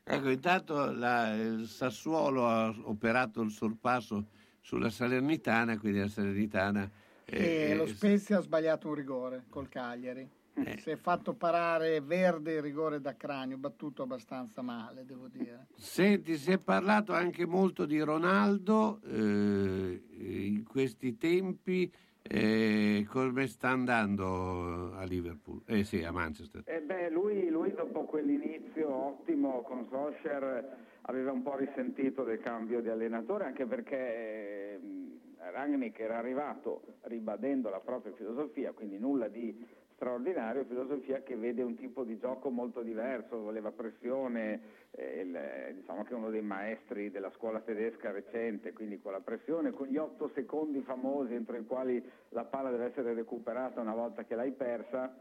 Ecco, 0.03 0.30
intanto 0.30 0.91
la- 0.91 1.35
il 1.35 1.68
Sassuolo 1.68 2.48
ha 2.48 2.73
operato 2.85 3.41
il 3.41 3.52
sorpasso 3.52 4.26
sulla 4.60 4.89
Salernitana, 4.89 5.77
quindi 5.77 5.99
la 5.99 6.07
Salernitana... 6.07 6.89
E 7.23 7.69
eh, 7.69 7.76
lo 7.76 7.84
eh, 7.84 7.88
Spezia 7.88 8.39
ha 8.39 8.41
sbagliato 8.41 8.88
un 8.88 8.95
rigore 8.95 9.43
col 9.48 9.69
Cagliari. 9.69 10.27
Eh. 10.53 10.78
Si 10.80 10.90
è 10.90 10.95
fatto 10.98 11.34
parare 11.34 12.02
verde 12.02 12.56
il 12.56 12.61
rigore 12.61 12.99
da 12.99 13.15
cranio, 13.15 13.57
battuto 13.57 14.03
abbastanza 14.03 14.61
male, 14.61 15.06
devo 15.06 15.28
dire. 15.28 15.68
Senti, 15.76 16.36
si 16.36 16.52
è 16.52 16.57
parlato 16.57 17.14
anche 17.14 17.45
molto 17.45 17.86
di 17.86 17.99
Ronaldo 18.02 18.99
eh, 19.06 20.03
in 20.18 20.64
questi 20.65 21.18
tempi. 21.18 21.91
eh, 22.23 23.06
come 23.10 23.48
sta 23.48 23.69
andando 23.69 24.94
a 24.94 25.03
Liverpool? 25.03 25.61
Eh 25.65 25.84
sì, 25.84 26.03
a 26.03 26.11
Manchester. 26.11 26.61
Eh 26.65 26.82
beh, 26.82 27.10
lui, 27.10 27.49
lui 27.49 27.73
dopo 27.73 28.03
quell'inizio 28.03 28.94
ottimo 28.94 29.61
con 29.61 29.88
Solskjaer 29.90 30.78
aveva 31.03 31.32
un 31.32 31.41
po' 31.41 31.56
risentito 31.56 32.23
del 32.23 32.40
cambio 32.40 32.82
di 32.82 32.90
allenatore, 32.90 33.45
anche 33.45 33.65
perché 33.65 33.98
eh, 33.98 34.80
Rangnick 35.52 35.99
era 35.99 36.19
arrivato 36.19 36.98
ribadendo 37.02 37.69
la 37.69 37.80
propria 37.80 38.14
filosofia, 38.14 38.72
quindi 38.72 38.99
nulla 38.99 39.28
di 39.28 39.80
straordinario, 40.02 40.65
filosofia 40.65 41.22
che 41.22 41.36
vede 41.36 41.61
un 41.61 41.76
tipo 41.76 42.03
di 42.03 42.18
gioco 42.18 42.49
molto 42.49 42.82
diverso, 42.82 43.40
voleva 43.40 43.72
pressione, 43.72 44.60
eh, 44.90 45.22
il- 45.22 45.36
eh, 45.36 45.73
diciamo 45.76 46.03
che 46.03 46.14
è 46.14 46.15
uno 46.15 46.32
dei 46.32 46.41
maestri 46.41 47.11
della 47.11 47.30
scuola 47.30 47.60
tedesca 47.60 48.10
recente, 48.10 48.73
quindi 48.73 48.99
con 48.99 49.11
la 49.11 49.19
pressione, 49.19 49.69
con 49.69 49.86
gli 49.86 49.98
otto 49.98 50.32
secondi 50.34 50.82
famosi 50.82 51.36
entro 51.36 51.56
i 51.56 51.65
quali 51.68 52.03
la 52.30 52.45
palla 52.45 52.72
deve 52.72 52.86
essere 52.86 53.14
recuperata 53.14 53.80
una 53.80 53.94
volta 53.94 54.23
che 54.23 54.34
l'hai 54.34 54.53
persa. 54.53 55.15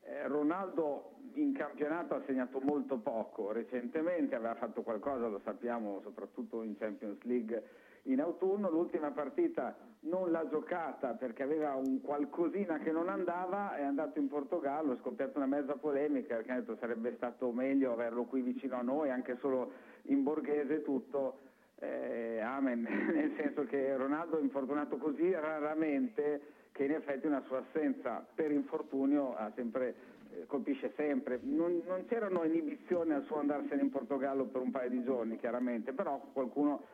Eh, 0.00 0.26
Ronaldo 0.28 1.16
in 1.34 1.52
campionato 1.52 2.14
ha 2.14 2.22
segnato 2.24 2.58
molto 2.60 2.96
poco, 2.96 3.52
recentemente 3.52 4.34
aveva 4.34 4.54
fatto 4.54 4.80
qualcosa, 4.80 5.26
lo 5.26 5.40
sappiamo 5.44 6.00
soprattutto 6.00 6.62
in 6.62 6.78
Champions 6.78 7.22
League 7.24 7.62
in 8.04 8.20
autunno, 8.20 8.70
l'ultima 8.70 9.10
partita 9.10 9.76
non 10.06 10.30
l'ha 10.30 10.46
giocata 10.48 11.12
perché 11.12 11.42
aveva 11.42 11.74
un 11.74 12.00
qualcosina 12.00 12.78
che 12.78 12.90
non 12.90 13.08
andava, 13.08 13.76
è 13.76 13.82
andato 13.82 14.18
in 14.18 14.28
Portogallo, 14.28 14.94
è 14.94 14.98
scoppiata 14.98 15.38
una 15.38 15.46
mezza 15.46 15.74
polemica 15.74 16.36
perché 16.36 16.52
ha 16.52 16.56
detto 16.56 16.76
sarebbe 16.78 17.14
stato 17.16 17.50
meglio 17.50 17.92
averlo 17.92 18.24
qui 18.24 18.40
vicino 18.40 18.76
a 18.76 18.82
noi, 18.82 19.10
anche 19.10 19.36
solo 19.40 19.72
in 20.02 20.22
borghese 20.22 20.82
tutto. 20.82 21.38
Eh, 21.78 22.40
amen, 22.40 22.82
nel 23.12 23.32
senso 23.36 23.64
che 23.64 23.96
Ronaldo 23.96 24.38
è 24.38 24.42
infortunato 24.42 24.96
così 24.96 25.30
raramente 25.32 26.54
che 26.72 26.84
in 26.84 26.92
effetti 26.92 27.26
una 27.26 27.42
sua 27.46 27.64
assenza 27.66 28.24
per 28.34 28.50
infortunio 28.50 29.34
sempre, 29.54 29.94
eh, 30.30 30.46
colpisce 30.46 30.92
sempre. 30.94 31.38
Non, 31.42 31.82
non 31.86 32.04
c'erano 32.06 32.44
inibizioni 32.44 33.12
al 33.12 33.24
suo 33.24 33.38
andarsene 33.38 33.82
in 33.82 33.90
Portogallo 33.90 34.44
per 34.44 34.60
un 34.60 34.70
paio 34.70 34.90
di 34.90 35.02
giorni, 35.02 35.38
chiaramente, 35.38 35.92
però 35.92 36.20
qualcuno 36.32 36.84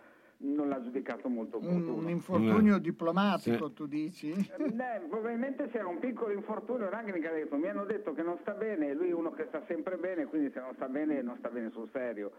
non 0.43 0.69
l'ha 0.69 0.82
giudicato 0.82 1.28
molto 1.28 1.59
Un, 1.59 1.64
opportuno. 1.66 1.94
un 1.97 2.09
infortunio 2.09 2.78
diplomatico, 2.78 3.70
tu 3.73 3.86
dici? 3.86 4.31
Eh, 4.31 5.01
probabilmente 5.09 5.69
c'era 5.70 5.86
un 5.86 5.98
piccolo 5.98 6.32
infortunio, 6.32 6.89
Rangnick 6.90 7.24
ha 7.27 7.32
detto, 7.32 7.56
mi 7.56 7.69
hanno 7.69 7.85
detto 7.85 8.12
che 8.12 8.23
non 8.23 8.39
sta 8.40 8.52
bene, 8.52 8.93
lui 8.94 9.09
è 9.10 9.14
uno 9.14 9.31
che 9.32 9.47
sta 9.48 9.62
sempre 9.66 9.97
bene, 9.97 10.27
quindi 10.27 10.51
se 10.52 10.60
non 10.60 10.73
sta 10.74 10.89
bene 10.89 11.23
non 11.23 11.36
sta 11.39 11.48
bene 11.48 11.70
sul 11.70 11.89
serio. 11.93 12.32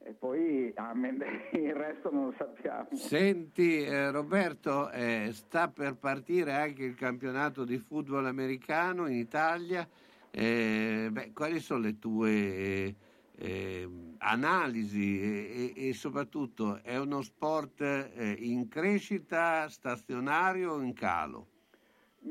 E 0.00 0.12
poi 0.12 0.72
amen, 0.76 1.22
il 1.52 1.74
resto 1.74 2.10
non 2.12 2.26
lo 2.26 2.34
sappiamo. 2.38 2.88
Senti 2.92 3.82
eh, 3.84 4.10
Roberto, 4.10 4.90
eh, 4.90 5.30
sta 5.32 5.68
per 5.68 5.96
partire 5.96 6.52
anche 6.52 6.84
il 6.84 6.94
campionato 6.94 7.64
di 7.64 7.78
football 7.78 8.26
americano 8.26 9.06
in 9.06 9.16
Italia. 9.16 9.86
Eh, 10.30 11.08
beh, 11.10 11.32
quali 11.32 11.58
sono 11.58 11.80
le 11.80 11.98
tue 11.98 12.94
eh, 13.38 13.48
eh, 13.48 13.88
analisi 14.18 15.20
e, 15.20 15.72
e- 15.76 15.88
e 15.88 15.92
soprattutto 15.92 16.80
è 16.82 16.98
uno 16.98 17.22
sport 17.22 17.80
eh, 17.80 18.36
in 18.38 18.68
crescita, 18.68 19.68
stazionario 19.68 20.72
o 20.72 20.80
in 20.82 20.92
calo? 20.92 21.46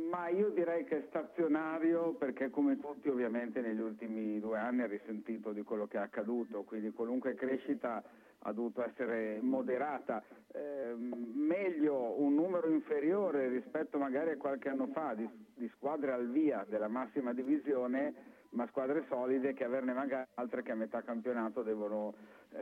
Ma 0.09 0.27
io 0.27 0.49
direi 0.49 0.83
che 0.83 0.97
è 0.97 1.05
stazionario 1.07 2.13
perché 2.13 2.49
come 2.49 2.77
tutti 2.77 3.07
ovviamente 3.07 3.61
negli 3.61 3.79
ultimi 3.79 4.39
due 4.39 4.57
anni 4.59 4.81
ha 4.81 4.87
risentito 4.87 5.53
di 5.53 5.63
quello 5.63 5.87
che 5.87 5.97
è 5.97 6.01
accaduto, 6.01 6.63
quindi 6.63 6.91
qualunque 6.91 7.35
crescita 7.35 8.03
ha 8.39 8.51
dovuto 8.51 8.83
essere 8.83 9.39
moderata. 9.41 10.21
Ehm, 10.53 11.31
meglio 11.33 12.19
un 12.21 12.35
numero 12.35 12.69
inferiore 12.69 13.47
rispetto 13.47 13.97
magari 13.97 14.31
a 14.31 14.37
qualche 14.37 14.69
anno 14.69 14.87
fa 14.87 15.13
di, 15.15 15.27
di 15.55 15.69
squadre 15.75 16.11
al 16.11 16.29
via 16.29 16.65
della 16.67 16.89
massima 16.89 17.33
divisione, 17.33 18.35
ma 18.51 18.67
squadre 18.67 19.05
solide 19.07 19.53
che 19.53 19.63
averne 19.63 19.93
magari 19.93 20.27
altre 20.35 20.63
che 20.63 20.71
a 20.71 20.75
metà 20.75 21.01
campionato 21.01 21.63
devono 21.63 22.13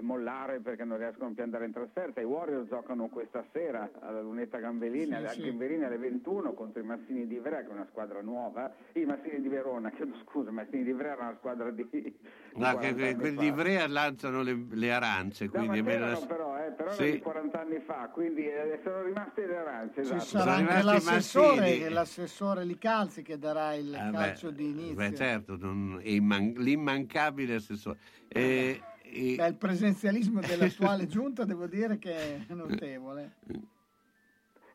mollare 0.02 0.60
perché 0.60 0.84
non 0.84 0.98
riescono 0.98 1.32
più 1.34 1.42
ad 1.44 1.48
andare 1.50 1.66
in 1.66 1.72
trasferta. 1.72 2.20
I 2.20 2.26
Warriors 2.26 2.68
giocano 2.68 3.08
questa 3.08 3.46
sera 3.54 3.90
alla 4.00 4.22
Lunetta 4.22 4.58
Gambellini, 4.58 5.16
Sì, 5.28 5.36
sì. 5.36 5.42
Gamberini 5.44 5.84
alle 5.84 5.98
21 5.98 6.54
contro 6.54 6.82
i 6.82 6.86
Massini 6.86 7.28
di 7.28 7.36
Ivrea 7.36 7.62
che 7.62 7.70
è 7.70 7.72
una 7.72 7.86
squadra 7.90 8.22
nuova, 8.22 8.74
i 8.94 9.06
Massini 9.06 9.42
di 9.42 9.48
Verona, 9.48 9.92
chiedo 9.92 10.16
scusa, 10.24 10.50
i 10.50 10.54
Massini 10.54 10.84
di 10.84 10.90
Ivrea 10.90 11.14
era 11.14 11.22
una 11.28 11.36
squadra 11.38 11.72
di... 11.72 11.84
No, 12.56 12.72
40 12.72 12.94
che, 12.94 13.16
quelli 13.16 13.38
di 13.38 13.46
Ivrea 13.48 13.88
lanciano 13.88 14.42
le, 14.42 14.66
le 14.72 14.92
arance, 14.92 15.46
No, 15.46 15.52
quindi 15.52 15.84
c'erano 15.84 16.10
lasci- 16.12 16.26
però, 16.26 16.58
eh, 16.58 16.72
però 16.72 16.92
Sì. 16.92 17.02
erano 17.02 17.16
di 17.16 17.22
40 17.22 17.60
anni 17.62 17.80
fa, 17.80 18.10
quindi 18.12 18.48
eh, 18.48 18.80
sono 18.84 19.04
rimaste 19.04 19.46
le 19.46 19.58
arance. 19.58 19.94
Ci 19.94 20.00
Esatto. 20.02 20.22
sarà 20.26 20.54
anche 20.54 20.82
l'assessore, 20.84 21.90
l'assessore 21.90 22.64
Licalzi 22.66 23.22
che 23.24 23.38
darà 23.38 23.74
il 23.76 23.94
Ah, 23.94 24.10
beh, 24.10 24.18
calcio 24.18 24.52
di 24.52 24.70
inizio. 24.70 24.96
Beh, 24.96 25.14
certo, 25.14 25.58
non- 25.60 26.00
l'immancabile 26.02 27.56
assessore. 27.56 27.98
Eh, 28.28 28.82
e- 29.16 29.36
Beh, 29.36 29.48
il 29.48 29.56
presenzialismo 29.56 30.42
dell'attuale 30.42 31.08
giunta 31.08 31.46
devo 31.46 31.68
dire 31.68 31.98
che 31.98 32.46
è 32.48 32.54
notevole. 32.54 33.36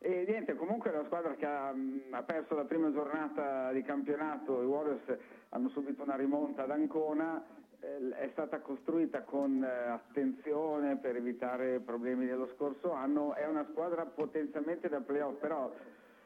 E 0.03 0.25
niente, 0.27 0.55
comunque 0.55 0.91
è 0.91 0.95
una 0.95 1.05
squadra 1.05 1.35
che 1.35 1.45
ha, 1.45 1.71
mh, 1.71 2.07
ha 2.09 2.23
perso 2.23 2.55
la 2.55 2.65
prima 2.65 2.91
giornata 2.91 3.71
di 3.71 3.83
campionato, 3.83 4.61
i 4.61 4.65
Warriors 4.65 5.03
hanno 5.49 5.69
subito 5.69 6.01
una 6.01 6.15
rimonta 6.15 6.63
ad 6.63 6.71
Ancona, 6.71 7.43
eh, 7.79 8.09
è 8.17 8.29
stata 8.31 8.61
costruita 8.61 9.21
con 9.21 9.63
eh, 9.63 9.67
attenzione 9.67 10.97
per 10.97 11.17
evitare 11.17 11.79
problemi 11.79 12.25
dello 12.25 12.49
scorso 12.55 12.93
anno, 12.93 13.35
è 13.35 13.45
una 13.45 13.65
squadra 13.69 14.05
potenzialmente 14.05 14.89
da 14.89 15.01
playoff, 15.01 15.39
però 15.39 15.71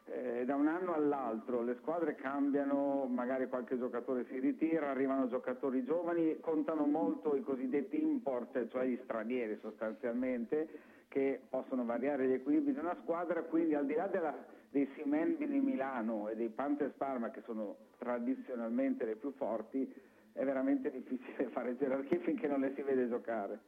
eh, 0.07 0.45
da 0.45 0.56
un 0.56 0.68
anno 0.68 0.94
all'altro 0.94 1.64
le 1.64 1.76
squadre 1.82 2.15
cambiano, 2.15 3.06
magari 3.10 3.48
qualche 3.48 3.77
giocatore 3.77 4.26
si 4.26 4.40
ritira, 4.40 4.90
arrivano 4.91 5.27
giocatori 5.27 5.84
giovani, 5.84 6.40
contano 6.40 6.86
molto 6.86 7.36
i 7.36 7.41
cosiddetti 7.41 8.02
import, 8.02 8.68
cioè 8.69 8.86
gli 8.86 8.99
stranieri 9.03 9.57
sostanzialmente, 9.61 10.68
che 11.07 11.41
possono 11.49 11.86
variare 11.86 12.27
gli 12.27 12.34
equilibri 12.34 12.73
di 12.73 12.80
una 12.80 12.95
squadra, 13.02 13.41
quindi 13.44 13.73
al 13.73 13.86
di 13.86 13.95
là 13.95 14.07
della- 14.07 14.36
dei 14.69 14.88
Simen 14.95 15.38
di 15.38 15.45
Milano 15.60 16.30
e 16.30 16.36
dei 16.36 16.49
Panthers 16.49 16.94
Parma, 16.98 17.32
che 17.32 17.41
sono 17.45 17.76
tradizionalmente 17.98 19.06
le 19.06 19.15
più 19.15 19.32
forti, 19.32 19.91
è 20.34 20.44
veramente 20.44 20.91
difficile 20.91 21.48
fare 21.52 21.77
gerarchie 21.77 22.19
finché 22.19 22.48
non 22.48 22.60
le 22.60 22.73
si 22.76 22.82
vede 22.82 23.07
giocare. 23.07 23.60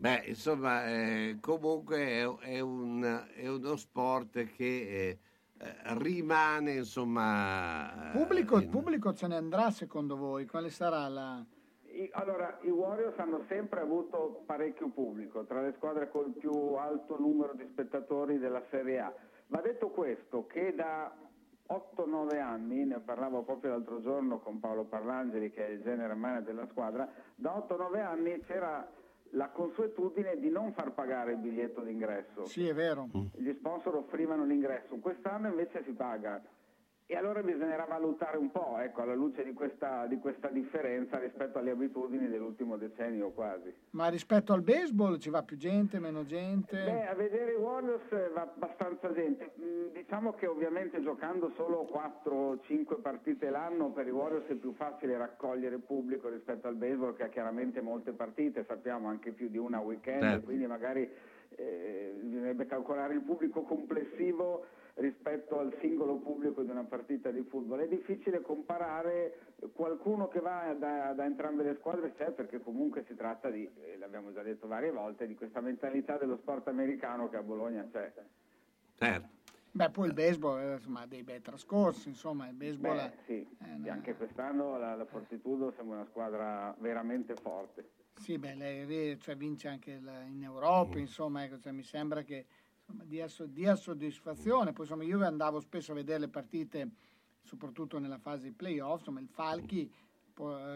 Beh, 0.00 0.22
insomma, 0.28 0.86
eh, 0.86 1.36
comunque 1.42 1.98
è, 1.98 2.26
è 2.38 2.60
un- 2.60 3.26
è 3.34 3.46
uno 3.46 3.76
sport 3.76 4.44
che 4.46 4.64
eh, 4.64 5.18
eh, 5.58 5.72
rimane, 5.98 6.72
insomma... 6.72 8.08
Pubblico, 8.10 8.56
in- 8.56 8.62
il 8.62 8.68
pubblico 8.70 9.12
se 9.12 9.26
ne 9.26 9.36
andrà 9.36 9.70
secondo 9.70 10.16
voi? 10.16 10.46
Quale 10.46 10.70
sarà 10.70 11.06
la... 11.08 11.44
I- 11.82 12.08
allora, 12.12 12.58
i 12.62 12.70
Warriors 12.70 13.18
hanno 13.18 13.44
sempre 13.46 13.80
avuto 13.80 14.42
parecchio 14.46 14.88
pubblico, 14.88 15.44
tra 15.44 15.60
le 15.60 15.74
squadre 15.76 16.08
col 16.08 16.30
più 16.30 16.50
alto 16.76 17.18
numero 17.18 17.52
di 17.52 17.66
spettatori 17.70 18.38
della 18.38 18.62
Serie 18.70 19.00
A. 19.00 19.12
Va 19.48 19.60
detto 19.60 19.90
questo, 19.90 20.46
che 20.46 20.74
da 20.74 21.14
8-9 21.68 22.40
anni, 22.40 22.86
ne 22.86 23.00
parlavo 23.00 23.42
proprio 23.42 23.72
l'altro 23.72 24.00
giorno 24.00 24.38
con 24.38 24.60
Paolo 24.60 24.84
Parlangeli, 24.84 25.50
che 25.50 25.66
è 25.66 25.70
il 25.72 25.82
general 25.82 26.16
manager 26.16 26.54
della 26.54 26.68
squadra, 26.70 27.06
da 27.34 27.54
8-9 27.68 28.00
anni 28.02 28.40
c'era 28.46 28.90
la 29.30 29.48
consuetudine 29.50 30.38
di 30.38 30.50
non 30.50 30.72
far 30.72 30.92
pagare 30.92 31.32
il 31.32 31.38
biglietto 31.38 31.82
d'ingresso. 31.82 32.44
Sì, 32.46 32.66
è 32.66 32.74
vero. 32.74 33.08
Gli 33.36 33.52
sponsor 33.52 33.96
offrivano 33.96 34.44
l'ingresso, 34.44 34.96
quest'anno 34.96 35.48
invece 35.48 35.82
si 35.84 35.92
paga. 35.92 36.42
E 37.10 37.16
allora 37.16 37.42
bisognerà 37.42 37.86
valutare 37.86 38.36
un 38.36 38.52
po', 38.52 38.78
ecco, 38.78 39.02
alla 39.02 39.14
luce 39.16 39.42
di 39.42 39.52
questa, 39.52 40.06
di 40.06 40.20
questa 40.20 40.46
differenza 40.46 41.18
rispetto 41.18 41.58
alle 41.58 41.72
abitudini 41.72 42.28
dell'ultimo 42.28 42.76
decennio 42.76 43.30
quasi. 43.32 43.74
Ma 43.90 44.06
rispetto 44.06 44.52
al 44.52 44.62
baseball 44.62 45.18
ci 45.18 45.28
va 45.28 45.42
più 45.42 45.56
gente, 45.56 45.98
meno 45.98 46.24
gente? 46.24 46.76
Beh, 46.80 47.08
a 47.08 47.14
vedere 47.14 47.50
i 47.50 47.56
Warriors 47.56 48.12
eh, 48.12 48.28
va 48.32 48.42
abbastanza 48.42 49.12
gente. 49.12 49.50
Mm, 49.60 49.88
Diciamo 49.92 50.34
che 50.34 50.46
ovviamente 50.46 51.02
giocando 51.02 51.50
solo 51.56 51.84
4-5 51.92 53.00
partite 53.00 53.50
l'anno 53.50 53.90
per 53.90 54.06
i 54.06 54.10
Warriors 54.12 54.46
è 54.46 54.54
più 54.54 54.72
facile 54.74 55.16
raccogliere 55.18 55.78
pubblico 55.78 56.28
rispetto 56.28 56.68
al 56.68 56.76
baseball 56.76 57.16
che 57.16 57.24
ha 57.24 57.28
chiaramente 57.28 57.80
molte 57.80 58.12
partite, 58.12 58.64
sappiamo 58.68 59.08
anche 59.08 59.32
più 59.32 59.48
di 59.48 59.58
una 59.58 59.78
a 59.78 59.80
weekend, 59.80 60.22
Certo. 60.22 60.44
quindi 60.44 60.66
magari 60.66 61.10
eh, 61.56 62.14
bisognerebbe 62.20 62.66
calcolare 62.66 63.14
il 63.14 63.22
pubblico 63.22 63.62
complessivo 63.62 64.64
rispetto 65.00 65.58
al 65.58 65.74
singolo 65.80 66.16
pubblico 66.16 66.62
di 66.62 66.70
una 66.70 66.84
partita 66.84 67.30
di 67.30 67.42
football. 67.42 67.80
È 67.80 67.88
difficile 67.88 68.42
comparare 68.42 69.54
qualcuno 69.72 70.28
che 70.28 70.40
va 70.40 70.74
da, 70.78 71.12
da 71.14 71.24
entrambe 71.24 71.62
le 71.64 71.76
squadre, 71.78 72.12
c'è 72.12 72.30
perché 72.30 72.60
comunque 72.60 73.04
si 73.06 73.14
tratta 73.16 73.50
di, 73.50 73.68
eh, 73.80 73.96
l'abbiamo 73.98 74.32
già 74.32 74.42
detto 74.42 74.66
varie 74.66 74.90
volte, 74.92 75.26
di 75.26 75.34
questa 75.34 75.60
mentalità 75.60 76.16
dello 76.18 76.36
sport 76.36 76.68
americano 76.68 77.28
che 77.28 77.36
a 77.36 77.42
Bologna 77.42 77.86
c'è. 77.90 78.12
Certo. 78.94 79.28
Beh, 79.72 79.90
poi 79.90 80.08
il 80.08 80.14
baseball 80.14 80.60
eh, 80.60 80.72
insomma, 80.74 81.00
ha 81.02 81.06
dei 81.06 81.22
bei 81.22 81.40
trascorsi, 81.40 82.08
insomma, 82.08 82.48
il 82.48 82.54
baseball... 82.54 82.96
Beh, 82.96 83.04
è- 83.04 83.16
sì, 83.24 83.56
eh, 83.62 83.78
sì, 83.82 83.88
anche 83.88 84.14
quest'anno 84.16 84.76
la, 84.78 84.96
la 84.96 85.06
Fortitudo 85.06 85.72
sembra 85.76 85.98
una 85.98 86.06
squadra 86.06 86.74
veramente 86.78 87.34
forte. 87.36 87.90
Sì, 88.16 88.36
beh, 88.36 88.54
lei 88.54 89.18
cioè, 89.18 89.36
vince 89.36 89.68
anche 89.68 89.92
il- 89.92 90.24
in 90.28 90.42
Europa, 90.42 90.98
insomma, 90.98 91.44
ecco, 91.44 91.58
cioè, 91.58 91.72
mi 91.72 91.84
sembra 91.84 92.22
che 92.22 92.46
dia, 93.04 93.28
so- 93.28 93.46
dia 93.46 93.74
soddisfazione. 93.74 94.72
Poi 94.72 94.84
insomma, 94.84 95.04
io 95.04 95.24
andavo 95.24 95.60
spesso 95.60 95.92
a 95.92 95.94
vedere 95.94 96.20
le 96.20 96.28
partite, 96.28 96.90
soprattutto 97.42 97.98
nella 97.98 98.18
fase 98.18 98.48
di 98.48 98.52
playoff, 98.52 98.98
insomma, 99.00 99.20
il 99.20 99.28
Falchi 99.28 99.92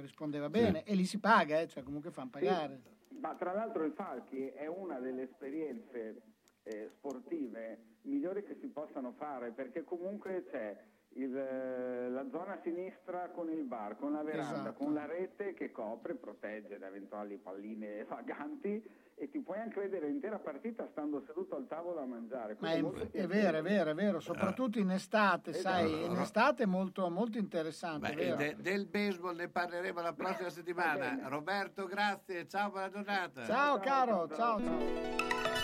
rispondeva 0.00 0.50
bene 0.50 0.82
e 0.84 0.94
lì 0.94 1.06
si 1.06 1.18
paga, 1.18 1.60
eh, 1.60 1.68
cioè 1.68 1.82
comunque 1.82 2.10
fanno 2.10 2.30
pagare. 2.30 2.82
Ma 3.20 3.34
tra 3.34 3.52
l'altro 3.52 3.84
il 3.84 3.92
Falchi 3.92 4.48
è 4.48 4.66
una 4.66 4.98
delle 4.98 5.22
esperienze 5.22 6.22
eh, 6.64 6.90
sportive 6.96 7.92
migliori 8.02 8.42
che 8.44 8.56
si 8.60 8.66
possano 8.66 9.12
fare 9.12 9.52
perché 9.52 9.82
comunque 9.84 10.44
c'è 10.50 10.78
il, 11.16 11.36
eh, 11.36 12.08
la 12.10 12.24
zona 12.30 12.58
sinistra 12.62 13.30
con 13.34 13.48
il 13.50 13.62
bar, 13.64 13.96
con 13.96 14.12
la 14.12 14.22
veranda, 14.22 14.60
Esatto. 14.70 14.84
con 14.84 14.94
la 14.94 15.06
rete 15.06 15.54
che 15.54 15.70
copre, 15.70 16.14
protegge 16.14 16.78
da 16.78 16.86
eventuali 16.88 17.36
palline 17.36 18.04
vaganti 18.08 18.82
e 19.16 19.30
ti 19.30 19.38
puoi 19.38 19.58
anche 19.60 19.78
vedere 19.78 20.08
l'intera 20.08 20.40
partita 20.40 20.88
stando 20.90 21.22
seduto 21.24 21.54
al 21.54 21.68
tavolo 21.68 22.00
a 22.00 22.04
mangiare. 22.04 22.56
Ma 22.58 22.72
è, 22.72 22.82
è 23.12 23.26
vero, 23.28 23.58
è 23.58 23.62
vero, 23.62 23.90
è 23.90 23.94
vero, 23.94 24.18
soprattutto 24.18 24.80
in 24.80 24.90
estate, 24.90 25.52
sai, 25.52 26.04
in 26.04 26.16
estate 26.16 26.64
è 26.64 26.66
molto, 26.66 27.08
molto 27.10 27.38
interessante, 27.38 28.12
Beh, 28.12 28.16
vero. 28.16 28.36
de- 28.36 28.56
del 28.58 28.86
baseball 28.86 29.36
ne 29.36 29.48
parleremo 29.48 30.00
la 30.00 30.12
prossima 30.12 30.50
settimana. 30.50 31.28
Roberto, 31.28 31.86
grazie, 31.86 32.48
ciao, 32.48 32.70
buona 32.70 32.90
giornata. 32.90 33.44
Ciao 33.44 33.78
caro, 33.78 34.26
ciao 34.34 34.58
ciao. 34.58 35.63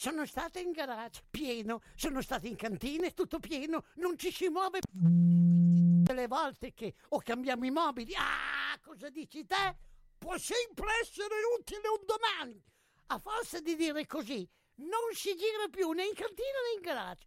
Sono 0.00 0.26
stata 0.26 0.60
in 0.60 0.70
garage, 0.70 1.24
pieno. 1.28 1.80
Sono 1.96 2.22
stata 2.22 2.46
in 2.46 2.54
cantina, 2.54 3.10
tutto 3.10 3.40
pieno. 3.40 3.82
Non 3.96 4.16
ci 4.16 4.30
si 4.30 4.48
muove. 4.48 4.78
Le 4.94 6.26
volte 6.28 6.72
che 6.72 6.94
o 7.08 7.18
cambiamo 7.18 7.66
i 7.66 7.72
mobili. 7.72 8.14
Ah, 8.14 8.78
cosa 8.80 9.10
dici 9.10 9.44
te? 9.44 9.76
Può 10.16 10.38
sempre 10.38 10.86
essere 11.02 11.34
utile 11.58 11.88
un 11.88 12.06
domani. 12.06 12.62
A 13.06 13.18
forza 13.18 13.58
di 13.58 13.74
dire 13.74 14.06
così, 14.06 14.48
non 14.76 15.12
si 15.14 15.34
gira 15.34 15.66
più 15.68 15.90
né 15.90 16.04
in 16.04 16.14
cantina 16.14 16.58
né 16.68 16.76
in 16.76 16.80
garage. 16.80 17.26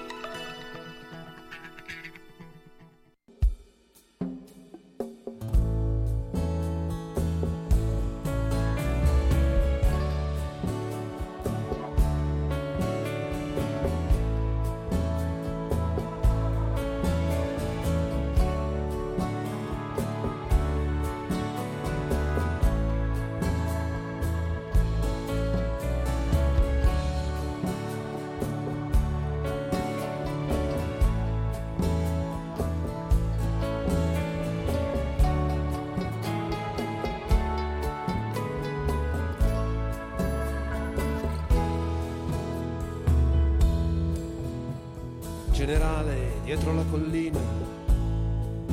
dietro 46.51 46.73
la 46.73 46.83
collina, 46.91 47.39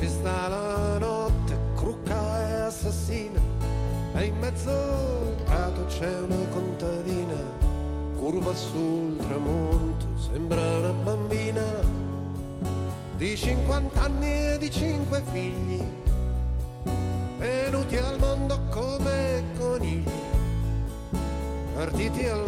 che 0.01 0.09
sta 0.09 0.49
la 0.49 0.99
notte 0.99 1.57
crucca 1.77 2.49
e 2.49 2.53
assassina, 2.63 3.41
e 4.17 4.25
in 4.25 4.37
mezzo 4.41 4.69
al 4.69 5.37
prato 5.45 5.85
c'è 5.87 6.19
una 6.19 6.45
contadina, 6.51 7.41
curva 8.17 8.53
sul 8.53 9.17
tramonto, 9.19 10.07
sembra 10.17 10.61
una 10.61 10.91
bambina 10.91 11.63
di 13.17 13.37
50 13.37 14.03
anni 14.03 14.27
e 14.27 14.59
di 14.59 14.71
5 14.73 15.23
figli, 15.31 15.85
venuti 17.39 17.97
al 17.97 18.19
mondo 18.19 18.59
come 18.71 19.45
conigli, 19.57 20.11
partiti 21.75 22.27
al 22.27 22.48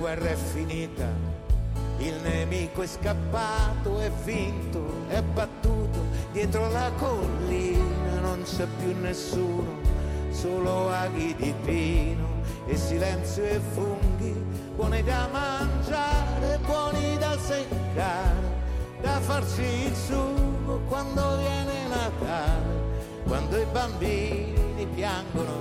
Guerra 0.00 0.30
è 0.30 0.34
finita, 0.34 1.06
il 1.98 2.14
nemico 2.22 2.80
è 2.80 2.86
scappato, 2.86 3.98
è 3.98 4.10
vinto, 4.24 5.04
è 5.08 5.20
battuto 5.20 6.06
dietro 6.32 6.70
la 6.70 6.90
collina, 6.96 8.18
non 8.22 8.42
c'è 8.42 8.66
più 8.78 8.98
nessuno, 8.98 9.78
solo 10.30 10.88
aghi 10.90 11.34
di 11.36 11.54
pino 11.62 12.40
e 12.66 12.78
silenzio 12.78 13.44
e 13.44 13.60
funghi, 13.74 14.32
buoni 14.74 15.02
da 15.02 15.28
mangiare, 15.30 16.58
buoni 16.64 17.18
da 17.18 17.36
seccare, 17.38 18.56
da 19.02 19.20
farci 19.20 19.84
il 19.84 19.94
sugo 19.94 20.80
quando 20.88 21.36
viene 21.36 21.88
Natale, 21.88 23.22
quando 23.26 23.58
i 23.58 23.66
bambini 23.70 24.86
piangono 24.94 25.60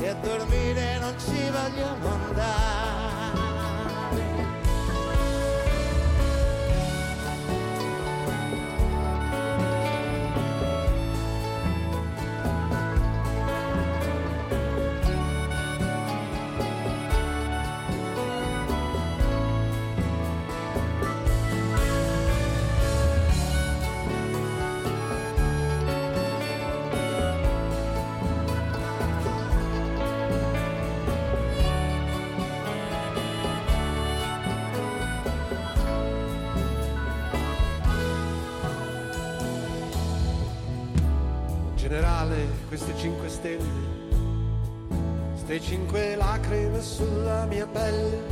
e 0.00 0.08
a 0.08 0.14
dormire 0.14 0.98
non 1.00 1.14
ci 1.18 1.50
vogliono 1.50 2.08
andare. 2.08 2.83
cinque 43.04 43.28
stelle, 43.28 43.62
ste 45.34 45.60
cinque 45.60 46.16
lacrime 46.16 46.80
sulla 46.80 47.44
mia 47.44 47.66
pelle, 47.66 48.22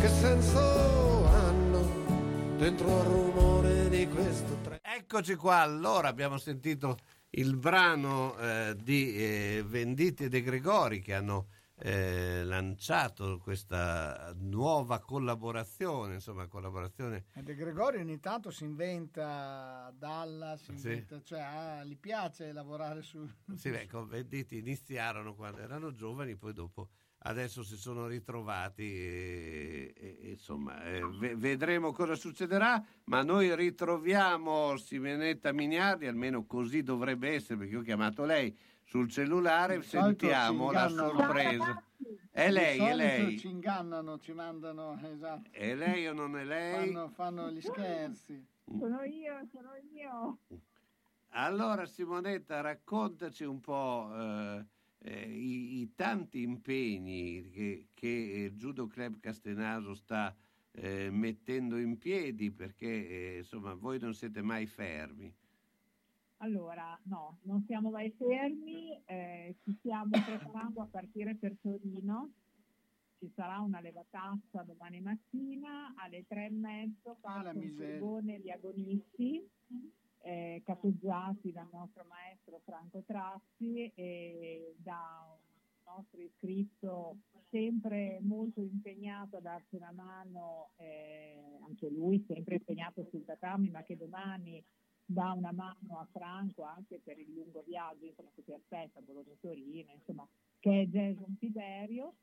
che 0.00 0.08
senso 0.08 1.26
hanno 1.26 2.56
dentro 2.56 3.00
al 3.00 3.04
rumore 3.04 3.90
di 3.90 4.08
questo 4.08 4.56
treno? 4.62 4.80
Eccoci 4.80 5.34
qua, 5.34 5.56
allora 5.56 6.08
abbiamo 6.08 6.38
sentito 6.38 6.96
il 7.32 7.54
brano 7.54 8.34
eh, 8.38 8.74
di 8.82 9.14
eh, 9.14 9.64
Venditti 9.66 10.24
e 10.24 10.28
De 10.30 10.40
Gregori 10.40 11.02
che 11.02 11.12
hanno 11.12 11.48
eh, 11.84 12.44
lanciato 12.44 13.38
questa 13.38 14.32
nuova 14.38 15.00
collaborazione, 15.00 16.14
insomma 16.14 16.46
collaborazione 16.46 17.24
De 17.34 17.54
Gregori 17.56 17.98
ogni 17.98 18.20
tanto 18.20 18.50
si 18.50 18.62
inventa 18.64 19.92
Dalla, 19.98 20.56
si 20.56 20.76
Sì. 20.76 20.88
inventa, 20.90 21.20
cioè 21.22 21.40
ah, 21.40 21.84
gli 21.84 21.98
piace 21.98 22.52
lavorare 22.52 23.02
su... 23.02 23.28
Sì, 23.56 23.70
beh, 23.70 23.88
con 23.88 24.06
Venditti 24.06 24.58
iniziarono 24.58 25.34
quando 25.34 25.60
erano 25.60 25.92
giovani, 25.92 26.36
poi 26.36 26.52
dopo 26.52 26.88
adesso 27.24 27.62
si 27.62 27.76
sono 27.76 28.06
ritrovati 28.06 28.82
e, 28.82 29.92
e- 29.96 30.18
e, 30.22 30.30
insomma 30.30 30.82
eh, 30.84 31.04
ve- 31.18 31.36
vedremo 31.36 31.92
cosa 31.92 32.14
succederà, 32.14 32.84
ma 33.04 33.22
noi 33.22 33.54
ritroviamo 33.54 34.76
Simonetta 34.76 35.52
Miniardi, 35.52 36.06
almeno 36.06 36.46
così 36.46 36.82
dovrebbe 36.82 37.30
essere, 37.34 37.58
perché 37.58 37.76
ho 37.76 37.82
chiamato 37.82 38.24
lei 38.24 38.56
sul 38.92 39.08
cellulare, 39.08 39.78
Di 39.78 39.84
sentiamo 39.84 40.70
la 40.70 40.86
sorpresa. 40.86 41.82
È 42.30 42.50
lei, 42.50 42.78
è 42.78 42.94
lei. 42.94 43.38
Ci 43.38 43.48
ingannano, 43.48 44.18
ci 44.18 44.34
mandano, 44.34 45.00
esatto. 45.02 45.48
È 45.50 45.74
lei 45.74 46.06
o 46.08 46.12
non 46.12 46.36
è 46.36 46.44
lei? 46.44 46.92
Fanno, 46.92 47.08
fanno 47.08 47.50
gli 47.50 47.62
scherzi. 47.62 48.46
Sono 48.66 49.02
io, 49.04 49.48
sono 49.50 49.70
io. 49.94 50.38
Allora 51.30 51.86
Simonetta, 51.86 52.60
raccontaci 52.60 53.44
un 53.44 53.60
po' 53.60 54.10
eh, 54.14 54.66
eh, 54.98 55.30
i, 55.30 55.80
i 55.80 55.94
tanti 55.94 56.42
impegni 56.42 57.48
che, 57.48 57.88
che 57.94 58.08
il 58.50 58.58
Judo 58.58 58.86
Club 58.88 59.20
Castenaso 59.20 59.94
sta 59.94 60.36
eh, 60.72 61.08
mettendo 61.10 61.78
in 61.78 61.96
piedi 61.96 62.50
perché 62.50 63.08
eh, 63.08 63.36
insomma 63.38 63.72
voi 63.72 63.98
non 63.98 64.12
siete 64.12 64.42
mai 64.42 64.66
fermi. 64.66 65.34
Allora, 66.42 66.98
no, 67.04 67.38
non 67.42 67.62
siamo 67.66 67.90
mai 67.90 68.10
fermi, 68.10 69.00
eh, 69.04 69.54
ci 69.62 69.76
stiamo 69.78 70.10
preparando 70.10 70.82
a 70.82 70.86
partire 70.86 71.36
per 71.36 71.56
Torino. 71.60 72.32
Ci 73.18 73.30
sarà 73.36 73.60
una 73.60 73.80
levatazza 73.80 74.62
domani 74.62 75.00
mattina 75.00 75.94
alle 75.96 76.26
tre 76.26 76.46
e 76.46 76.50
mezzo, 76.50 77.10
Ah, 77.20 77.36
la 77.36 77.42
partono 77.42 77.60
miseria. 77.60 77.98
Sorbone 77.98 78.40
gli 78.40 78.50
agonisti, 78.50 79.48
eh, 80.22 80.62
capeggiati 80.64 81.52
dal 81.52 81.68
nostro 81.70 82.04
maestro 82.08 82.60
Franco 82.64 83.04
Trazzi 83.06 83.92
e 83.94 84.74
da 84.78 85.24
un 85.24 85.94
nostro 85.94 86.20
iscritto 86.20 87.18
sempre 87.50 88.18
molto 88.20 88.60
impegnato 88.60 89.36
a 89.36 89.40
darci 89.40 89.76
una 89.76 89.92
mano, 89.92 90.70
eh, 90.78 91.40
anche 91.68 91.88
lui 91.88 92.24
sempre 92.26 92.56
impegnato 92.56 93.06
sul 93.10 93.24
tatami, 93.24 93.70
ma 93.70 93.84
che 93.84 93.96
domani 93.96 94.60
dà 95.04 95.32
una 95.32 95.52
mano 95.52 95.98
a 95.98 96.06
Franco 96.10 96.62
anche 96.62 97.00
per 97.02 97.18
il 97.18 97.32
lungo 97.32 97.62
viaggio 97.66 98.06
insomma, 98.06 98.30
che 98.34 98.42
si 98.42 98.52
aspetta 98.52 99.00
Bologna-Torino, 99.00 99.92
insomma, 99.92 100.26
che 100.58 100.82
è 100.82 100.86
Jason 100.86 101.36
Tiberio. 101.38 102.14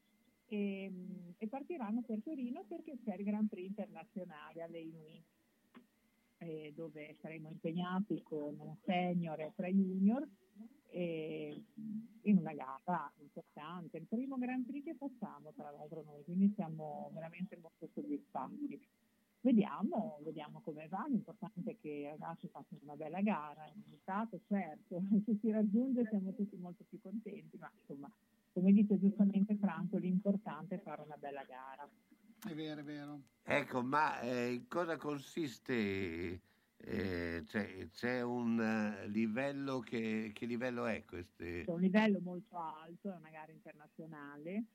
E, 0.52 0.92
e 1.38 1.48
partiranno 1.48 2.02
per 2.02 2.22
Torino 2.24 2.64
perché 2.68 2.98
c'è 3.04 3.16
il 3.16 3.24
Grand 3.24 3.48
Prix 3.48 3.68
internazionale 3.68 4.64
all'EIMI 4.64 5.24
eh, 6.40 6.74
dove 6.76 7.18
saremo 7.22 7.50
impegnati 7.50 8.22
con 8.24 8.58
un 8.60 8.76
senior 8.84 9.40
e 9.42 9.54
tre 9.56 9.72
junior 9.72 10.28
e, 10.88 11.64
in 12.24 12.38
una 12.38 12.54
gara 12.54 13.12
importante, 13.20 13.98
il 13.98 14.08
primo 14.08 14.38
Grand 14.38 14.66
Prix 14.66 14.84
che 14.84 14.96
facciamo 14.96 15.54
tra 15.54 15.70
l'altro 15.72 16.04
noi, 16.04 16.24
quindi 16.24 16.52
siamo 16.56 17.12
Vediamo, 19.42 20.20
vediamo 20.24 20.60
come 20.66 20.88
va, 20.90 21.06
l'importante 21.08 21.72
è 21.72 21.78
che 21.80 21.88
i 21.88 22.06
ragazzi 22.08 22.50
facciano 22.50 22.82
una 22.84 22.96
bella 22.96 23.22
gara, 23.22 23.66
il 23.68 23.82
risultato 23.84 24.42
certo, 24.48 25.02
se 25.26 25.38
si 25.40 25.50
raggiunge 25.50 26.06
siamo 26.10 26.34
tutti 26.34 26.58
molto 26.58 26.84
più 26.90 27.00
contenti, 27.00 27.58
ma 27.58 27.72
insomma, 27.80 28.12
come 28.52 28.74
dice 28.74 29.00
giustamente 29.00 29.56
Franco, 29.56 29.98
l'importante 29.98 30.76
è 30.76 30.82
fare 30.82 31.04
una 31.04 31.16
bella 31.16 31.44
gara. 31.44 31.90
È 32.46 32.54
vero, 32.54 32.82
è 32.82 32.84
vero. 32.84 33.22
Ecco, 33.44 33.82
ma 33.82 34.20
eh, 34.20 34.66
cosa 34.68 34.98
consiste? 34.98 36.42
Eh, 36.82 37.44
c'è, 37.46 37.90
c'è, 37.92 38.22
un 38.22 38.60
eh, 38.60 39.08
livello 39.08 39.80
che, 39.80 40.32
che 40.34 40.46
livello 40.46 40.86
è 40.86 41.06
questo? 41.06 41.44
C'è 41.44 41.64
un 41.66 41.80
livello 41.80 42.20
molto 42.20 42.58
alto, 42.58 43.12
è 43.12 43.16
una 43.16 43.30
gara 43.30 43.52
internazionale, 43.52 44.66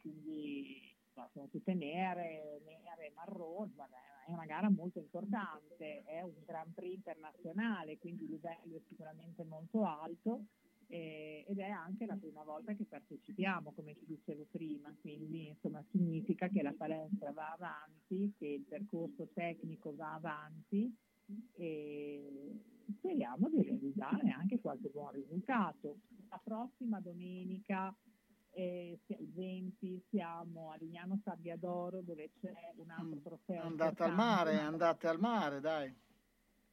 quindi 0.00 0.91
no, 1.14 1.28
sono 1.32 1.48
tutte 1.48 1.74
nere, 1.74 2.60
nere 2.64 3.12
marroni, 3.14 3.72
vabbè, 3.74 3.96
è 4.26 4.32
una 4.32 4.46
gara 4.46 4.70
molto 4.70 4.98
importante, 4.98 6.02
è 6.04 6.22
un 6.22 6.34
Grand 6.44 6.72
Prix 6.72 6.94
internazionale, 6.94 7.98
quindi 7.98 8.24
il 8.24 8.30
livello 8.30 8.76
è 8.76 8.80
sicuramente 8.88 9.44
molto 9.44 9.84
alto 9.84 10.46
eh, 10.92 11.44
ed 11.48 11.58
è 11.58 11.70
anche 11.70 12.06
la 12.06 12.16
prima 12.16 12.42
volta 12.42 12.74
che 12.74 12.84
partecipiamo, 12.84 13.72
come 13.72 13.94
ti 13.94 14.04
dicevo 14.06 14.46
prima, 14.50 14.94
quindi 15.00 15.48
insomma 15.48 15.82
significa 15.90 16.48
che 16.48 16.62
la 16.62 16.74
palestra 16.76 17.32
va 17.32 17.52
avanti, 17.52 18.34
che 18.38 18.46
il 18.46 18.62
percorso 18.62 19.28
tecnico 19.32 19.94
va 19.94 20.14
avanti 20.14 20.94
e 21.54 22.60
speriamo 22.98 23.48
di 23.48 23.62
realizzare 23.62 24.30
anche 24.30 24.60
qualche 24.60 24.90
buon 24.90 25.12
risultato. 25.12 26.00
La 26.28 26.40
prossima 26.42 27.00
domenica 27.00 27.94
eh, 28.52 28.98
20 29.06 30.04
siamo 30.08 30.70
a 30.70 30.76
Lignano 30.76 31.20
Sabbia 31.24 31.56
d'Oro 31.56 32.00
dove 32.02 32.30
c'è 32.40 32.72
un 32.76 32.90
altro 32.90 33.18
trofeo. 33.20 33.62
Andate 33.62 34.02
al 34.02 34.14
mare, 34.14 34.58
andate 34.58 35.08
al 35.08 35.18
mare, 35.18 35.60
dai. 35.60 35.94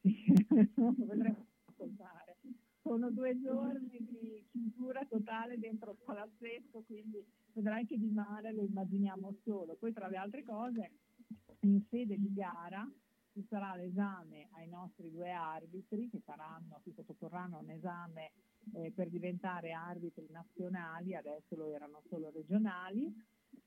Vedremo 0.00 1.46
ascoltare. 1.64 2.36
Sono 2.82 3.10
due 3.10 3.38
giorni 3.40 3.98
di 4.00 4.46
chiusura 4.50 5.04
totale 5.04 5.58
dentro 5.58 5.92
il 5.92 5.98
palazzetto, 6.04 6.82
quindi 6.86 7.24
vedrai 7.52 7.86
che 7.86 7.98
di 7.98 8.10
mare 8.10 8.52
lo 8.52 8.62
immaginiamo 8.62 9.34
solo. 9.44 9.76
Poi 9.76 9.92
tra 9.92 10.08
le 10.08 10.16
altre 10.16 10.44
cose, 10.44 10.90
in 11.60 11.82
sede 11.88 12.18
di 12.18 12.32
gara 12.32 12.88
ci 13.32 13.44
sarà 13.48 13.74
l'esame 13.76 14.48
ai 14.52 14.68
nostri 14.68 15.10
due 15.10 15.30
arbitri 15.30 16.08
che 16.08 16.20
faranno, 16.24 16.80
si 16.82 16.92
sottoporranno 16.92 17.58
a 17.58 17.60
un 17.60 17.70
esame 17.70 18.32
eh, 18.74 18.92
per 18.94 19.08
diventare 19.08 19.72
arbitri 19.72 20.26
nazionali, 20.30 21.14
adesso 21.14 21.56
lo 21.56 21.72
erano 21.72 22.02
solo 22.08 22.30
regionali 22.30 23.12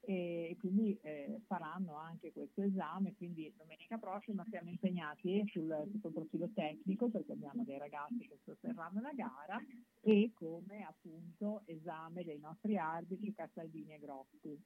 e 0.05 0.55
quindi 0.59 0.97
eh, 1.01 1.41
faranno 1.45 1.95
anche 1.95 2.31
questo 2.31 2.61
esame, 2.61 3.13
quindi 3.15 3.53
domenica 3.57 3.97
prossima 3.97 4.45
siamo 4.49 4.69
impegnati 4.69 5.43
sul, 5.47 5.91
sul 6.01 6.11
profilo 6.11 6.49
tecnico 6.53 7.09
perché 7.09 7.31
abbiamo 7.33 7.63
dei 7.63 7.77
ragazzi 7.77 8.27
che 8.27 8.39
sosterranno 8.43 9.01
la 9.01 9.13
gara 9.13 9.61
e 10.01 10.31
come 10.33 10.83
appunto 10.83 11.61
esame 11.65 12.23
dei 12.23 12.39
nostri 12.39 12.77
arbitri 12.77 13.33
Casaldini 13.33 13.93
e 13.93 13.99
Grossi. 13.99 14.61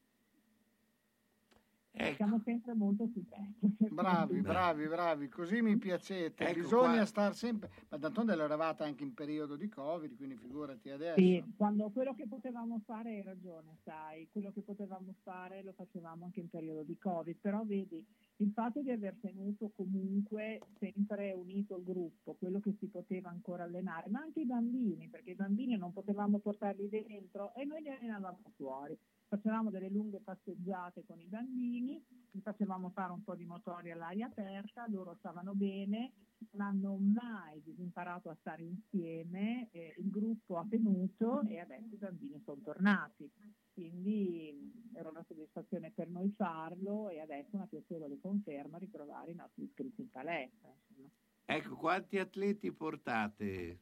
Ecco. 2.00 2.16
Siamo 2.16 2.42
sempre 2.46 2.74
molto 2.76 3.10
pezzo. 3.28 3.74
Bravi, 3.90 4.42
bravi, 4.42 4.88
bravi, 4.88 5.30
così 5.30 5.62
mi 5.64 5.78
piacete. 5.78 6.48
Ecco 6.48 6.60
Bisogna 6.60 6.98
qua. 6.98 7.06
star 7.06 7.34
sempre. 7.34 7.72
Ma 7.90 7.98
d'altronde 7.98 8.34
eravate 8.34 8.84
anche 8.84 9.04
in 9.04 9.16
periodo 9.16 9.56
di 9.56 9.68
Covid, 9.68 10.16
quindi 10.16 10.36
figurati 10.36 10.92
adesso. 10.92 11.20
Sì, 11.20 11.44
quando 11.58 11.90
quello 11.90 12.14
che 12.14 12.28
potevamo 12.28 12.82
fare 12.86 13.10
hai 13.10 13.24
ragione, 13.24 13.78
sai, 13.84 14.28
quello 14.32 14.52
che 14.52 14.62
potevamo 14.62 15.16
fare 15.24 15.64
lo 15.64 15.74
facevamo 15.74 16.26
anche 16.26 16.40
in 16.40 16.50
periodo 16.50 16.84
di 16.84 16.98
Covid, 17.00 17.36
però 17.42 17.64
vedi 17.66 18.06
il 18.38 18.52
fatto 18.52 18.82
di 18.82 18.92
aver 18.92 19.16
tenuto 19.20 19.72
comunque 19.76 20.62
sempre 20.78 21.34
unito 21.34 21.78
il 21.78 21.84
gruppo, 21.84 22.36
quello 22.38 22.60
che 22.60 22.76
si 22.78 22.86
poteva 22.86 23.30
ancora 23.30 23.64
allenare, 23.64 24.10
ma 24.10 24.20
anche 24.20 24.42
i 24.42 24.46
bambini, 24.46 25.08
perché 25.08 25.32
i 25.32 25.36
bambini 25.36 25.76
non 25.78 25.92
potevamo 25.92 26.38
portarli 26.38 26.88
dentro 26.90 27.56
e 27.56 27.66
noi 27.66 27.82
li 27.82 27.90
allenavamo 27.90 28.52
fuori. 28.56 28.96
Facevamo 29.30 29.70
delle 29.70 29.90
lunghe 29.90 30.22
passeggiate 30.22 31.04
con 31.06 31.20
i 31.20 31.28
bambini, 31.28 32.02
li 32.32 32.42
facevamo 32.42 32.92
fare 32.92 33.12
un 33.12 33.24
po' 33.24 33.36
di 33.36 33.44
motori 33.44 33.92
all'aria 33.92 34.28
aperta, 34.28 34.88
loro 34.88 35.16
stavano 35.20 35.54
bene, 35.54 36.14
non 36.52 36.66
hanno 36.66 36.96
mai 36.96 37.62
disimparato 37.62 38.30
a 38.30 38.38
stare 38.40 38.64
insieme, 38.64 39.68
eh, 39.72 39.96
il 39.98 40.10
gruppo 40.10 40.58
ha 40.58 40.66
tenuto 40.70 41.42
e 41.42 41.60
adesso 41.60 41.94
i 41.94 41.98
bambini 41.98 42.42
sono 42.46 42.62
tornati. 42.64 43.30
Quindi 43.74 44.54
mh, 44.54 44.98
era 44.98 45.10
una 45.10 45.26
soddisfazione 45.28 45.92
per 45.92 46.08
noi 46.08 46.32
farlo 46.36 47.10
e 47.10 47.20
adesso 47.20 47.56
una 47.58 47.68
piacevole 47.68 48.20
conferma 48.22 48.78
ritrovare 48.78 49.32
i 49.32 49.36
nostri 49.36 49.64
iscritti 49.64 50.02
in 50.02 50.10
palestra. 50.10 50.70
insomma. 50.88 51.10
Ecco, 51.46 51.76
quanti 51.76 52.18
atleti 52.18 52.72
portate? 52.72 53.80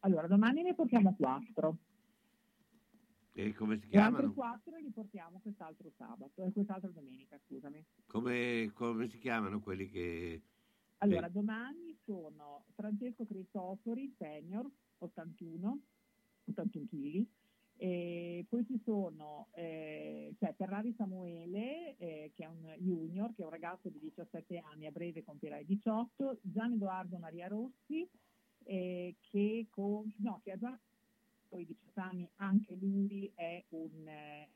Allora, 0.00 0.26
domani 0.26 0.62
ne 0.62 0.74
portiamo 0.74 1.14
quattro. 1.16 1.78
E 3.36 3.52
come 3.52 3.80
si 3.80 3.88
E 3.90 3.98
altri 3.98 4.30
chiamano? 4.30 4.32
quattro 4.32 4.76
li 4.76 4.90
portiamo 4.90 5.40
quest'altro 5.40 5.90
sabato, 5.96 6.44
eh, 6.44 6.52
quest'altra 6.52 6.88
domenica, 6.90 7.36
scusami. 7.46 7.84
Come, 8.06 8.70
come 8.74 9.08
si 9.08 9.18
chiamano 9.18 9.58
quelli 9.60 9.88
che... 9.90 10.40
Allora, 10.98 11.28
domani 11.28 11.98
sono 12.04 12.64
Francesco 12.74 13.26
Cristofori, 13.26 14.14
senior, 14.16 14.70
81, 14.98 15.80
81 16.44 16.86
kg, 16.86 17.26
e 17.76 18.46
poi 18.48 18.64
ci 18.66 18.80
sono 18.84 19.48
eh, 19.50 20.32
cioè 20.38 20.54
Ferrari 20.54 20.94
Samuele, 20.96 21.96
eh, 21.96 22.30
che 22.36 22.44
è 22.44 22.46
un 22.46 22.72
junior, 22.78 23.34
che 23.34 23.42
è 23.42 23.44
un 23.44 23.50
ragazzo 23.50 23.88
di 23.88 23.98
17 23.98 24.58
anni, 24.58 24.86
a 24.86 24.92
breve 24.92 25.24
compierà 25.24 25.58
i 25.58 25.64
18, 25.66 26.38
Gian 26.42 26.74
Edoardo 26.74 27.18
Maria 27.18 27.48
Rossi, 27.48 28.08
eh, 28.62 29.16
che, 29.18 29.66
con, 29.70 30.10
no, 30.18 30.40
che 30.44 30.52
ha 30.52 30.56
già 30.56 30.78
poi 31.54 31.64
18 31.66 32.00
anni, 32.00 32.28
anche 32.36 32.74
lui 32.74 33.30
è 33.36 33.62
un 33.68 34.08
eh, 34.08 34.48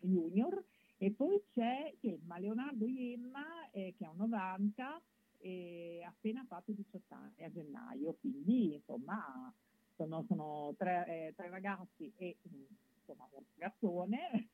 junior, 0.00 0.62
e 0.96 1.10
poi 1.10 1.42
c'è 1.52 1.92
Iemma, 1.98 2.38
Leonardo 2.38 2.86
Iemma, 2.86 3.68
eh, 3.72 3.92
che 3.98 4.04
ha 4.04 4.10
un 4.10 4.18
90, 4.18 5.02
e 5.38 6.00
ha 6.04 6.08
appena 6.08 6.44
fatto 6.46 6.70
18 6.70 7.12
anni 7.12 7.42
a 7.42 7.50
gennaio, 7.50 8.16
quindi 8.20 8.74
insomma 8.74 9.52
sono, 9.96 10.24
sono 10.28 10.74
tre, 10.76 11.06
eh, 11.08 11.34
tre 11.34 11.50
ragazzi 11.50 12.12
e 12.16 12.36
mm, 12.48 12.64
insomma 12.98 13.28
un 13.32 13.42
ragazzone. 13.56 14.48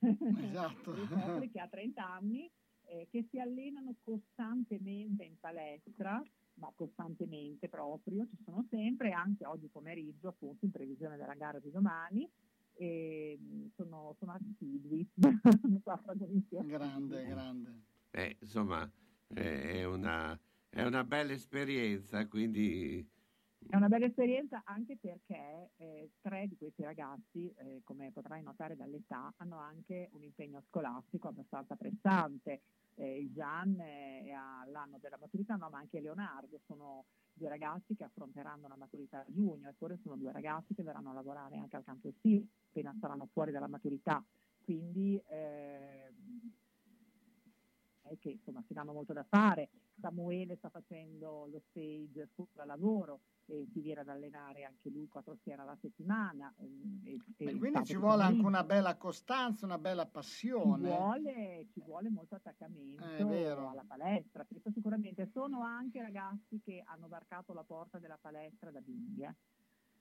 Esatto. 0.49 0.93
Che 1.53 1.61
ha 1.61 1.69
30 1.69 2.03
anni, 2.03 2.51
eh, 2.87 3.09
che 3.11 3.27
si 3.31 3.39
allenano 3.39 3.95
costantemente 4.03 5.25
in 5.25 5.39
palestra, 5.39 6.23
ma 6.55 6.73
costantemente 6.75 7.69
proprio, 7.69 8.27
ci 8.29 8.43
sono 8.45 8.65
sempre, 8.71 9.13
anche 9.13 9.45
oggi 9.47 9.69
pomeriggio 9.69 10.29
appunto 10.29 10.65
in 10.65 10.71
previsione 10.71 11.17
della 11.17 11.35
gara 11.35 11.59
di 11.59 11.71
domani, 11.71 12.29
e 12.77 13.39
sono, 13.77 14.15
sono 14.19 14.33
assidui. 14.33 15.09
Grande, 16.65 17.27
grande. 17.27 17.83
Eh, 18.11 18.37
insomma, 18.41 18.91
eh, 19.29 19.73
è 19.73 19.85
una, 19.85 20.39
è 20.69 20.83
una 20.83 21.05
bella 21.05 21.33
esperienza, 21.33 22.27
quindi... 22.27 23.07
È 23.67 23.77
una 23.77 23.89
bella 23.89 24.05
esperienza 24.05 24.63
anche 24.67 24.99
perché 25.01 25.71
eh, 25.77 26.11
tre 26.21 26.47
di 26.49 26.57
questi 26.57 26.83
ragazzi, 26.83 27.51
eh, 27.57 27.81
come 27.83 28.11
potrai 28.13 28.43
notare 28.43 28.77
dall'età, 28.77 29.33
hanno 29.39 29.59
anche 29.59 30.11
un 30.13 30.23
impegno 30.23 30.63
scolastico 30.69 31.29
abbastanza 31.29 31.75
pressante. 31.75 32.61
Eh, 32.97 33.31
Gian 33.33 33.81
è 33.81 34.31
all'anno 34.31 34.99
della 34.99 35.19
maturità, 35.21 35.57
no, 35.57 35.69
ma 35.69 35.79
anche 35.79 36.01
Leonardo 36.01 36.61
sono 36.67 37.07
due 37.33 37.49
ragazzi 37.49 37.97
che 37.97 38.05
affronteranno 38.05 38.69
la 38.69 38.77
maturità 38.77 39.19
a 39.21 39.27
giugno, 39.29 39.69
eppure 39.69 39.99
sono 40.03 40.17
due 40.17 40.31
ragazzi 40.31 40.75
che 40.75 40.83
verranno 40.83 41.11
a 41.11 41.15
lavorare 41.15 41.57
anche 41.57 41.77
al 41.77 41.85
campo 41.85 42.09
estivo 42.09 42.47
appena 42.69 42.95
saranno 43.01 43.29
fuori 43.33 43.53
dalla 43.53 43.69
maturità. 43.69 44.23
Quindi 44.65 45.21
eh, 45.29 46.13
è 48.09 48.19
che 48.19 48.31
insomma 48.31 48.63
si 48.67 48.73
danno 48.73 48.93
molto 48.93 49.13
da 49.13 49.25
fare. 49.25 49.69
Samuele 50.01 50.57
sta 50.57 50.69
facendo 50.69 51.47
lo 51.51 51.61
stage 51.71 52.29
sopra 52.35 52.65
lavoro 52.65 53.21
e 53.47 53.67
si 53.73 53.81
viene 53.81 54.01
ad 54.01 54.09
allenare 54.09 54.65
anche 54.65 54.89
lui 54.89 55.07
quattro 55.09 55.37
sere 55.43 55.63
alla 55.63 55.77
settimana. 55.81 56.53
ehm, 56.59 57.03
E, 57.05 57.19
e 57.45 57.57
quindi 57.57 57.85
ci 57.85 57.97
vuole 57.97 58.23
anche 58.23 58.45
una 58.45 58.65
bella 58.65 58.97
costanza, 58.97 59.67
una 59.67 59.79
bella 59.79 60.05
Ci 60.05 60.11
passione. 60.11 60.89
vuole, 60.89 61.67
ci 61.73 61.81
vuole 61.85 62.09
molto 62.11 62.35
attaccamento 62.37 63.05
Eh, 63.05 63.23
alla 63.53 63.85
palestra, 63.87 64.45
questo 64.45 64.71
sicuramente. 64.73 65.29
Sono 65.33 65.63
anche 65.63 66.01
ragazzi 66.01 66.61
che 66.63 66.83
hanno 66.85 67.09
varcato 67.09 67.53
la 67.53 67.65
porta 67.65 67.99
della 67.99 68.19
palestra 68.21 68.71
da 68.71 68.81
bimbi, 68.81 69.23
eh. 69.23 69.35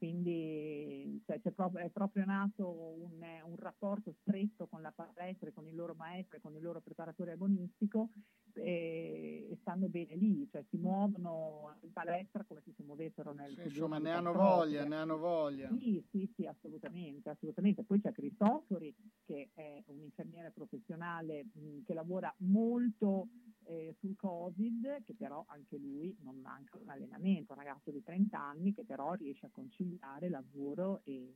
Quindi 0.03 1.23
cioè, 1.25 1.39
proprio- 1.39 1.85
è 1.85 1.89
proprio 1.89 2.25
nato 2.25 2.67
un, 2.69 3.23
un 3.45 3.55
rapporto 3.55 4.13
stretto 4.19 4.67
con 4.67 4.81
la 4.81 4.91
palestra, 4.91 5.49
con 5.53 5.65
il 5.65 5.75
loro 5.75 5.95
maestro 5.95 6.37
e 6.37 6.41
con 6.41 6.53
il 6.55 6.61
loro 6.61 6.81
preparatore 6.81 7.31
agonistico 7.31 8.09
e, 8.53 9.47
e 9.49 9.57
stanno 9.61 9.87
bene 9.87 10.15
lì, 10.15 10.47
cioè 10.51 10.63
si 10.69 10.77
muovono 10.77 11.75
in 11.81 11.91
palestra 11.91 12.43
come 12.43 12.61
se 12.63 12.71
si 12.75 12.83
muovessero 12.83 13.33
nel 13.33 13.53
Sì, 13.55 13.63
insomma, 13.63 13.97
ne 13.97 14.11
hanno 14.11 14.33
voglia, 14.33 14.85
ne 14.85 14.95
hanno 14.95 15.17
voglia. 15.17 15.69
Sì, 15.69 16.03
sì, 16.11 16.31
sì, 16.35 16.45
assolutamente, 16.45 17.29
assolutamente. 17.29 17.83
Poi 17.83 17.99
c'è 17.99 18.11
Cristofori 18.11 18.93
che 19.25 19.49
è 19.53 19.83
un 19.87 20.01
infermiere 20.01 20.51
professionale 20.51 21.45
mh, 21.53 21.83
che 21.85 21.93
lavora 21.93 22.33
molto 22.39 23.27
eh, 23.65 23.95
sul 23.99 24.15
Covid, 24.15 25.03
che 25.03 25.13
però 25.15 25.43
anche 25.47 25.77
lui 25.77 26.15
non 26.21 26.35
manca 26.39 26.77
un 26.77 26.89
allenamento, 26.89 27.53
un 27.53 27.59
ragazzo 27.59 27.91
di 27.91 28.03
30 28.03 28.39
anni 28.39 28.73
che 28.73 28.83
però 28.83 29.13
riesce 29.13 29.45
a 29.45 29.49
conciliare 29.51 30.29
lavoro 30.29 31.01
e, 31.03 31.33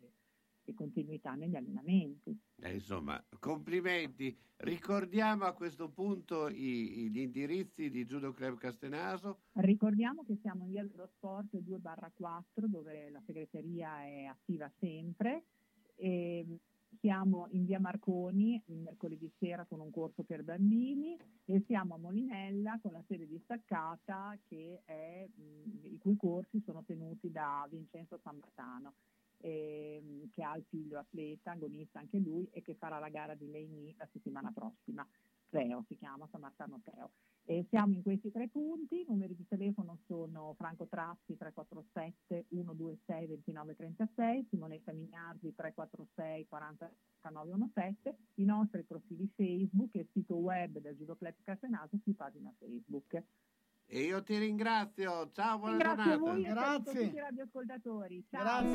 e 0.67 0.73
continuità 0.73 1.33
negli 1.35 1.55
allenamenti. 1.55 2.37
Eh, 2.61 2.73
insomma, 2.73 3.23
complimenti. 3.39 4.37
Ricordiamo 4.57 5.45
a 5.45 5.53
questo 5.53 5.89
punto 5.89 6.49
i- 6.49 7.09
gli 7.09 7.19
indirizzi 7.19 7.89
di 7.89 8.05
Judo 8.05 8.33
Club 8.33 8.57
Castenaso. 8.57 9.43
Ricordiamo 9.53 10.23
che 10.25 10.37
siamo 10.41 10.65
in 10.65 10.71
via 10.71 10.83
dello 10.83 11.07
sport 11.15 11.55
2-4 11.57 12.67
dove 12.67 13.09
la 13.09 13.21
segreteria 13.25 14.03
è 14.03 14.23
attiva 14.25 14.69
sempre. 14.79 15.45
E 15.95 16.45
siamo 16.99 17.47
in 17.51 17.65
via 17.65 17.79
Marconi 17.79 18.61
il 18.67 18.77
mercoledì 18.77 19.29
sera 19.37 19.65
con 19.65 19.79
un 19.79 19.91
corso 19.91 20.23
per 20.23 20.43
bambini 20.43 21.17
e 21.45 21.63
siamo 21.67 21.95
a 21.95 21.97
Molinella 21.97 22.79
con 22.81 22.93
la 22.93 23.03
sede 23.07 23.27
distaccata 23.27 24.37
che 24.47 24.81
è, 24.85 25.27
mh, 25.27 25.85
i 25.93 25.97
cui 25.99 26.15
corsi 26.15 26.61
sono 26.65 26.83
tenuti 26.85 27.29
da 27.29 27.67
Vincenzo 27.69 28.17
Sammartano 28.23 28.93
ehm, 29.39 30.29
che 30.31 30.43
ha 30.43 30.55
il 30.55 30.65
figlio 30.69 30.99
atleta, 30.99 31.51
agonista 31.51 31.99
anche 31.99 32.17
lui 32.17 32.47
e 32.51 32.61
che 32.61 32.75
farà 32.75 32.99
la 32.99 33.09
gara 33.09 33.35
di 33.35 33.49
Leini 33.49 33.93
la 33.97 34.07
settimana 34.11 34.51
prossima. 34.51 35.07
Teo 35.49 35.83
si 35.87 35.95
chiama, 35.95 36.27
San 36.29 36.41
Martino 36.41 36.81
Teo. 36.83 37.11
E 37.49 37.65
siamo 37.69 37.93
in 37.93 38.03
questi 38.03 38.29
tre 38.29 38.49
punti, 38.49 39.01
i 39.01 39.05
numeri 39.07 39.33
di 39.33 39.47
telefono 39.47 39.99
sono 40.05 40.53
Franco 40.57 40.85
Trazzi 40.87 41.37
347 41.37 42.47
126 42.49 43.27
2936, 43.27 44.47
Simonetta 44.49 44.91
Mignardi 44.91 45.55
346 45.55 46.45
4917, 46.49 48.17
i 48.35 48.43
nostri 48.43 48.83
profili 48.83 49.31
Facebook 49.33 49.95
e 49.95 49.99
il 49.99 50.09
sito 50.11 50.35
web 50.35 50.79
del 50.79 50.97
Judo 50.97 51.15
Club 51.15 51.35
Castenaso 51.41 51.97
su 52.03 52.13
pagina 52.15 52.53
Facebook. 52.57 53.23
E 53.89 54.01
io 54.01 54.21
ti 54.21 54.37
ringrazio. 54.37 55.29
Ciao, 55.33 55.59
buona 55.59 55.77
Ringrazio 55.77 56.03
giornata. 56.03 56.17
voi 56.17 56.43
e 56.43 56.53
saluto 56.53 56.91
tutti 56.91 57.15
i 57.15 57.19
radioascoltatori. 57.19 58.25
Ciao. 58.29 58.65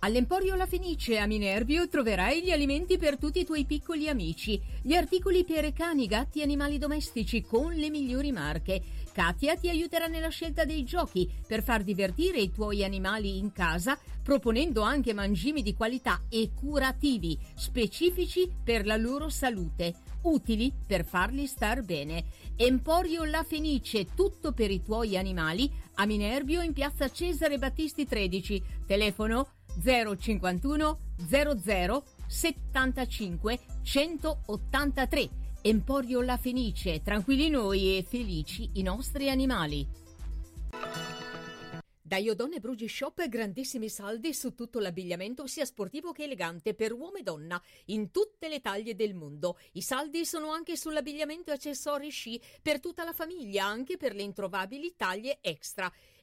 All'Emporio 0.00 0.54
La 0.54 0.64
Fenice 0.64 1.18
a 1.18 1.26
Minervio 1.26 1.88
troverai 1.88 2.42
gli 2.42 2.50
alimenti 2.52 2.96
per 2.96 3.18
tutti 3.18 3.40
i 3.40 3.44
tuoi 3.44 3.64
piccoli 3.66 4.08
amici, 4.08 4.58
gli 4.80 4.94
articoli 4.94 5.44
per 5.44 5.72
cani, 5.72 6.06
gatti 6.06 6.38
e 6.38 6.44
animali 6.44 6.78
domestici 6.78 7.42
con 7.42 7.74
le 7.74 7.90
migliori 7.90 8.30
marche. 8.32 8.80
Katia 9.12 9.56
ti 9.56 9.68
aiuterà 9.68 10.06
nella 10.06 10.28
scelta 10.28 10.64
dei 10.64 10.84
giochi 10.84 11.28
per 11.46 11.62
far 11.64 11.82
divertire 11.82 12.38
i 12.38 12.52
tuoi 12.52 12.84
animali 12.84 13.38
in 13.38 13.52
casa, 13.52 13.98
proponendo 14.22 14.82
anche 14.82 15.12
mangimi 15.12 15.62
di 15.62 15.74
qualità 15.74 16.22
e 16.30 16.52
curativi, 16.54 17.36
specifici 17.56 18.48
per 18.62 18.86
la 18.86 18.96
loro 18.96 19.28
salute, 19.28 19.94
utili 20.22 20.72
per 20.86 21.04
farli 21.04 21.46
star 21.46 21.82
bene. 21.82 22.24
Emporio 22.56 23.24
La 23.24 23.42
Fenice, 23.42 24.14
tutto 24.14 24.52
per 24.52 24.70
i 24.70 24.82
tuoi 24.82 25.16
animali, 25.16 25.70
a 25.94 26.06
Minervio 26.06 26.60
in 26.62 26.72
piazza 26.72 27.10
Cesare 27.10 27.58
Battisti 27.58 28.06
13, 28.06 28.62
telefono 28.86 29.48
051 29.82 30.98
00 31.28 32.04
75 32.26 33.58
183. 33.82 35.28
Emporio 35.62 36.22
La 36.22 36.36
Fenice, 36.36 37.02
tranquilli 37.02 37.48
noi 37.48 37.96
e 37.96 38.02
felici 38.02 38.70
i 38.74 38.82
nostri 38.82 39.28
animali. 39.30 39.86
Da 42.08 42.16
Iodone 42.16 42.58
Brugi 42.58 42.88
Shop 42.88 43.28
grandissimi 43.28 43.90
saldi 43.90 44.32
su 44.32 44.54
tutto 44.54 44.78
l'abbigliamento 44.78 45.46
sia 45.46 45.66
sportivo 45.66 46.10
che 46.10 46.22
elegante 46.22 46.72
per 46.72 46.94
uomo 46.94 47.18
e 47.18 47.22
donna 47.22 47.62
in 47.88 48.10
tutte 48.10 48.48
le 48.48 48.62
taglie 48.62 48.94
del 48.94 49.12
mondo. 49.12 49.58
I 49.72 49.82
saldi 49.82 50.24
sono 50.24 50.50
anche 50.50 50.74
sull'abbigliamento 50.74 51.50
e 51.50 51.54
accessori 51.56 52.08
sci 52.08 52.40
per 52.62 52.80
tutta 52.80 53.04
la 53.04 53.12
famiglia, 53.12 53.66
anche 53.66 53.98
per 53.98 54.14
le 54.14 54.22
introvabili 54.22 54.94
taglie 54.96 55.36
extra. 55.42 55.92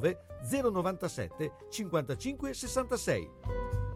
097 0.00 1.52
55 1.70 2.54
66. 2.54 3.30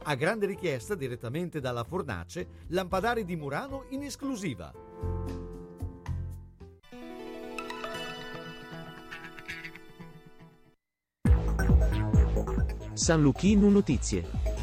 A 0.05 0.15
grande 0.15 0.47
richiesta 0.47 0.95
direttamente 0.95 1.61
dalla 1.61 1.85
Fornace, 1.85 2.47
lampadari 2.69 3.25
di 3.25 3.37
Murano 3.37 3.87
in 3.91 4.03
esclusiva. 4.03 4.73
San 12.93 13.21
Luchino 13.21 13.69
Notizie. 13.69 14.56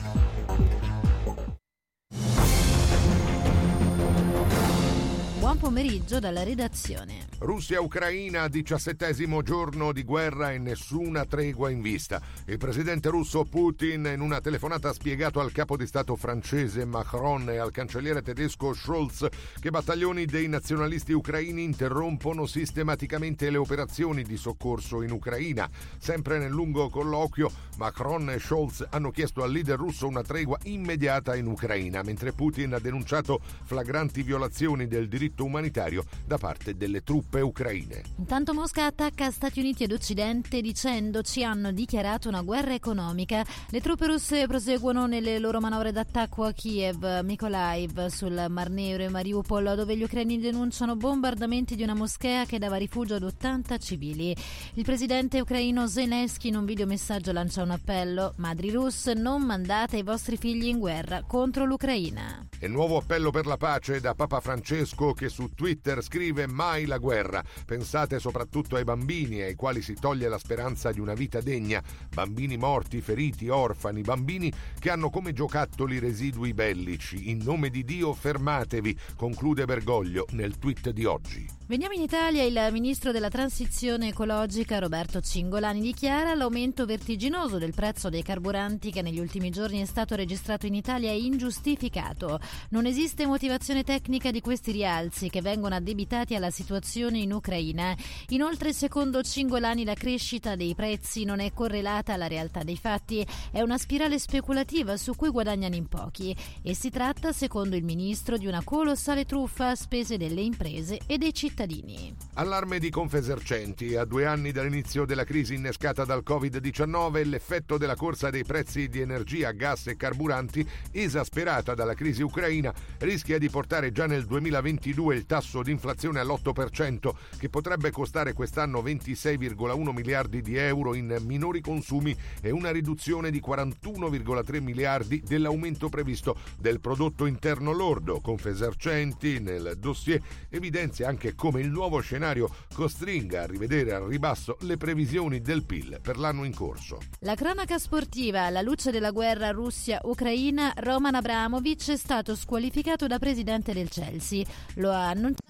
Buon 5.54 5.72
pomeriggio 5.72 6.18
dalla 6.18 6.42
redazione. 6.42 7.28
Russia-Ucraina, 7.38 8.48
diciassettesimo 8.48 9.44
giorno 9.44 9.92
di 9.92 10.04
guerra 10.04 10.52
e 10.52 10.58
nessuna 10.58 11.26
tregua 11.26 11.70
in 11.70 11.82
vista. 11.82 12.20
Il 12.46 12.58
presidente 12.58 13.10
russo 13.10 13.44
Putin 13.44 14.10
in 14.12 14.22
una 14.22 14.42
telefonata 14.42 14.90
ha 14.90 14.94
spiegato 14.94 15.40
al 15.40 15.52
capo 15.52 15.78
di 15.78 15.86
Stato 15.86 16.16
francese 16.16 16.86
Macron 16.86 17.52
e 17.52 17.58
al 17.58 17.72
cancelliere 17.72 18.24
tedesco 18.24 18.74
Scholz 18.74 19.28
che 19.60 19.70
battaglioni 19.70 20.26
dei 20.26 20.48
nazionalisti 20.48 21.12
ucraini 21.12 21.64
interrompono 21.64 22.48
sistematicamente 22.48 23.52
le 23.52 23.58
operazioni 23.58 24.24
di 24.24 24.38
soccorso 24.38 25.04
in 25.04 25.12
Ucraina. 25.12 25.70
Sempre 26.00 26.40
nel 26.40 26.52
lungo 26.52 26.90
colloquio, 26.90 27.52
Macron 27.78 28.32
e 28.32 28.40
Scholz 28.40 28.88
hanno 28.90 29.12
chiesto 29.12 29.44
al 29.44 29.52
leader 29.52 29.78
russo 29.78 30.08
una 30.08 30.24
tregua 30.24 30.58
immediata 30.64 31.36
in 31.36 31.46
Ucraina, 31.46 32.02
mentre 32.02 32.32
Putin 32.32 32.74
ha 32.74 32.80
denunciato 32.80 33.40
flagranti 33.66 34.24
violazioni 34.24 34.88
del 34.88 35.08
diritto 35.08 35.42
umano 35.44 35.62
umanitario 35.64 36.04
da 36.26 36.38
parte 36.38 36.76
delle 36.76 37.04
truppe 37.04 37.40
ucraine. 37.40 38.02
Intanto 38.18 38.54
Mosca 38.54 38.86
attacca 38.86 39.32
Stati 39.32 39.60
Uniti 39.60 39.84
ed 39.84 39.92
Occidente 39.92 40.62
dicendo 40.62 41.22
ci 41.22 41.44
hanno 41.44 41.72
dichiarato 41.72 42.28
una 42.28 42.42
guerra 42.42 42.74
economica. 42.74 43.46
Le 43.70 43.80
truppe 43.80 44.08
russe 44.08 44.48
proseguono 44.48 45.06
nelle 45.06 45.40
loro 45.40 45.60
manovre 45.60 45.92
d'attacco 45.92 46.44
a 46.44 46.52
Kiev, 46.52 47.22
Mykolaiv, 47.24 48.08
sul 48.08 48.46
Mar 48.50 48.70
Nero 48.70 49.04
e 49.04 49.10
Mariupol, 49.10 49.76
dove 49.76 49.96
gli 49.96 50.04
ucraini 50.04 50.40
denunciano 50.40 50.96
bombardamenti 50.96 51.76
di 51.76 51.84
una 51.84 51.94
moschea 51.94 52.46
che 52.46 52.58
dava 52.58 52.78
rifugio 52.78 53.16
ad 53.16 53.24
80 53.24 53.78
civili. 53.78 54.36
Il 54.74 54.84
presidente 54.84 55.40
ucraino 55.40 55.88
Zelensky 55.88 56.50
in 56.50 56.58
un 56.58 56.66
videomessaggio 56.66 57.32
lancia 57.32 57.62
un 57.62 57.72
appello: 57.72 58.34
Madri 58.38 58.72
russe, 58.72 59.14
non 59.14 59.44
mandate 59.44 59.98
i 59.98 60.04
vostri 60.04 60.38
figli 60.38 60.66
in 60.68 60.80
guerra 60.80 61.24
contro 61.26 61.66
l'Ucraina. 61.66 62.48
E 62.60 62.68
nuovo 62.68 62.98
appello 62.98 63.30
per 63.30 63.46
la 63.46 63.58
pace 63.58 64.00
da 64.00 64.16
Papa 64.16 64.40
Francesco 64.40 65.14
che 65.14 65.30
su 65.34 65.50
Twitter 65.56 66.04
scrive 66.04 66.46
mai 66.46 66.86
la 66.86 67.00
guerra. 67.00 67.44
Pensate 67.66 68.20
soprattutto 68.20 68.76
ai 68.76 68.84
bambini 68.84 69.42
ai 69.42 69.56
quali 69.56 69.82
si 69.82 69.96
toglie 69.96 70.30
la 70.30 70.38
speranza 70.38 70.92
di 70.92 71.00
una 71.00 71.16
vita 71.16 71.42
degna. 71.42 71.82
Bambini 72.14 72.56
morti, 72.56 73.02
feriti, 73.02 73.50
orfani, 73.50 74.02
bambini 74.02 74.54
che 74.78 74.92
hanno 74.92 75.10
come 75.10 75.34
giocattoli 75.34 75.98
residui 75.98 76.54
bellici. 76.54 77.32
In 77.32 77.40
nome 77.44 77.70
di 77.70 77.84
Dio 77.84 78.14
fermatevi, 78.14 78.96
conclude 79.16 79.66
Bergoglio 79.66 80.28
nel 80.34 80.60
tweet 80.60 80.92
di 80.92 81.06
oggi. 81.06 81.63
Veniamo 81.74 81.96
in 81.96 82.02
Italia, 82.02 82.44
il 82.44 82.72
ministro 82.72 83.12
della 83.12 83.30
transizione 83.30 84.10
ecologica 84.10 84.78
Roberto 84.78 85.22
Cingolani 85.22 85.82
dichiara 85.82 86.36
l'aumento 86.36 86.86
vertiginoso 86.86 87.58
del 87.58 87.74
prezzo 87.74 88.10
dei 88.10 88.22
carburanti 88.22 88.92
che 88.92 89.02
negli 89.02 89.18
ultimi 89.18 89.50
giorni 89.50 89.82
è 89.82 89.86
stato 89.86 90.14
registrato 90.14 90.68
in 90.68 90.76
Italia 90.76 91.10
è 91.10 91.16
ingiustificato. 91.16 92.40
Non 92.70 92.86
esiste 92.86 93.26
motivazione 93.26 93.84
tecnica 93.84 94.30
di 94.30 94.40
questi 94.40 94.72
rialzi 94.72 95.32
che 95.32 95.42
vengono 95.42 95.74
addebitati 95.74 96.36
alla 96.36 96.52
situazione 96.52 97.18
in 97.18 97.34
Ucraina. 97.34 97.98
Inoltre, 98.28 98.72
secondo 98.72 99.24
Cingolani, 99.24 99.84
la 99.84 99.96
crescita 99.96 100.56
dei 100.56 100.76
prezzi 100.76 101.24
non 101.24 101.40
è 101.40 101.52
correlata 101.54 102.14
alla 102.14 102.28
realtà 102.28 102.62
dei 102.62 102.78
fatti, 102.78 103.26
è 103.52 103.62
una 103.62 103.80
spirale 103.80 104.20
speculativa 104.20 104.96
su 104.96 105.16
cui 105.16 105.30
guadagnano 105.30 105.74
in 105.74 105.88
pochi 105.88 106.36
e 106.62 106.76
si 106.76 106.92
tratta, 106.92 107.32
secondo 107.32 107.76
il 107.76 107.84
ministro, 107.84 108.38
di 108.38 108.46
una 108.46 108.62
colossale 108.64 109.26
truffa 109.26 109.70
a 109.70 109.76
spese 109.76 110.18
delle 110.18 110.42
imprese 110.42 111.00
e 111.08 111.18
dei 111.18 111.34
cittadini 111.34 111.62
cittadini. 111.64 112.14
Allarme 112.36 112.80
di 112.80 112.90
Confesercenti. 112.90 113.96
A 113.96 114.06
due 114.06 114.26
anni 114.26 114.52
dall'inizio 114.52 115.06
della 115.06 115.24
crisi 115.24 115.56
innescata 115.56 116.04
dal 116.04 116.24
Covid-19, 116.26 117.28
l'effetto 117.28 117.78
della 117.78 117.96
corsa 117.96 118.30
dei 118.30 118.44
prezzi 118.44 118.90
di 118.90 119.02
energia, 119.02 119.52
gas 119.52 119.88
e 119.88 119.96
carburanti, 119.96 120.68
esasperata 120.92 121.74
dalla 121.74 121.94
crisi 121.94 122.22
ucraina, 122.22 122.74
rischia 123.00 123.38
di 123.38 123.50
portare 123.50 123.92
già 123.92 124.08
nel 124.08 124.26
2022 124.26 125.16
il 125.16 125.26
tasso 125.26 125.62
di 125.62 125.72
inflazione 125.72 126.20
all'8%, 126.20 127.12
che 127.38 127.50
potrebbe 127.50 127.92
costare 127.92 128.34
quest'anno 128.34 128.82
26,1 128.82 129.92
miliardi 129.94 130.42
di 130.42 130.56
euro 130.56 130.96
in 130.96 131.16
minori 131.26 131.62
consumi 131.62 132.16
e 132.42 132.50
una 132.50 132.72
riduzione 132.72 133.30
di 133.30 133.42
41,3 133.46 134.62
miliardi 134.62 135.22
dell'aumento 135.26 135.88
previsto 135.88 136.36
del 136.58 136.80
prodotto 136.80 137.26
interno 137.26 137.72
lordo. 137.72 138.20
Confesercenti 138.22 139.40
nel 139.40 139.76
dossier 139.78 140.20
evidenzia 140.50 141.08
anche 141.08 141.36
come 141.44 141.60
il 141.60 141.70
nuovo 141.70 142.00
scenario 142.00 142.50
costringa 142.74 143.42
a 143.42 143.46
rivedere 143.46 143.94
al 143.94 144.04
ribasso 144.04 144.56
le 144.62 144.78
previsioni 144.78 145.42
del 145.42 145.66
PIL 145.66 146.00
per 146.02 146.18
l'anno 146.18 146.46
in 146.46 146.56
corso. 146.56 147.00
La 147.20 147.36
cronaca 147.36 147.78
sportiva, 147.78 148.44
alla 148.44 148.62
luce 148.62 148.92
della 148.92 149.12
guerra 149.12 149.52
Russia-Ucraina, 149.52 150.72
Roman 150.78 151.16
Abramovic 151.16 151.90
è 151.90 151.98
stato 151.98 152.38
squalificato 152.38 153.08
da 153.08 153.20
presidente 153.20 153.74
del 153.74 153.90
Chelsea. 153.90 154.46
Lo 154.76 154.92
ha 154.92 155.10
annunciato 155.10 155.42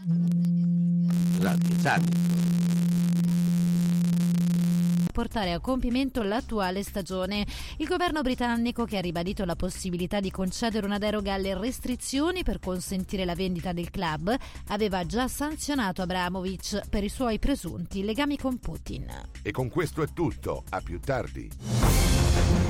portare 5.14 5.54
a 5.54 5.62
compimento 5.62 6.24
l'attuale 6.24 6.84
stagione. 6.84 7.46
Il 7.78 7.88
governo 7.88 8.22
britannico, 8.22 8.84
che 8.84 8.98
ha 8.98 9.02
ribadito 9.02 9.46
la 9.46 9.56
possibilità 9.56 10.20
di 10.20 10.32
concedere 10.32 10.86
una 10.86 10.98
deroga 10.98 11.34
alle 11.34 11.58
restrizioni 11.58 12.44
per 12.44 12.60
consentire 12.60 13.24
la 13.24 13.36
vendita 13.36 13.72
del 13.72 13.90
club, 13.90 14.36
aveva 14.68 15.06
già 15.06 15.30
sanzionato 15.30 16.02
Abramovic 16.02 16.90
per 16.90 17.06
i 17.06 17.10
suoi 17.10 17.40
presunti 17.40 18.04
legami 18.04 18.38
con 18.38 18.58
Putin. 18.58 19.06
E 19.42 19.52
con 19.52 19.70
questo 19.70 20.02
è 20.02 20.08
tutto, 20.12 20.64
a 20.70 20.82
più 20.82 21.00
tardi. 21.00 22.63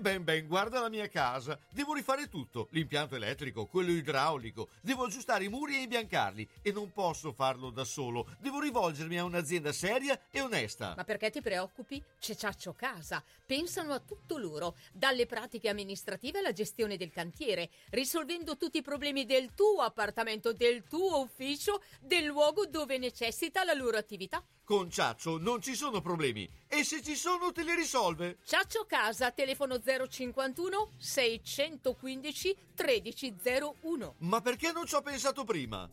Ben 0.00 0.22
ben, 0.22 0.46
guarda 0.46 0.80
la 0.80 0.88
mia 0.88 1.08
casa. 1.08 1.58
Devo 1.70 1.94
rifare 1.94 2.28
tutto, 2.28 2.68
l'impianto 2.70 3.16
elettrico, 3.16 3.66
quello 3.66 3.90
idraulico. 3.90 4.68
Devo 4.80 5.04
aggiustare 5.04 5.44
i 5.44 5.48
muri 5.48 5.76
e 5.76 5.82
imbiancarli 5.82 6.48
e 6.62 6.70
non 6.70 6.92
posso 6.92 7.32
farlo 7.32 7.70
da 7.70 7.84
solo. 7.84 8.28
Devo 8.38 8.60
rivolgermi 8.60 9.18
a 9.18 9.24
un'azienda 9.24 9.72
seria 9.72 10.18
e 10.30 10.40
onesta. 10.40 10.94
Ma 10.96 11.04
perché 11.04 11.30
ti 11.30 11.40
preoccupi? 11.40 12.02
C'è 12.20 12.34
Ciaccio 12.34 12.72
Casa. 12.74 13.22
Pensano 13.46 13.92
a 13.92 14.00
tutto 14.00 14.38
loro, 14.38 14.76
dalle 14.92 15.24
pratiche 15.24 15.68
amministrative 15.68 16.40
alla 16.40 16.52
gestione 16.52 16.96
del 16.96 17.12
cantiere, 17.12 17.70
risolvendo 17.90 18.56
tutti 18.56 18.78
i 18.78 18.82
problemi 18.82 19.24
del 19.24 19.54
tuo 19.54 19.82
appartamento, 19.82 20.52
del 20.52 20.82
tuo 20.82 21.20
ufficio, 21.20 21.80
del 22.00 22.24
luogo 22.24 22.66
dove 22.66 22.98
necessita 22.98 23.62
la 23.62 23.72
loro 23.72 23.98
attività. 23.98 24.44
Con 24.64 24.90
Ciaccio 24.90 25.38
non 25.38 25.62
ci 25.62 25.76
sono 25.76 26.00
problemi 26.00 26.50
e 26.66 26.82
se 26.82 27.00
ci 27.00 27.14
sono 27.14 27.52
te 27.52 27.62
li 27.62 27.76
risolve. 27.76 28.38
Ciaccio 28.44 28.84
Casa, 28.84 29.30
telefono 29.30 29.78
051 29.78 30.90
615 30.96 32.56
1301. 32.76 34.14
Ma 34.18 34.40
perché 34.40 34.72
non 34.72 34.86
ci 34.86 34.96
ho 34.96 35.02
pensato 35.02 35.44
prima? 35.44 35.88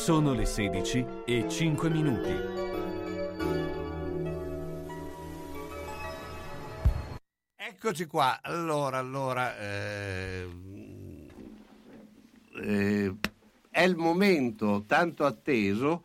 Sono 0.00 0.32
le 0.32 0.46
16 0.46 1.06
e 1.26 1.46
5 1.46 1.90
minuti. 1.90 2.34
Eccoci 7.54 8.06
qua. 8.06 8.38
Allora, 8.40 8.96
allora, 8.96 9.58
eh, 9.58 10.48
eh, 12.62 13.14
è 13.68 13.82
il 13.82 13.96
momento 13.96 14.84
tanto 14.86 15.26
atteso 15.26 16.04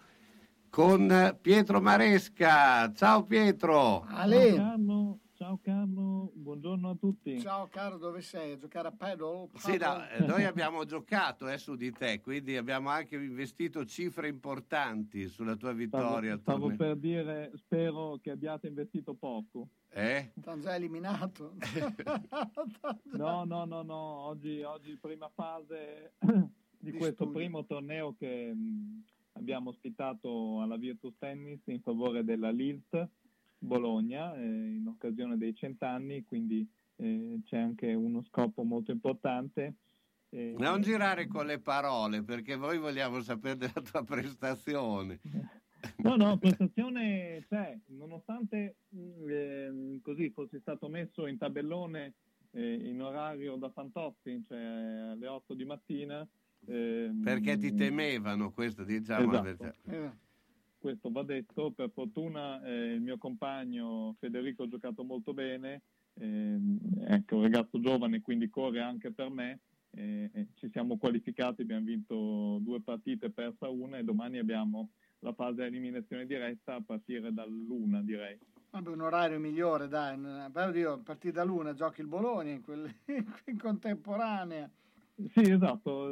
con 0.70 1.38
Pietro 1.40 1.80
Maresca. 1.80 2.92
Ciao 2.92 3.24
Pietro. 3.24 4.02
Ale. 4.10 4.56
Ciao 4.56 4.58
Carlo, 4.58 5.20
ciao 5.36 5.60
Carlo, 5.64 6.32
buongiorno 6.56 6.90
a 6.92 6.96
tutti. 6.96 7.40
Ciao 7.42 7.68
caro, 7.68 7.98
dove 7.98 8.22
sei? 8.22 8.54
A 8.54 8.58
giocare 8.58 8.88
a 8.88 8.92
paddle? 8.92 9.50
Sì, 9.56 9.78
no, 9.78 10.08
eh, 10.08 10.26
noi 10.26 10.46
abbiamo 10.46 10.86
giocato 10.86 11.50
eh, 11.50 11.58
su 11.58 11.76
di 11.76 11.92
te, 11.92 12.22
quindi 12.22 12.56
abbiamo 12.56 12.88
anche 12.90 13.18
investito 13.18 13.84
cifre 13.84 14.30
importanti 14.30 15.28
sulla 15.28 15.58
tua 15.58 15.74
vittoria. 15.74 16.38
Stavo, 16.38 16.70
stavo 16.70 16.76
per 16.78 16.96
dire, 16.96 17.52
spero 17.56 18.20
che 18.22 18.32
abbiate 18.32 18.68
investito 18.68 19.16
poco. 19.16 19.68
Eh? 19.90 20.32
T'hanno 20.42 20.62
già 20.62 20.76
eliminato. 20.76 21.56
No, 23.16 23.44
no, 23.44 23.66
no, 23.66 23.82
no, 23.82 23.96
oggi, 23.96 24.62
oggi 24.62 24.98
prima 25.00 25.30
fase 25.34 26.14
di, 26.20 26.92
Di 26.92 26.98
questo 26.98 27.24
studio. 27.24 27.34
primo 27.34 27.66
torneo 27.66 28.16
che 28.18 28.54
mh, 28.54 29.04
abbiamo 29.34 29.70
ospitato 29.70 30.62
alla 30.62 30.78
Virtus 30.78 31.16
Tennis 31.18 31.62
in 31.66 31.82
favore 31.82 32.24
della 32.24 32.52
Lilt 32.52 33.10
Bologna 33.66 34.36
eh, 34.36 34.44
in 34.46 34.86
occasione 34.88 35.38
dei 35.38 35.54
cent'anni, 35.54 36.24
quindi 36.24 36.68
eh, 36.98 37.40
c'è 37.44 37.58
anche 37.58 37.94
uno 37.94 38.22
scopo 38.24 38.64
molto 38.64 38.92
importante. 38.92 39.76
eh, 40.30 40.56
Non 40.58 40.82
girare 40.82 41.28
con 41.28 41.46
le 41.46 41.60
parole 41.60 42.24
perché 42.24 42.56
voi 42.56 42.78
vogliamo 42.78 43.22
sapere 43.22 43.58
della 43.58 43.82
tua 43.82 44.04
prestazione. 44.06 45.20
No, 45.98 46.16
no, 46.16 46.38
prestazione 46.38 47.46
c'è, 47.48 47.78
nonostante 47.88 48.78
mh, 48.90 49.30
ehm, 49.30 50.02
così 50.02 50.32
fossi 50.32 50.60
stato 50.60 50.88
messo 50.90 51.28
in 51.28 51.38
tabellone 51.38 52.14
eh, 52.52 52.74
in 52.74 53.02
orario 53.02 53.56
da 53.58 53.70
Fantozzi, 53.70 54.44
cioè 54.48 54.58
alle 54.60 55.28
8 55.28 55.54
di 55.54 55.66
mattina. 55.66 56.28
ehm, 56.68 57.22
Perché 57.22 57.58
ti 57.58 57.74
temevano, 57.74 58.52
questo 58.52 58.84
diciamo 58.84 59.32
la 59.32 59.42
Esatto. 59.42 60.24
Questo 60.86 61.10
va 61.10 61.24
detto, 61.24 61.72
per 61.72 61.90
fortuna 61.90 62.64
eh, 62.64 62.94
il 62.94 63.02
mio 63.02 63.18
compagno 63.18 64.16
Federico 64.20 64.62
ha 64.62 64.68
giocato 64.68 65.04
molto 65.04 65.34
bene, 65.34 65.82
ehm, 66.14 66.78
ecco, 67.08 67.38
un 67.38 67.42
ragazzo 67.42 67.80
giovane, 67.80 68.22
quindi 68.22 68.50
corre 68.50 68.82
anche 68.82 69.12
per 69.12 69.32
me. 69.32 69.62
eh, 69.98 70.30
eh, 70.32 70.48
ci 70.54 70.70
siamo 70.70 71.00
qualificati, 71.00 71.64
abbiamo 71.64 71.86
vinto 71.86 72.60
due 72.62 72.82
partite, 72.84 73.32
persa 73.32 73.68
una 73.68 73.98
e 73.98 74.04
domani 74.04 74.38
abbiamo 74.38 74.92
la 75.22 75.34
fase 75.34 75.64
a 75.64 75.66
eliminazione 75.66 76.28
diretta 76.28 76.76
a 76.76 76.84
partire 76.86 77.34
dall'una 77.34 78.04
direi. 78.04 78.38
Vabbè, 78.70 78.88
un 78.88 79.02
orario 79.02 79.40
migliore, 79.40 79.88
dai. 79.88 80.20
Però 80.52 80.72
io, 80.72 80.92
a 80.92 81.00
partire 81.00 81.34
da 81.34 81.44
luna 81.44 81.74
giochi 81.74 82.02
il 82.02 82.08
Bologna 82.08 82.52
in, 82.52 82.62
quel- 82.62 82.94
in 83.48 83.58
contemporanea. 83.58 84.70
Sì, 85.34 85.50
esatto. 85.50 86.10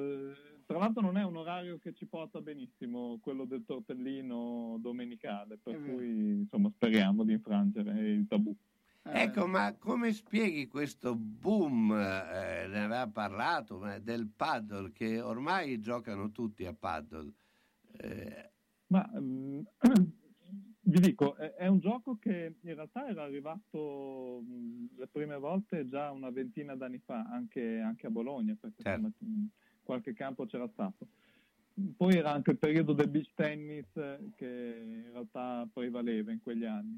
Eh, 0.63 0.65
Tra 0.65 0.77
l'altro 0.79 1.01
non 1.01 1.17
è 1.17 1.23
un 1.23 1.35
orario 1.37 1.77
che 1.77 1.93
ci 1.93 2.05
porta 2.07 2.41
benissimo, 2.41 3.19
quello 3.21 3.45
del 3.45 3.65
tortellino 3.65 4.77
domenicale, 4.79 5.57
per 5.57 5.77
vero. 5.77 5.95
cui 5.95 6.39
insomma 6.39 6.69
speriamo 6.69 7.23
di 7.23 7.33
infrangere 7.33 8.09
il 8.09 8.27
tabù. 8.27 8.55
Ecco, 9.05 9.47
ma 9.47 9.75
come 9.77 10.13
spieghi 10.13 10.67
questo 10.67 11.15
boom, 11.15 11.91
eh, 11.91 12.67
ne 12.67 12.79
aveva 12.83 13.07
parlato, 13.09 13.77
ma 13.77 13.99
del 13.99 14.29
paddle, 14.29 14.91
che 14.91 15.19
ormai 15.19 15.79
giocano 15.81 16.31
tutti 16.31 16.65
a 16.65 16.73
paddle? 16.73 17.33
Eh, 17.91 18.51
Ma 18.87 19.09
mm, 19.19 19.61
vi 20.85 20.99
dico, 20.99 21.35
è, 21.35 21.53
è 21.53 21.67
un 21.67 21.79
gioco 21.79 22.17
che 22.17 22.55
in 22.61 22.75
realtà 22.75 23.07
era 23.07 23.23
arrivato 23.23 24.41
mm, 24.43 24.85
le 24.97 25.07
prime 25.07 25.37
volte 25.37 25.87
già 25.87 26.11
una 26.11 26.29
ventina 26.31 26.75
d'anni 26.75 26.99
fa, 26.99 27.23
anche, 27.23 27.79
anche 27.79 28.07
a 28.07 28.11
Bologna, 28.11 28.55
perché 28.59 28.83
insomma, 28.83 29.11
mm, 29.23 29.45
qualche 29.83 30.13
campo 30.13 30.45
c'era 30.45 30.67
stato. 30.67 31.07
Poi 31.97 32.15
era 32.15 32.31
anche 32.31 32.51
il 32.51 32.57
periodo 32.59 32.93
del 32.93 33.09
beach 33.09 33.31
tennis 33.33 33.87
eh, 33.95 34.29
che 34.35 34.81
in 35.05 35.09
realtà 35.11 35.67
prevaleva 35.71 36.31
in 36.31 36.41
quegli 36.41 36.65
anni. 36.65 36.97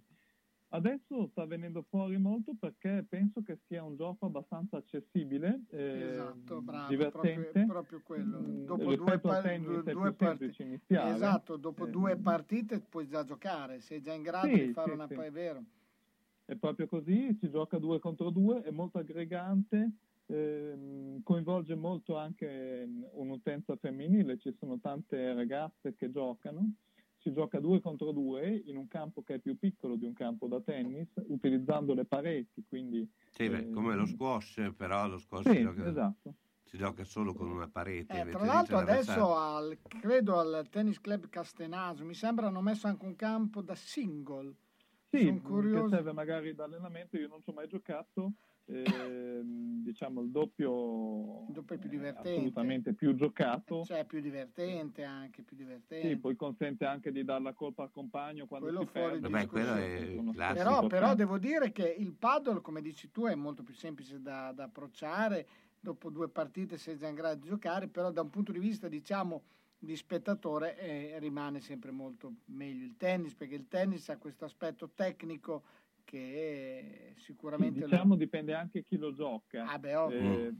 Adesso 0.70 1.28
sta 1.32 1.46
venendo 1.46 1.86
fuori 1.88 2.18
molto 2.18 2.54
perché 2.60 3.06
penso 3.08 3.42
che 3.44 3.60
sia 3.68 3.84
un 3.84 3.96
gioco 3.96 4.26
abbastanza 4.26 4.76
accessibile, 4.76 5.62
eh, 5.70 6.10
Esatto, 6.10 6.62
bravo, 6.62 6.90
divertente. 6.90 7.52
proprio, 7.52 7.66
proprio 7.66 8.02
quello. 8.04 8.40
Mm, 8.40 8.66
Dopo 8.66 8.84
due, 8.84 8.96
rispetto 8.96 9.30
al 9.30 9.36
pa- 9.36 9.42
tennis 9.42 9.68
due- 9.68 9.92
è 9.92 9.94
due 9.94 10.02
più 10.10 10.16
parti- 10.16 10.38
semplice 10.40 10.64
iniziare. 10.64 11.16
Esatto, 11.16 11.56
dopo 11.56 11.86
Eh, 11.86 11.90
due 11.92 12.18
partite 12.18 12.80
puoi 12.82 13.08
già 13.08 13.24
giocare, 13.24 13.80
sei 13.80 14.02
già 14.02 14.12
in 14.12 14.24
grado 14.24 14.48
Sì, 14.54 14.66
di 14.66 14.74
fare 14.74 14.90
sì, 14.90 14.94
una... 14.96 15.08
sì. 15.08 15.14
È 15.14 15.32
vero. 15.32 15.64
È 16.44 16.56
proprio 16.56 16.88
così, 16.88 17.38
si 17.40 17.50
gioca 17.50 17.78
due 17.78 18.00
contro 18.00 18.30
due, 18.30 18.62
è 18.62 18.72
molto 18.72 18.98
aggregante, 18.98 19.92
ehm, 20.28 21.22
coinvolge 21.24 21.76
molto 21.76 22.18
anche 22.18 22.86
mm, 22.86 23.04
un'utenza 23.14 23.76
femminile, 23.78 24.38
ci 24.38 24.54
sono 24.58 24.80
tante 24.80 25.34
ragazze 25.34 25.96
che 25.96 26.12
giocano, 26.12 26.74
si 27.18 27.32
gioca 27.34 27.60
due 27.60 27.80
contro 27.82 28.12
due 28.12 28.62
in 28.66 28.78
un 28.78 28.88
campo 28.88 29.24
che 29.24 29.36
è 29.36 29.40
più 29.40 29.58
piccolo 29.58 29.96
di 29.96 30.06
un 30.06 30.14
campo 30.14 30.48
da 30.48 30.62
tennis, 30.62 31.10
utilizzando 31.28 31.94
le 31.94 32.06
pareti, 32.06 32.64
quindi... 32.68 33.08
sì, 33.32 33.50
beh, 33.50 33.58
eh, 33.58 33.70
come 33.72 33.96
lo 33.96 34.06
squash, 34.06 34.74
però 34.78 35.08
lo 35.08 35.18
squash 35.18 35.50
Sì, 35.50 35.56
si, 35.56 35.62
gioca, 35.64 35.90
esatto. 35.90 36.36
si 36.64 36.78
gioca 36.78 37.04
solo 37.04 37.34
con 37.34 37.50
una 37.50 37.68
parete. 37.68 38.20
Eh, 38.20 38.26
tra 38.30 38.46
l'altro 38.46 38.78
adesso 38.78 39.36
al, 39.36 39.78
credo 39.88 40.38
al 40.40 40.68
Tennis 40.70 41.00
Club 41.02 41.28
Castenaso 41.30 42.06
mi 42.06 42.14
sembra 42.14 42.48
hanno 42.48 42.62
messo 42.62 42.88
anche 42.88 43.06
un 43.06 43.16
campo 43.16 43.62
da 43.62 43.76
single. 43.76 44.56
Sì, 45.10 45.24
Sono 45.24 45.38
che 45.38 45.42
curioso. 45.42 45.88
serve 45.96 46.12
magari 46.14 46.54
da 46.54 46.66
allenamento, 46.66 47.18
io 47.18 47.28
non 47.28 47.42
ci 47.42 47.50
ho 47.50 47.54
mai 47.54 47.68
giocato, 47.68 48.34
ehm, 48.66 49.84
diciamo 49.84 50.22
il 50.22 50.30
doppio, 50.32 51.46
Il 51.48 51.54
doppio 51.54 51.76
è 51.76 51.80
più 51.80 51.90
è 51.90 51.92
divertente. 51.92 52.30
assolutamente 52.30 52.94
più 52.94 53.16
giocato. 53.16 53.84
Cioè 53.84 54.00
è 54.00 54.06
più 54.06 54.20
divertente 54.20 55.04
anche, 55.04 55.44
più 55.44 55.56
divertente. 55.56 56.08
Sì, 56.08 56.18
poi 56.18 56.36
consente 56.36 56.86
anche 56.86 57.12
di 57.12 57.24
dare 57.24 57.44
la 57.44 57.54
colpa 57.54 57.84
al 57.84 57.92
compagno 57.92 58.48
quando 58.48 58.68
Quello 58.68 58.82
si 58.82 58.88
fuori 58.88 59.20
perde. 59.20 59.30
Vabbè, 59.30 59.48
quello 59.48 59.76
è 59.76 60.34
classico. 60.34 60.64
Però, 60.64 60.88
però 60.88 61.16
devo 61.16 61.38
dire 61.38 61.72
che 61.72 61.88
il 61.88 62.14
paddle, 62.14 62.62
come 62.62 62.82
dici 62.82 63.12
tu, 63.12 63.26
è 63.26 63.36
molto 63.36 63.64
più 63.64 63.74
semplice 63.74 64.22
da, 64.22 64.52
da 64.52 64.64
approcciare. 64.64 65.48
Dopo 65.80 66.10
due 66.10 66.30
partite 66.30 66.78
sei 66.80 66.98
già 66.98 67.08
in 67.08 67.14
grado 67.14 67.40
di 67.42 67.48
giocare, 67.48 67.88
però 67.88 68.10
da 68.10 68.22
un 68.22 68.32
punto 68.32 68.52
di 68.52 68.58
vista, 68.58 68.88
diciamo, 68.88 69.44
di 69.78 69.96
spettatore 69.96 70.80
eh, 70.80 71.20
rimane 71.20 71.60
sempre 71.60 71.92
molto 71.92 72.38
meglio 72.46 72.86
il 72.86 72.98
tennis, 72.98 73.36
perché 73.36 73.54
il 73.54 73.68
tennis 73.68 74.10
ha 74.10 74.18
questo 74.18 74.46
aspetto 74.46 74.90
tecnico 74.96 75.64
che 76.06 77.14
Sì, 77.16 77.24
sicuramente... 77.24 77.82
lo- 77.82 77.88
diciamo 77.88 78.16
dipende 78.16 78.54
anche 78.54 78.84
chi 78.84 78.98
lo 78.98 79.14
gioca. 79.14 79.64
Ah, 79.72 79.80
beh. 79.80 80.12
Eh, 80.14 80.54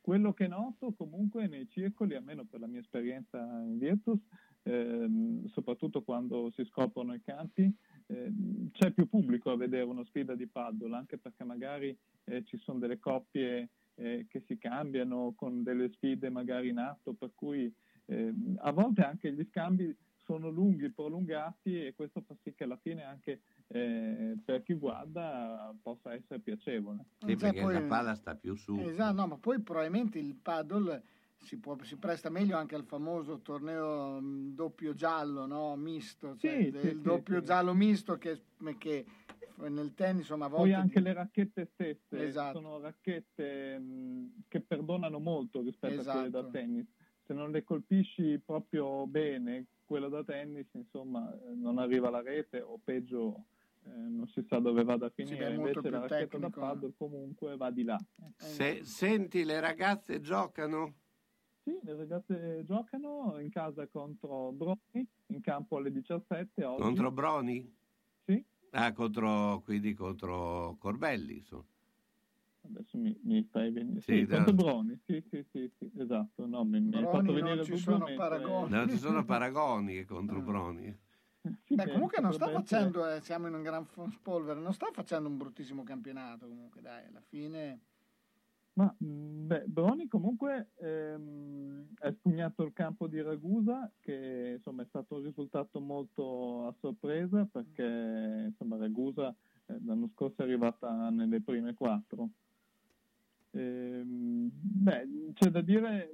quello 0.00 0.34
che 0.34 0.46
noto 0.48 0.92
comunque 0.92 1.46
nei 1.46 1.66
circoli, 1.70 2.14
almeno 2.14 2.44
per 2.44 2.60
la 2.60 2.66
mia 2.66 2.80
esperienza 2.80 3.38
in 3.38 3.78
Virtus, 3.78 4.20
ehm, 4.64 5.46
soprattutto 5.48 6.02
quando 6.02 6.50
si 6.50 6.64
scoprono 6.66 7.14
i 7.14 7.22
campi, 7.22 7.74
ehm, 8.08 8.70
c'è 8.72 8.92
più 8.92 9.08
pubblico 9.08 9.50
a 9.50 9.56
vedere 9.56 9.84
una 9.84 10.04
sfida 10.04 10.34
di 10.34 10.46
paddle, 10.46 10.94
anche 10.94 11.16
perché 11.18 11.44
magari 11.44 11.96
eh, 12.24 12.44
ci 12.44 12.58
sono 12.58 12.78
delle 12.78 12.98
coppie 12.98 13.70
eh, 13.94 14.26
che 14.28 14.42
si 14.46 14.58
cambiano 14.58 15.32
con 15.34 15.62
delle 15.62 15.90
sfide 15.92 16.28
magari 16.28 16.68
in 16.68 16.78
atto, 16.78 17.14
per 17.14 17.32
cui 17.34 17.72
ehm, 18.06 18.56
a 18.60 18.72
volte 18.72 19.02
anche 19.02 19.32
gli 19.32 19.44
scambi 19.48 19.96
sono 20.16 20.48
lunghi, 20.48 20.90
prolungati 20.92 21.86
e 21.86 21.94
questo 21.94 22.22
fa 22.22 22.34
sì 22.42 22.54
che 22.54 22.64
alla 22.64 22.78
fine 22.78 23.04
anche 23.04 23.42
eh, 23.68 24.36
per 24.44 24.62
chi 24.62 24.74
guarda 24.74 25.74
possa 25.82 26.12
essere 26.14 26.40
piacevole. 26.40 27.04
Sì, 27.18 27.26
Cioè, 27.28 27.36
perché 27.36 27.60
poi- 27.62 27.72
la 27.74 27.82
palla 27.82 28.14
sta 28.14 28.34
più 28.34 28.54
su. 28.54 28.78
Esatto, 28.78 29.14
no, 29.14 29.26
ma 29.26 29.36
poi 29.38 29.60
probabilmente 29.60 30.18
il 30.18 30.34
paddle 30.34 31.02
si, 31.38 31.58
può- 31.58 31.76
si 31.82 31.96
presta 31.96 32.30
meglio 32.30 32.56
anche 32.56 32.74
al 32.74 32.84
famoso 32.84 33.40
torneo 33.40 34.20
mh, 34.20 34.54
doppio 34.54 34.94
giallo, 34.94 35.46
no? 35.46 35.76
misto, 35.76 36.36
cioè 36.36 36.64
Sì, 36.64 36.70
del 36.70 36.80
sì, 36.80 36.88
sì, 36.96 37.00
doppio 37.02 37.38
sì. 37.40 37.44
giallo 37.44 37.74
misto 37.74 38.16
che, 38.16 38.42
che 38.78 39.04
nel 39.56 39.94
tennis 39.94 40.22
insomma 40.22 40.46
a 40.46 40.48
volte... 40.48 40.70
Poi 40.72 40.80
anche 40.80 40.98
di- 40.98 41.04
le 41.04 41.12
racchette 41.12 41.70
stesse 41.74 42.26
Esatto. 42.26 42.58
sono 42.60 42.80
racchette 42.80 43.78
mh, 43.78 44.44
che 44.48 44.60
perdonano 44.60 45.18
molto 45.18 45.60
rispetto 45.62 46.00
a 46.00 46.04
quelle 46.04 46.30
da 46.30 46.38
Esatto. 46.38 46.50
tennis. 46.50 46.86
Se 47.26 47.32
non 47.32 47.50
le 47.50 47.62
colpisci 47.64 48.38
proprio 48.44 49.06
bene, 49.06 49.66
quella 49.86 50.08
da 50.08 50.22
tennis, 50.24 50.66
insomma, 50.72 51.34
non 51.54 51.78
arriva 51.78 52.08
alla 52.08 52.20
rete 52.22 52.60
o 52.60 52.78
peggio 52.82 53.44
eh, 53.86 53.90
non 53.90 54.26
si 54.28 54.42
sa 54.48 54.58
dove 54.58 54.82
vada 54.84 55.06
a 55.06 55.12
Sì, 55.14 55.24
finire. 55.24 55.56
molto 55.56 55.78
Invece 55.78 55.90
la 55.90 56.00
racchetta 56.00 56.38
da 56.38 56.50
paddle 56.50 56.92
comunque 56.96 57.56
va 57.56 57.70
di 57.70 57.84
là. 57.84 57.98
Se, 58.36 58.84
senti, 58.84 59.44
le 59.44 59.60
ragazze 59.60 60.20
giocano? 60.20 60.94
Sì, 61.62 61.78
le 61.82 61.96
ragazze 61.96 62.62
giocano 62.66 63.38
in 63.40 63.48
casa 63.50 63.86
contro 63.86 64.52
Broni, 64.52 65.08
in 65.26 65.40
campo 65.40 65.76
alle 65.78 65.90
17 65.90 66.64
oggi. 66.64 66.82
Contro 66.82 67.10
Broni? 67.10 67.74
Sì. 68.26 68.44
Ah, 68.70 68.92
contro, 68.92 69.60
quindi 69.64 69.94
contro 69.94 70.76
Corbelli, 70.78 71.36
insomma. 71.36 71.64
Adesso 72.66 72.98
mi, 72.98 73.18
mi 73.22 73.46
fai 73.50 73.70
venire. 73.70 74.00
Sì, 74.00 74.16
Sì, 74.18 74.26
da- 74.26 74.36
contro 74.44 74.54
Broni, 74.54 75.00
sì, 75.06 75.22
sì, 75.30 75.44
sì, 75.52 75.70
sì, 75.78 75.90
esatto. 75.96 76.46
No, 76.46 76.64
mi, 76.64 76.80
mi 76.80 76.96
hai 76.96 77.02
Broni 77.02 77.06
fatto 77.06 77.32
non 77.32 77.34
venire 77.42 77.64
ci 77.64 77.72
il 77.72 77.78
sono 77.78 78.06
paragoni. 78.16 78.70
Non 78.70 78.88
ci 78.88 78.98
sono 78.98 79.24
paragoni 79.24 80.04
contro 80.04 80.38
Ah. 80.38 80.42
Broni. 80.42 80.98
Sì, 81.64 81.74
Beh, 81.74 81.90
comunque 81.92 82.20
non 82.20 82.32
sta 82.32 82.48
facendo, 82.48 83.06
eh, 83.06 83.20
siamo 83.20 83.48
in 83.48 83.54
un 83.54 83.62
gran 83.62 83.86
spolvero, 84.10 84.60
non 84.60 84.72
sta 84.72 84.88
facendo 84.92 85.28
un 85.28 85.36
bruttissimo 85.36 85.82
campionato 85.82 86.48
comunque, 86.48 86.80
dai, 86.80 87.06
alla 87.06 87.20
fine... 87.20 87.80
Ma 88.76 88.92
mh, 88.98 89.46
beh, 89.46 89.64
Broni 89.66 90.08
comunque 90.08 90.70
ehm, 90.80 91.86
ha 92.00 92.10
spugnato 92.10 92.64
il 92.64 92.72
campo 92.72 93.06
di 93.06 93.22
Ragusa, 93.22 93.88
che 94.00 94.54
insomma 94.56 94.82
è 94.82 94.86
stato 94.86 95.14
un 95.14 95.22
risultato 95.22 95.78
molto 95.80 96.66
a 96.66 96.74
sorpresa 96.80 97.46
perché 97.48 98.46
insomma 98.48 98.76
Ragusa 98.76 99.32
eh, 99.66 99.80
l'anno 99.84 100.08
scorso 100.12 100.40
è 100.40 100.44
arrivata 100.44 101.08
nelle 101.10 101.40
prime 101.40 101.74
quattro. 101.74 102.30
Ehm, 103.52 104.50
beh, 104.50 105.08
c'è 105.34 105.50
da 105.50 105.60
dire, 105.60 106.10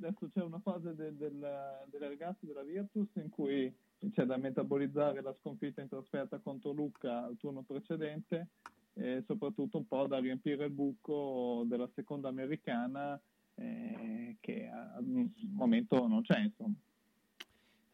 adesso 0.00 0.28
c'è 0.32 0.42
una 0.42 0.60
fase 0.60 0.94
de- 0.94 1.16
del- 1.16 1.84
delle 1.90 2.08
ragazze 2.08 2.46
della 2.46 2.62
Virtus 2.62 3.08
in 3.14 3.28
cui 3.28 3.72
c'è 4.12 4.24
da 4.24 4.36
metabolizzare 4.36 5.20
la 5.22 5.34
sconfitta 5.34 5.80
in 5.80 5.88
trasferta 5.88 6.38
contro 6.38 6.70
Lucca 6.72 7.24
al 7.24 7.36
turno 7.36 7.62
precedente 7.62 8.48
e 8.94 9.22
soprattutto 9.26 9.78
un 9.78 9.86
po' 9.86 10.06
da 10.06 10.18
riempire 10.18 10.66
il 10.66 10.70
buco 10.72 11.64
della 11.66 11.88
seconda 11.94 12.28
americana 12.28 13.20
eh, 13.54 14.36
che 14.40 14.68
al 14.68 15.04
momento 15.52 16.06
non 16.06 16.22
c'è 16.22 16.38
insomma. 16.40 16.74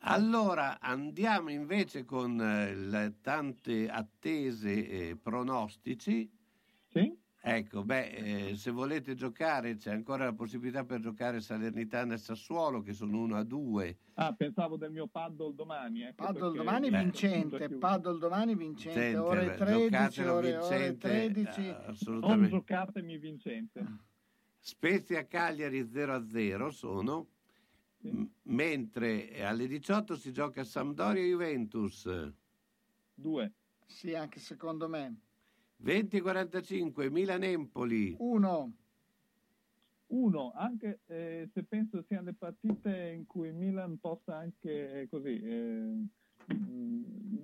Allora 0.06 0.78
andiamo 0.80 1.48
invece 1.50 2.04
con 2.04 2.38
eh, 2.38 2.74
le 2.74 3.14
tante 3.22 3.88
attese 3.88 4.88
eh, 5.10 5.16
pronostici. 5.16 6.30
Sì. 7.44 7.50
Ecco, 7.50 7.84
beh, 7.84 8.08
eh, 8.48 8.56
se 8.56 8.70
volete 8.70 9.14
giocare 9.14 9.76
c'è 9.76 9.92
ancora 9.92 10.24
la 10.24 10.32
possibilità 10.32 10.84
per 10.84 11.00
giocare 11.00 11.40
Salernitana 11.40 12.14
e 12.14 12.18
Sassuolo 12.18 12.80
che 12.80 12.94
sono 12.94 13.20
1 13.20 13.36
a 13.36 13.42
2. 13.44 13.98
Ah, 14.14 14.32
pensavo 14.32 14.78
del 14.78 14.90
mio 14.90 15.06
paddle 15.08 15.54
domani. 15.54 16.02
Ecco, 16.02 16.24
Paddle 16.24 16.56
domani 16.56 16.90
Beh, 16.90 17.02
vincente, 17.02 17.68
paddle 17.68 18.18
domani 18.18 18.54
vincente, 18.54 18.98
Senti, 19.00 19.16
ore 19.16 19.44
beh, 19.44 19.56
13, 19.56 19.90
giocatelo 19.90 20.32
ore, 20.34 20.56
ore 20.56 20.90
vincente, 20.90 21.32
13. 21.32 21.60
eh, 21.68 21.94
Non 22.20 22.48
giocatemi 22.48 23.18
vincente. 23.18 23.86
Spezia 24.60 25.26
Cagliari 25.26 25.86
0 25.86 26.14
a 26.14 26.26
0 26.26 26.70
sono, 26.70 27.28
M- 27.98 28.24
mentre 28.44 29.44
alle 29.44 29.66
18 29.66 30.16
si 30.16 30.32
gioca 30.32 30.64
Sampdoria 30.64 31.22
Juventus. 31.22 32.08
Due. 33.14 33.52
Sì, 33.86 34.14
anche 34.14 34.40
secondo 34.40 34.88
me. 34.88 35.23
20 35.84 36.22
45 36.22 37.10
Milan 37.10 37.44
Empoli. 37.44 38.16
Uno. 38.18 38.72
Uno, 40.06 40.52
anche 40.54 41.00
eh, 41.06 41.50
se 41.52 41.62
penso 41.64 42.02
siano 42.08 42.26
le 42.26 42.34
partite 42.34 43.12
in 43.14 43.26
cui 43.26 43.52
Milan 43.52 43.98
possa 43.98 44.36
anche 44.36 45.02
eh, 45.02 45.08
così 45.08 45.40
eh, 45.42 45.92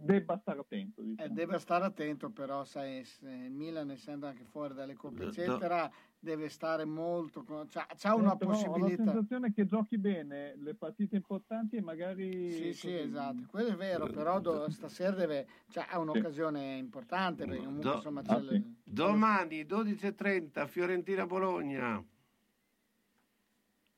debba 0.01 0.37
stare 0.39 0.61
attento. 0.61 1.01
Eh, 1.03 1.05
Diciamo. 1.07 1.35
deve 1.35 1.59
stare 1.59 1.85
attento 1.85 2.31
però, 2.31 2.65
sai, 2.65 3.05
Milan 3.21 3.91
essendo 3.91 4.27
anche 4.27 4.45
fuori 4.45 4.75
dalle 4.75 4.95
coppe, 4.95 5.25
No. 5.25 5.29
eccetera, 5.31 5.91
deve 6.19 6.49
stare 6.49 6.85
molto... 6.85 7.43
con- 7.43 7.67
C'ha, 7.69 7.87
c'ha 7.97 8.15
una 8.15 8.35
Eh, 8.35 8.37
però 8.37 8.51
Ho 8.51 8.55
la 8.55 8.69
possibilità... 8.69 9.05
sensazione 9.05 9.53
che 9.53 9.67
giochi 9.67 9.99
bene 9.99 10.55
le 10.57 10.75
partite 10.75 11.17
importanti 11.17 11.77
e 11.77 11.81
magari... 11.81 12.51
Sì, 12.53 12.73
sì, 12.73 12.95
esatto, 12.95 13.45
quello 13.49 13.71
è 13.71 13.77
vero, 13.77 14.07
però 14.07 14.41
do- 14.41 14.71
stasera 14.71 15.15
deve, 15.17 15.47
cioè, 15.71 15.87
ha 15.89 15.99
un'occasione 15.99 16.77
importante 16.77 17.45
perché 17.45 17.65
comunque 17.65 17.91
Do- 17.91 17.97
insomma 17.97 18.21
Ah, 18.21 18.35
c'è 18.37 18.41
le- 18.41 18.63
Domani 18.85 19.63
12.30 19.65 20.67
Fiorentina-Bologna. 20.67 22.05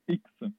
X. 0.04 0.50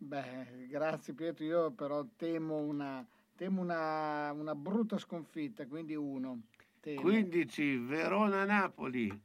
Beh, 0.00 0.66
grazie 0.68 1.12
Pietro, 1.12 1.44
io 1.44 1.70
però 1.72 2.04
temo 2.16 2.56
una, 2.58 3.04
temo 3.38 3.60
una, 3.60 4.32
una 4.32 4.56
brutta 4.56 4.98
sconfitta, 4.98 5.64
quindi 5.68 5.94
uno. 5.94 6.42
Temo. 6.80 7.00
15 7.02 7.76
Verona-Napoli. 7.76 9.22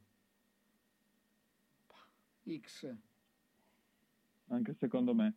X. 2.60 2.94
Anche 4.48 4.74
secondo 4.74 5.14
me. 5.14 5.34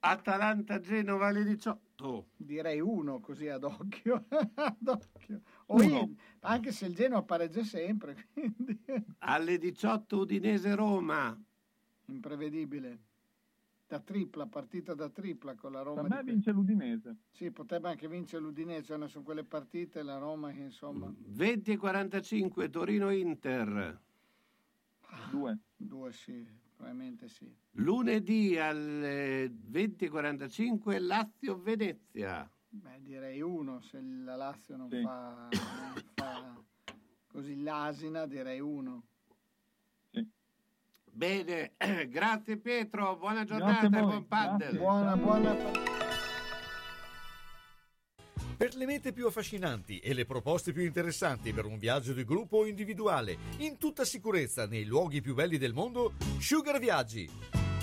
Atalanta-Genova 0.00 1.26
alle 1.26 1.44
18. 1.44 2.28
Direi 2.36 2.80
uno 2.80 3.20
così 3.20 3.48
ad 3.48 3.64
occhio. 3.64 4.24
ad 4.54 4.86
occhio. 4.86 5.42
Io- 5.82 6.14
anche 6.40 6.72
se 6.72 6.86
il 6.86 6.94
Genoa 6.94 7.22
pareggia 7.22 7.62
sempre, 7.62 8.28
quindi 8.32 8.80
Alle 9.18 9.58
18 9.58 10.16
Udinese-Roma. 10.20 11.38
imprevedibile. 12.06 12.98
Da 13.88 14.00
tripla, 14.00 14.44
partita 14.46 14.92
da 14.92 15.08
tripla 15.08 15.54
con 15.54 15.72
la 15.72 15.80
Roma. 15.80 16.02
Per 16.02 16.10
me 16.10 16.22
di 16.22 16.30
vince 16.32 16.50
l'Udinese. 16.50 17.16
Sì, 17.30 17.50
potrebbe 17.50 17.88
anche 17.88 18.06
vincere 18.06 18.42
l'Udinese, 18.42 18.98
sono 19.08 19.24
quelle 19.24 19.44
partite 19.44 20.02
la 20.02 20.18
Roma 20.18 20.52
che 20.52 20.60
insomma 20.60 21.10
20 21.16 21.72
e 21.72 21.76
45 21.78 22.68
Torino-Inter. 22.68 24.00
Due. 25.30 25.58
due 25.74 26.12
sì, 26.12 26.46
probabilmente 26.76 27.28
sì. 27.28 27.50
Lunedì 27.72 28.58
alle 28.58 29.50
20 29.50 30.04
e 30.04 30.08
45 30.10 30.98
Lazio-Venezia. 30.98 32.50
Beh, 32.68 33.00
direi 33.00 33.40
uno, 33.40 33.80
se 33.80 34.02
la 34.02 34.36
Lazio 34.36 34.76
non, 34.76 34.90
Sì. 34.90 35.00
fa, 35.00 35.48
non 35.48 36.04
fa 36.14 36.62
così 37.26 37.58
l'asina, 37.62 38.26
direi 38.26 38.60
uno. 38.60 39.02
Bene, 41.18 41.72
grazie 42.06 42.58
Pietro, 42.58 43.16
buona 43.16 43.42
giornata 43.42 43.86
e 43.86 43.88
buon 43.88 44.28
paddle. 44.28 44.78
Buona, 44.78 45.16
buona. 45.16 45.56
Per 48.56 48.76
le 48.76 48.86
mete 48.86 49.12
più 49.12 49.26
affascinanti 49.26 49.98
e 49.98 50.14
le 50.14 50.26
proposte 50.26 50.72
più 50.72 50.84
interessanti 50.84 51.52
per 51.52 51.64
un 51.64 51.76
viaggio 51.76 52.12
di 52.12 52.24
gruppo 52.24 52.58
o 52.58 52.66
individuale, 52.66 53.36
in 53.58 53.78
tutta 53.78 54.04
sicurezza 54.04 54.68
nei 54.68 54.84
luoghi 54.84 55.20
più 55.20 55.34
belli 55.34 55.58
del 55.58 55.72
mondo, 55.72 56.12
Sugar 56.38 56.78
Viaggi. 56.78 57.28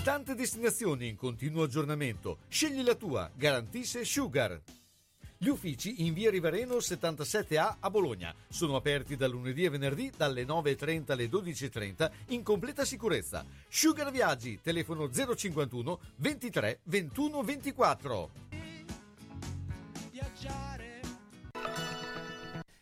Tante 0.02 0.34
destinazioni 0.34 1.06
in 1.06 1.16
continuo 1.16 1.64
aggiornamento. 1.64 2.38
Scegli 2.48 2.82
la 2.82 2.94
tua, 2.94 3.30
garantisce 3.34 4.02
Sugar. 4.06 4.58
Gli 5.38 5.48
uffici 5.48 6.06
in 6.06 6.14
via 6.14 6.30
Rivareno 6.30 6.76
77A 6.76 7.76
a 7.80 7.90
Bologna 7.90 8.34
sono 8.48 8.74
aperti 8.74 9.16
da 9.16 9.28
lunedì 9.28 9.64
e 9.64 9.68
venerdì 9.68 10.10
dalle 10.16 10.44
9.30 10.44 11.12
alle 11.12 11.26
12.30 11.26 12.10
in 12.28 12.42
completa 12.42 12.86
sicurezza. 12.86 13.44
Sugar 13.68 14.10
Viaggi, 14.10 14.60
telefono 14.62 15.10
051 15.10 16.00
23 16.16 16.80
21 16.84 17.42
24. 17.42 18.30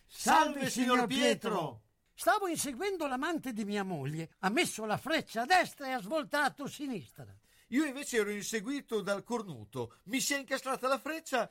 Salve 0.06 0.70
signor 0.70 1.06
Pietro! 1.06 1.82
Stavo 2.14 2.46
inseguendo 2.46 3.08
l'amante 3.08 3.52
di 3.52 3.64
mia 3.64 3.82
moglie, 3.82 4.30
ha 4.38 4.48
messo 4.48 4.84
la 4.84 4.96
freccia 4.96 5.42
a 5.42 5.46
destra 5.46 5.88
e 5.88 5.90
ha 5.90 6.00
svoltato 6.00 6.62
a 6.62 6.68
sinistra. 6.68 7.26
Io 7.68 7.84
invece 7.84 8.18
ero 8.18 8.30
inseguito 8.30 9.00
dal 9.00 9.24
cornuto, 9.24 9.96
mi 10.04 10.20
si 10.20 10.34
è 10.34 10.38
incastrata 10.38 10.86
la 10.86 10.98
freccia 10.98 11.50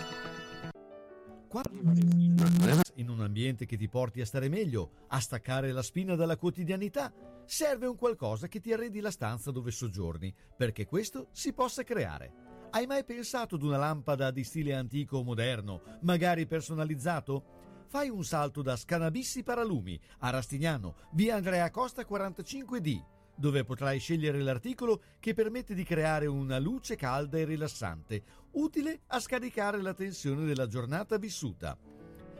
In 2.95 3.09
un 3.09 3.19
ambiente 3.19 3.65
che 3.65 3.75
ti 3.75 3.89
porti 3.89 4.21
a 4.21 4.25
stare 4.25 4.47
meglio, 4.47 4.91
a 5.07 5.19
staccare 5.19 5.73
la 5.73 5.81
spina 5.81 6.15
dalla 6.15 6.37
quotidianità, 6.37 7.11
serve 7.45 7.87
un 7.87 7.97
qualcosa 7.97 8.47
che 8.47 8.61
ti 8.61 8.71
arredi 8.71 9.01
la 9.01 9.11
stanza 9.11 9.51
dove 9.51 9.69
soggiorni, 9.71 10.33
perché 10.55 10.85
questo 10.85 11.27
si 11.31 11.51
possa 11.51 11.83
creare. 11.83 12.69
Hai 12.69 12.85
mai 12.87 13.03
pensato 13.03 13.55
ad 13.55 13.63
una 13.63 13.75
lampada 13.75 14.31
di 14.31 14.45
stile 14.45 14.73
antico 14.73 15.17
o 15.17 15.23
moderno, 15.25 15.81
magari 16.03 16.47
personalizzato? 16.47 17.83
Fai 17.87 18.09
un 18.09 18.23
salto 18.23 18.61
da 18.61 18.77
Scanabissi 18.77 19.43
Paralumi 19.43 19.99
a 20.19 20.29
Rastignano, 20.29 20.95
via 21.11 21.35
Andrea 21.35 21.69
Costa 21.69 22.03
45D, 22.03 23.03
dove 23.35 23.63
potrai 23.63 23.99
scegliere 23.99 24.39
l'articolo 24.41 25.01
che 25.19 25.33
permette 25.33 25.73
di 25.73 25.83
creare 25.83 26.25
una 26.25 26.59
luce 26.59 26.95
calda 26.95 27.37
e 27.37 27.45
rilassante, 27.45 28.23
utile 28.51 29.01
a 29.07 29.19
scaricare 29.19 29.81
la 29.81 29.93
tensione 29.93 30.45
della 30.45 30.67
giornata 30.67 31.17
vissuta. 31.17 31.77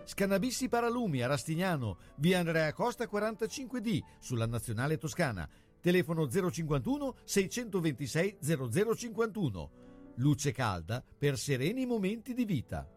Scanabissi 0.03 0.67
Paralumi 0.67 1.21
a 1.21 1.27
Rastignano, 1.27 1.97
via 2.17 2.39
Andrea 2.39 2.73
Costa 2.73 3.05
45D, 3.05 3.99
sulla 4.19 4.45
Nazionale 4.45 4.97
Toscana. 4.97 5.47
Telefono 5.79 6.27
051 6.27 7.15
626 7.23 8.37
0051. 8.41 9.71
Luce 10.15 10.51
calda 10.51 11.03
per 11.17 11.37
sereni 11.37 11.85
momenti 11.85 12.33
di 12.33 12.45
vita. 12.45 12.87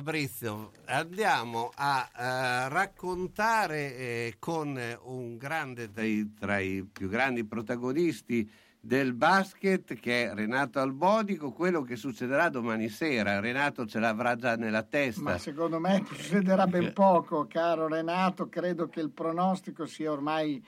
Fabrizio, 0.00 0.70
andiamo 0.86 1.70
a 1.74 2.08
eh, 2.08 2.68
raccontare 2.70 3.94
eh, 3.96 4.36
con 4.38 4.80
un 5.02 5.36
grande 5.36 5.90
dei- 5.90 6.32
tra 6.32 6.58
i 6.58 6.88
più 6.90 7.06
grandi 7.06 7.44
protagonisti 7.44 8.50
del 8.80 9.12
basket 9.12 9.92
che 10.00 10.24
è 10.24 10.34
Renato 10.34 10.80
Albodico, 10.80 11.52
quello 11.52 11.82
che 11.82 11.96
succederà 11.96 12.48
domani 12.48 12.88
sera. 12.88 13.40
Renato 13.40 13.84
ce 13.84 13.98
l'avrà 13.98 14.36
già 14.36 14.56
nella 14.56 14.84
testa. 14.84 15.20
Ma 15.20 15.36
secondo 15.36 15.78
me 15.78 16.02
succederà 16.06 16.66
ben 16.66 16.94
poco, 16.94 17.46
caro 17.46 17.86
Renato. 17.86 18.48
Credo 18.48 18.88
che 18.88 19.00
il 19.00 19.10
pronostico 19.10 19.84
sia 19.84 20.10
ormai 20.10 20.64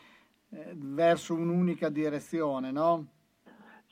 eh, 0.51 0.75
verso 0.77 1.33
un'unica 1.33 1.89
direzione, 1.89 2.71
no? 2.71 3.07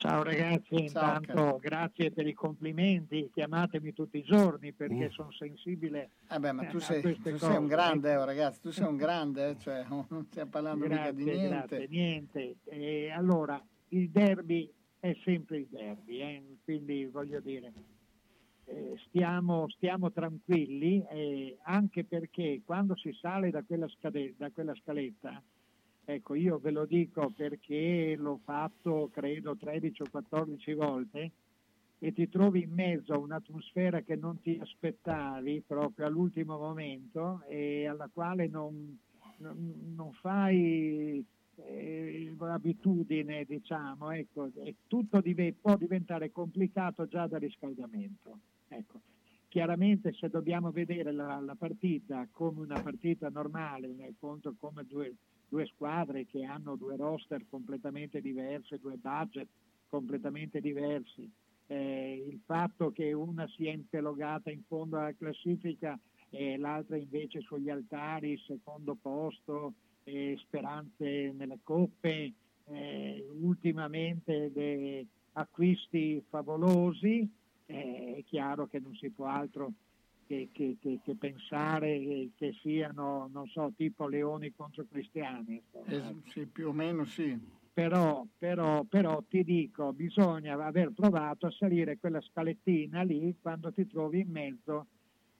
Ciao 0.01 0.23
ragazzi, 0.23 0.65
Ciao, 0.69 0.79
intanto 0.79 1.31
caro. 1.31 1.57
grazie 1.57 2.11
per 2.11 2.25
i 2.25 2.33
complimenti, 2.33 3.29
chiamatemi 3.31 3.93
tutti 3.93 4.17
i 4.17 4.23
giorni 4.23 4.73
perché 4.73 5.11
sono 5.11 5.31
sensibile 5.31 6.09
Eh 6.27 6.39
beh, 6.39 6.51
ma 6.53 6.65
tu 6.65 6.77
a 6.77 6.79
sei, 6.79 7.01
tu 7.21 7.37
sei 7.37 7.55
un 7.55 7.67
grande, 7.67 8.15
oh, 8.15 8.25
ragazzi, 8.25 8.61
tu 8.61 8.71
sei 8.71 8.87
un 8.87 8.97
grande, 8.97 9.49
eh, 9.49 9.57
cioè, 9.59 9.85
non 10.09 10.25
stiamo 10.25 10.49
parlando 10.49 10.87
mica 10.87 11.11
di 11.11 11.23
Grazie, 11.23 11.37
niente. 11.37 11.67
grazie, 11.67 11.87
niente. 11.87 12.55
E 12.63 13.11
allora, 13.11 13.63
il 13.89 14.09
derby 14.09 14.73
è 14.99 15.15
sempre 15.23 15.57
il 15.59 15.67
derby, 15.69 16.19
eh, 16.19 16.57
quindi 16.63 17.05
voglio 17.05 17.39
dire, 17.39 17.71
eh, 18.65 18.95
stiamo, 19.05 19.69
stiamo 19.69 20.11
tranquilli, 20.11 21.05
eh, 21.11 21.57
anche 21.65 22.05
perché 22.05 22.63
quando 22.65 22.95
si 22.95 23.15
sale 23.21 23.51
da 23.51 23.61
quella, 23.61 23.87
scade- 23.87 24.33
da 24.35 24.49
quella 24.49 24.73
scaletta, 24.73 25.39
ecco, 26.15 26.35
io 26.35 26.59
ve 26.59 26.71
lo 26.71 26.85
dico 26.85 27.31
perché 27.35 28.15
l'ho 28.17 28.39
fatto 28.43 29.09
credo 29.11 29.55
13 29.55 30.01
o 30.03 30.05
14 30.09 30.73
volte, 30.73 31.31
e 32.03 32.13
ti 32.13 32.27
trovi 32.29 32.63
in 32.63 32.73
mezzo 32.73 33.13
a 33.13 33.19
un'atmosfera 33.19 34.01
che 34.01 34.15
non 34.15 34.41
ti 34.41 34.57
aspettavi 34.59 35.63
proprio 35.67 36.07
all'ultimo 36.07 36.57
momento 36.57 37.43
e 37.47 37.85
alla 37.85 38.09
quale 38.11 38.47
non, 38.47 38.97
non- 39.37 39.93
non 39.95 40.11
fai 40.13 41.23
eh, 41.57 42.33
abitudine, 42.39 43.45
diciamo, 43.45 44.09
ecco, 44.11 44.49
e 44.63 44.75
tutto 44.87 45.21
dive- 45.21 45.53
può 45.53 45.75
diventare 45.77 46.31
complicato 46.31 47.05
già 47.05 47.27
da 47.27 47.37
riscaldamento. 47.37 48.39
Ecco. 48.67 49.01
Chiaramente 49.47 50.13
se 50.13 50.29
dobbiamo 50.29 50.71
vedere 50.71 51.11
la, 51.11 51.39
la 51.39 51.55
partita 51.55 52.27
come 52.31 52.61
una 52.61 52.81
partita 52.81 53.29
normale, 53.29 53.89
nel 53.89 54.15
conto 54.17 54.55
come 54.57 54.85
due, 54.85 55.13
due 55.51 55.65
squadre 55.65 56.25
che 56.25 56.45
hanno 56.45 56.77
due 56.77 56.95
roster 56.95 57.43
completamente 57.49 58.21
diversi, 58.21 58.79
due 58.79 58.95
budget 58.95 59.49
completamente 59.89 60.61
diversi, 60.61 61.29
eh, 61.67 62.25
il 62.25 62.39
fatto 62.45 62.93
che 62.93 63.11
una 63.11 63.45
sia 63.49 63.73
impelogata 63.73 64.49
in 64.49 64.61
fondo 64.65 64.97
alla 64.97 65.13
classifica 65.13 65.99
e 66.29 66.57
l'altra 66.57 66.95
invece 66.95 67.41
sugli 67.41 67.69
altari, 67.69 68.41
secondo 68.47 68.95
posto, 68.95 69.73
eh, 70.05 70.37
speranze 70.39 71.33
nelle 71.33 71.59
coppe, 71.63 72.31
eh, 72.67 73.27
ultimamente 73.41 74.53
de- 74.53 75.05
acquisti 75.33 76.23
favolosi, 76.29 77.29
eh, 77.65 78.15
è 78.19 78.23
chiaro 78.23 78.67
che 78.67 78.79
non 78.79 78.95
si 78.95 79.09
può 79.09 79.25
altro 79.25 79.73
che, 80.31 80.49
che- 80.53 80.77
che- 80.79 80.99
che 81.03 81.15
pensare 81.15 82.29
che 82.37 82.53
siano, 82.61 83.29
non 83.33 83.47
so, 83.47 83.73
tipo 83.75 84.07
leoni 84.07 84.53
contro 84.55 84.85
cristiani. 84.89 85.61
Es- 85.85 86.15
sì, 86.27 86.45
più 86.45 86.69
o 86.69 86.71
meno 86.71 87.03
sì. 87.05 87.37
Però, 87.73 88.25
però, 88.37 88.83
però 88.83 89.21
ti 89.27 89.43
dico, 89.43 89.91
bisogna 89.93 90.53
aver 90.63 90.91
provato 90.91 91.47
a 91.47 91.51
salire 91.51 91.97
quella 91.97 92.21
scalettina 92.21 93.01
lì 93.01 93.35
quando 93.41 93.71
ti 93.71 93.87
trovi 93.87 94.21
in 94.21 94.29
mezzo 94.29 94.87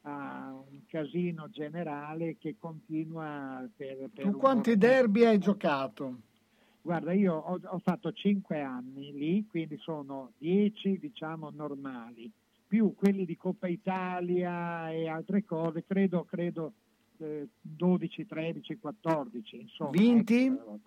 a 0.03 0.51
un 0.53 0.81
casino 0.87 1.47
generale 1.49 2.37
che 2.37 2.55
continua 2.57 3.67
per... 3.75 4.09
per 4.13 4.25
Tu 4.25 4.37
quanti 4.37 4.77
derby 4.77 5.25
hai 5.25 5.37
giocato? 5.37 6.21
Guarda, 6.81 7.13
io 7.13 7.35
ho, 7.35 7.59
ho 7.63 7.79
fatto 7.79 8.11
cinque 8.11 8.61
anni 8.61 9.11
lì, 9.11 9.45
quindi 9.45 9.77
sono 9.77 10.31
dieci, 10.37 10.97
diciamo, 10.97 11.51
normali, 11.51 12.31
più 12.71 12.95
quelli 12.95 13.25
di 13.25 13.35
Coppa 13.35 13.67
Italia 13.67 14.89
e 14.91 15.09
altre 15.09 15.43
cose, 15.43 15.83
credo, 15.83 16.23
credo 16.23 16.71
eh, 17.17 17.49
12, 17.59 18.25
13, 18.25 18.77
14, 18.77 19.59
insomma. 19.59 19.89
Vinti? 19.89 20.45
ecco. 20.45 20.79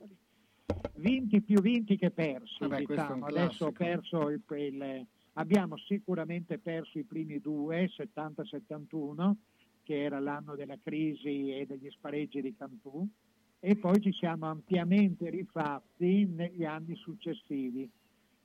Vinti 0.95 1.43
più 1.43 1.61
vinti 1.61 1.99
che 1.99 2.11
persi, 2.11 2.57
Vabbè, 2.61 2.85
diciamo. 2.85 3.27
Adesso 3.27 3.71
perso 3.73 4.31
il, 4.31 4.41
il- 4.57 5.07
abbiamo 5.35 5.77
sicuramente 5.77 6.57
perso 6.57 6.99
i 6.99 7.05
primi 7.05 7.39
due, 7.39 7.91
70-71, 7.95 9.33
che 9.83 10.05
era 10.05 10.19
l'anno 10.21 10.55
della 10.55 10.79
crisi 10.83 11.51
e 11.51 11.67
degli 11.67 11.91
spareggi 11.91 12.41
di 12.41 12.55
Cantù, 12.57 13.07
e 13.61 13.77
poi 13.77 14.01
ci 14.01 14.13
siamo 14.13 14.47
ampiamente 14.47 15.29
rifatti 15.29 16.25
negli 16.25 16.65
anni 16.65 16.97
successivi. 16.97 17.87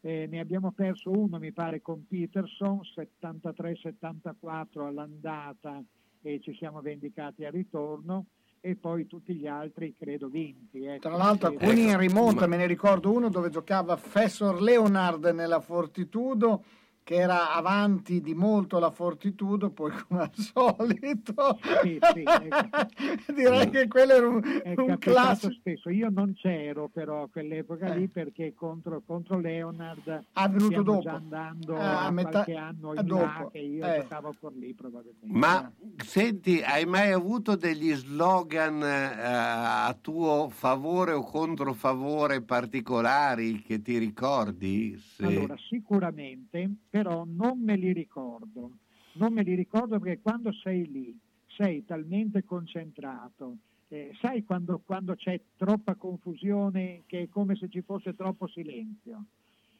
Eh, 0.02 0.28
ne 0.30 0.40
abbiamo 0.40 0.72
perso 0.72 1.12
uno, 1.12 1.40
mi 1.40 1.52
pare, 1.52 1.82
con 1.82 2.06
Peterson, 2.08 2.80
73-74 2.96 4.86
all'andata 4.86 5.84
e 6.22 6.40
ci 6.42 6.54
siamo 6.56 6.82
vendicati 6.82 7.46
al 7.46 7.52
ritorno 7.52 8.26
e 8.62 8.76
poi 8.76 9.08
tutti 9.08 9.34
gli 9.36 9.48
altri 9.48 9.96
credo 9.98 10.28
vinti. 10.28 10.86
ecco. 10.86 11.08
Tra 11.08 11.18
l'altro 11.18 11.50
alcuni 11.50 11.82
ecco. 11.84 11.92
in 11.92 11.98
rimonta, 11.98 12.48
me 12.48 12.58
ne 12.58 12.66
ricordo 12.66 13.12
uno 13.12 13.30
dove 13.30 13.50
giocava 13.50 13.96
Fessor 13.96 14.62
Leonard 14.62 15.26
nella 15.26 15.62
Fortitudo 15.62 16.64
che 17.04 17.16
era 17.16 17.54
avanti 17.54 18.22
di 18.22 18.36
molto 18.36 18.78
la 18.78 18.92
Fortitudo, 18.92 19.72
poi 19.72 19.92
come 20.08 20.22
al 20.22 20.32
solito 20.38 21.58
Sì, 21.82 21.98
sì, 22.14 22.24
ecco. 22.24 23.34
direi 23.34 23.70
che 23.70 23.88
quello 23.88 24.14
era 24.14 24.28
un, 24.28 24.42
È 24.64 24.74
un 24.78 24.98
classico. 25.00 25.54
spesso. 25.54 25.90
Io 25.90 26.10
non 26.10 26.34
c'ero 26.36 26.88
però 26.88 27.24
a 27.24 27.30
quell'epoca 27.30 27.88
Eh. 27.94 27.98
lì 27.98 28.08
perché 28.08 28.54
contro, 28.54 29.02
contro 29.06 29.40
Leonard 29.40 30.24
Ah, 30.34 30.46
è 30.46 30.50
venuto 30.50 30.82
dopo. 30.84 31.02
già 31.02 31.14
andando 31.14 31.76
Ah, 31.78 32.02
a 32.02 32.06
a 32.06 32.12
metà- 32.12 32.30
qualche 32.30 32.56
anno 32.56 32.94
in 32.94 33.06
dopo. 33.06 33.24
là 33.24 33.50
che 33.52 33.58
io 33.60 33.86
Eh. 33.86 34.00
giocavo 34.02 34.36
por 34.40 34.54
lì 34.54 34.74
probabilmente. 34.74 35.28
Ma 35.38 35.72
senti, 36.04 36.62
hai 36.62 36.86
mai 36.86 37.12
avuto 37.12 37.56
degli 37.56 37.92
slogan 37.94 38.84
eh, 38.84 39.18
a 39.22 39.98
tuo 40.00 40.50
favore 40.50 41.14
o 41.14 41.24
contro 41.24 41.74
favore 41.74 42.42
particolari 42.42 43.62
che 43.62 43.82
ti 43.82 43.98
ricordi? 43.98 44.98
Se- 45.00 45.26
Allora, 45.26 45.56
sicuramente, 45.68 46.70
però 47.02 47.24
non 47.26 47.62
me 47.62 47.78
li 47.78 47.94
ricordo. 47.94 48.72
Non 49.14 49.32
me 49.34 49.42
li 49.44 49.56
ricordo 49.56 50.00
perché 50.00 50.22
quando 50.22 50.52
sei 50.52 50.86
lì, 50.92 51.18
sei 51.48 51.86
talmente 51.86 52.44
concentrato. 52.44 53.58
eh, 53.92 54.12
sai 54.22 54.44
quando, 54.44 54.82
quando 54.86 55.16
c'è 55.16 55.42
troppa 55.56 55.96
confusione 55.96 57.04
che 57.08 57.22
è 57.24 57.28
come 57.30 57.56
se 57.56 57.70
ci 57.70 57.82
fosse 57.82 58.14
troppo 58.14 58.48
silenzio. 58.48 59.26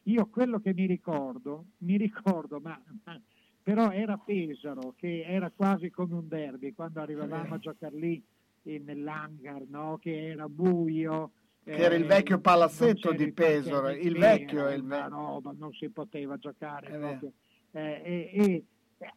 Io 0.04 0.26
quello 0.26 0.58
che 0.60 0.72
mi 0.74 0.86
ricordo, 0.86 1.66
mi 1.78 1.96
ricordo, 1.96 2.58
ma, 2.58 2.80
ma- 3.04 3.20
però 3.62 3.90
era 3.90 4.16
Pesaro, 4.16 4.94
che 4.96 5.22
era 5.22 5.50
quasi 5.50 5.90
come 5.90 6.14
un 6.14 6.26
derby, 6.26 6.72
quando 6.72 7.00
arrivavamo 7.00 7.54
a 7.54 7.58
giocare 7.58 7.96
lì 7.96 8.20
eh, 8.64 8.78
nell'hangar, 8.80 9.66
no? 9.68 9.98
che 10.00 10.28
era 10.30 10.48
buio. 10.48 11.32
Che 11.62 11.72
era 11.72 11.94
il 11.94 12.04
eh, 12.04 12.06
vecchio 12.06 12.40
palazzetto 12.40 13.12
di 13.12 13.32
Pesaro, 13.32 13.90
il 13.90 14.16
vecchio 14.16 14.60
era 14.60 14.74
il 14.74 14.82
vecchio. 14.82 15.08
roba, 15.08 15.54
non 15.56 15.72
si 15.72 15.88
poteva 15.90 16.36
giocare 16.38 16.88
proprio. 16.98 17.32
Eh, 17.72 18.02
e, 18.02 18.30
e 18.32 18.64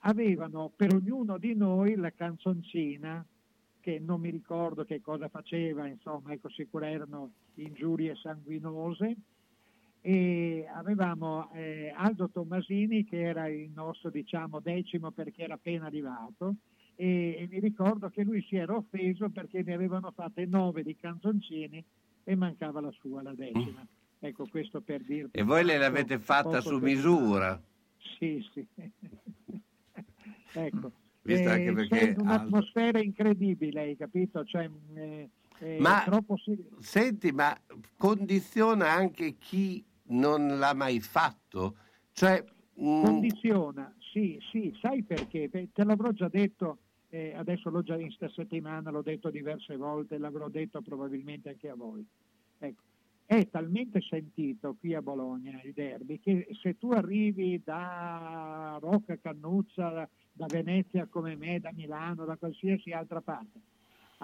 avevano 0.02 0.72
per 0.76 0.94
ognuno 0.94 1.38
di 1.38 1.56
noi 1.56 1.96
la 1.96 2.12
canzoncina 2.12 3.26
che 3.80 4.00
non 4.00 4.22
mi 4.22 4.30
ricordo 4.30 4.86
che 4.86 5.02
cosa 5.02 5.28
faceva, 5.28 5.88
insomma, 5.88 6.32
ecco, 6.32 6.50
sicuro 6.50 6.86
erano 6.86 7.32
ingiurie 7.56 8.16
sanguinose. 8.16 9.16
E 10.02 10.68
avevamo 10.74 11.50
eh, 11.54 11.94
Aldo 11.96 12.30
Tommasini 12.30 13.06
che 13.06 13.22
era 13.22 13.48
il 13.48 13.72
nostro 13.74 14.10
diciamo 14.10 14.60
decimo 14.60 15.12
perché 15.12 15.44
era 15.44 15.54
appena 15.54 15.86
arrivato 15.86 16.56
e, 16.96 17.38
e 17.40 17.48
mi 17.50 17.60
ricordo 17.60 18.10
che 18.10 18.24
lui 18.24 18.42
si 18.42 18.58
era 18.58 18.76
offeso 18.76 19.30
perché 19.30 19.64
ne 19.64 19.74
avevano 19.74 20.12
fatte 20.12 20.46
nove 20.46 20.84
di 20.84 20.98
canzoncini 20.98 21.84
e 22.24 22.36
mancava 22.36 22.82
la 22.82 22.92
sua, 22.92 23.22
la 23.22 23.34
decima. 23.34 23.86
Ecco 24.20 24.48
questo 24.48 24.82
per 24.82 25.04
dirti. 25.04 25.38
E 25.38 25.44
voi 25.44 25.64
le 25.64 25.78
l'avete 25.78 26.18
fatta 26.20 26.62
su 26.62 26.78
misura? 26.78 27.62
Sì, 28.18 28.44
sì. 28.54 28.66
ecco. 30.54 30.92
Visto 31.22 31.50
anche 31.50 31.70
Eh, 31.70 31.74
perché 31.74 31.98
c'è 31.98 32.08
Aldo- 32.10 32.22
un'atmosfera 32.22 33.00
incredibile, 33.02 33.82
hai 33.82 33.98
capito? 33.98 34.44
Cioè, 34.44 34.68
mh, 34.68 34.98
eh, 34.98 35.30
eh, 35.60 35.78
Ma- 35.80 36.04
troppo 36.06 36.36
Senti, 36.80 37.32
ma 37.32 37.58
condiziona 37.98 38.92
anche 38.92 39.38
chi 39.38 39.84
non 40.08 40.60
l'ha 40.60 40.74
mai 40.74 41.00
fatto? 41.00 41.78
Cioè, 42.12 42.44
mm, 42.82 43.02
condiziona, 43.04 43.94
sì, 44.12 44.38
sì, 44.52 44.76
sai 44.82 45.04
perché? 45.04 45.50
Te 45.50 45.84
l'avrò 45.84 46.12
già 46.12 46.28
detto, 46.28 46.80
eh, 47.14 47.36
adesso 47.36 47.70
l'ho 47.70 47.84
già 47.84 47.96
in 47.96 48.10
sta 48.10 48.28
settimana, 48.30 48.90
l'ho 48.90 49.04
detto 49.04 49.30
diverse 49.30 49.78
volte, 49.78 50.18
l'avrò 50.18 50.50
detto 50.50 50.82
probabilmente 50.82 51.50
anche 51.50 51.70
a 51.70 51.76
voi. 51.76 52.04
Ecco, 52.58 52.82
è 53.28 53.48
talmente 53.50 54.02
sentito 54.02 54.76
qui 54.80 54.96
a 54.96 55.02
Bologna 55.04 55.62
il 55.64 55.74
derby 55.74 56.20
che 56.20 56.48
se 56.60 56.76
tu 56.80 56.90
arrivi 56.90 57.62
da 57.64 58.80
Rocca 58.82 59.16
Cannuzza, 59.18 60.10
da 60.32 60.46
Venezia 60.48 61.06
come 61.06 61.36
me, 61.36 61.60
da 61.60 61.72
Milano, 61.72 62.26
da 62.26 62.36
qualsiasi 62.36 62.90
altra 62.92 63.22
parte, 63.22 63.60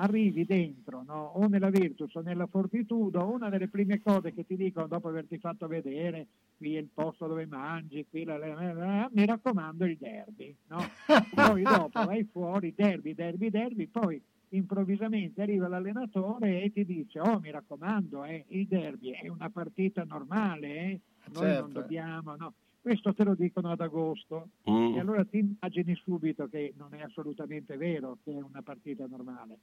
arrivi 0.01 0.45
dentro, 0.45 1.03
no? 1.05 1.31
o 1.35 1.47
nella 1.47 1.69
Virtus 1.69 2.13
o 2.15 2.21
nella 2.21 2.47
Fortitudo, 2.47 3.25
una 3.31 3.49
delle 3.49 3.67
prime 3.67 4.01
cose 4.01 4.33
che 4.33 4.45
ti 4.45 4.55
dicono 4.55 4.87
dopo 4.87 5.07
averti 5.09 5.37
fatto 5.37 5.67
vedere, 5.67 6.27
qui 6.57 6.75
è 6.75 6.79
il 6.79 6.89
posto 6.93 7.27
dove 7.27 7.45
mangi, 7.45 8.05
qui 8.09 8.23
la, 8.23 8.37
la- 8.37 8.53
la- 8.53 8.73
la- 8.73 9.09
mi 9.13 9.25
raccomando 9.25 9.85
il 9.85 9.97
derby, 9.97 10.55
no? 10.67 10.77
poi 11.53 11.63
dopo 11.63 12.03
vai 12.05 12.23
fuori, 12.31 12.73
derby, 12.75 13.13
derby, 13.13 13.49
derby, 13.49 13.87
poi 13.87 14.21
improvvisamente 14.51 15.41
arriva 15.41 15.67
l'allenatore 15.67 16.63
e 16.63 16.71
ti 16.71 16.85
dice, 16.85 17.19
oh 17.19 17.39
mi 17.39 17.51
raccomando, 17.51 18.23
eh, 18.23 18.45
il 18.49 18.67
derby 18.67 19.11
è 19.11 19.27
una 19.27 19.49
partita 19.49 20.03
normale, 20.05 20.67
eh? 20.75 20.99
noi 21.33 21.43
Certo. 21.43 21.61
non 21.61 21.71
dobbiamo, 21.73 22.35
no? 22.35 22.53
Questo 22.81 23.13
te 23.13 23.23
lo 23.25 23.35
dicono 23.35 23.71
ad 23.71 23.81
agosto 23.81 24.47
Mm. 24.69 24.95
e 24.95 24.99
allora 24.99 25.25
ti 25.25 25.37
immagini 25.39 25.93
subito 25.95 26.47
che 26.47 26.73
non 26.77 26.93
è 26.93 27.01
assolutamente 27.01 27.75
vero 27.75 28.17
che 28.23 28.31
è 28.31 28.41
una 28.41 28.61
partita 28.61 29.05
normale, 29.07 29.57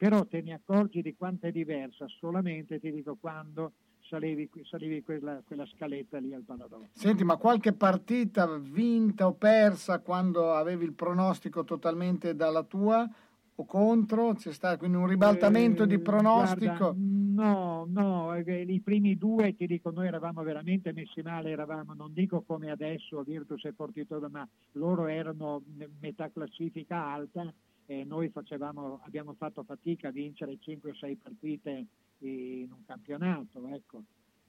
però 0.00 0.24
te 0.24 0.40
ne 0.40 0.54
accorgi 0.54 1.02
di 1.02 1.14
quanto 1.14 1.46
è 1.46 1.52
diversa 1.52 2.06
solamente, 2.08 2.80
ti 2.80 2.90
dico, 2.90 3.18
quando 3.20 3.72
salivi, 4.00 4.48
salivi 4.62 5.02
quella, 5.02 5.42
quella 5.46 5.66
scaletta 5.66 6.16
lì 6.16 6.32
al 6.32 6.40
Paladò. 6.40 6.80
Senti, 6.94 7.22
ma 7.22 7.36
qualche 7.36 7.74
partita 7.74 8.46
vinta 8.56 9.26
o 9.26 9.34
persa 9.34 9.98
quando 9.98 10.54
avevi 10.54 10.86
il 10.86 10.94
pronostico 10.94 11.64
totalmente 11.64 12.34
dalla 12.34 12.62
tua 12.62 13.06
o 13.54 13.64
contro? 13.66 14.32
C'è 14.32 14.54
stato 14.54 14.78
quindi 14.78 14.96
un 14.96 15.06
ribaltamento 15.06 15.84
di 15.84 15.96
Eh, 15.96 15.98
pronostico? 15.98 16.72
guarda, 16.72 16.94
no, 16.96 17.86
no, 17.86 18.34
eh, 18.34 18.62
i 18.62 18.80
primi 18.80 19.18
due 19.18 19.54
ti 19.54 19.66
dico, 19.66 19.90
noi 19.90 20.06
eravamo 20.06 20.42
veramente 20.42 20.94
messi 20.94 21.20
male, 21.20 21.50
eravamo, 21.50 21.92
non 21.92 22.14
dico 22.14 22.40
come 22.40 22.70
adesso 22.70 23.22
Virtus 23.22 23.66
e 23.66 23.72
Fortitudo, 23.72 24.30
ma 24.30 24.48
loro 24.72 25.08
erano 25.08 25.62
me- 25.76 25.90
metà 26.00 26.30
classifica 26.30 27.04
alta 27.04 27.52
e 27.90 28.04
noi 28.04 28.28
facevamo, 28.28 29.00
abbiamo 29.02 29.32
fatto 29.32 29.64
fatica 29.64 30.08
a 30.08 30.12
vincere 30.12 30.56
5 30.60 30.90
o 30.90 30.94
6 30.94 31.16
partite 31.16 31.86
in 32.18 32.68
un 32.70 32.84
campionato, 32.86 33.66
ecco. 33.66 34.04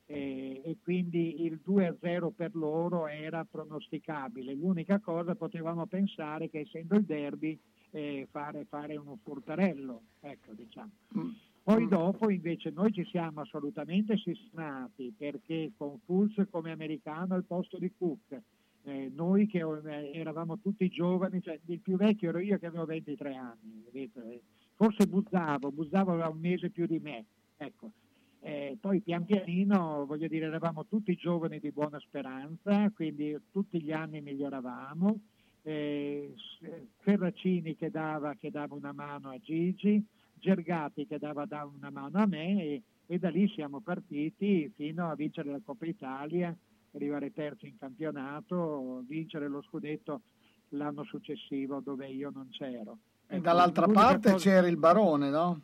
E, 0.05 0.61
e 0.63 0.77
quindi 0.83 1.41
il 1.43 1.59
2-0 1.65 2.29
per 2.35 2.55
loro 2.55 3.07
era 3.07 3.43
pronosticabile. 3.43 4.53
L'unica 4.53 4.99
cosa 4.99 5.33
potevamo 5.33 5.87
pensare 5.87 6.51
che 6.51 6.59
essendo 6.59 6.95
il 6.97 7.03
derby 7.03 7.57
eh, 7.89 8.27
fare, 8.29 8.65
fare 8.65 8.95
uno 8.95 9.17
furtarello, 9.23 10.01
ecco 10.19 10.53
diciamo. 10.53 10.91
Poi 11.63 11.87
dopo 11.87 12.29
invece 12.29 12.69
noi 12.69 12.91
ci 12.91 13.05
siamo 13.05 13.41
assolutamente 13.41 14.17
sistemati 14.17 15.15
perché 15.17 15.71
con 15.75 15.97
Fulz 16.05 16.45
come 16.51 16.69
americano 16.69 17.33
al 17.33 17.43
posto 17.43 17.79
di 17.79 17.91
Cook, 17.97 18.39
eh, 18.83 19.11
noi 19.13 19.47
che 19.47 19.59
eh, 19.59 20.11
eravamo 20.13 20.59
tutti 20.59 20.87
giovani, 20.89 21.41
cioè 21.41 21.59
il 21.65 21.79
più 21.79 21.97
vecchio 21.97 22.29
ero 22.29 22.39
io 22.39 22.57
che 22.57 22.67
avevo 22.67 22.85
23 22.85 23.35
anni, 23.35 23.83
vedete? 23.85 24.41
forse 24.81 25.05
buzzavo, 25.05 25.71
buzzavo 25.71 26.13
aveva 26.13 26.29
un 26.29 26.39
mese 26.39 26.71
più 26.71 26.87
di 26.87 26.97
me, 26.97 27.25
ecco. 27.57 27.91
Eh, 28.39 28.75
poi 28.81 28.99
pian 29.01 29.25
pianino, 29.25 30.07
voglio 30.07 30.27
dire, 30.27 30.47
eravamo 30.47 30.87
tutti 30.87 31.13
giovani 31.13 31.59
di 31.59 31.69
buona 31.69 31.99
speranza, 31.99 32.89
quindi 32.89 33.39
tutti 33.51 33.79
gli 33.79 33.91
anni 33.91 34.21
miglioravamo. 34.21 35.19
Eh, 35.61 36.33
Ferracini 37.01 37.75
che 37.75 37.91
dava, 37.91 38.33
che 38.33 38.49
dava 38.49 38.73
una 38.73 38.91
mano 38.91 39.29
a 39.29 39.37
Gigi, 39.37 40.03
Gergati 40.33 41.05
che 41.05 41.19
dava, 41.19 41.45
dava 41.45 41.71
una 41.77 41.91
mano 41.91 42.17
a 42.17 42.25
me 42.25 42.63
e, 42.63 42.81
e 43.05 43.19
da 43.19 43.29
lì 43.29 43.47
siamo 43.49 43.81
partiti 43.81 44.71
fino 44.75 45.11
a 45.11 45.15
vincere 45.15 45.51
la 45.51 45.61
Coppa 45.63 45.85
Italia, 45.85 46.57
arrivare 46.93 47.31
terzi 47.31 47.67
in 47.67 47.77
campionato, 47.77 49.03
vincere 49.07 49.47
lo 49.47 49.61
scudetto 49.61 50.21
l'anno 50.69 51.03
successivo 51.03 51.79
dove 51.79 52.07
io 52.07 52.31
non 52.33 52.47
c'ero. 52.49 52.97
E 53.27 53.35
Ecco, 53.35 53.43
dall'altra 53.43 53.87
parte 53.87 54.31
cosa- 54.31 54.43
c'era 54.49 54.67
il 54.67 54.77
barone, 54.77 55.29
no? 55.29 55.61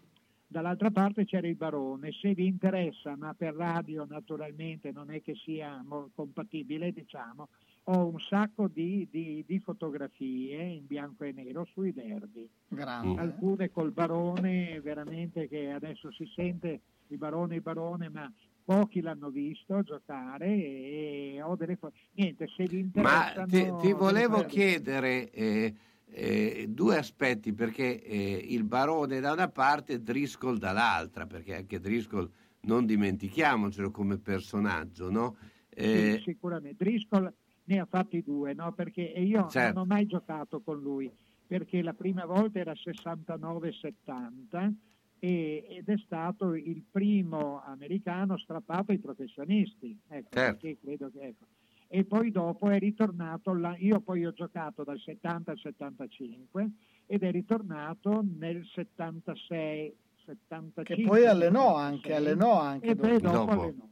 Dall'altra 0.49 0.91
parte 0.91 1.25
c'era 1.25 1.47
il 1.47 1.55
barone, 1.57 2.11
se 2.13 2.33
vi 2.33 2.47
interessa, 2.47 3.15
ma 3.17 3.33
per 3.33 3.53
radio 3.53 4.05
naturalmente 4.09 4.91
non 4.93 5.11
è 5.11 5.21
che 5.21 5.35
sia 5.35 5.83
compatibile, 6.15 6.93
diciamo, 6.93 7.49
ho 7.89 8.07
un 8.07 8.19
sacco 8.19 8.69
di, 8.69 9.07
di- 9.11 9.43
di 9.45 9.59
fotografie 9.59 10.61
in 10.61 10.85
bianco 10.87 11.25
e 11.25 11.33
nero 11.33 11.65
sui 11.73 11.91
derby. 11.93 12.47
Grande. 12.69 13.19
Alcune 13.19 13.69
col 13.71 13.91
barone, 13.91 14.79
veramente 14.79 15.49
che 15.49 15.69
adesso 15.71 16.11
si 16.13 16.25
sente 16.33 16.79
il 17.07 17.17
barone, 17.17 17.55
il 17.55 17.61
barone, 17.61 18.07
ma 18.09 18.31
pochi 18.67 18.99
l'hanno 18.99 19.29
visto 19.29 19.81
giocare 19.81 20.45
e 20.47 21.39
ho 21.41 21.55
delle 21.55 21.77
foto. 21.77 21.95
Niente, 22.11 22.47
se 22.53 22.65
vi 22.67 22.79
Ma 22.91 23.31
interessano... 23.31 23.45
ti, 23.47 23.75
ti 23.75 23.91
volevo 23.93 24.43
chiedere 24.43 25.29
eh, 25.31 25.73
eh, 26.05 26.65
due 26.69 26.97
aspetti, 26.97 27.53
perché 27.53 28.01
eh, 28.03 28.45
il 28.49 28.63
barone 28.63 29.19
da 29.19 29.31
una 29.33 29.49
parte 29.49 29.93
e 29.93 29.99
Driscoll 30.01 30.57
dall'altra, 30.57 31.27
perché 31.27 31.55
anche 31.55 31.79
Driscoll 31.79 32.29
non 32.61 32.85
dimentichiamocelo 32.85 33.91
come 33.91 34.17
personaggio, 34.17 35.09
no? 35.11 35.37
Eh, 35.69 36.17
Sì, 36.17 36.21
sicuramente. 36.23 36.83
Driscoll 36.83 37.31
ne 37.65 37.79
ha 37.79 37.85
fatti 37.85 38.21
due, 38.23 38.53
no? 38.53 38.73
Perché 38.73 39.13
e 39.13 39.23
io 39.23 39.47
Certo. 39.47 39.59
non 39.59 39.77
ho 39.77 39.85
mai 39.85 40.05
giocato 40.05 40.61
con 40.61 40.79
lui, 40.79 41.11
perché 41.45 41.81
la 41.81 41.93
prima 41.93 42.25
volta 42.25 42.59
era 42.59 42.73
69-70 42.73 44.63
e- 44.65 44.73
ed 45.19 45.87
è 45.89 45.97
stato 46.05 46.53
il 46.53 46.83
primo 46.91 47.61
americano 47.65 48.37
strappato 48.37 48.91
ai 48.91 48.99
professionisti. 48.99 49.97
Ecco, 50.07 50.29
Certo. 50.31 50.57
perché 50.61 50.77
credo 50.81 51.09
che, 51.11 51.19
ecco. 51.27 51.45
e 51.87 52.03
poi 52.05 52.31
dopo 52.31 52.69
è 52.69 52.77
ritornato, 52.79 53.53
là, 53.53 53.75
io 53.77 53.99
poi 54.01 54.25
ho 54.25 54.31
giocato 54.33 54.83
dal 54.83 54.99
70 54.99 55.51
al 55.51 55.57
75 55.57 56.69
ed 57.05 57.23
è 57.23 57.31
ritornato 57.31 58.23
nel 58.37 58.65
76, 58.73 59.95
75. 60.25 60.83
Che 60.95 61.01
poi 61.03 61.25
allenò 61.25 61.75
anche, 61.75 62.09
76, 62.13 62.15
allenò 62.15 62.59
anche 62.59 62.87
E 62.87 62.95
dopo. 62.95 63.07
dopo 63.19 63.29
Dopo. 63.45 63.51
allenò. 63.61 63.87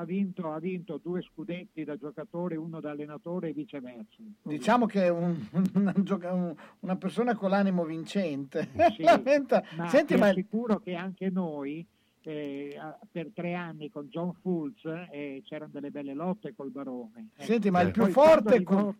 Ha 0.00 0.04
vinto, 0.04 0.52
ha 0.52 0.60
vinto 0.60 1.00
due 1.02 1.22
scudetti 1.22 1.82
da 1.82 1.96
giocatore, 1.96 2.54
uno 2.54 2.78
da 2.78 2.90
allenatore 2.92 3.48
e 3.48 3.52
viceversa. 3.52 4.22
Diciamo 4.42 4.86
che 4.86 5.02
è 5.06 5.08
un- 5.08 5.36
una, 5.74 5.92
un- 6.32 6.54
una 6.80 6.96
persona 6.96 7.34
con 7.34 7.50
l'animo 7.50 7.84
vincente. 7.84 8.68
Sì, 8.94 9.02
ma 9.76 9.88
Senti, 9.88 10.14
ti 10.14 10.20
ma 10.20 10.28
assicuro 10.28 10.78
che 10.78 10.94
anche 10.94 11.30
noi 11.30 11.84
eh, 12.22 12.78
per 13.10 13.30
tre 13.34 13.54
anni 13.54 13.90
con 13.90 14.06
John 14.06 14.32
Fultz 14.34 14.84
eh, 15.10 15.42
c'erano 15.44 15.72
delle 15.72 15.90
belle 15.90 16.14
lotte 16.14 16.54
col 16.54 16.70
Barone. 16.70 17.30
Senti, 17.36 17.68
ma 17.68 17.80
il 17.80 17.90
più 17.90 18.02
Poi 18.04 18.12
forte 18.12 18.62
con- 18.62 18.96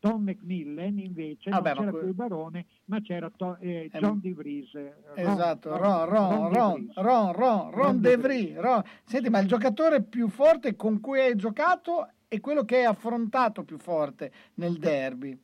Tom 0.00 0.22
McMillan 0.22 0.98
invece 0.98 1.50
Vabbè, 1.50 1.74
non 1.74 1.84
ma 1.84 1.90
c'era 1.90 1.90
que- 1.90 1.98
più 2.00 2.08
il 2.08 2.14
Barone, 2.14 2.66
ma 2.86 3.00
c'era 3.02 3.30
To- 3.36 3.56
eh, 3.60 3.90
Eh, 3.92 3.98
John 3.98 4.18
De 4.20 4.32
Vries. 4.32 4.70
Esatto, 5.14 5.76
Ron, 5.76 6.04
Ron, 6.06 6.52
Ron. 6.52 6.90
Ron, 6.94 7.32
Ron, 7.32 7.70
Ron 7.70 8.00
De 8.00 8.16
Vries. 8.16 8.56
Ron. 8.56 8.82
Senti, 9.04 9.28
ma 9.28 9.38
il 9.40 9.46
giocatore 9.46 10.02
più 10.02 10.28
forte 10.28 10.74
con 10.74 11.00
cui 11.00 11.20
hai 11.20 11.36
giocato 11.36 12.08
è 12.28 12.40
quello 12.40 12.64
che 12.64 12.78
hai 12.78 12.84
affrontato 12.86 13.62
più 13.62 13.76
forte 13.78 14.32
nel 14.54 14.78
derby. 14.78 15.38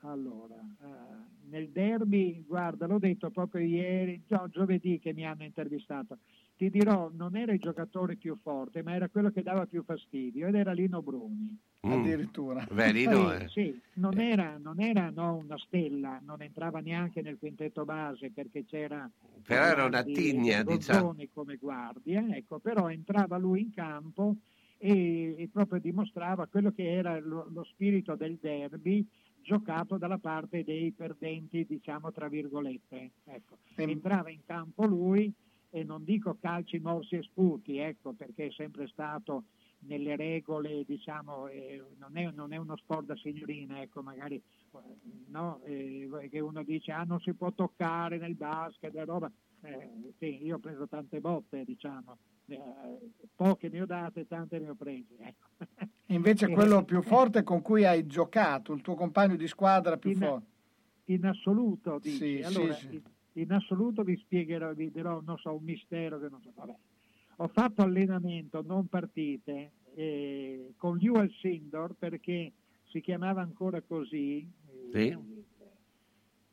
Allora, 0.00 0.56
eh, 0.56 0.86
nel 1.48 1.70
derby, 1.70 2.44
guarda, 2.46 2.86
l'ho 2.86 2.98
detto 2.98 3.30
proprio 3.30 3.64
ieri, 3.64 4.22
gio- 4.26 4.48
giovedì 4.50 4.98
che 4.98 5.14
mi 5.14 5.24
hanno 5.24 5.44
intervistato, 5.44 6.18
ti 6.70 6.78
dirò, 6.78 7.10
non 7.12 7.36
era 7.36 7.52
il 7.52 7.60
giocatore 7.60 8.16
più 8.16 8.36
forte, 8.40 8.82
ma 8.82 8.94
era 8.94 9.08
quello 9.08 9.30
che 9.30 9.42
dava 9.42 9.66
più 9.66 9.82
fastidio 9.84 10.46
ed 10.46 10.54
era 10.54 10.72
Lino 10.72 11.02
Bruni. 11.02 11.58
Mm. 11.86 11.92
Addirittura. 11.92 12.66
Beh, 12.70 12.92
Lino, 12.92 13.28
Sì, 13.30 13.42
eh. 13.42 13.48
sì, 13.48 13.80
non 13.94 14.18
era, 14.18 14.56
non 14.56 14.80
era 14.80 15.10
no, 15.10 15.36
una 15.36 15.58
stella, 15.58 16.20
non 16.24 16.40
entrava 16.40 16.80
neanche 16.80 17.20
nel 17.20 17.36
quintetto 17.38 17.84
base 17.84 18.30
perché 18.30 18.64
c'era 18.64 19.10
Però 19.46 19.64
era 19.64 19.84
una 19.84 20.02
tigna, 20.02 20.62
Gozzoni 20.62 20.78
diciamo. 20.78 21.28
come 21.34 21.56
guardia, 21.56 22.24
ecco, 22.30 22.58
però 22.58 22.88
entrava 22.88 23.36
lui 23.36 23.60
in 23.60 23.74
campo 23.74 24.36
e, 24.78 25.34
e 25.36 25.48
proprio 25.52 25.80
dimostrava 25.80 26.46
quello 26.46 26.72
che 26.72 26.90
era 26.90 27.18
lo, 27.20 27.46
lo 27.52 27.64
spirito 27.64 28.14
del 28.14 28.38
derby 28.40 29.06
giocato 29.42 29.98
dalla 29.98 30.16
parte 30.16 30.64
dei 30.64 30.90
perdenti, 30.92 31.66
diciamo 31.66 32.10
tra 32.10 32.28
virgolette. 32.28 33.10
Ecco. 33.24 33.58
Entrava 33.74 34.30
in 34.30 34.40
campo 34.46 34.86
lui 34.86 35.30
e 35.74 35.82
non 35.82 36.04
dico 36.04 36.36
calci 36.40 36.78
morsi 36.78 37.16
e 37.16 37.22
sputi, 37.24 37.78
ecco, 37.78 38.12
perché 38.12 38.46
è 38.46 38.50
sempre 38.52 38.86
stato 38.86 39.46
nelle 39.80 40.14
regole, 40.14 40.84
diciamo, 40.84 41.48
eh, 41.48 41.82
non, 41.98 42.16
è, 42.16 42.30
non 42.30 42.52
è 42.52 42.56
uno 42.58 42.76
sport 42.76 43.06
da 43.06 43.16
signorina, 43.16 43.82
ecco, 43.82 44.00
magari 44.00 44.36
eh, 44.36 44.78
no, 45.30 45.60
eh, 45.64 46.28
che 46.30 46.38
uno 46.38 46.62
dice 46.62 46.92
ah 46.92 47.02
non 47.02 47.18
si 47.18 47.34
può 47.34 47.50
toccare 47.50 48.18
nel 48.18 48.36
basket, 48.36 48.94
e 48.94 49.04
roba. 49.04 49.28
Eh, 49.62 50.12
sì, 50.18 50.44
io 50.44 50.56
ho 50.56 50.60
preso 50.60 50.86
tante 50.86 51.18
botte, 51.20 51.64
diciamo, 51.64 52.18
eh, 52.46 53.10
poche 53.34 53.68
ne 53.68 53.80
ho 53.82 53.86
date, 53.86 54.28
tante 54.28 54.60
ne 54.60 54.68
ho 54.68 54.74
prese. 54.76 55.16
Ecco. 55.18 55.48
Invece 56.06 56.46
Eh, 56.50 56.52
quello 56.52 56.84
più 56.84 57.02
forte 57.02 57.42
con 57.42 57.62
cui 57.62 57.84
hai 57.84 58.06
giocato, 58.06 58.72
il 58.74 58.80
tuo 58.80 58.94
compagno 58.94 59.34
di 59.34 59.48
squadra 59.48 59.96
più 59.96 60.10
In- 60.10 60.18
forte. 60.18 60.52
In 61.06 61.26
assoluto, 61.26 61.98
dici. 61.98 62.36
Sì, 62.36 62.42
allora, 62.42 62.74
sì, 62.74 62.86
sì. 62.90 63.02
In, 63.34 63.52
assoluto 63.52 64.02
vi 64.02 64.16
spiegherò, 64.16 64.72
vi 64.74 64.90
dirò, 64.90 65.20
non 65.24 65.38
so, 65.38 65.54
un 65.54 65.64
mistero 65.64 66.18
che 66.20 66.28
non 66.28 66.40
so. 66.42 66.52
Vabbè. 66.54 66.74
Ho 67.36 67.48
fatto 67.48 67.82
allenamento, 67.82 68.62
non 68.62 68.86
partite, 68.86 69.72
eh, 69.94 70.72
con 70.76 70.96
gli 70.98 71.08
UL 71.08 71.30
Sindor 71.40 71.94
perché 71.98 72.52
si 72.84 73.00
chiamava 73.00 73.40
ancora 73.42 73.80
così 73.80 74.48
Sì. 74.92 74.98
il, 75.08 75.44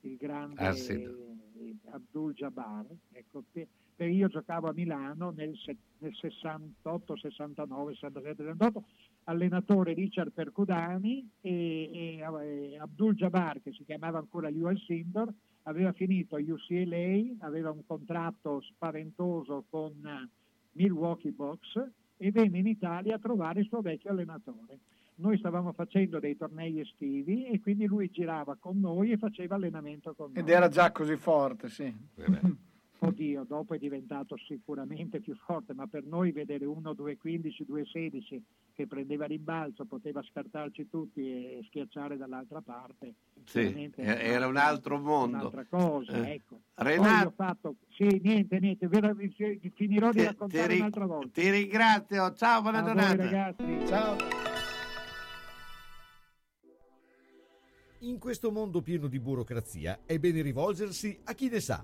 il 0.02 0.18
grande 0.18 0.74
Sindor. 0.74 1.16
eh, 1.60 1.76
Abdul 1.92 2.34
Jabbar. 2.34 2.86
Ecco, 3.12 3.44
pe- 3.52 3.68
per- 3.96 4.10
io 4.10 4.28
giocavo 4.28 4.70
a 4.70 4.74
Milano 4.74 5.30
nel, 5.30 5.56
nel 6.00 6.16
68, 6.16 7.16
69, 7.16 7.94
67, 7.94 8.44
68, 8.44 8.84
allenatore 9.26 9.94
Richard 9.94 10.32
Percudani 10.32 11.30
e, 11.42 11.90
e, 11.94 12.18
eh, 12.18 12.78
Abdul 12.80 13.14
Jabbar, 13.14 13.62
che 13.62 13.72
si 13.72 13.84
chiamava 13.86 14.18
ancora 14.18 14.50
UL 14.50 14.80
Sindor, 14.80 15.32
aveva 15.64 15.92
finito 15.92 16.36
a 16.36 16.40
UCLA, 16.40 17.46
aveva 17.46 17.72
un 17.72 17.86
contratto 17.86 18.62
spaventoso 18.62 19.66
con 19.70 19.92
eh, 20.06 20.30
Milwaukee 20.74 21.32
Bucks 21.32 21.84
e 22.18 22.32
venne 22.32 22.60
in 22.60 22.68
Italia 22.68 23.16
a 23.16 23.20
trovare 23.20 23.62
il 23.62 23.68
suo 23.68 23.82
vecchio 23.82 24.12
allenatore. 24.12 24.80
Noi 25.16 25.38
stavamo 25.38 25.72
facendo 25.74 26.20
dei 26.20 26.36
tornei 26.36 26.80
estivi 26.80 27.46
e 27.46 27.60
quindi 27.60 27.86
lui 27.86 28.10
girava 28.10 28.56
con 28.60 28.80
noi 28.80 29.12
e 29.12 29.18
faceva 29.18 29.56
allenamento 29.56 30.14
con 30.16 30.32
noi. 30.32 30.42
Ed 30.42 30.50
era 30.50 30.68
già 30.68 30.92
così 30.92 31.16
forte, 31.16 31.70
sì. 31.70 31.94
Oddio, 33.04 33.46
dopo 33.48 33.74
è 33.74 33.80
diventato 33.80 34.38
sicuramente 34.38 35.22
più 35.22 35.36
forte, 35.36 35.74
ma 35.74 35.88
per 35.88 36.04
noi 36.06 36.32
vedere 36.32 36.66
uno 36.66 36.92
2.15, 36.92 37.66
2.16 37.68 38.42
che 38.76 38.86
prendeva 38.86 39.26
rimbalzo, 39.26 39.86
poteva 39.86 40.22
scartarci 40.22 40.88
tutti 40.88 41.22
e 41.22 41.64
schiacciare 41.66 42.16
dall'altra 42.16 42.62
parte. 42.62 43.16
Sì, 43.46 43.92
era 43.96 44.46
un 44.46 44.56
altro 44.58 45.00
mondo. 45.00 45.38
Un'altra 45.38 45.66
cosa, 45.68 46.12
Eh. 46.28 46.34
ecco. 46.34 46.60
Renato- 46.76 47.28
ho 47.30 47.34
fatto, 47.36 47.76
sì, 47.90 48.20
niente, 48.22 48.60
niente, 48.60 48.88
finirò 48.88 50.12
di 50.12 50.24
raccontare 50.24 50.74
ti 50.74 50.80
un'altra 50.80 51.06
volta. 51.08 51.30
Ti 51.42 51.50
ringrazio, 51.50 52.34
ciao, 52.36 52.62
buona 52.62 52.78
A 52.78 52.82
voi, 52.84 52.94
giornata. 52.94 53.24
ragazzi. 53.24 53.88
Ciao. 53.88 54.16
In 58.02 58.20
questo 58.20 58.52
mondo 58.52 58.82
pieno 58.84 59.08
di 59.08 59.20
burocrazia 59.20 60.02
è 60.06 60.20
bene 60.20 60.44
rivolgersi 60.44 61.20
a 61.24 61.34
chi 61.34 61.50
ne 61.50 61.60
sa. 61.60 61.84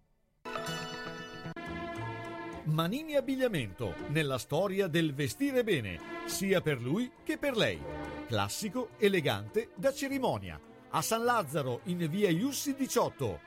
Manini 2.65 3.15
Abbigliamento, 3.15 3.95
nella 4.09 4.37
storia 4.37 4.87
del 4.87 5.15
vestire 5.15 5.63
bene, 5.63 5.99
sia 6.25 6.61
per 6.61 6.79
lui 6.79 7.11
che 7.23 7.37
per 7.39 7.57
lei. 7.57 7.81
Classico, 8.27 8.89
elegante, 8.97 9.69
da 9.75 9.91
cerimonia. 9.91 10.59
A 10.91 11.01
San 11.01 11.23
Lazzaro, 11.23 11.81
in 11.85 12.07
via 12.09 12.29
Iussi 12.29 12.75
18. 12.75 13.39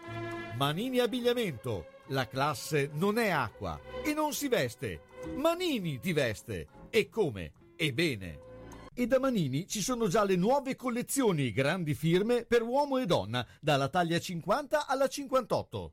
Manini 0.56 0.98
Abbigliamento, 0.98 1.86
la 2.08 2.26
classe 2.26 2.90
non 2.94 3.18
è 3.18 3.28
acqua 3.28 3.80
e 4.02 4.12
non 4.14 4.32
si 4.32 4.48
veste. 4.48 5.02
Manini 5.36 6.00
ti 6.00 6.12
veste. 6.12 6.66
E 6.90 7.08
come? 7.08 7.52
E 7.76 7.92
bene. 7.92 8.40
E 8.92 9.06
da 9.06 9.20
Manini 9.20 9.66
ci 9.68 9.80
sono 9.80 10.08
già 10.08 10.24
le 10.24 10.36
nuove 10.36 10.74
collezioni 10.74 11.52
grandi 11.52 11.94
firme 11.94 12.44
per 12.44 12.62
uomo 12.62 12.98
e 12.98 13.06
donna, 13.06 13.46
dalla 13.60 13.88
taglia 13.88 14.18
50 14.18 14.86
alla 14.86 15.06
58. 15.06 15.92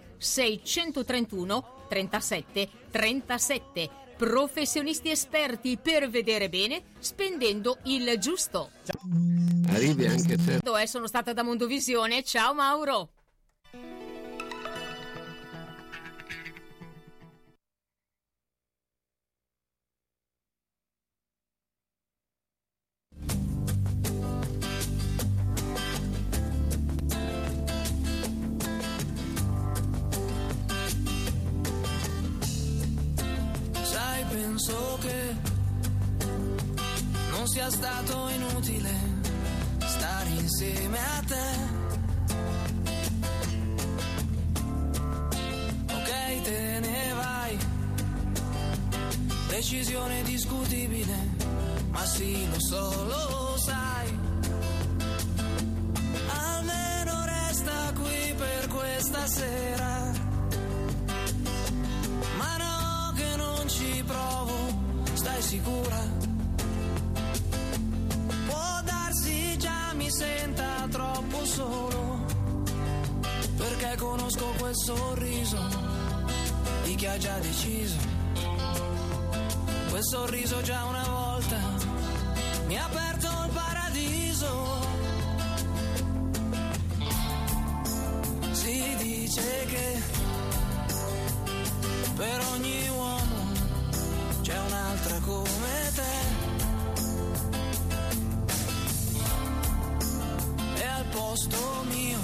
631 0.21 1.85
37 1.89 2.69
37. 2.91 3.89
Professionisti 4.17 5.09
esperti 5.09 5.77
per 5.81 6.07
vedere 6.07 6.47
bene 6.47 6.83
spendendo 6.99 7.79
il 7.85 8.17
giusto. 8.19 8.69
Arrivi 9.69 10.05
anche 10.05 10.37
te. 10.37 10.59
Eh, 10.61 10.87
sono 10.87 11.07
stata 11.07 11.33
da 11.33 11.41
Mondovisione. 11.41 12.23
Ciao 12.23 12.53
Mauro. 12.53 13.09
Penso 34.71 34.97
che 35.01 35.35
non 37.31 37.47
sia 37.47 37.69
stato 37.69 38.29
inutile 38.29 38.89
stare 39.85 40.29
insieme 40.29 40.97
a 40.97 41.23
te. 41.25 41.49
Ok, 45.93 46.41
te 46.43 46.79
ne 46.79 47.13
vai. 47.13 47.57
Decisione 49.49 50.23
discutibile, 50.23 51.17
ma 51.89 52.05
sì, 52.05 52.47
lo 52.49 52.59
so, 52.59 53.03
lo 53.03 53.57
sai. 53.57 54.19
Almeno 56.29 57.25
resta 57.25 57.93
qui 57.95 58.33
per 58.37 58.67
questa 58.67 59.27
sera. 59.27 60.30
Non 63.61 63.69
ci 63.69 64.03
provo, 64.07 64.53
stai 65.13 65.41
sicura? 65.41 65.99
Può 68.47 68.81
darsi 68.83 69.55
già 69.59 69.93
mi 69.93 70.09
senta 70.09 70.87
troppo 70.89 71.45
solo, 71.45 72.25
perché 73.57 73.95
conosco 73.97 74.45
quel 74.57 74.75
sorriso 74.75 75.59
di 76.85 76.95
chi 76.95 77.05
ha 77.05 77.17
già 77.19 77.37
deciso. 77.37 77.97
Quel 79.89 80.05
sorriso 80.05 80.61
già 80.61 80.83
una 80.85 81.07
volta 81.07 81.57
mi 82.65 82.77
ha 82.79 82.85
aperto 82.85 83.27
il 83.45 83.51
paradiso. 83.53 84.79
Si 88.53 88.95
dice 88.97 89.65
che 89.67 90.01
per 92.15 92.39
ogni 92.53 92.89
uomo 92.89 93.40
c'è 94.51 94.59
un'altra 94.59 95.17
come 95.19 95.91
te. 95.95 96.13
E 100.75 100.85
al 100.85 101.05
posto 101.05 101.85
mio, 101.89 102.19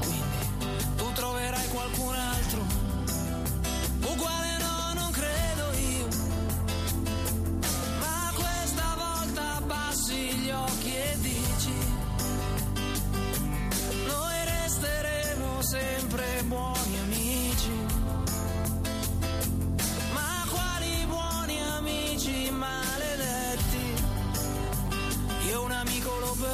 quindi 0.00 0.66
tu 0.96 1.12
troverai 1.12 1.68
qualcun 1.68 2.14
altro. 2.14 2.64
Uguale 4.00 4.58
no, 4.58 4.59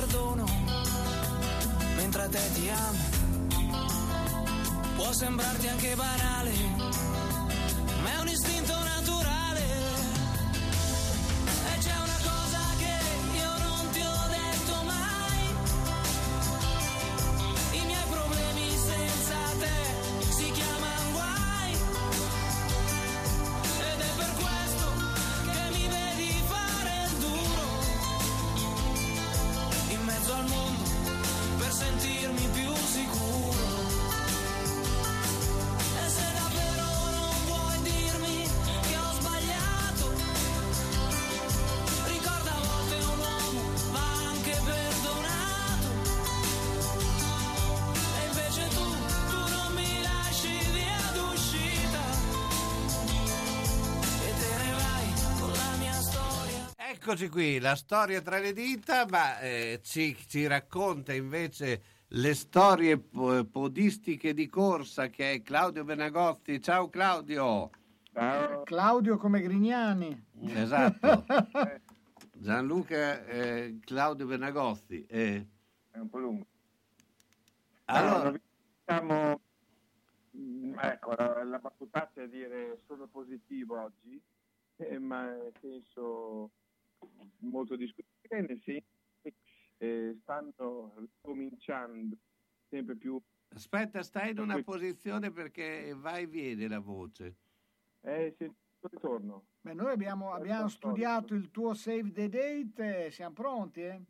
perdono, 0.00 0.44
mentre 1.96 2.22
a 2.22 2.28
te 2.28 2.52
ti 2.52 2.68
amo. 2.68 3.04
Può 4.96 5.10
sembrarti 5.12 5.68
anche 5.68 5.94
banale, 5.94 6.52
Eccoci 57.16 57.32
qui, 57.32 57.58
la 57.60 57.76
storia 57.76 58.20
tra 58.20 58.38
le 58.38 58.52
dita, 58.52 59.06
ma 59.08 59.40
eh, 59.40 59.80
ci, 59.82 60.14
ci 60.28 60.46
racconta 60.46 61.14
invece 61.14 61.82
le 62.08 62.34
storie 62.34 62.98
po- 62.98 63.42
podistiche 63.46 64.34
di 64.34 64.46
corsa 64.48 65.08
che 65.08 65.32
è 65.32 65.42
Claudio 65.42 65.82
Benagotti. 65.82 66.60
Ciao 66.60 66.90
Claudio! 66.90 67.70
Claudio 68.64 69.16
come 69.16 69.40
Grignani. 69.40 70.26
Esatto. 70.48 71.24
Gianluca 72.36 73.24
eh, 73.24 73.78
Claudio 73.82 74.26
Benagotti. 74.26 75.06
eh. 75.06 75.46
È 75.92 75.96
un 75.96 76.10
po' 76.10 76.18
lungo. 76.18 76.46
Allora, 77.86 78.30
diciamo, 78.30 79.40
mm, 80.36 80.78
ecco, 80.80 81.14
la, 81.16 81.44
la 81.44 81.58
battutaccia 81.60 82.24
è 82.24 82.28
dire 82.28 82.82
sono 82.86 83.06
positivo 83.06 83.80
oggi, 83.80 84.20
eh, 84.76 84.98
ma 84.98 85.22
nel 85.30 85.54
senso 85.62 86.50
molto 87.40 87.76
discutibile, 87.76 88.40
nel 88.42 88.60
senso 88.64 88.86
che 89.22 89.34
eh, 89.78 90.16
stanno 90.22 90.94
ricominciando 90.96 92.16
sempre 92.68 92.96
più... 92.96 93.20
aspetta, 93.48 94.02
stai 94.02 94.30
in 94.30 94.40
una 94.40 94.62
posizione 94.62 95.30
perché 95.30 95.94
va 95.96 96.18
e 96.18 96.26
viene 96.26 96.68
la 96.68 96.80
voce. 96.80 97.36
Eh, 98.00 98.34
senti, 98.36 98.56
ritorno. 98.80 99.46
Beh, 99.60 99.74
noi 99.74 99.92
abbiamo, 99.92 100.32
abbiamo 100.32 100.68
studiato 100.68 101.34
il 101.34 101.50
tuo 101.50 101.74
save 101.74 102.12
the 102.12 102.28
date, 102.28 103.10
siamo 103.10 103.34
pronti, 103.34 103.82
eh? 103.82 104.00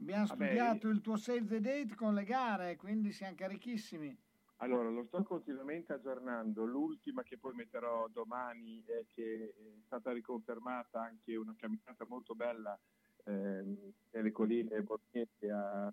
Abbiamo 0.00 0.26
Vabbè, 0.26 0.44
studiato 0.44 0.88
il 0.88 1.00
tuo 1.00 1.16
save 1.16 1.44
the 1.46 1.60
date 1.60 1.94
con 1.94 2.14
le 2.14 2.24
gare, 2.24 2.76
quindi 2.76 3.12
siamo 3.12 3.34
carichissimi. 3.34 4.16
Allora, 4.60 4.88
lo 4.88 5.04
sto 5.04 5.22
continuamente 5.22 5.92
aggiornando. 5.92 6.64
L'ultima 6.64 7.22
che 7.22 7.38
poi 7.38 7.54
metterò 7.54 8.08
domani 8.08 8.82
è 8.86 9.04
che 9.06 9.54
è 9.56 9.80
stata 9.86 10.10
riconfermata 10.12 11.00
anche 11.00 11.36
una 11.36 11.54
camminata 11.56 12.04
molto 12.08 12.34
bella 12.34 12.76
ehm, 13.24 13.92
nelle 14.10 14.32
colline 14.32 14.82
borghesi 14.82 15.48
a, 15.48 15.86
a, 15.86 15.92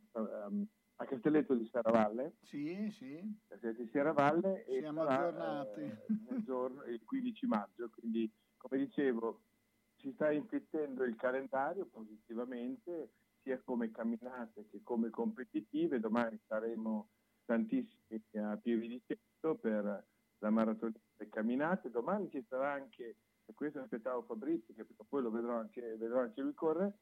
a 0.96 1.06
Castelletto 1.06 1.54
di 1.54 1.68
Serravalle. 1.72 2.38
Sì, 2.42 2.90
sì. 2.98 3.40
Castelletto 3.48 3.84
di 3.84 3.90
Serravalle 3.90 4.66
Siamo 4.80 5.06
sarà, 5.06 5.28
aggiornati. 5.28 5.82
eh, 5.82 6.44
giorno, 6.44 6.84
il 6.86 7.04
15 7.06 7.46
maggio. 7.46 7.90
Quindi, 7.90 8.32
come 8.58 8.80
dicevo, 8.80 9.42
si 9.98 10.12
sta 10.14 10.32
infittendo 10.32 11.04
il 11.04 11.16
calendario 11.16 11.86
positivamente, 11.86 13.12
sia 13.44 13.62
come 13.64 13.92
camminate 13.92 14.66
che 14.72 14.82
come 14.82 15.12
competitive. 15.12 16.00
Domani 16.00 16.40
saremo 16.48 17.10
tantissimi 17.46 18.22
a 18.42 18.58
Pieve 18.58 18.88
di 18.88 19.02
Cento 19.06 19.56
per 19.56 20.06
la 20.40 20.50
maratona 20.50 20.92
delle 21.16 21.30
camminate. 21.30 21.90
Domani 21.90 22.30
ci 22.30 22.44
sarà 22.50 22.74
anche, 22.74 23.16
e 23.46 23.54
questo 23.54 23.80
aspettavo 23.80 24.24
Fabrizio, 24.24 24.74
che 24.74 24.86
poi 25.08 25.22
lo 25.22 25.32
vedrò 25.32 25.58
anche, 25.58 25.96
vedrò 25.98 26.20
anche 26.22 26.42
lui 26.42 26.54
correre, 26.54 26.94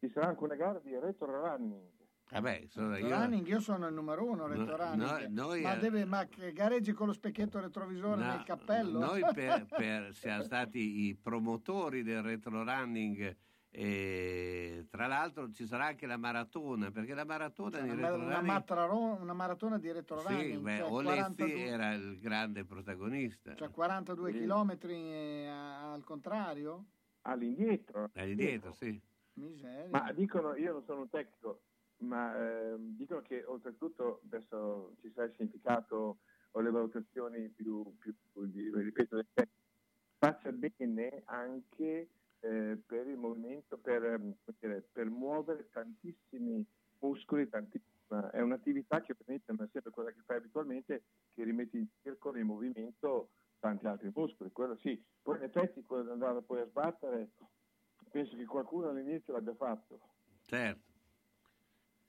ci 0.00 0.10
sarà 0.12 0.28
anche 0.28 0.44
una 0.44 0.56
gara 0.56 0.78
di 0.80 0.96
retro 0.98 1.26
running. 1.44 1.82
Vabbè, 2.30 2.56
insomma, 2.62 2.94
Retro 2.94 3.08
io- 3.08 3.16
running, 3.16 3.46
io 3.46 3.60
sono 3.60 3.86
il 3.86 3.94
numero 3.94 4.24
uno 4.24 4.46
retro 4.46 4.76
No, 4.76 4.76
running. 4.76 5.28
no, 5.28 5.42
noi, 5.46 5.60
ma, 5.62 5.76
eh, 5.76 5.78
deve, 5.78 6.04
ma 6.04 6.24
che 6.26 6.52
gareggi 6.52 6.92
con 6.92 7.06
lo 7.06 7.12
specchietto 7.12 7.60
retrovisore 7.60 8.20
No, 8.22 8.26
nel 8.28 8.42
cappello? 8.44 8.98
Noi 8.98 9.20
per, 9.34 9.66
per- 9.68 10.14
siamo 10.14 10.42
stati 10.42 11.06
i 11.06 11.14
promotori 11.14 12.02
del 12.02 12.22
retro 12.22 12.64
running 12.64 13.36
e 13.76 14.86
tra 14.88 15.08
l'altro 15.08 15.50
ci 15.50 15.66
sarà 15.66 15.86
anche 15.86 16.06
la 16.06 16.16
maratona, 16.16 16.92
perché 16.92 17.12
la 17.12 17.24
maratona 17.24 17.80
di 17.80 17.90
una, 17.90 18.08
retro 18.08 18.22
una 18.24 18.40
matraro- 18.40 19.16
una 19.20 19.32
maratona 19.32 19.78
di 19.78 19.90
retro 19.90 20.20
sì, 20.20 20.28
running, 20.28 20.62
beh, 20.62 20.76
cioè, 20.76 20.90
Olezzi 20.92 21.34
42 21.34 21.64
era 21.64 21.92
il 21.94 22.20
grande 22.20 22.64
protagonista. 22.64 23.54
cioè 23.56 23.70
42 23.72 24.30
Sì. 24.30 24.38
chilometri 24.38 24.94
eh, 24.94 25.48
al 25.48 26.04
contrario? 26.04 26.84
All'indietro. 27.22 28.10
All'indietro, 28.14 28.72
sì. 28.74 29.00
Miseria. 29.32 29.88
Ma 29.90 30.12
dicono, 30.12 30.54
io 30.54 30.74
non 30.74 30.84
sono 30.84 31.00
un 31.00 31.10
tecnico, 31.10 31.62
ma 31.98 32.32
ehm, 32.36 32.96
dicono 32.96 33.22
che 33.22 33.42
oltretutto, 33.44 34.20
adesso 34.26 34.94
ci 35.00 35.10
sarà 35.12 35.26
il 35.26 35.34
significato 35.36 36.18
o 36.52 36.60
le 36.60 36.70
valutazioni 36.70 37.48
più, 37.48 37.92
più 37.98 38.14
di, 38.34 38.70
ripeto, 38.72 39.20
faccia 40.18 40.52
bene 40.52 41.22
anche 41.24 42.08
eh, 42.44 42.78
per 42.84 43.06
il 43.06 43.16
movimento, 43.16 43.78
per, 43.78 44.04
ehm, 44.04 44.36
dire, 44.58 44.82
per 44.92 45.08
muovere 45.08 45.68
tantissimi 45.70 46.64
muscoli, 46.98 47.48
tantissima, 47.48 48.30
è 48.30 48.40
un'attività 48.40 49.00
che 49.00 49.12
ovviamente 49.12 49.52
non 49.52 49.66
è 49.66 49.68
sempre 49.72 49.90
quella 49.90 50.10
che 50.10 50.20
fai 50.26 50.36
abitualmente, 50.36 51.04
che 51.32 51.44
rimetti 51.44 51.78
in 51.78 51.86
circolo 52.02 52.38
in 52.38 52.46
movimento 52.46 53.30
tanti 53.58 53.86
altri 53.86 54.12
muscoli, 54.14 54.52
quello 54.52 54.76
sì. 54.76 55.02
Poi 55.22 55.38
in 55.38 55.44
effetti 55.44 55.82
quello 55.82 56.04
di 56.04 56.10
andare 56.10 56.42
poi 56.42 56.60
a 56.60 56.66
sbattere, 56.66 57.30
penso 58.10 58.36
che 58.36 58.44
qualcuno 58.44 58.90
all'inizio 58.90 59.32
l'abbia 59.32 59.54
fatto. 59.54 60.00
Certo. 60.42 60.92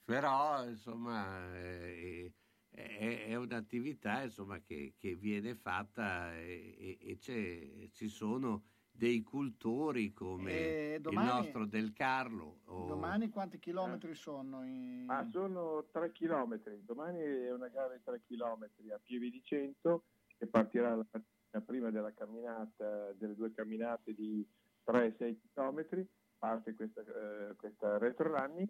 Però, 0.04 0.68
insomma, 0.68 1.56
eh, 1.56 2.32
è, 2.70 3.28
è 3.28 3.36
un'attività 3.36 4.24
insomma, 4.24 4.60
che, 4.60 4.96
che 4.98 5.16
viene 5.16 5.56
fatta 5.56 6.36
e, 6.36 6.98
e- 7.00 7.90
ci 7.94 8.10
sono 8.10 8.64
dei 8.98 9.22
cultori 9.24 10.14
come 10.14 10.52
E 10.52 10.94
il 10.96 11.02
domani- 11.02 11.28
nostro 11.28 11.66
Del 11.66 11.92
Carlo. 11.94 12.60
o- 12.66 12.86
Domani 12.88 13.30
quanti 13.30 13.60
chilometri 13.60 14.16
sono? 14.16 14.64
in- 14.66 15.06
Ma 15.06 15.24
sono 15.26 15.86
3 15.92 16.12
chilometri, 16.12 16.82
domani 16.84 17.20
è 17.20 17.52
una 17.54 17.68
gara 17.68 17.94
di 17.94 18.02
3 18.04 18.22
chilometri 18.26 18.92
a 18.92 19.00
Pieve 19.02 19.30
di 19.30 19.42
Cento 19.44 20.04
che 20.38 20.48
partirà 20.48 20.90
la 20.96 21.06
mattina 21.12 21.62
prima 21.66 21.90
della 21.92 22.14
camminata, 22.14 23.12
delle 23.14 23.36
due 23.36 23.52
camminate 23.52 24.14
di 24.14 24.46
3-6 24.84 25.40
chilometri, 25.40 26.08
parte 26.38 26.74
questa, 26.74 27.02
eh, 27.02 27.56
questa 27.56 27.98
retro 27.98 28.34
running 28.34 28.70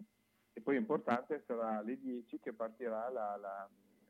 e 0.52 0.60
poi 0.60 0.76
importante 0.76 1.42
sarà 1.46 1.78
alle 1.78 1.98
10 1.98 2.38
che 2.40 2.52
partirà 2.52 3.08
la, 3.10 3.36
la- 3.36 3.68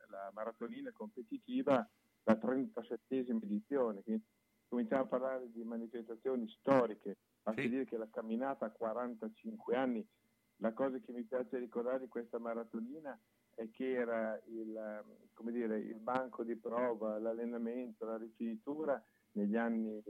la 0.08 0.30
maratonina 0.32 0.92
competitiva, 0.92 1.86
la 2.22 2.34
37esima 2.36 3.42
edizione, 3.42 4.02
quindi 4.02 4.22
cominciamo 4.68 5.02
a 5.02 5.06
parlare 5.06 5.50
di 5.52 5.62
manifestazioni 5.64 6.48
storiche, 6.48 7.16
basti 7.42 7.68
dire 7.68 7.84
che 7.84 7.96
la 7.96 8.08
camminata 8.10 8.66
ha 8.66 8.70
45 8.70 9.76
anni, 9.76 10.06
la 10.56 10.72
cosa 10.72 10.98
che 10.98 11.12
mi 11.12 11.22
piace 11.22 11.58
ricordare 11.58 12.00
di 12.00 12.08
questa 12.08 12.38
maratonina 12.38 13.18
è 13.54 13.70
che 13.70 13.92
era 13.92 14.38
il, 14.46 15.04
come 15.32 15.52
dire, 15.52 15.78
il 15.78 15.98
banco 15.98 16.44
di 16.44 16.56
prova, 16.56 17.18
l'allenamento, 17.18 18.04
la 18.04 18.18
rifinitura 18.18 19.02
negli 19.32 19.56
anni 19.56 20.02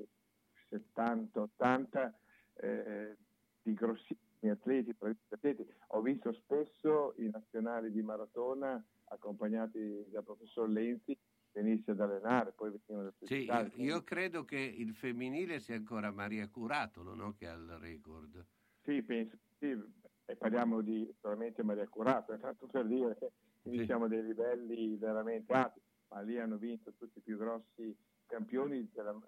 70-80 0.70 2.12
eh, 2.54 3.16
di 3.62 3.74
grossissimi 3.74 4.50
atleti, 4.50 4.96
atleti. 5.28 5.66
Ho 5.88 6.00
visto 6.00 6.32
spesso 6.32 7.14
i 7.18 7.28
nazionali 7.30 7.90
di 7.90 8.02
maratona 8.02 8.82
accompagnati 9.04 10.06
dal 10.10 10.24
professor 10.24 10.68
Lenzi 10.68 11.16
venisse 11.56 11.92
ad 11.92 12.00
allenare, 12.00 12.52
poi 12.52 12.70
venivano 12.70 13.08
da 13.08 13.26
Sì, 13.26 13.44
io, 13.44 13.70
io 13.76 14.02
credo 14.02 14.44
che 14.44 14.58
il 14.58 14.94
femminile 14.94 15.58
sia 15.58 15.74
ancora 15.74 16.10
Maria 16.10 16.46
Curato, 16.48 17.02
no? 17.02 17.34
che 17.34 17.48
ha 17.48 17.54
il 17.54 17.78
record. 17.78 18.44
Sì, 18.82 19.02
penso, 19.02 19.38
sì, 19.58 19.70
e 20.26 20.36
parliamo 20.36 20.82
di 20.82 21.10
solamente 21.20 21.62
Maria 21.62 21.88
Curato, 21.88 22.32
è 22.32 22.38
tanto 22.38 22.66
per 22.66 22.86
dire 22.86 23.16
che 23.18 23.30
quindi 23.62 23.84
siamo 23.86 24.04
a 24.04 24.08
dei 24.08 24.22
livelli 24.22 24.96
veramente 24.96 25.52
alti, 25.52 25.80
ma 26.08 26.20
lì 26.20 26.38
hanno 26.38 26.56
vinto 26.56 26.92
tutti 26.92 27.18
i 27.18 27.22
più 27.22 27.38
grossi 27.38 27.96
campioni. 28.26 28.88
Della, 28.92 29.18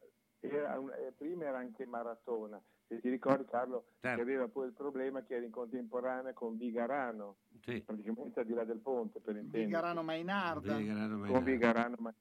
era 0.41 0.77
eh, 0.97 1.13
prima 1.17 1.47
era 1.47 1.59
anche 1.59 1.87
maratona, 1.87 2.61
se 2.89 3.01
ti 3.01 3.11
ricordi 3.11 3.45
Carlo, 3.45 3.85
Certo. 4.01 4.17
che 4.17 4.23
aveva 4.23 4.49
poi 4.49 4.67
il 4.67 4.73
problema 4.73 5.23
che 5.23 5.35
era 5.35 5.45
in 5.45 5.51
contemporanea 5.51 6.33
con 6.33 6.57
Vigarano, 6.57 7.37
Sì. 7.61 7.83
praticamente 7.83 8.41
al 8.41 8.47
di 8.47 8.55
là 8.55 8.65
del 8.65 8.79
ponte 8.79 9.21
per 9.21 9.37
intendere. 9.37 9.65
Vigarano 9.65 10.03
Mainarda. 10.03 10.73
Con 10.73 11.45
Vigarano 11.45 11.97
Ma- 11.99 12.15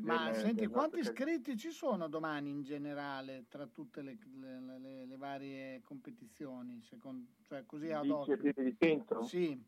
Ma 0.00 0.32
senti, 0.34 0.66
quanti 0.66 0.98
iscritti 1.00 1.56
ci 1.56 1.70
sono 1.70 2.08
domani 2.08 2.50
in 2.50 2.62
generale 2.62 3.46
tra 3.48 3.66
tutte 3.66 4.02
le, 4.02 4.18
le- 4.38 4.78
le- 4.78 5.06
le 5.06 5.16
varie 5.16 5.80
competizioni? 5.82 6.82
Secondo, 6.82 7.32
cioè 7.42 7.64
così 7.64 7.90
ad 7.90 8.08
occhio? 8.08 8.34
a 8.34 8.36
Pieve 8.36 8.62
di 8.64 8.76
Cento? 8.78 9.22
Sì. 9.22 9.60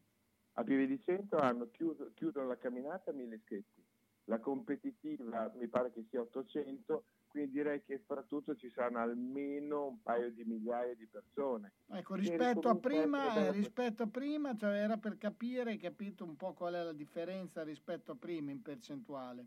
A 0.52 0.62
Pieve 0.62 0.86
di 0.86 1.00
Cento 1.00 1.38
hanno 1.38 1.70
chiuso, 1.70 2.12
chiudono 2.14 2.46
la 2.48 2.58
camminata 2.58 3.10
a 3.10 3.14
1000 3.14 3.36
iscritti. 3.36 3.82
La 4.24 4.38
competitiva 4.38 5.50
mi 5.56 5.66
pare 5.68 5.90
che 5.90 6.04
sia 6.10 6.20
800, 6.20 7.04
quindi 7.30 7.52
direi 7.52 7.82
che 7.84 8.00
fra 8.04 8.22
tutto 8.22 8.56
ci 8.56 8.68
saranno 8.70 8.98
almeno 8.98 9.86
un 9.86 10.02
paio 10.02 10.32
di 10.32 10.42
migliaia 10.44 10.94
di 10.96 11.06
persone. 11.06 11.72
Ecco, 11.86 12.16
rispetto 12.16 12.68
a 12.68 12.74
prima, 12.74 13.34
eh, 13.36 13.52
rispetto 13.52 14.02
a 14.02 14.08
prima, 14.08 14.56
cioè 14.56 14.82
era 14.82 14.98
per 14.98 15.16
capire, 15.16 15.70
hai 15.70 15.78
capito 15.78 16.24
un 16.24 16.36
po' 16.36 16.52
qual 16.52 16.74
è 16.74 16.82
la 16.82 16.92
differenza 16.92 17.62
rispetto 17.62 18.12
a 18.12 18.16
prima 18.16 18.50
in 18.50 18.60
percentuale. 18.62 19.46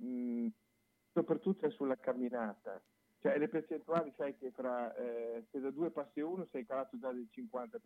Mm, 0.00 0.46
soprattutto 1.12 1.66
è 1.66 1.70
sulla 1.70 1.96
camminata. 1.96 2.80
Cioè 3.18 3.36
le 3.38 3.48
percentuali 3.48 4.12
sai 4.16 4.36
che 4.36 4.52
fra 4.52 4.94
eh, 4.94 5.46
se 5.50 5.58
da 5.58 5.70
due 5.70 5.90
passi 5.90 6.20
a 6.20 6.26
uno 6.26 6.46
sei 6.52 6.64
calato 6.64 6.98
già 6.98 7.10
del 7.10 7.28
50%, 7.34 7.80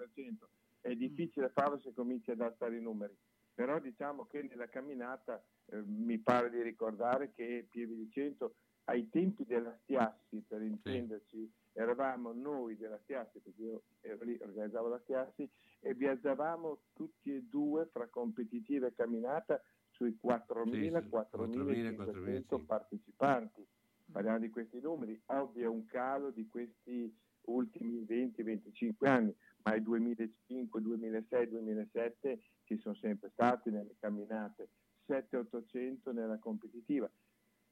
è 0.81 0.95
difficile 0.95 1.49
farlo 1.49 1.79
se 1.79 1.95
cominci 1.95 2.33
ad 2.33 2.41
alzare 2.41 2.77
i 2.77 2.83
numeri, 2.83 3.17
però 3.55 3.79
diciamo 3.79 4.27
che 4.27 4.43
nella 4.43 4.69
camminata 4.69 5.43
eh, 5.67 5.83
mi 5.87 6.19
pare 6.19 6.51
di 6.51 6.61
ricordare 6.61 7.33
che 7.33 7.67
Pieve 7.71 7.95
di 7.95 8.11
Cento 8.11 8.57
ai 8.89 9.09
tempi 9.11 9.45
della 9.45 9.77
Stiassi, 9.83 10.43
per 10.47 10.63
intenderci, 10.63 11.51
eravamo 11.73 12.33
noi 12.33 12.77
della 12.77 12.99
Stiassi, 13.03 13.39
perché 13.41 13.63
io 13.63 13.83
ero 14.01 14.25
lì, 14.25 14.39
organizzavo 14.41 14.89
la 14.89 14.99
Stiassi, 15.01 15.49
e 15.81 15.95
viaggiavamo 15.95 16.79
tutti 16.95 17.35
e 17.35 17.43
due 17.43 17.87
fra 17.87 18.07
competitiva 18.09 18.87
e 18.87 18.95
camminata 18.95 19.63
sui 19.91 20.19
4.000, 20.23 21.03
Sì, 21.03 21.07
sì, 21.07 21.15
4.500 21.15 22.65
partecipanti. 22.65 23.67
Parliamo 24.11 24.39
di 24.39 24.49
questi 24.49 24.81
numeri, 24.81 25.21
ovvio 25.27 25.65
è 25.65 25.69
un 25.69 25.85
calo 25.85 26.31
di 26.31 26.47
questi 26.47 27.15
ultimi 27.43 28.05
20-25 28.05 29.07
anni, 29.07 29.35
ma 29.65 29.75
il 29.75 29.83
2005, 29.83 30.81
2006, 30.81 31.49
2007 31.49 32.41
ci 32.65 32.79
sono 32.79 32.95
sempre 32.95 33.29
stati 33.35 33.71
nelle 33.71 33.97
camminate, 33.99 34.71
7-800 35.07 36.13
nella 36.13 36.39
competitiva. 36.39 37.11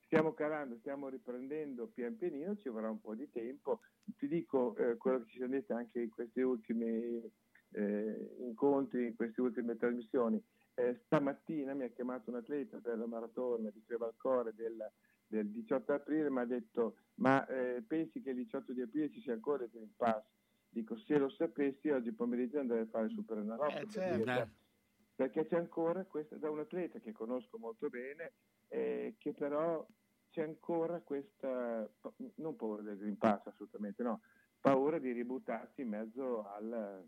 Stiamo 0.07 0.35
calando, 0.35 0.77
stiamo 0.79 1.09
riprendendo 1.09 1.89
pian 1.89 2.17
pianino, 2.17 2.57
ci 2.57 2.69
vorrà 2.69 2.89
un 2.89 3.01
po' 3.01 3.17
di 3.17 3.29
tempo. 3.29 3.81
Ti 4.17 4.29
dico 4.29 4.77
eh, 4.77 4.97
quello 4.97 5.19
che 5.19 5.31
ci 5.31 5.39
siamo 5.39 5.55
detti 5.55 5.73
anche 5.73 6.01
in 6.01 6.11
questi 6.11 6.41
ultimi 6.41 7.21
eh, 7.73 8.37
incontri, 8.39 9.07
in 9.07 9.17
queste 9.17 9.41
ultime 9.41 9.77
trasmissioni. 9.77 10.41
Eh, 10.75 11.01
stamattina 11.07 11.75
mi 11.75 11.83
ha 11.83 11.89
chiamato 11.89 12.31
un 12.31 12.37
atleta 12.37 12.79
per 12.79 12.99
la 12.99 13.07
maratona 13.07 13.69
di 13.71 13.83
Crevalcore 13.85 14.55
del, 14.55 14.77
del 15.27 15.51
18 15.51 15.93
aprile, 15.93 16.31
mi 16.31 16.39
ha 16.39 16.45
detto 16.45 16.99
ma 17.15 17.45
eh, 17.47 17.83
pensi 17.85 18.23
che 18.23 18.31
il 18.31 18.37
18 18.37 18.75
di 18.75 18.83
aprile 18.83 19.11
ci 19.11 19.21
sia 19.23 19.33
ancora 19.33 19.65
il 19.65 19.71
Green 19.71 19.93
Pass? 19.97 20.23
Dico 20.69 20.97
se 20.99 21.19
lo 21.19 21.31
sapessi 21.31 21.89
oggi 21.89 22.13
pomeriggio 22.13 22.61
andrei 22.61 22.83
a 22.83 22.87
fare 22.87 23.07
il 23.07 23.13
Super 23.13 23.39
Enalotto. 23.39 23.77
Eh, 23.77 23.89
certo. 23.89 24.17
dire, 24.19 24.51
perché 25.17 25.47
c'è 25.47 25.57
ancora 25.57 26.05
questa 26.05 26.37
da 26.37 26.49
un 26.49 26.61
atleta 26.61 27.01
che 27.01 27.11
conosco 27.11 27.59
molto 27.59 27.89
bene 27.89 28.33
eh, 28.69 29.15
che 29.19 29.33
però 29.33 29.87
c'è 30.31 30.43
ancora 30.43 31.01
questa 31.01 31.89
non 32.37 32.57
paura 32.57 32.83
del 32.83 32.99
Green 32.99 33.17
Pass 33.17 33.47
assolutamente 33.47 34.03
no 34.03 34.21
paura 34.61 34.99
di 34.99 35.13
ributtarsi 35.13 35.83
in 35.83 35.89
mezzo 35.89 36.45
al, 36.47 37.07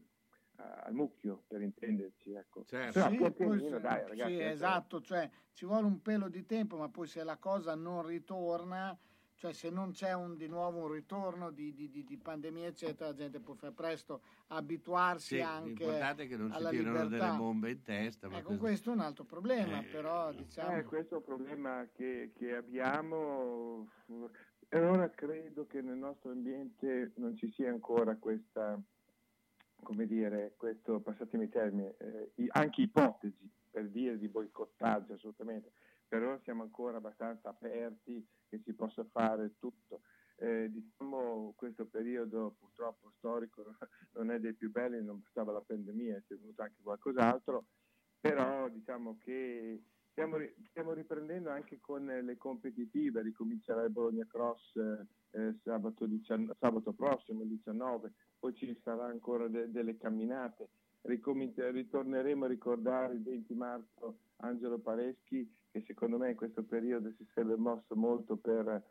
al 0.56 0.92
mucchio 0.94 1.44
per 1.46 1.60
intenderci 1.62 2.32
ecco 2.32 2.64
però 2.92 3.10
Sì, 3.10 3.16
poi 3.32 3.60
se- 3.60 3.80
dai 3.80 4.06
ragazzi 4.06 4.32
sì, 4.32 4.38
ecco. 4.38 4.50
esatto, 4.50 5.00
cioè 5.00 5.30
ci 5.52 5.66
vuole 5.66 5.86
un 5.86 6.00
pelo 6.02 6.28
di 6.28 6.44
tempo, 6.46 6.76
ma 6.76 6.88
poi 6.88 7.06
se 7.06 7.22
la 7.24 7.36
cosa 7.38 7.74
non 7.74 8.06
ritorna, 8.06 8.98
cioè 9.38 9.52
se 9.52 9.70
non 9.70 9.92
c'è 9.92 10.12
un, 10.12 10.36
di 10.36 10.48
nuovo 10.48 10.80
un 10.82 10.92
ritorno 10.92 11.50
di, 11.50 11.72
di, 11.72 11.88
di, 11.88 12.04
di 12.04 12.16
pandemia 12.16 12.66
eccetera 12.66 13.10
la 13.10 13.14
gente 13.16 13.38
può 13.40 13.54
fare 13.54 13.72
presto 13.72 14.20
abituarsi 14.48 15.36
Sì, 15.36 15.40
anche 15.40 15.68
l'importante 15.84 16.22
è 16.24 16.28
che 16.28 16.36
non 16.36 16.50
si 16.50 16.56
alla 16.56 16.70
tirano 16.70 17.02
libertà. 17.02 17.24
delle 17.26 17.36
bombe 17.38 17.70
in 17.70 17.82
testa. 17.82 18.28
ma 18.28 18.34
Ecco, 18.38 18.46
questo- 18.48 18.64
questo 18.64 18.90
è 18.90 18.92
un 18.94 19.00
altro 19.00 19.24
problema, 19.24 19.78
Eh, 19.80 19.84
però 19.84 20.32
diciamo... 20.32 20.76
Eh, 20.76 20.82
questo 20.84 21.14
è 21.14 21.18
un 21.18 21.24
problema 21.24 21.86
che, 21.94 22.32
che 22.36 22.54
abbiamo 22.56 23.88
e 24.70 24.78
ora 24.84 25.08
credo 25.10 25.66
che 25.66 25.80
nel 25.80 25.96
nostro 25.96 26.30
ambiente 26.30 27.12
non 27.16 27.34
ci 27.36 27.50
sia 27.52 27.70
ancora 27.70 28.16
questa, 28.16 28.78
come 29.82 30.06
dire, 30.06 30.54
questo, 30.56 31.00
passatemi 31.00 31.44
i 31.44 31.48
termini, 31.48 31.90
eh, 31.98 32.32
anche 32.48 32.82
ipotesi 32.82 33.48
per 33.70 33.88
dire 33.88 34.18
di 34.18 34.28
boicottaggio 34.28 35.14
assolutamente, 35.14 35.70
per 36.08 36.22
ora 36.22 36.38
siamo 36.42 36.62
ancora 36.64 36.96
abbastanza 36.98 37.48
aperti 37.50 38.26
che 38.48 38.60
si 38.64 38.72
possa 38.74 39.04
fare 39.04 39.54
tutto. 39.58 40.00
Eh, 40.40 40.70
diciamo 40.70 41.52
questo 41.56 41.86
periodo 41.86 42.54
purtroppo 42.58 43.10
storico 43.16 43.74
non 44.14 44.30
è 44.30 44.38
dei 44.38 44.54
più 44.54 44.70
belli, 44.70 45.02
non 45.02 45.20
bastava 45.20 45.52
la 45.52 45.60
pandemia, 45.60 46.16
è 46.16 46.22
venuto 46.28 46.62
anche 46.62 46.80
qualcos'altro, 46.82 47.66
però 48.20 48.68
diciamo 48.68 49.18
che 49.18 49.82
stiamo, 50.18 50.36
stiamo 50.70 50.92
riprendendo 50.92 51.50
anche 51.50 51.78
con 51.80 52.04
le 52.06 52.36
competitive, 52.36 53.22
ricomincerà 53.22 53.84
il 53.84 53.90
Bologna 53.90 54.26
Cross 54.26 54.76
eh, 54.76 55.06
eh, 55.30 55.54
sabato, 55.62 56.06
19 56.06 56.56
sabato 56.58 56.92
prossimo, 56.92 57.42
il 57.42 57.48
19, 57.48 58.12
poi 58.38 58.54
ci 58.54 58.78
sarà 58.82 59.06
ancora 59.06 59.46
de- 59.46 59.70
delle 59.70 59.96
camminate, 59.96 60.68
ritorneremo 61.02 62.44
a 62.44 62.48
ricordare 62.48 63.14
il 63.14 63.22
20 63.22 63.54
marzo 63.54 64.18
Angelo 64.36 64.78
Pareschi 64.78 65.50
che 65.70 65.82
secondo 65.86 66.18
me 66.18 66.30
in 66.30 66.36
questo 66.36 66.62
periodo 66.62 67.12
si 67.16 67.26
sarebbe 67.32 67.56
mosso 67.56 67.94
molto 67.94 68.36
per, 68.36 68.82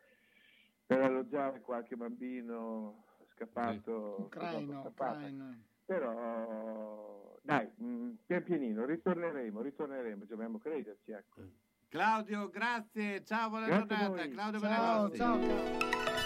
per 0.86 1.00
alloggiare 1.00 1.60
qualche 1.60 1.96
bambino 1.96 3.04
scappato, 3.34 4.16
Ucraino, 4.20 4.80
ucraino. 4.86 5.56
Però 5.84 7.38
dai, 7.42 7.68
mm, 7.82 8.10
pian 8.26 8.42
pianino, 8.42 8.84
ritorneremo, 8.84 9.62
ritorneremo, 9.62 10.24
dobbiamo 10.24 10.58
crederci. 10.58 11.12
Ecco. 11.12 11.42
Claudio, 11.88 12.50
grazie, 12.50 13.24
ciao, 13.24 13.48
buona 13.48 13.66
Grazie 13.66 13.96
giornata. 13.96 14.28
Claudio 14.28 14.60
Ciao, 14.60 15.08
Benegosti. 15.08 15.16
ciao, 15.16 16.17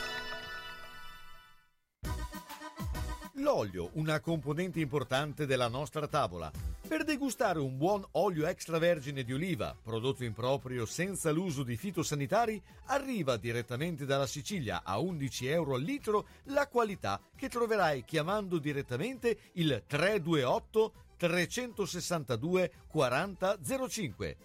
L'olio, 3.43 3.91
una 3.95 4.21
componente 4.21 4.79
importante 4.79 5.47
della 5.47 5.67
nostra 5.67 6.07
tavola. 6.07 6.49
Per 6.87 7.03
degustare 7.03 7.59
un 7.59 7.77
buon 7.77 8.07
olio 8.13 8.47
extravergine 8.47 9.25
di 9.25 9.33
oliva, 9.33 9.77
prodotto 9.83 10.23
in 10.23 10.33
proprio 10.33 10.87
senza 10.87 11.33
l'uso 11.33 11.65
di 11.65 11.77
fitosanitari, 11.77 12.63
arriva 12.87 13.37
direttamente 13.37 14.05
dalla 14.05 14.29
Sicilia 14.29 14.83
a 14.85 15.01
11 15.01 15.47
euro 15.49 15.75
al 15.75 15.83
litro 15.83 16.29
la 16.45 16.69
qualità 16.69 17.21
che 17.35 17.49
troverai 17.49 18.05
chiamando 18.05 18.59
direttamente 18.59 19.37
il 19.55 19.83
328 19.89 20.93
362 21.17 22.73
4005. 22.87 24.37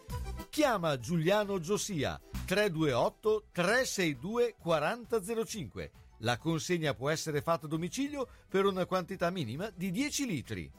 Chiama 0.49 0.97
Giuliano 0.97 1.59
Giosia 1.59 2.19
328 2.47 3.43
362 3.51 4.55
4005. 4.59 5.91
La 6.19 6.37
consegna 6.37 6.93
può 6.93 7.09
essere 7.09 7.41
fatta 7.41 7.65
a 7.65 7.69
domicilio 7.69 8.27
per 8.47 8.65
una 8.65 8.85
quantità 8.85 9.29
minima 9.29 9.71
di 9.73 9.91
10 9.91 10.25
litri. 10.25 10.71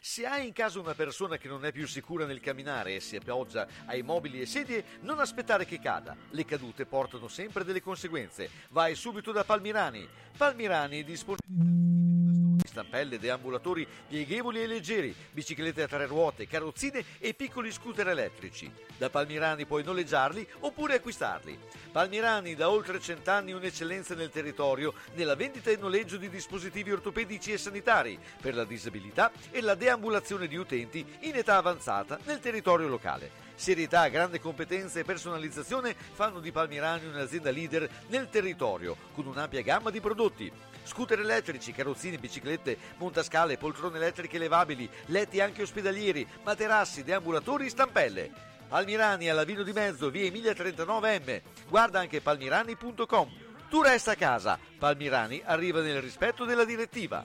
Se 0.00 0.24
hai 0.24 0.46
in 0.46 0.52
casa 0.52 0.80
una 0.80 0.94
persona 0.94 1.36
che 1.36 1.46
non 1.46 1.64
è 1.64 1.72
più 1.72 1.86
sicura 1.86 2.24
nel 2.24 2.40
camminare 2.40 2.94
e 2.94 3.00
si 3.00 3.16
appoggia 3.16 3.66
ai 3.86 4.02
mobili 4.02 4.40
e 4.40 4.46
sedie, 4.46 4.84
non 5.00 5.18
aspettare 5.18 5.66
che 5.66 5.78
cada. 5.78 6.16
Le 6.30 6.44
cadute 6.44 6.86
portano 6.86 7.28
sempre 7.28 7.64
delle 7.64 7.82
conseguenze. 7.82 8.48
Vai 8.70 8.94
subito 8.94 9.30
da 9.30 9.44
Palmirani. 9.44 10.08
Palmirani 10.36 11.04
dispone 11.04 12.05
stampelle, 12.66 13.18
deambulatori 13.18 13.86
pieghevoli 14.08 14.62
e 14.62 14.66
leggeri, 14.66 15.14
biciclette 15.30 15.82
a 15.82 15.88
tre 15.88 16.06
ruote, 16.06 16.46
carrozzine 16.46 17.04
e 17.18 17.34
piccoli 17.34 17.72
scooter 17.72 18.08
elettrici. 18.08 18.70
Da 18.96 19.10
Palmirani 19.10 19.66
puoi 19.66 19.84
noleggiarli 19.84 20.46
oppure 20.60 20.96
acquistarli. 20.96 21.58
Palmirani 21.92 22.54
da 22.54 22.70
oltre 22.70 23.00
cent'anni 23.00 23.52
un'eccellenza 23.52 24.14
nel 24.14 24.30
territorio 24.30 24.94
nella 25.14 25.34
vendita 25.34 25.70
e 25.70 25.76
noleggio 25.76 26.16
di 26.16 26.28
dispositivi 26.28 26.92
ortopedici 26.92 27.52
e 27.52 27.58
sanitari 27.58 28.18
per 28.40 28.54
la 28.54 28.64
disabilità 28.64 29.30
e 29.50 29.60
la 29.60 29.74
deambulazione 29.74 30.46
di 30.46 30.56
utenti 30.56 31.04
in 31.20 31.34
età 31.34 31.56
avanzata 31.56 32.18
nel 32.24 32.40
territorio 32.40 32.88
locale. 32.88 33.44
Serietà, 33.54 34.06
grande 34.08 34.38
competenza 34.38 35.00
e 35.00 35.04
personalizzazione 35.04 35.94
fanno 35.94 36.40
di 36.40 36.52
Palmirani 36.52 37.06
un'azienda 37.06 37.50
leader 37.50 37.88
nel 38.08 38.28
territorio, 38.28 38.96
con 39.14 39.26
un'ampia 39.26 39.62
gamma 39.62 39.90
di 39.90 40.00
prodotti. 40.00 40.52
Scooter 40.86 41.18
elettrici, 41.18 41.72
carrozzine, 41.72 42.16
biciclette, 42.16 42.78
montascale, 42.98 43.58
poltrone 43.58 43.96
elettriche 43.96 44.38
levabili, 44.38 44.88
letti 45.06 45.40
anche 45.40 45.62
ospedalieri, 45.62 46.26
materassi, 46.44 47.02
deambulatori, 47.02 47.68
stampelle. 47.68 48.30
Palmirani 48.68 49.28
alla 49.28 49.44
Vino 49.44 49.64
di 49.64 49.72
Mezzo, 49.72 50.10
via 50.10 50.24
Emilia 50.24 50.52
39M. 50.52 51.42
Guarda 51.68 51.98
anche 52.00 52.20
palmirani.com. 52.20 53.30
Tu 53.68 53.82
resta 53.82 54.12
a 54.12 54.16
casa. 54.16 54.58
Palmirani 54.78 55.42
arriva 55.44 55.80
nel 55.80 56.00
rispetto 56.00 56.44
della 56.44 56.64
direttiva. 56.64 57.24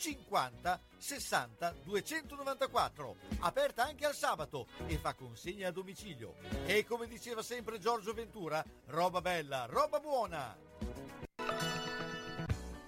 50 0.00 0.80
60 0.96 1.74
294. 1.84 3.16
Aperta 3.40 3.84
anche 3.84 4.06
al 4.06 4.14
sabato 4.14 4.66
e 4.86 4.96
fa 4.96 5.12
consegna 5.14 5.68
a 5.68 5.72
domicilio. 5.72 6.36
E 6.64 6.84
come 6.86 7.06
diceva 7.06 7.42
sempre 7.42 7.78
Giorgio 7.78 8.14
Ventura, 8.14 8.64
roba 8.86 9.20
bella, 9.20 9.66
roba 9.66 10.00
buona. 10.00 11.79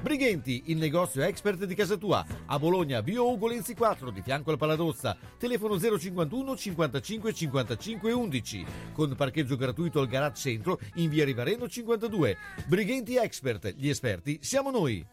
Brighenti, 0.00 0.62
il 0.66 0.78
negozio 0.78 1.22
expert 1.22 1.64
di 1.64 1.74
casa 1.74 1.96
tua, 1.96 2.24
a 2.46 2.58
Bologna, 2.58 3.00
via 3.00 3.22
Ugolenzi 3.22 3.74
4, 3.74 4.10
di 4.10 4.22
fianco 4.22 4.50
al 4.50 4.56
Paladozza, 4.56 5.16
telefono 5.38 5.78
051 5.78 6.56
55 6.56 7.34
55 7.34 8.12
11, 8.12 8.64
con 8.92 9.14
parcheggio 9.14 9.56
gratuito 9.56 10.00
al 10.00 10.08
garage 10.08 10.40
centro 10.40 10.78
in 10.94 11.10
via 11.10 11.24
Rivareno 11.24 11.68
52. 11.68 12.36
Brighenti 12.66 13.16
Expert, 13.16 13.74
gli 13.76 13.88
esperti 13.88 14.38
siamo 14.40 14.70
noi. 14.70 15.06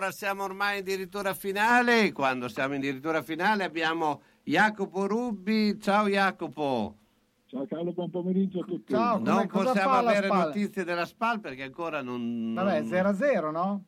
Ora 0.00 0.12
siamo 0.12 0.44
ormai 0.44 0.78
addirittura 0.78 1.34
finale. 1.34 2.10
Quando 2.12 2.48
siamo 2.48 2.74
addirittura 2.74 3.20
finale 3.22 3.64
abbiamo 3.64 4.22
Jacopo 4.42 5.06
Rubbi. 5.06 5.78
Ciao 5.78 6.08
Jacopo. 6.08 6.96
Ciao 7.44 7.66
Carlo, 7.66 7.92
buon 7.92 8.08
pomeriggio 8.08 8.60
a 8.60 8.64
tutti. 8.64 8.94
Ciao, 8.94 9.18
non 9.18 9.46
possiamo 9.46 9.90
avere 9.90 10.28
Spal? 10.28 10.46
notizie 10.46 10.84
della 10.84 11.04
SPAL 11.04 11.40
perché 11.40 11.64
ancora 11.64 12.00
non... 12.00 12.54
Vabbè, 12.54 12.80
non- 12.80 12.90
0-0, 12.90 13.50
no? 13.50 13.84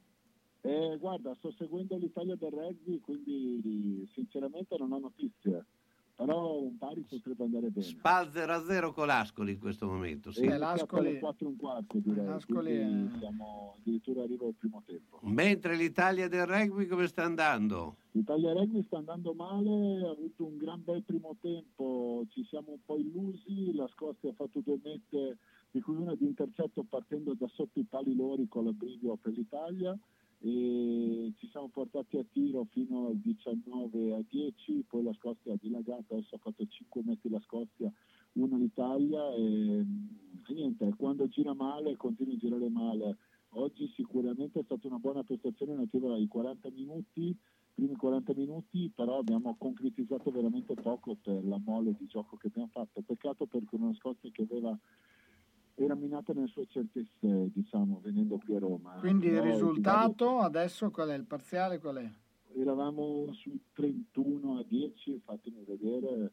Eh, 0.61 0.97
guarda, 0.99 1.35
sto 1.39 1.51
seguendo 1.57 1.97
l'Italia 1.97 2.37
del 2.37 2.51
rugby, 2.51 3.01
quindi 3.01 4.07
sinceramente 4.13 4.77
non 4.79 4.93
ho 4.93 4.99
notizie. 4.99 5.65
Però 6.15 6.61
un 6.61 6.77
pari 6.79 7.05
potrebbe 7.09 7.45
andare 7.45 7.71
bene. 7.71 7.87
SPAL 7.87 8.29
0-0 8.29 8.93
con 8.93 9.07
l'Ascoli 9.07 9.53
in 9.53 9.59
questo 9.59 9.87
momento. 9.87 10.31
Sì. 10.31 10.43
E 10.43 10.57
l'Ascoli 10.57 11.19
4 11.19 11.49
un 11.49 11.57
quarto 11.57 11.99
direi, 11.99 12.27
L'Ascoli 12.27 12.77
quindi 12.77 13.19
siamo 13.19 13.77
addirittura 13.79 14.23
arriva 14.23 14.47
al 14.47 14.55
primo 14.55 14.83
tempo. 14.87 15.19
Mentre 15.23 15.75
l'Italia 15.75 16.29
del 16.29 16.47
rugby 16.47 16.87
come 16.87 17.07
sta 17.09 17.25
andando? 17.25 17.97
L'Italia 18.13 18.53
Rugby 18.53 18.83
sta 18.85 18.99
andando 18.99 19.33
male, 19.33 20.07
ha 20.07 20.11
avuto 20.11 20.45
un 20.45 20.59
gran 20.59 20.83
bel 20.85 21.03
primo 21.03 21.35
tempo, 21.41 22.25
ci 22.29 22.45
siamo 22.45 22.73
un 22.73 22.85
po' 22.85 22.99
illusi, 22.99 23.75
la 23.75 23.89
Scozia 23.89 24.31
ha 24.31 24.35
fatto 24.35 24.61
due 24.61 24.79
mette, 24.85 25.39
di 25.71 25.81
cui 25.81 25.97
una 25.97 26.15
di 26.15 26.27
intercetto 26.27 26.85
partendo 26.87 27.33
da 27.33 27.49
sotto 27.49 27.81
i 27.81 27.87
pali 27.89 28.15
lori 28.15 28.47
con 28.49 28.67
l'abbrivio 28.67 29.17
per 29.17 29.33
l'Italia 29.33 29.99
e 30.45 31.33
ci 31.39 31.49
siamo 31.51 31.69
portati 31.69 32.19
a 32.19 32.25
tiro 32.33 32.67
fino 32.73 33.07
al 33.07 33.17
19 33.17 34.15
a 34.15 34.23
10, 34.29 34.85
poi 34.89 35.05
la 35.05 35.13
Scozia 35.13 35.53
ha 35.53 35.59
dilagato, 35.61 36.15
adesso 36.15 36.35
ha 36.35 36.39
fatto 36.39 36.67
5 36.67 37.03
metri 37.05 37.31
la 37.31 37.41
Scozia, 37.41 37.93
uno 38.33 38.57
l'Italia 38.57 39.33
e, 39.35 39.85
e 40.49 40.53
niente, 40.53 40.95
quando 40.97 41.29
gira 41.29 41.55
male 41.55 41.97
continua 41.97 42.35
a 42.35 42.39
girare 42.39 42.69
male. 42.69 43.17
Oggi 43.55 43.87
sicuramente 43.95 44.61
è 44.61 44.65
stata 44.65 44.89
una 44.89 44.99
buona 44.99 45.23
prestazione 45.23 45.75
nativa 45.75 46.13
ai 46.13 46.27
40 46.27 46.71
minuti, 46.71 47.37
primi 47.75 47.95
40 47.95 48.33
minuti, 48.35 48.91
però 48.93 49.19
abbiamo 49.19 49.55
concretizzato 49.57 50.31
veramente 50.33 50.75
poco 50.75 51.17
per 51.23 51.45
la 51.45 51.61
mole 51.65 51.95
di 51.97 52.07
gioco 52.07 52.37
che 52.37 52.49
abbiamo 52.49 52.71
fatto. 52.73 53.03
Peccato 53.03 53.47
perché 53.47 53.77
una 53.77 53.95
Scozia 53.95 54.31
che 54.33 54.43
aveva 54.43 54.77
era 55.75 55.95
minata 55.95 56.33
nelle 56.33 56.47
sue 56.49 56.67
certezze, 56.67 57.51
diciamo, 57.53 58.01
venendo 58.03 58.39
qui 58.39 58.55
a 58.55 58.59
Roma. 58.59 58.93
Quindi 58.99 59.27
il 59.29 59.41
risultato 59.41 60.39
adesso 60.39 60.91
qual 60.91 61.09
è? 61.11 61.15
Il 61.15 61.25
parziale 61.27 61.79
qual 61.79 61.97
è? 61.97 62.11
Eravamo 62.55 63.33
su 63.33 63.59
31 63.73 64.59
a 64.59 64.65
10, 64.69 65.21
fatemi 65.25 65.65
vedere, 65.67 66.33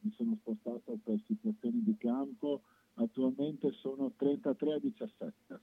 mi 0.00 0.10
sono 0.12 0.36
spostato 0.40 0.98
per 1.02 1.20
situazioni 1.26 1.82
di 1.82 1.96
campo, 1.96 2.62
attualmente 2.94 3.70
sono 3.72 4.12
33 4.16 4.74
a 4.74 4.78
17. 4.78 5.60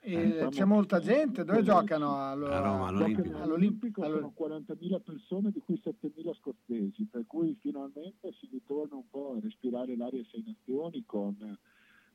E 0.00 0.12
Eh, 0.12 0.30
c'è 0.40 0.52
siamo- 0.52 0.74
molta 0.74 1.00
gente, 1.00 1.42
dove 1.44 1.62
giocano? 1.62 2.18
Allo- 2.18 2.48
A 2.48 2.58
Roma, 2.58 2.88
all'Olimpico. 2.88 3.38
all'Olimpico 3.38 4.02
sono 4.02 4.30
40.000 4.34 5.00
persone, 5.00 5.50
di 5.50 5.60
cui 5.60 5.80
7.000 5.82 6.34
scozzesi, 6.34 7.06
per 7.06 7.24
cui 7.26 7.54
finalmente 7.58 8.30
si 8.38 8.46
ritorna 8.52 8.96
un 8.96 9.08
po' 9.08 9.36
a 9.36 9.40
respirare 9.40 9.96
l'aria 9.96 10.22
sei 10.30 10.42
nazioni 10.44 11.02
con, 11.06 11.34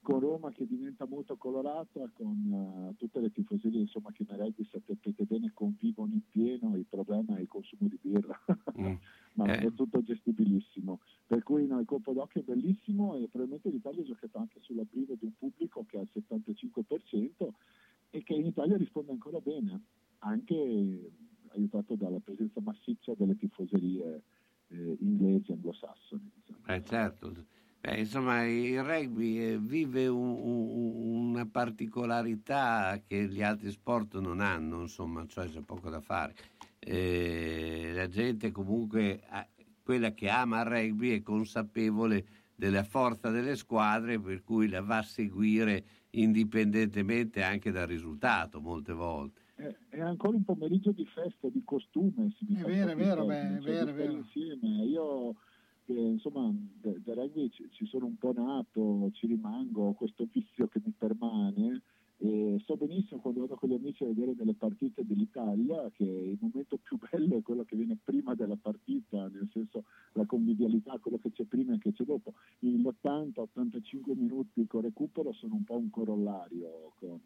con 0.01 0.19
Roma 0.19 0.51
che 0.51 0.65
diventa 0.65 1.05
molto 1.05 1.35
colorata, 1.35 2.09
con 2.13 2.89
eh, 2.91 2.95
tutte 2.97 3.19
le 3.19 3.31
tifoserie 3.31 3.81
insomma, 3.81 4.11
che 4.11 4.25
nel 4.27 4.39
rugby 4.39 4.65
sapete 4.65 5.23
bene 5.25 5.51
convivono 5.53 6.13
in 6.13 6.21
pieno, 6.29 6.75
il 6.75 6.85
problema 6.89 7.35
è 7.37 7.41
il 7.41 7.47
consumo 7.47 7.87
di 7.87 7.97
birra. 8.01 8.39
Ma 9.33 9.45
Eh. 9.45 9.67
è 9.67 9.73
tutto 9.73 10.01
gestibilissimo. 10.01 10.99
Per 11.27 11.43
cui 11.43 11.67
no, 11.67 11.79
il 11.79 11.85
colpo 11.85 12.13
d'occhio 12.13 12.41
è 12.41 12.43
bellissimo 12.43 13.15
e 13.15 13.27
probabilmente 13.27 13.69
l'Italia 13.69 14.01
ha 14.01 14.05
giocato 14.05 14.37
anche 14.39 14.59
sull'aprile 14.61 15.15
di 15.17 15.25
un 15.25 15.33
pubblico 15.37 15.85
che 15.87 15.97
ha 15.97 16.01
il 16.01 16.09
75% 16.11 17.49
e 18.09 18.23
che 18.23 18.33
in 18.33 18.45
Italia 18.47 18.77
risponde 18.77 19.11
ancora 19.11 19.39
bene, 19.39 19.81
anche 20.19 21.11
aiutato 21.49 21.95
dalla 21.95 22.19
presenza 22.19 22.59
massiccia 22.61 23.13
delle 23.15 23.35
tifoserie 23.35 24.23
eh, 24.69 24.97
inglesi 24.99 25.51
e 25.51 25.53
anglosassoni. 25.53 26.31
diciamo. 26.35 26.65
Eh, 26.67 26.83
certo. 26.83 27.45
Beh, 27.82 27.99
insomma, 27.99 28.43
il 28.45 28.83
rugby 28.83 29.38
eh, 29.40 29.58
vive 29.58 30.08
un- 30.08 30.38
un- 30.41 31.30
una 31.30 31.45
particolarità 31.45 33.01
che 33.08 33.27
gli 33.30 33.41
altri 33.41 33.72
sport 33.72 34.17
non 34.19 34.41
hanno, 34.41 34.82
insomma, 34.82 35.25
cioè 35.27 35.48
c'è 35.48 35.61
poco 35.61 35.90
da 35.90 36.01
fare. 36.01 36.35
Eh, 36.80 37.91
la 37.93 38.08
gente 38.09 38.51
comunque, 38.51 39.22
ha- 39.30 39.48
quella 39.82 40.11
che 40.14 40.27
ama 40.30 40.59
il 40.61 40.66
rugby 40.66 41.11
è 41.11 41.22
consapevole 41.22 42.25
della 42.53 42.83
forza 42.83 43.30
delle 43.30 43.56
squadre, 43.56 44.19
per 44.19 44.43
cui 44.43 44.67
la 44.67 44.82
va 44.82 44.98
a 44.98 45.03
seguire 45.03 45.85
indipendentemente 46.11 47.41
anche 47.43 47.72
dal 47.72 47.88
risultato 47.88 48.59
molte 48.59 48.91
volte. 48.91 49.41
È, 49.90 49.99
ancora 50.01 50.35
un 50.35 50.43
pomeriggio 50.43 50.91
di 50.91 51.06
festa, 51.06 51.48
di 51.49 51.61
costume. 51.64 52.30
Se 52.38 52.45
mi 52.48 52.59
È 52.59 52.66
vero, 52.66 52.91
è 52.91 52.95
capire, 52.95 52.95
vero, 52.95 53.25
beh, 53.25 53.58
è 53.58 53.59
vero, 53.61 53.90
è 53.90 53.93
vero. 53.93 54.11
Insieme. 54.11 54.67
Io, 54.85 55.35
che, 55.90 56.00
insomma, 56.00 56.53
del 56.53 57.01
rugby 57.03 57.50
ci, 57.50 57.68
ci 57.72 57.88
sono 57.88 58.06
un 58.06 58.18
po' 58.18 58.32
nato, 58.32 59.09
ci 59.14 59.26
rimango, 59.26 59.88
ho 59.88 59.93
questo 59.93 60.27
vizio 60.32 60.68
che 60.68 60.80
mi 60.84 60.93
permane. 60.95 61.82
E 62.22 62.61
so 62.66 62.76
benissimo 62.76 63.22
quando 63.22 63.40
vado 63.40 63.56
con 63.56 63.69
gli 63.69 63.74
amici 63.74 64.03
a 64.03 64.08
vedere 64.08 64.35
delle 64.35 64.53
partite 64.53 65.06
dell'Italia 65.06 65.90
che 65.93 66.03
il 66.03 66.38
momento 66.42 66.77
più 66.77 66.98
bello 66.98 67.38
è 67.38 67.42
quello 67.42 67.64
che 67.64 67.77
viene 67.77 67.98
prima 68.03 68.35
della 68.35 68.58
partita, 68.61 69.30
nel 69.30 69.50
senso 69.53 69.85
la 70.14 70.26
convivialità, 70.26 71.00
quello 71.00 71.18
che 71.18 71.32
c'è 71.32 71.45
prima 71.45 71.74
e 71.74 71.77
che 71.80 71.93
c'è 71.93 72.03
dopo. 72.03 72.34
Gli 72.59 72.76
80-85 72.76 74.18
minuti 74.18 74.68
con 74.68 74.82
recupero 74.82 75.32
sono 75.32 75.56
un 75.56 75.64
po' 75.64 75.77
un 75.77 75.90
corollario 75.90 76.92
con, 77.00 77.19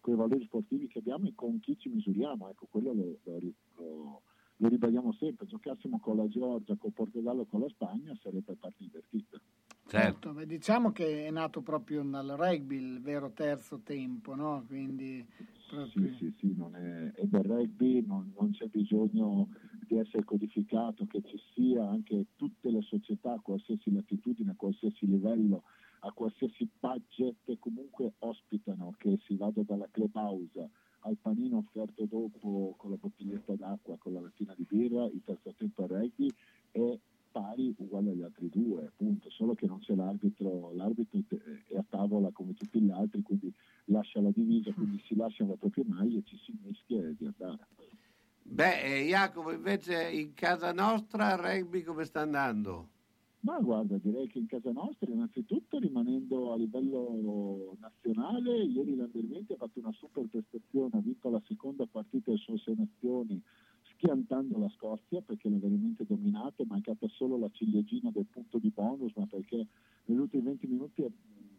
con 0.00 0.14
i 0.14 0.16
valori 0.16 0.44
sportivi 0.44 0.86
che 0.86 1.00
abbiamo 1.00 1.26
e 1.26 1.32
con 1.34 1.58
chi 1.58 1.76
ci 1.76 1.88
misuriamo. 1.88 2.48
Ecco, 2.48 2.68
quello 2.70 2.92
lo, 2.92 3.18
lo, 3.24 3.40
lo- 3.76 4.22
lo 4.58 4.68
ribadiamo 4.68 5.12
sempre. 5.14 5.46
Giocassimo 5.46 5.98
con 6.00 6.16
la 6.16 6.28
Georgia, 6.28 6.76
con 6.76 6.90
il 6.90 6.94
Portogallo, 6.94 7.44
con 7.46 7.60
la 7.60 7.68
Spagna 7.68 8.16
sarebbe 8.22 8.54
parte 8.54 8.76
divertita. 8.78 9.40
Certo, 9.86 10.32
beh, 10.34 10.46
diciamo 10.46 10.92
che 10.92 11.26
è 11.26 11.30
nato 11.30 11.62
proprio 11.62 12.02
dal 12.02 12.34
rugby 12.36 12.76
il 12.76 13.00
vero 13.00 13.32
terzo 13.32 13.80
tempo, 13.82 14.34
no? 14.34 14.64
Quindi 14.66 15.26
proprio- 15.66 16.08
Sì, 16.08 16.14
sì, 16.16 16.34
sì, 16.38 16.54
non 16.54 16.74
è, 16.76 17.12
è 17.12 17.24
del 17.24 17.42
rugby, 17.42 18.04
non, 18.04 18.32
non 18.38 18.50
c'è 18.50 18.66
bisogno 18.66 19.48
di 19.86 19.96
essere 19.96 20.24
codificato, 20.24 21.06
che 21.06 21.22
ci 21.24 21.40
sia 21.54 21.88
anche 21.88 22.26
tutte 22.36 22.70
le 22.70 22.82
società, 22.82 23.32
a 23.32 23.40
qualsiasi 23.40 23.90
latitudine, 23.90 24.50
a 24.50 24.54
qualsiasi 24.56 25.06
livello, 25.06 25.62
a 26.00 26.12
qualsiasi 26.12 26.68
budget, 26.78 27.58
comunque 27.58 28.12
ospitano, 28.18 28.92
che 28.98 29.18
si 29.24 29.36
vada 29.36 29.62
dalla 29.62 29.88
clubhouse 29.90 30.68
al 31.00 31.16
panino 31.20 31.58
offerto 31.58 32.04
dopo 32.04 32.74
con 32.76 32.90
la 32.90 32.96
bottiglietta 32.96 33.54
d'acqua, 33.54 33.96
con 33.98 34.12
la 34.12 34.20
lattina 34.20 34.54
di 34.56 34.66
birra, 34.68 35.04
il 35.04 35.22
terzo 35.24 35.54
tempo 35.56 35.82
al 35.84 35.88
rugby 35.88 36.32
è 36.70 36.98
pari 37.30 37.74
uguale 37.76 38.10
agli 38.10 38.22
altri 38.22 38.48
due, 38.48 38.86
appunto, 38.86 39.30
solo 39.30 39.54
che 39.54 39.66
non 39.66 39.78
c'è 39.80 39.94
l'arbitro, 39.94 40.72
l'arbitro 40.74 41.20
è 41.66 41.76
a 41.76 41.84
tavola 41.88 42.30
come 42.32 42.54
tutti 42.54 42.80
gli 42.80 42.90
altri, 42.90 43.22
quindi 43.22 43.52
lascia 43.86 44.20
la 44.20 44.30
divisa, 44.30 44.72
quindi 44.72 45.00
si 45.06 45.14
lasciano 45.14 45.50
le 45.50 45.56
proprie 45.56 45.84
maglie, 45.86 46.22
ci 46.24 46.36
si 46.38 46.52
mischia 46.62 47.02
di 47.16 47.26
andare. 47.26 47.66
Beh, 48.42 48.82
eh, 48.82 49.06
Jacopo, 49.06 49.52
invece 49.52 50.10
in 50.10 50.32
casa 50.34 50.72
nostra 50.72 51.34
il 51.34 51.38
rugby 51.38 51.82
come 51.82 52.04
sta 52.04 52.22
andando? 52.22 52.88
Ma 53.40 53.60
guarda, 53.60 53.96
direi 53.98 54.26
che 54.26 54.38
in 54.38 54.46
casa 54.46 54.72
nostra, 54.72 55.10
innanzitutto 55.12 55.78
rimanendo 55.78 56.52
a 56.52 56.56
livello 56.56 57.76
nazionale, 57.78 58.64
ieri 58.64 58.94
20 58.94 59.52
ha 59.52 59.56
fatto 59.56 59.78
una 59.78 59.92
super 59.92 60.26
prestazione, 60.26 60.98
ha 60.98 61.00
vinto 61.00 61.30
la 61.30 61.40
seconda 61.46 61.86
partita 61.86 62.30
delle 62.30 62.42
sue 62.42 62.58
sei 62.58 62.74
nazioni, 62.76 63.40
schiantando 63.94 64.58
la 64.58 64.68
Scozia 64.70 65.20
perché 65.20 65.48
l'ha 65.48 65.58
veramente 65.58 66.04
dominata, 66.04 66.62
è 66.62 66.66
mancata 66.66 67.06
solo 67.08 67.38
la 67.38 67.48
ciliegina 67.52 68.10
del 68.10 68.26
punto 68.26 68.58
di 68.58 68.70
bonus, 68.74 69.12
ma 69.14 69.26
perché 69.26 69.66
negli 70.06 70.18
ultimi 70.18 70.42
20 70.42 70.66
minuti 70.66 71.04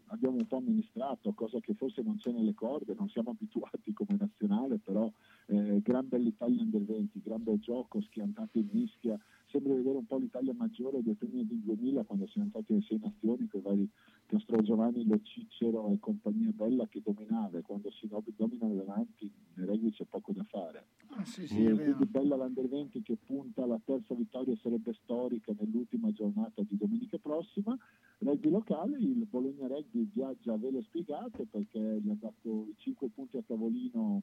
abbiamo 0.10 0.38
un 0.38 0.48
po' 0.48 0.58
amministrato, 0.58 1.34
cosa 1.34 1.60
che 1.60 1.74
forse 1.74 2.02
non 2.02 2.18
c'è 2.18 2.32
nelle 2.32 2.54
corde, 2.54 2.96
non 2.98 3.10
siamo 3.10 3.32
abituati 3.32 3.94
come 3.94 4.18
nazionale, 4.20 4.78
però 4.78 5.12
eh, 5.48 5.82
gran 5.82 6.08
bell'Italia 6.08 6.62
Under 6.62 6.84
20, 6.84 7.22
gran 7.24 7.44
bel 7.44 7.60
gioco, 7.60 8.02
schiantato 8.02 8.58
in 8.58 8.68
mischia, 8.72 9.18
sembra 9.48 9.74
vedere 9.74 9.98
un 9.98 10.06
po' 10.06 10.18
l'Italia 10.18 10.54
maggiore 10.54 11.02
del 11.02 11.16
primi 11.16 11.46
del 11.46 11.60
2000 11.60 12.04
quando 12.04 12.28
siamo 12.28 12.48
entrati 12.48 12.74
nelle 12.74 12.86
sei 12.86 13.00
nazioni 13.02 13.48
con 13.48 13.60
i 13.60 13.64
vari 13.64 13.90
Castro 14.30 14.62
Giovanni, 14.62 15.08
Lo 15.08 15.20
Cicero 15.24 15.92
e 15.92 15.98
compagnia 16.00 16.52
bella 16.54 16.88
che 16.88 17.02
dominava 17.04 17.58
e 17.58 17.62
quando 17.64 17.90
si 17.90 18.08
do- 18.08 18.24
dominano 18.38 18.76
davanti 18.76 19.32
nei 19.56 19.66
rugby 19.66 19.90
c'è 19.90 20.06
poco 20.06 20.32
da 20.34 20.44
fare. 20.44 20.86
Ah, 21.08 21.26
sì, 21.26 21.42
E 21.42 21.48
sì, 21.48 21.64
vero. 21.64 21.78
quindi 21.82 22.06
bella 22.06 22.36
l'Under 22.36 22.68
20 22.70 23.02
che 23.02 23.18
punta 23.26 23.64
alla 23.64 23.82
terza 23.84 24.14
vittoria 24.14 24.56
sarebbe 24.62 24.94
storica 25.02 25.52
nell'ultima 25.60 26.12
giornata 26.12 26.62
di 26.62 26.78
domenica 26.78 27.18
prossima. 27.18 27.76
Rugby 28.20 28.50
locale, 28.52 28.98
il 29.00 29.26
Bologna 29.26 29.66
Rugby 29.66 30.08
viaggia 30.14 30.54
a 30.54 30.58
vele 30.58 30.84
spiegate 30.84 31.48
perché 31.48 31.80
gli 32.00 32.10
ha 32.12 32.16
dato 32.20 32.68
i 32.70 32.76
5 32.78 33.10
punti 33.10 33.38
a 33.38 33.42
tavolino 33.42 34.22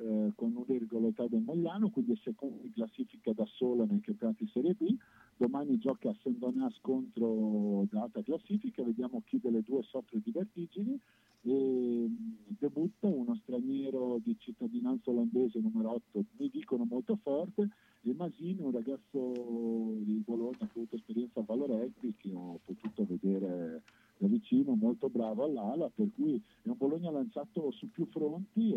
eh, 0.00 0.32
con 0.34 0.54
un 0.56 0.64
regolarità 0.66 1.26
del 1.26 1.42
Mogliano, 1.42 1.90
quindi 1.90 2.12
è 2.12 2.16
secondo 2.22 2.62
in 2.62 2.72
classifica 2.72 3.32
da 3.32 3.44
sola 3.46 3.84
nei 3.84 4.00
campionati 4.00 4.48
Serie 4.48 4.74
B. 4.74 4.96
Domani 5.36 5.78
gioca 5.78 6.10
a 6.10 6.16
Saint 6.22 6.38
Donat 6.38 6.76
contro 6.80 7.86
l'alta 7.90 8.22
classifica, 8.22 8.82
vediamo 8.82 9.22
chi 9.24 9.38
delle 9.40 9.62
due 9.62 9.82
soffre 9.82 10.20
di 10.22 10.30
vertigini 10.30 10.98
e 11.42 11.52
mh, 11.52 12.56
debutta 12.58 13.08
uno 13.08 13.34
straniero 13.42 14.20
di 14.22 14.36
cittadinanza 14.38 15.10
olandese 15.10 15.60
numero 15.60 15.92
8, 15.92 16.24
mi 16.38 16.50
dicono 16.50 16.84
molto 16.84 17.18
forte, 17.22 17.68
e 18.02 18.14
Masini, 18.14 18.62
un 18.62 18.72
ragazzo 18.72 19.32
di 19.98 20.22
Bologna 20.24 20.56
che 20.58 20.64
ha 20.64 20.70
avuto 20.74 20.96
esperienza 20.96 21.40
a 21.40 21.44
Valo 21.46 21.66
Rugby 21.66 22.14
che 22.16 22.32
ho 22.32 22.58
potuto 22.64 23.04
vedere 23.06 23.82
da 24.16 24.26
vicino, 24.26 24.74
molto 24.74 25.08
bravo 25.08 25.44
all'ala, 25.44 25.90
per 25.94 26.08
cui 26.14 26.40
è 26.62 26.68
un 26.68 26.76
Bologna 26.76 27.10
lanciato 27.10 27.70
su 27.70 27.90
più 27.90 28.06
fronti 28.06 28.72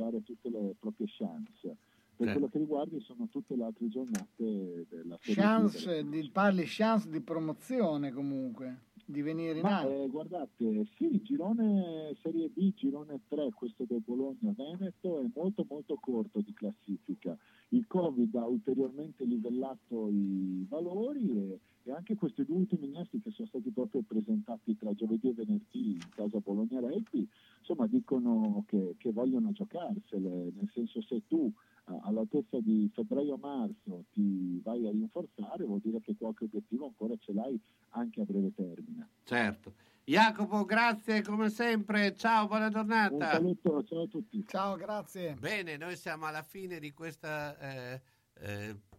giocare 0.00 0.22
tutte 0.22 0.48
le 0.48 0.74
proprie 0.78 1.06
chance. 1.08 1.76
Per 2.16 2.26
Sì. 2.26 2.32
quello 2.32 2.48
che 2.48 2.58
riguarda 2.58 2.98
sono 3.00 3.28
tutte 3.30 3.56
le 3.56 3.64
altre 3.64 3.88
giornate 3.88 4.86
della 4.90 5.18
Chance, 5.22 6.06
di, 6.06 6.28
parli 6.30 6.64
chance 6.66 7.08
di 7.08 7.20
promozione 7.20 8.12
comunque, 8.12 8.88
di 9.06 9.22
venire 9.22 9.58
in 9.58 9.64
Ma 9.64 9.78
alto. 9.78 10.02
eh, 10.04 10.08
guardate, 10.08 10.86
sì, 10.96 11.22
girone 11.22 12.14
Serie 12.20 12.48
B, 12.48 12.74
girone 12.74 13.20
3, 13.28 13.50
questo 13.54 13.84
del 13.88 14.02
Bologna 14.04 14.52
Veneto 14.54 15.20
è 15.22 15.26
molto 15.34 15.64
molto 15.66 15.96
corto 15.98 16.40
di 16.40 16.52
classifica. 16.52 17.34
Il 17.70 17.86
Covid 17.86 18.34
ha 18.34 18.46
ulteriormente 18.46 19.24
livellato 19.24 20.08
i 20.10 20.66
valori 20.68 21.30
e, 21.30 21.58
e 21.84 21.92
anche 21.92 22.16
questi 22.16 22.44
due 22.44 22.56
ultimi 22.58 22.86
innesti 22.88 23.20
che 23.22 23.30
sono 23.30 23.48
stati 23.48 23.70
proprio 23.70 24.02
presentati 24.06 24.76
tra 24.76 24.92
giovedì 24.92 25.28
e 25.28 25.32
venerdì 25.32 25.92
in 25.92 26.08
casa 26.10 26.38
Bologna 26.38 26.80
Rugby, 26.80 27.26
insomma 27.70 27.86
dicono 27.86 28.64
che, 28.66 28.96
che 28.98 29.12
vogliono 29.12 29.52
giocarsele, 29.52 30.28
nel 30.28 30.70
senso 30.74 31.00
se 31.02 31.22
tu 31.28 31.52
eh, 31.88 31.98
all'altezza 32.02 32.58
di 32.60 32.90
febbraio-marzo 32.92 34.04
ti 34.10 34.60
vai 34.62 34.86
a 34.86 34.90
rinforzare 34.90 35.64
vuol 35.64 35.80
dire 35.80 36.00
che 36.00 36.16
qualche 36.18 36.44
obiettivo 36.44 36.86
ancora 36.86 37.14
ce 37.18 37.32
l'hai 37.32 37.58
anche 37.90 38.20
a 38.20 38.24
breve 38.24 38.52
termine. 38.54 39.08
Certo. 39.24 39.72
Jacopo, 40.04 40.64
grazie 40.64 41.22
come 41.22 41.50
sempre. 41.50 42.14
Ciao, 42.16 42.48
buona 42.48 42.66
Un 42.66 42.72
giornata. 42.72 43.30
saluto, 43.30 43.84
ciao 43.84 44.02
a 44.02 44.06
tutti. 44.08 44.44
Ciao, 44.46 44.74
grazie. 44.74 45.34
Bene, 45.34 45.76
noi 45.76 45.94
siamo 45.94 46.26
alla 46.26 46.42
fine 46.42 46.80
di 46.80 46.90
questo 46.90 47.28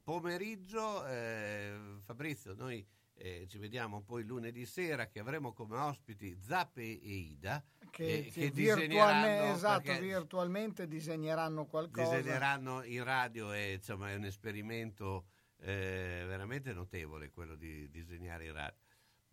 pomeriggio. 0.04 1.06
Eh, 1.06 1.74
Fabrizio, 2.06 2.54
noi 2.54 2.86
eh, 3.16 3.46
ci 3.48 3.58
vediamo 3.58 4.02
poi 4.02 4.24
lunedì 4.24 4.66
sera 4.66 5.08
che 5.08 5.20
avremo 5.20 5.52
come 5.52 5.76
ospiti 5.78 6.34
Zappe 6.40 6.82
e 6.82 7.10
Ida 7.10 7.62
Che, 7.92 8.30
sì, 8.32 8.40
che 8.40 8.52
virtualmente, 8.52 8.88
disegneranno, 8.88 9.54
esatto, 9.54 10.00
virtualmente 10.00 10.88
disegneranno 10.88 11.66
qualcosa. 11.66 12.16
disegneranno 12.16 12.84
in 12.84 13.04
radio 13.04 13.52
e 13.52 13.74
insomma 13.74 14.10
è 14.10 14.16
un 14.16 14.24
esperimento 14.24 15.26
eh, 15.60 16.24
veramente 16.26 16.74
notevole 16.74 17.32
quello 17.32 17.56
di 17.56 17.90
disegnare 17.90 18.46
in 18.46 18.54
radio. 18.54 18.80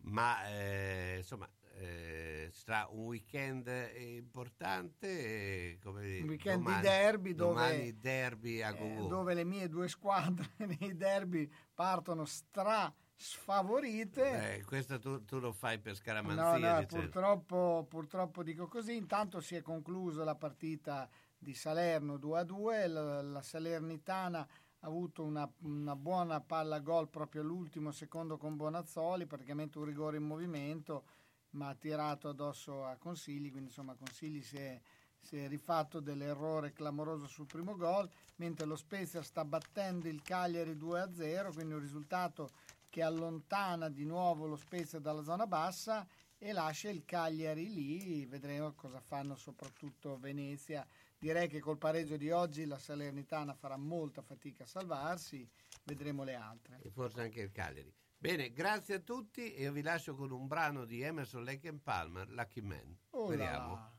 Ma 0.01 0.47
eh, 0.49 1.15
insomma 1.17 1.49
eh, 1.79 2.49
sarà 2.51 2.87
un 2.91 3.05
weekend 3.05 3.71
importante, 3.95 5.79
come 5.81 6.19
Un 6.19 6.27
weekend 6.27 6.63
domani, 6.63 6.81
di 6.81 6.87
derby 6.87 7.33
dove, 7.33 7.95
derby 7.97 8.61
eh, 8.61 9.07
dove 9.07 9.33
le 9.33 9.45
mie 9.45 9.69
due 9.69 9.87
squadre 9.87 10.49
nei 10.79 10.97
derby 10.97 11.49
partono 11.73 12.25
stra 12.25 12.93
sfavorite. 13.19 14.55
Eh, 14.59 14.63
questo 14.63 14.97
tu, 14.97 15.25
tu 15.25 15.39
lo 15.39 15.51
fai 15.51 15.77
per 15.77 15.91
No, 15.91 15.97
scaramanzia. 15.97 16.43
no, 16.73 16.79
dicendo. 16.79 16.85
purtroppo, 16.87 17.85
purtroppo 17.89 18.43
dico 18.43 18.67
così. 18.67 18.95
Intanto 18.95 19.41
si 19.41 19.55
è 19.55 19.61
conclusa 19.61 20.23
la 20.23 20.35
partita 20.35 21.07
di 21.37 21.53
Salerno 21.53 22.17
2 22.17 22.39
a 22.39 22.43
2. 22.43 22.87
La, 22.87 23.21
la 23.21 23.41
Salernitana 23.41 24.39
ha 24.39 24.87
avuto 24.87 25.23
una, 25.25 25.49
una 25.63 25.95
buona 25.97 26.39
palla 26.39 26.79
gol 26.79 27.09
proprio 27.09 27.41
all'ultimo 27.41 27.91
secondo 27.91 28.37
con 28.37 28.55
Bonazzoli, 28.55 29.25
praticamente 29.25 29.77
un 29.77 29.83
rigore 29.83 30.15
in 30.15 30.23
movimento, 30.23 31.03
ma 31.51 31.67
ha 31.67 31.75
tirato 31.75 32.29
addosso 32.29 32.85
a 32.85 32.95
Consigli. 32.95 33.49
Quindi 33.51 33.67
insomma, 33.67 33.95
Consigli 33.95 34.41
si 34.41 34.55
è, 34.55 34.79
si 35.19 35.35
è 35.35 35.49
rifatto 35.49 35.99
dell'errore 35.99 36.71
clamoroso 36.71 37.27
sul 37.27 37.47
primo 37.47 37.75
gol, 37.75 38.09
mentre 38.37 38.65
lo 38.65 38.77
Spezia 38.77 39.21
sta 39.21 39.43
battendo 39.43 40.07
il 40.07 40.21
Cagliari 40.21 40.77
2 40.77 41.01
a 41.01 41.13
0, 41.13 41.51
quindi 41.51 41.73
un 41.73 41.81
risultato 41.81 42.51
che 42.89 43.01
allontana 43.01 43.89
di 43.89 44.03
nuovo 44.03 44.45
lo 44.45 44.55
Spezia 44.55 44.99
dalla 44.99 45.23
zona 45.23 45.47
bassa 45.47 46.07
e 46.37 46.51
lascia 46.53 46.89
il 46.89 47.03
Cagliari 47.05 47.71
lì, 47.71 48.25
vedremo 48.25 48.73
cosa 48.73 48.99
fanno 48.99 49.35
soprattutto 49.35 50.17
Venezia. 50.17 50.87
Direi 51.17 51.49
che 51.49 51.59
col 51.59 51.77
pareggio 51.77 52.15
di 52.15 52.31
oggi 52.31 52.65
la 52.65 52.77
Salernitana 52.77 53.53
farà 53.53 53.75
molta 53.75 54.21
fatica 54.21 54.63
a 54.63 54.67
salvarsi, 54.67 55.47
vedremo 55.83 56.23
le 56.23 56.35
altre. 56.35 56.79
E 56.81 56.89
forse 56.89 57.21
anche 57.21 57.41
il 57.41 57.51
Cagliari. 57.51 57.93
Bene, 58.17 58.51
grazie 58.51 58.95
a 58.95 58.99
tutti 58.99 59.53
e 59.53 59.63
io 59.63 59.71
vi 59.71 59.81
lascio 59.81 60.15
con 60.15 60.31
un 60.31 60.47
brano 60.47 60.85
di 60.85 61.01
Emerson 61.01 61.43
Lake 61.43 61.67
and 61.67 61.81
Palmer, 61.81 62.29
Lucky 62.29 62.61
Man. 62.61 62.97
Oh 63.11 63.27
Vediamo. 63.27 63.97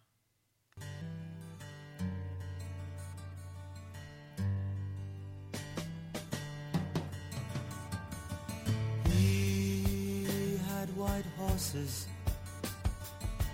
White 11.01 11.25
horses 11.39 12.07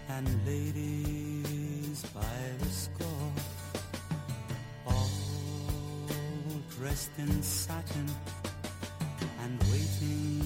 and 0.09 0.27
ladies 0.45 2.05
by 2.13 2.37
the 2.59 2.69
score, 2.69 3.33
all 4.85 5.09
dressed 6.77 7.13
in 7.19 7.41
satin 7.45 8.11
and 9.45 9.63
waiting 9.71 10.46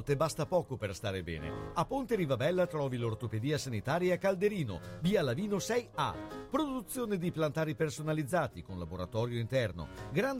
Volte 0.00 0.16
basta 0.16 0.46
poco 0.46 0.78
per 0.78 0.94
stare 0.94 1.22
bene. 1.22 1.72
A 1.74 1.84
Ponte 1.84 2.14
Rivabella 2.14 2.66
trovi 2.66 2.96
l'ortopedia 2.96 3.58
sanitaria 3.58 4.16
Calderino, 4.16 4.80
via 5.02 5.20
Lavino 5.20 5.56
6A. 5.56 6.48
Produzione 6.48 7.18
di 7.18 7.30
plantari 7.30 7.74
personalizzati 7.74 8.62
con 8.62 8.78
laboratorio 8.78 9.38
interno. 9.38 9.88
Grande 10.10 10.38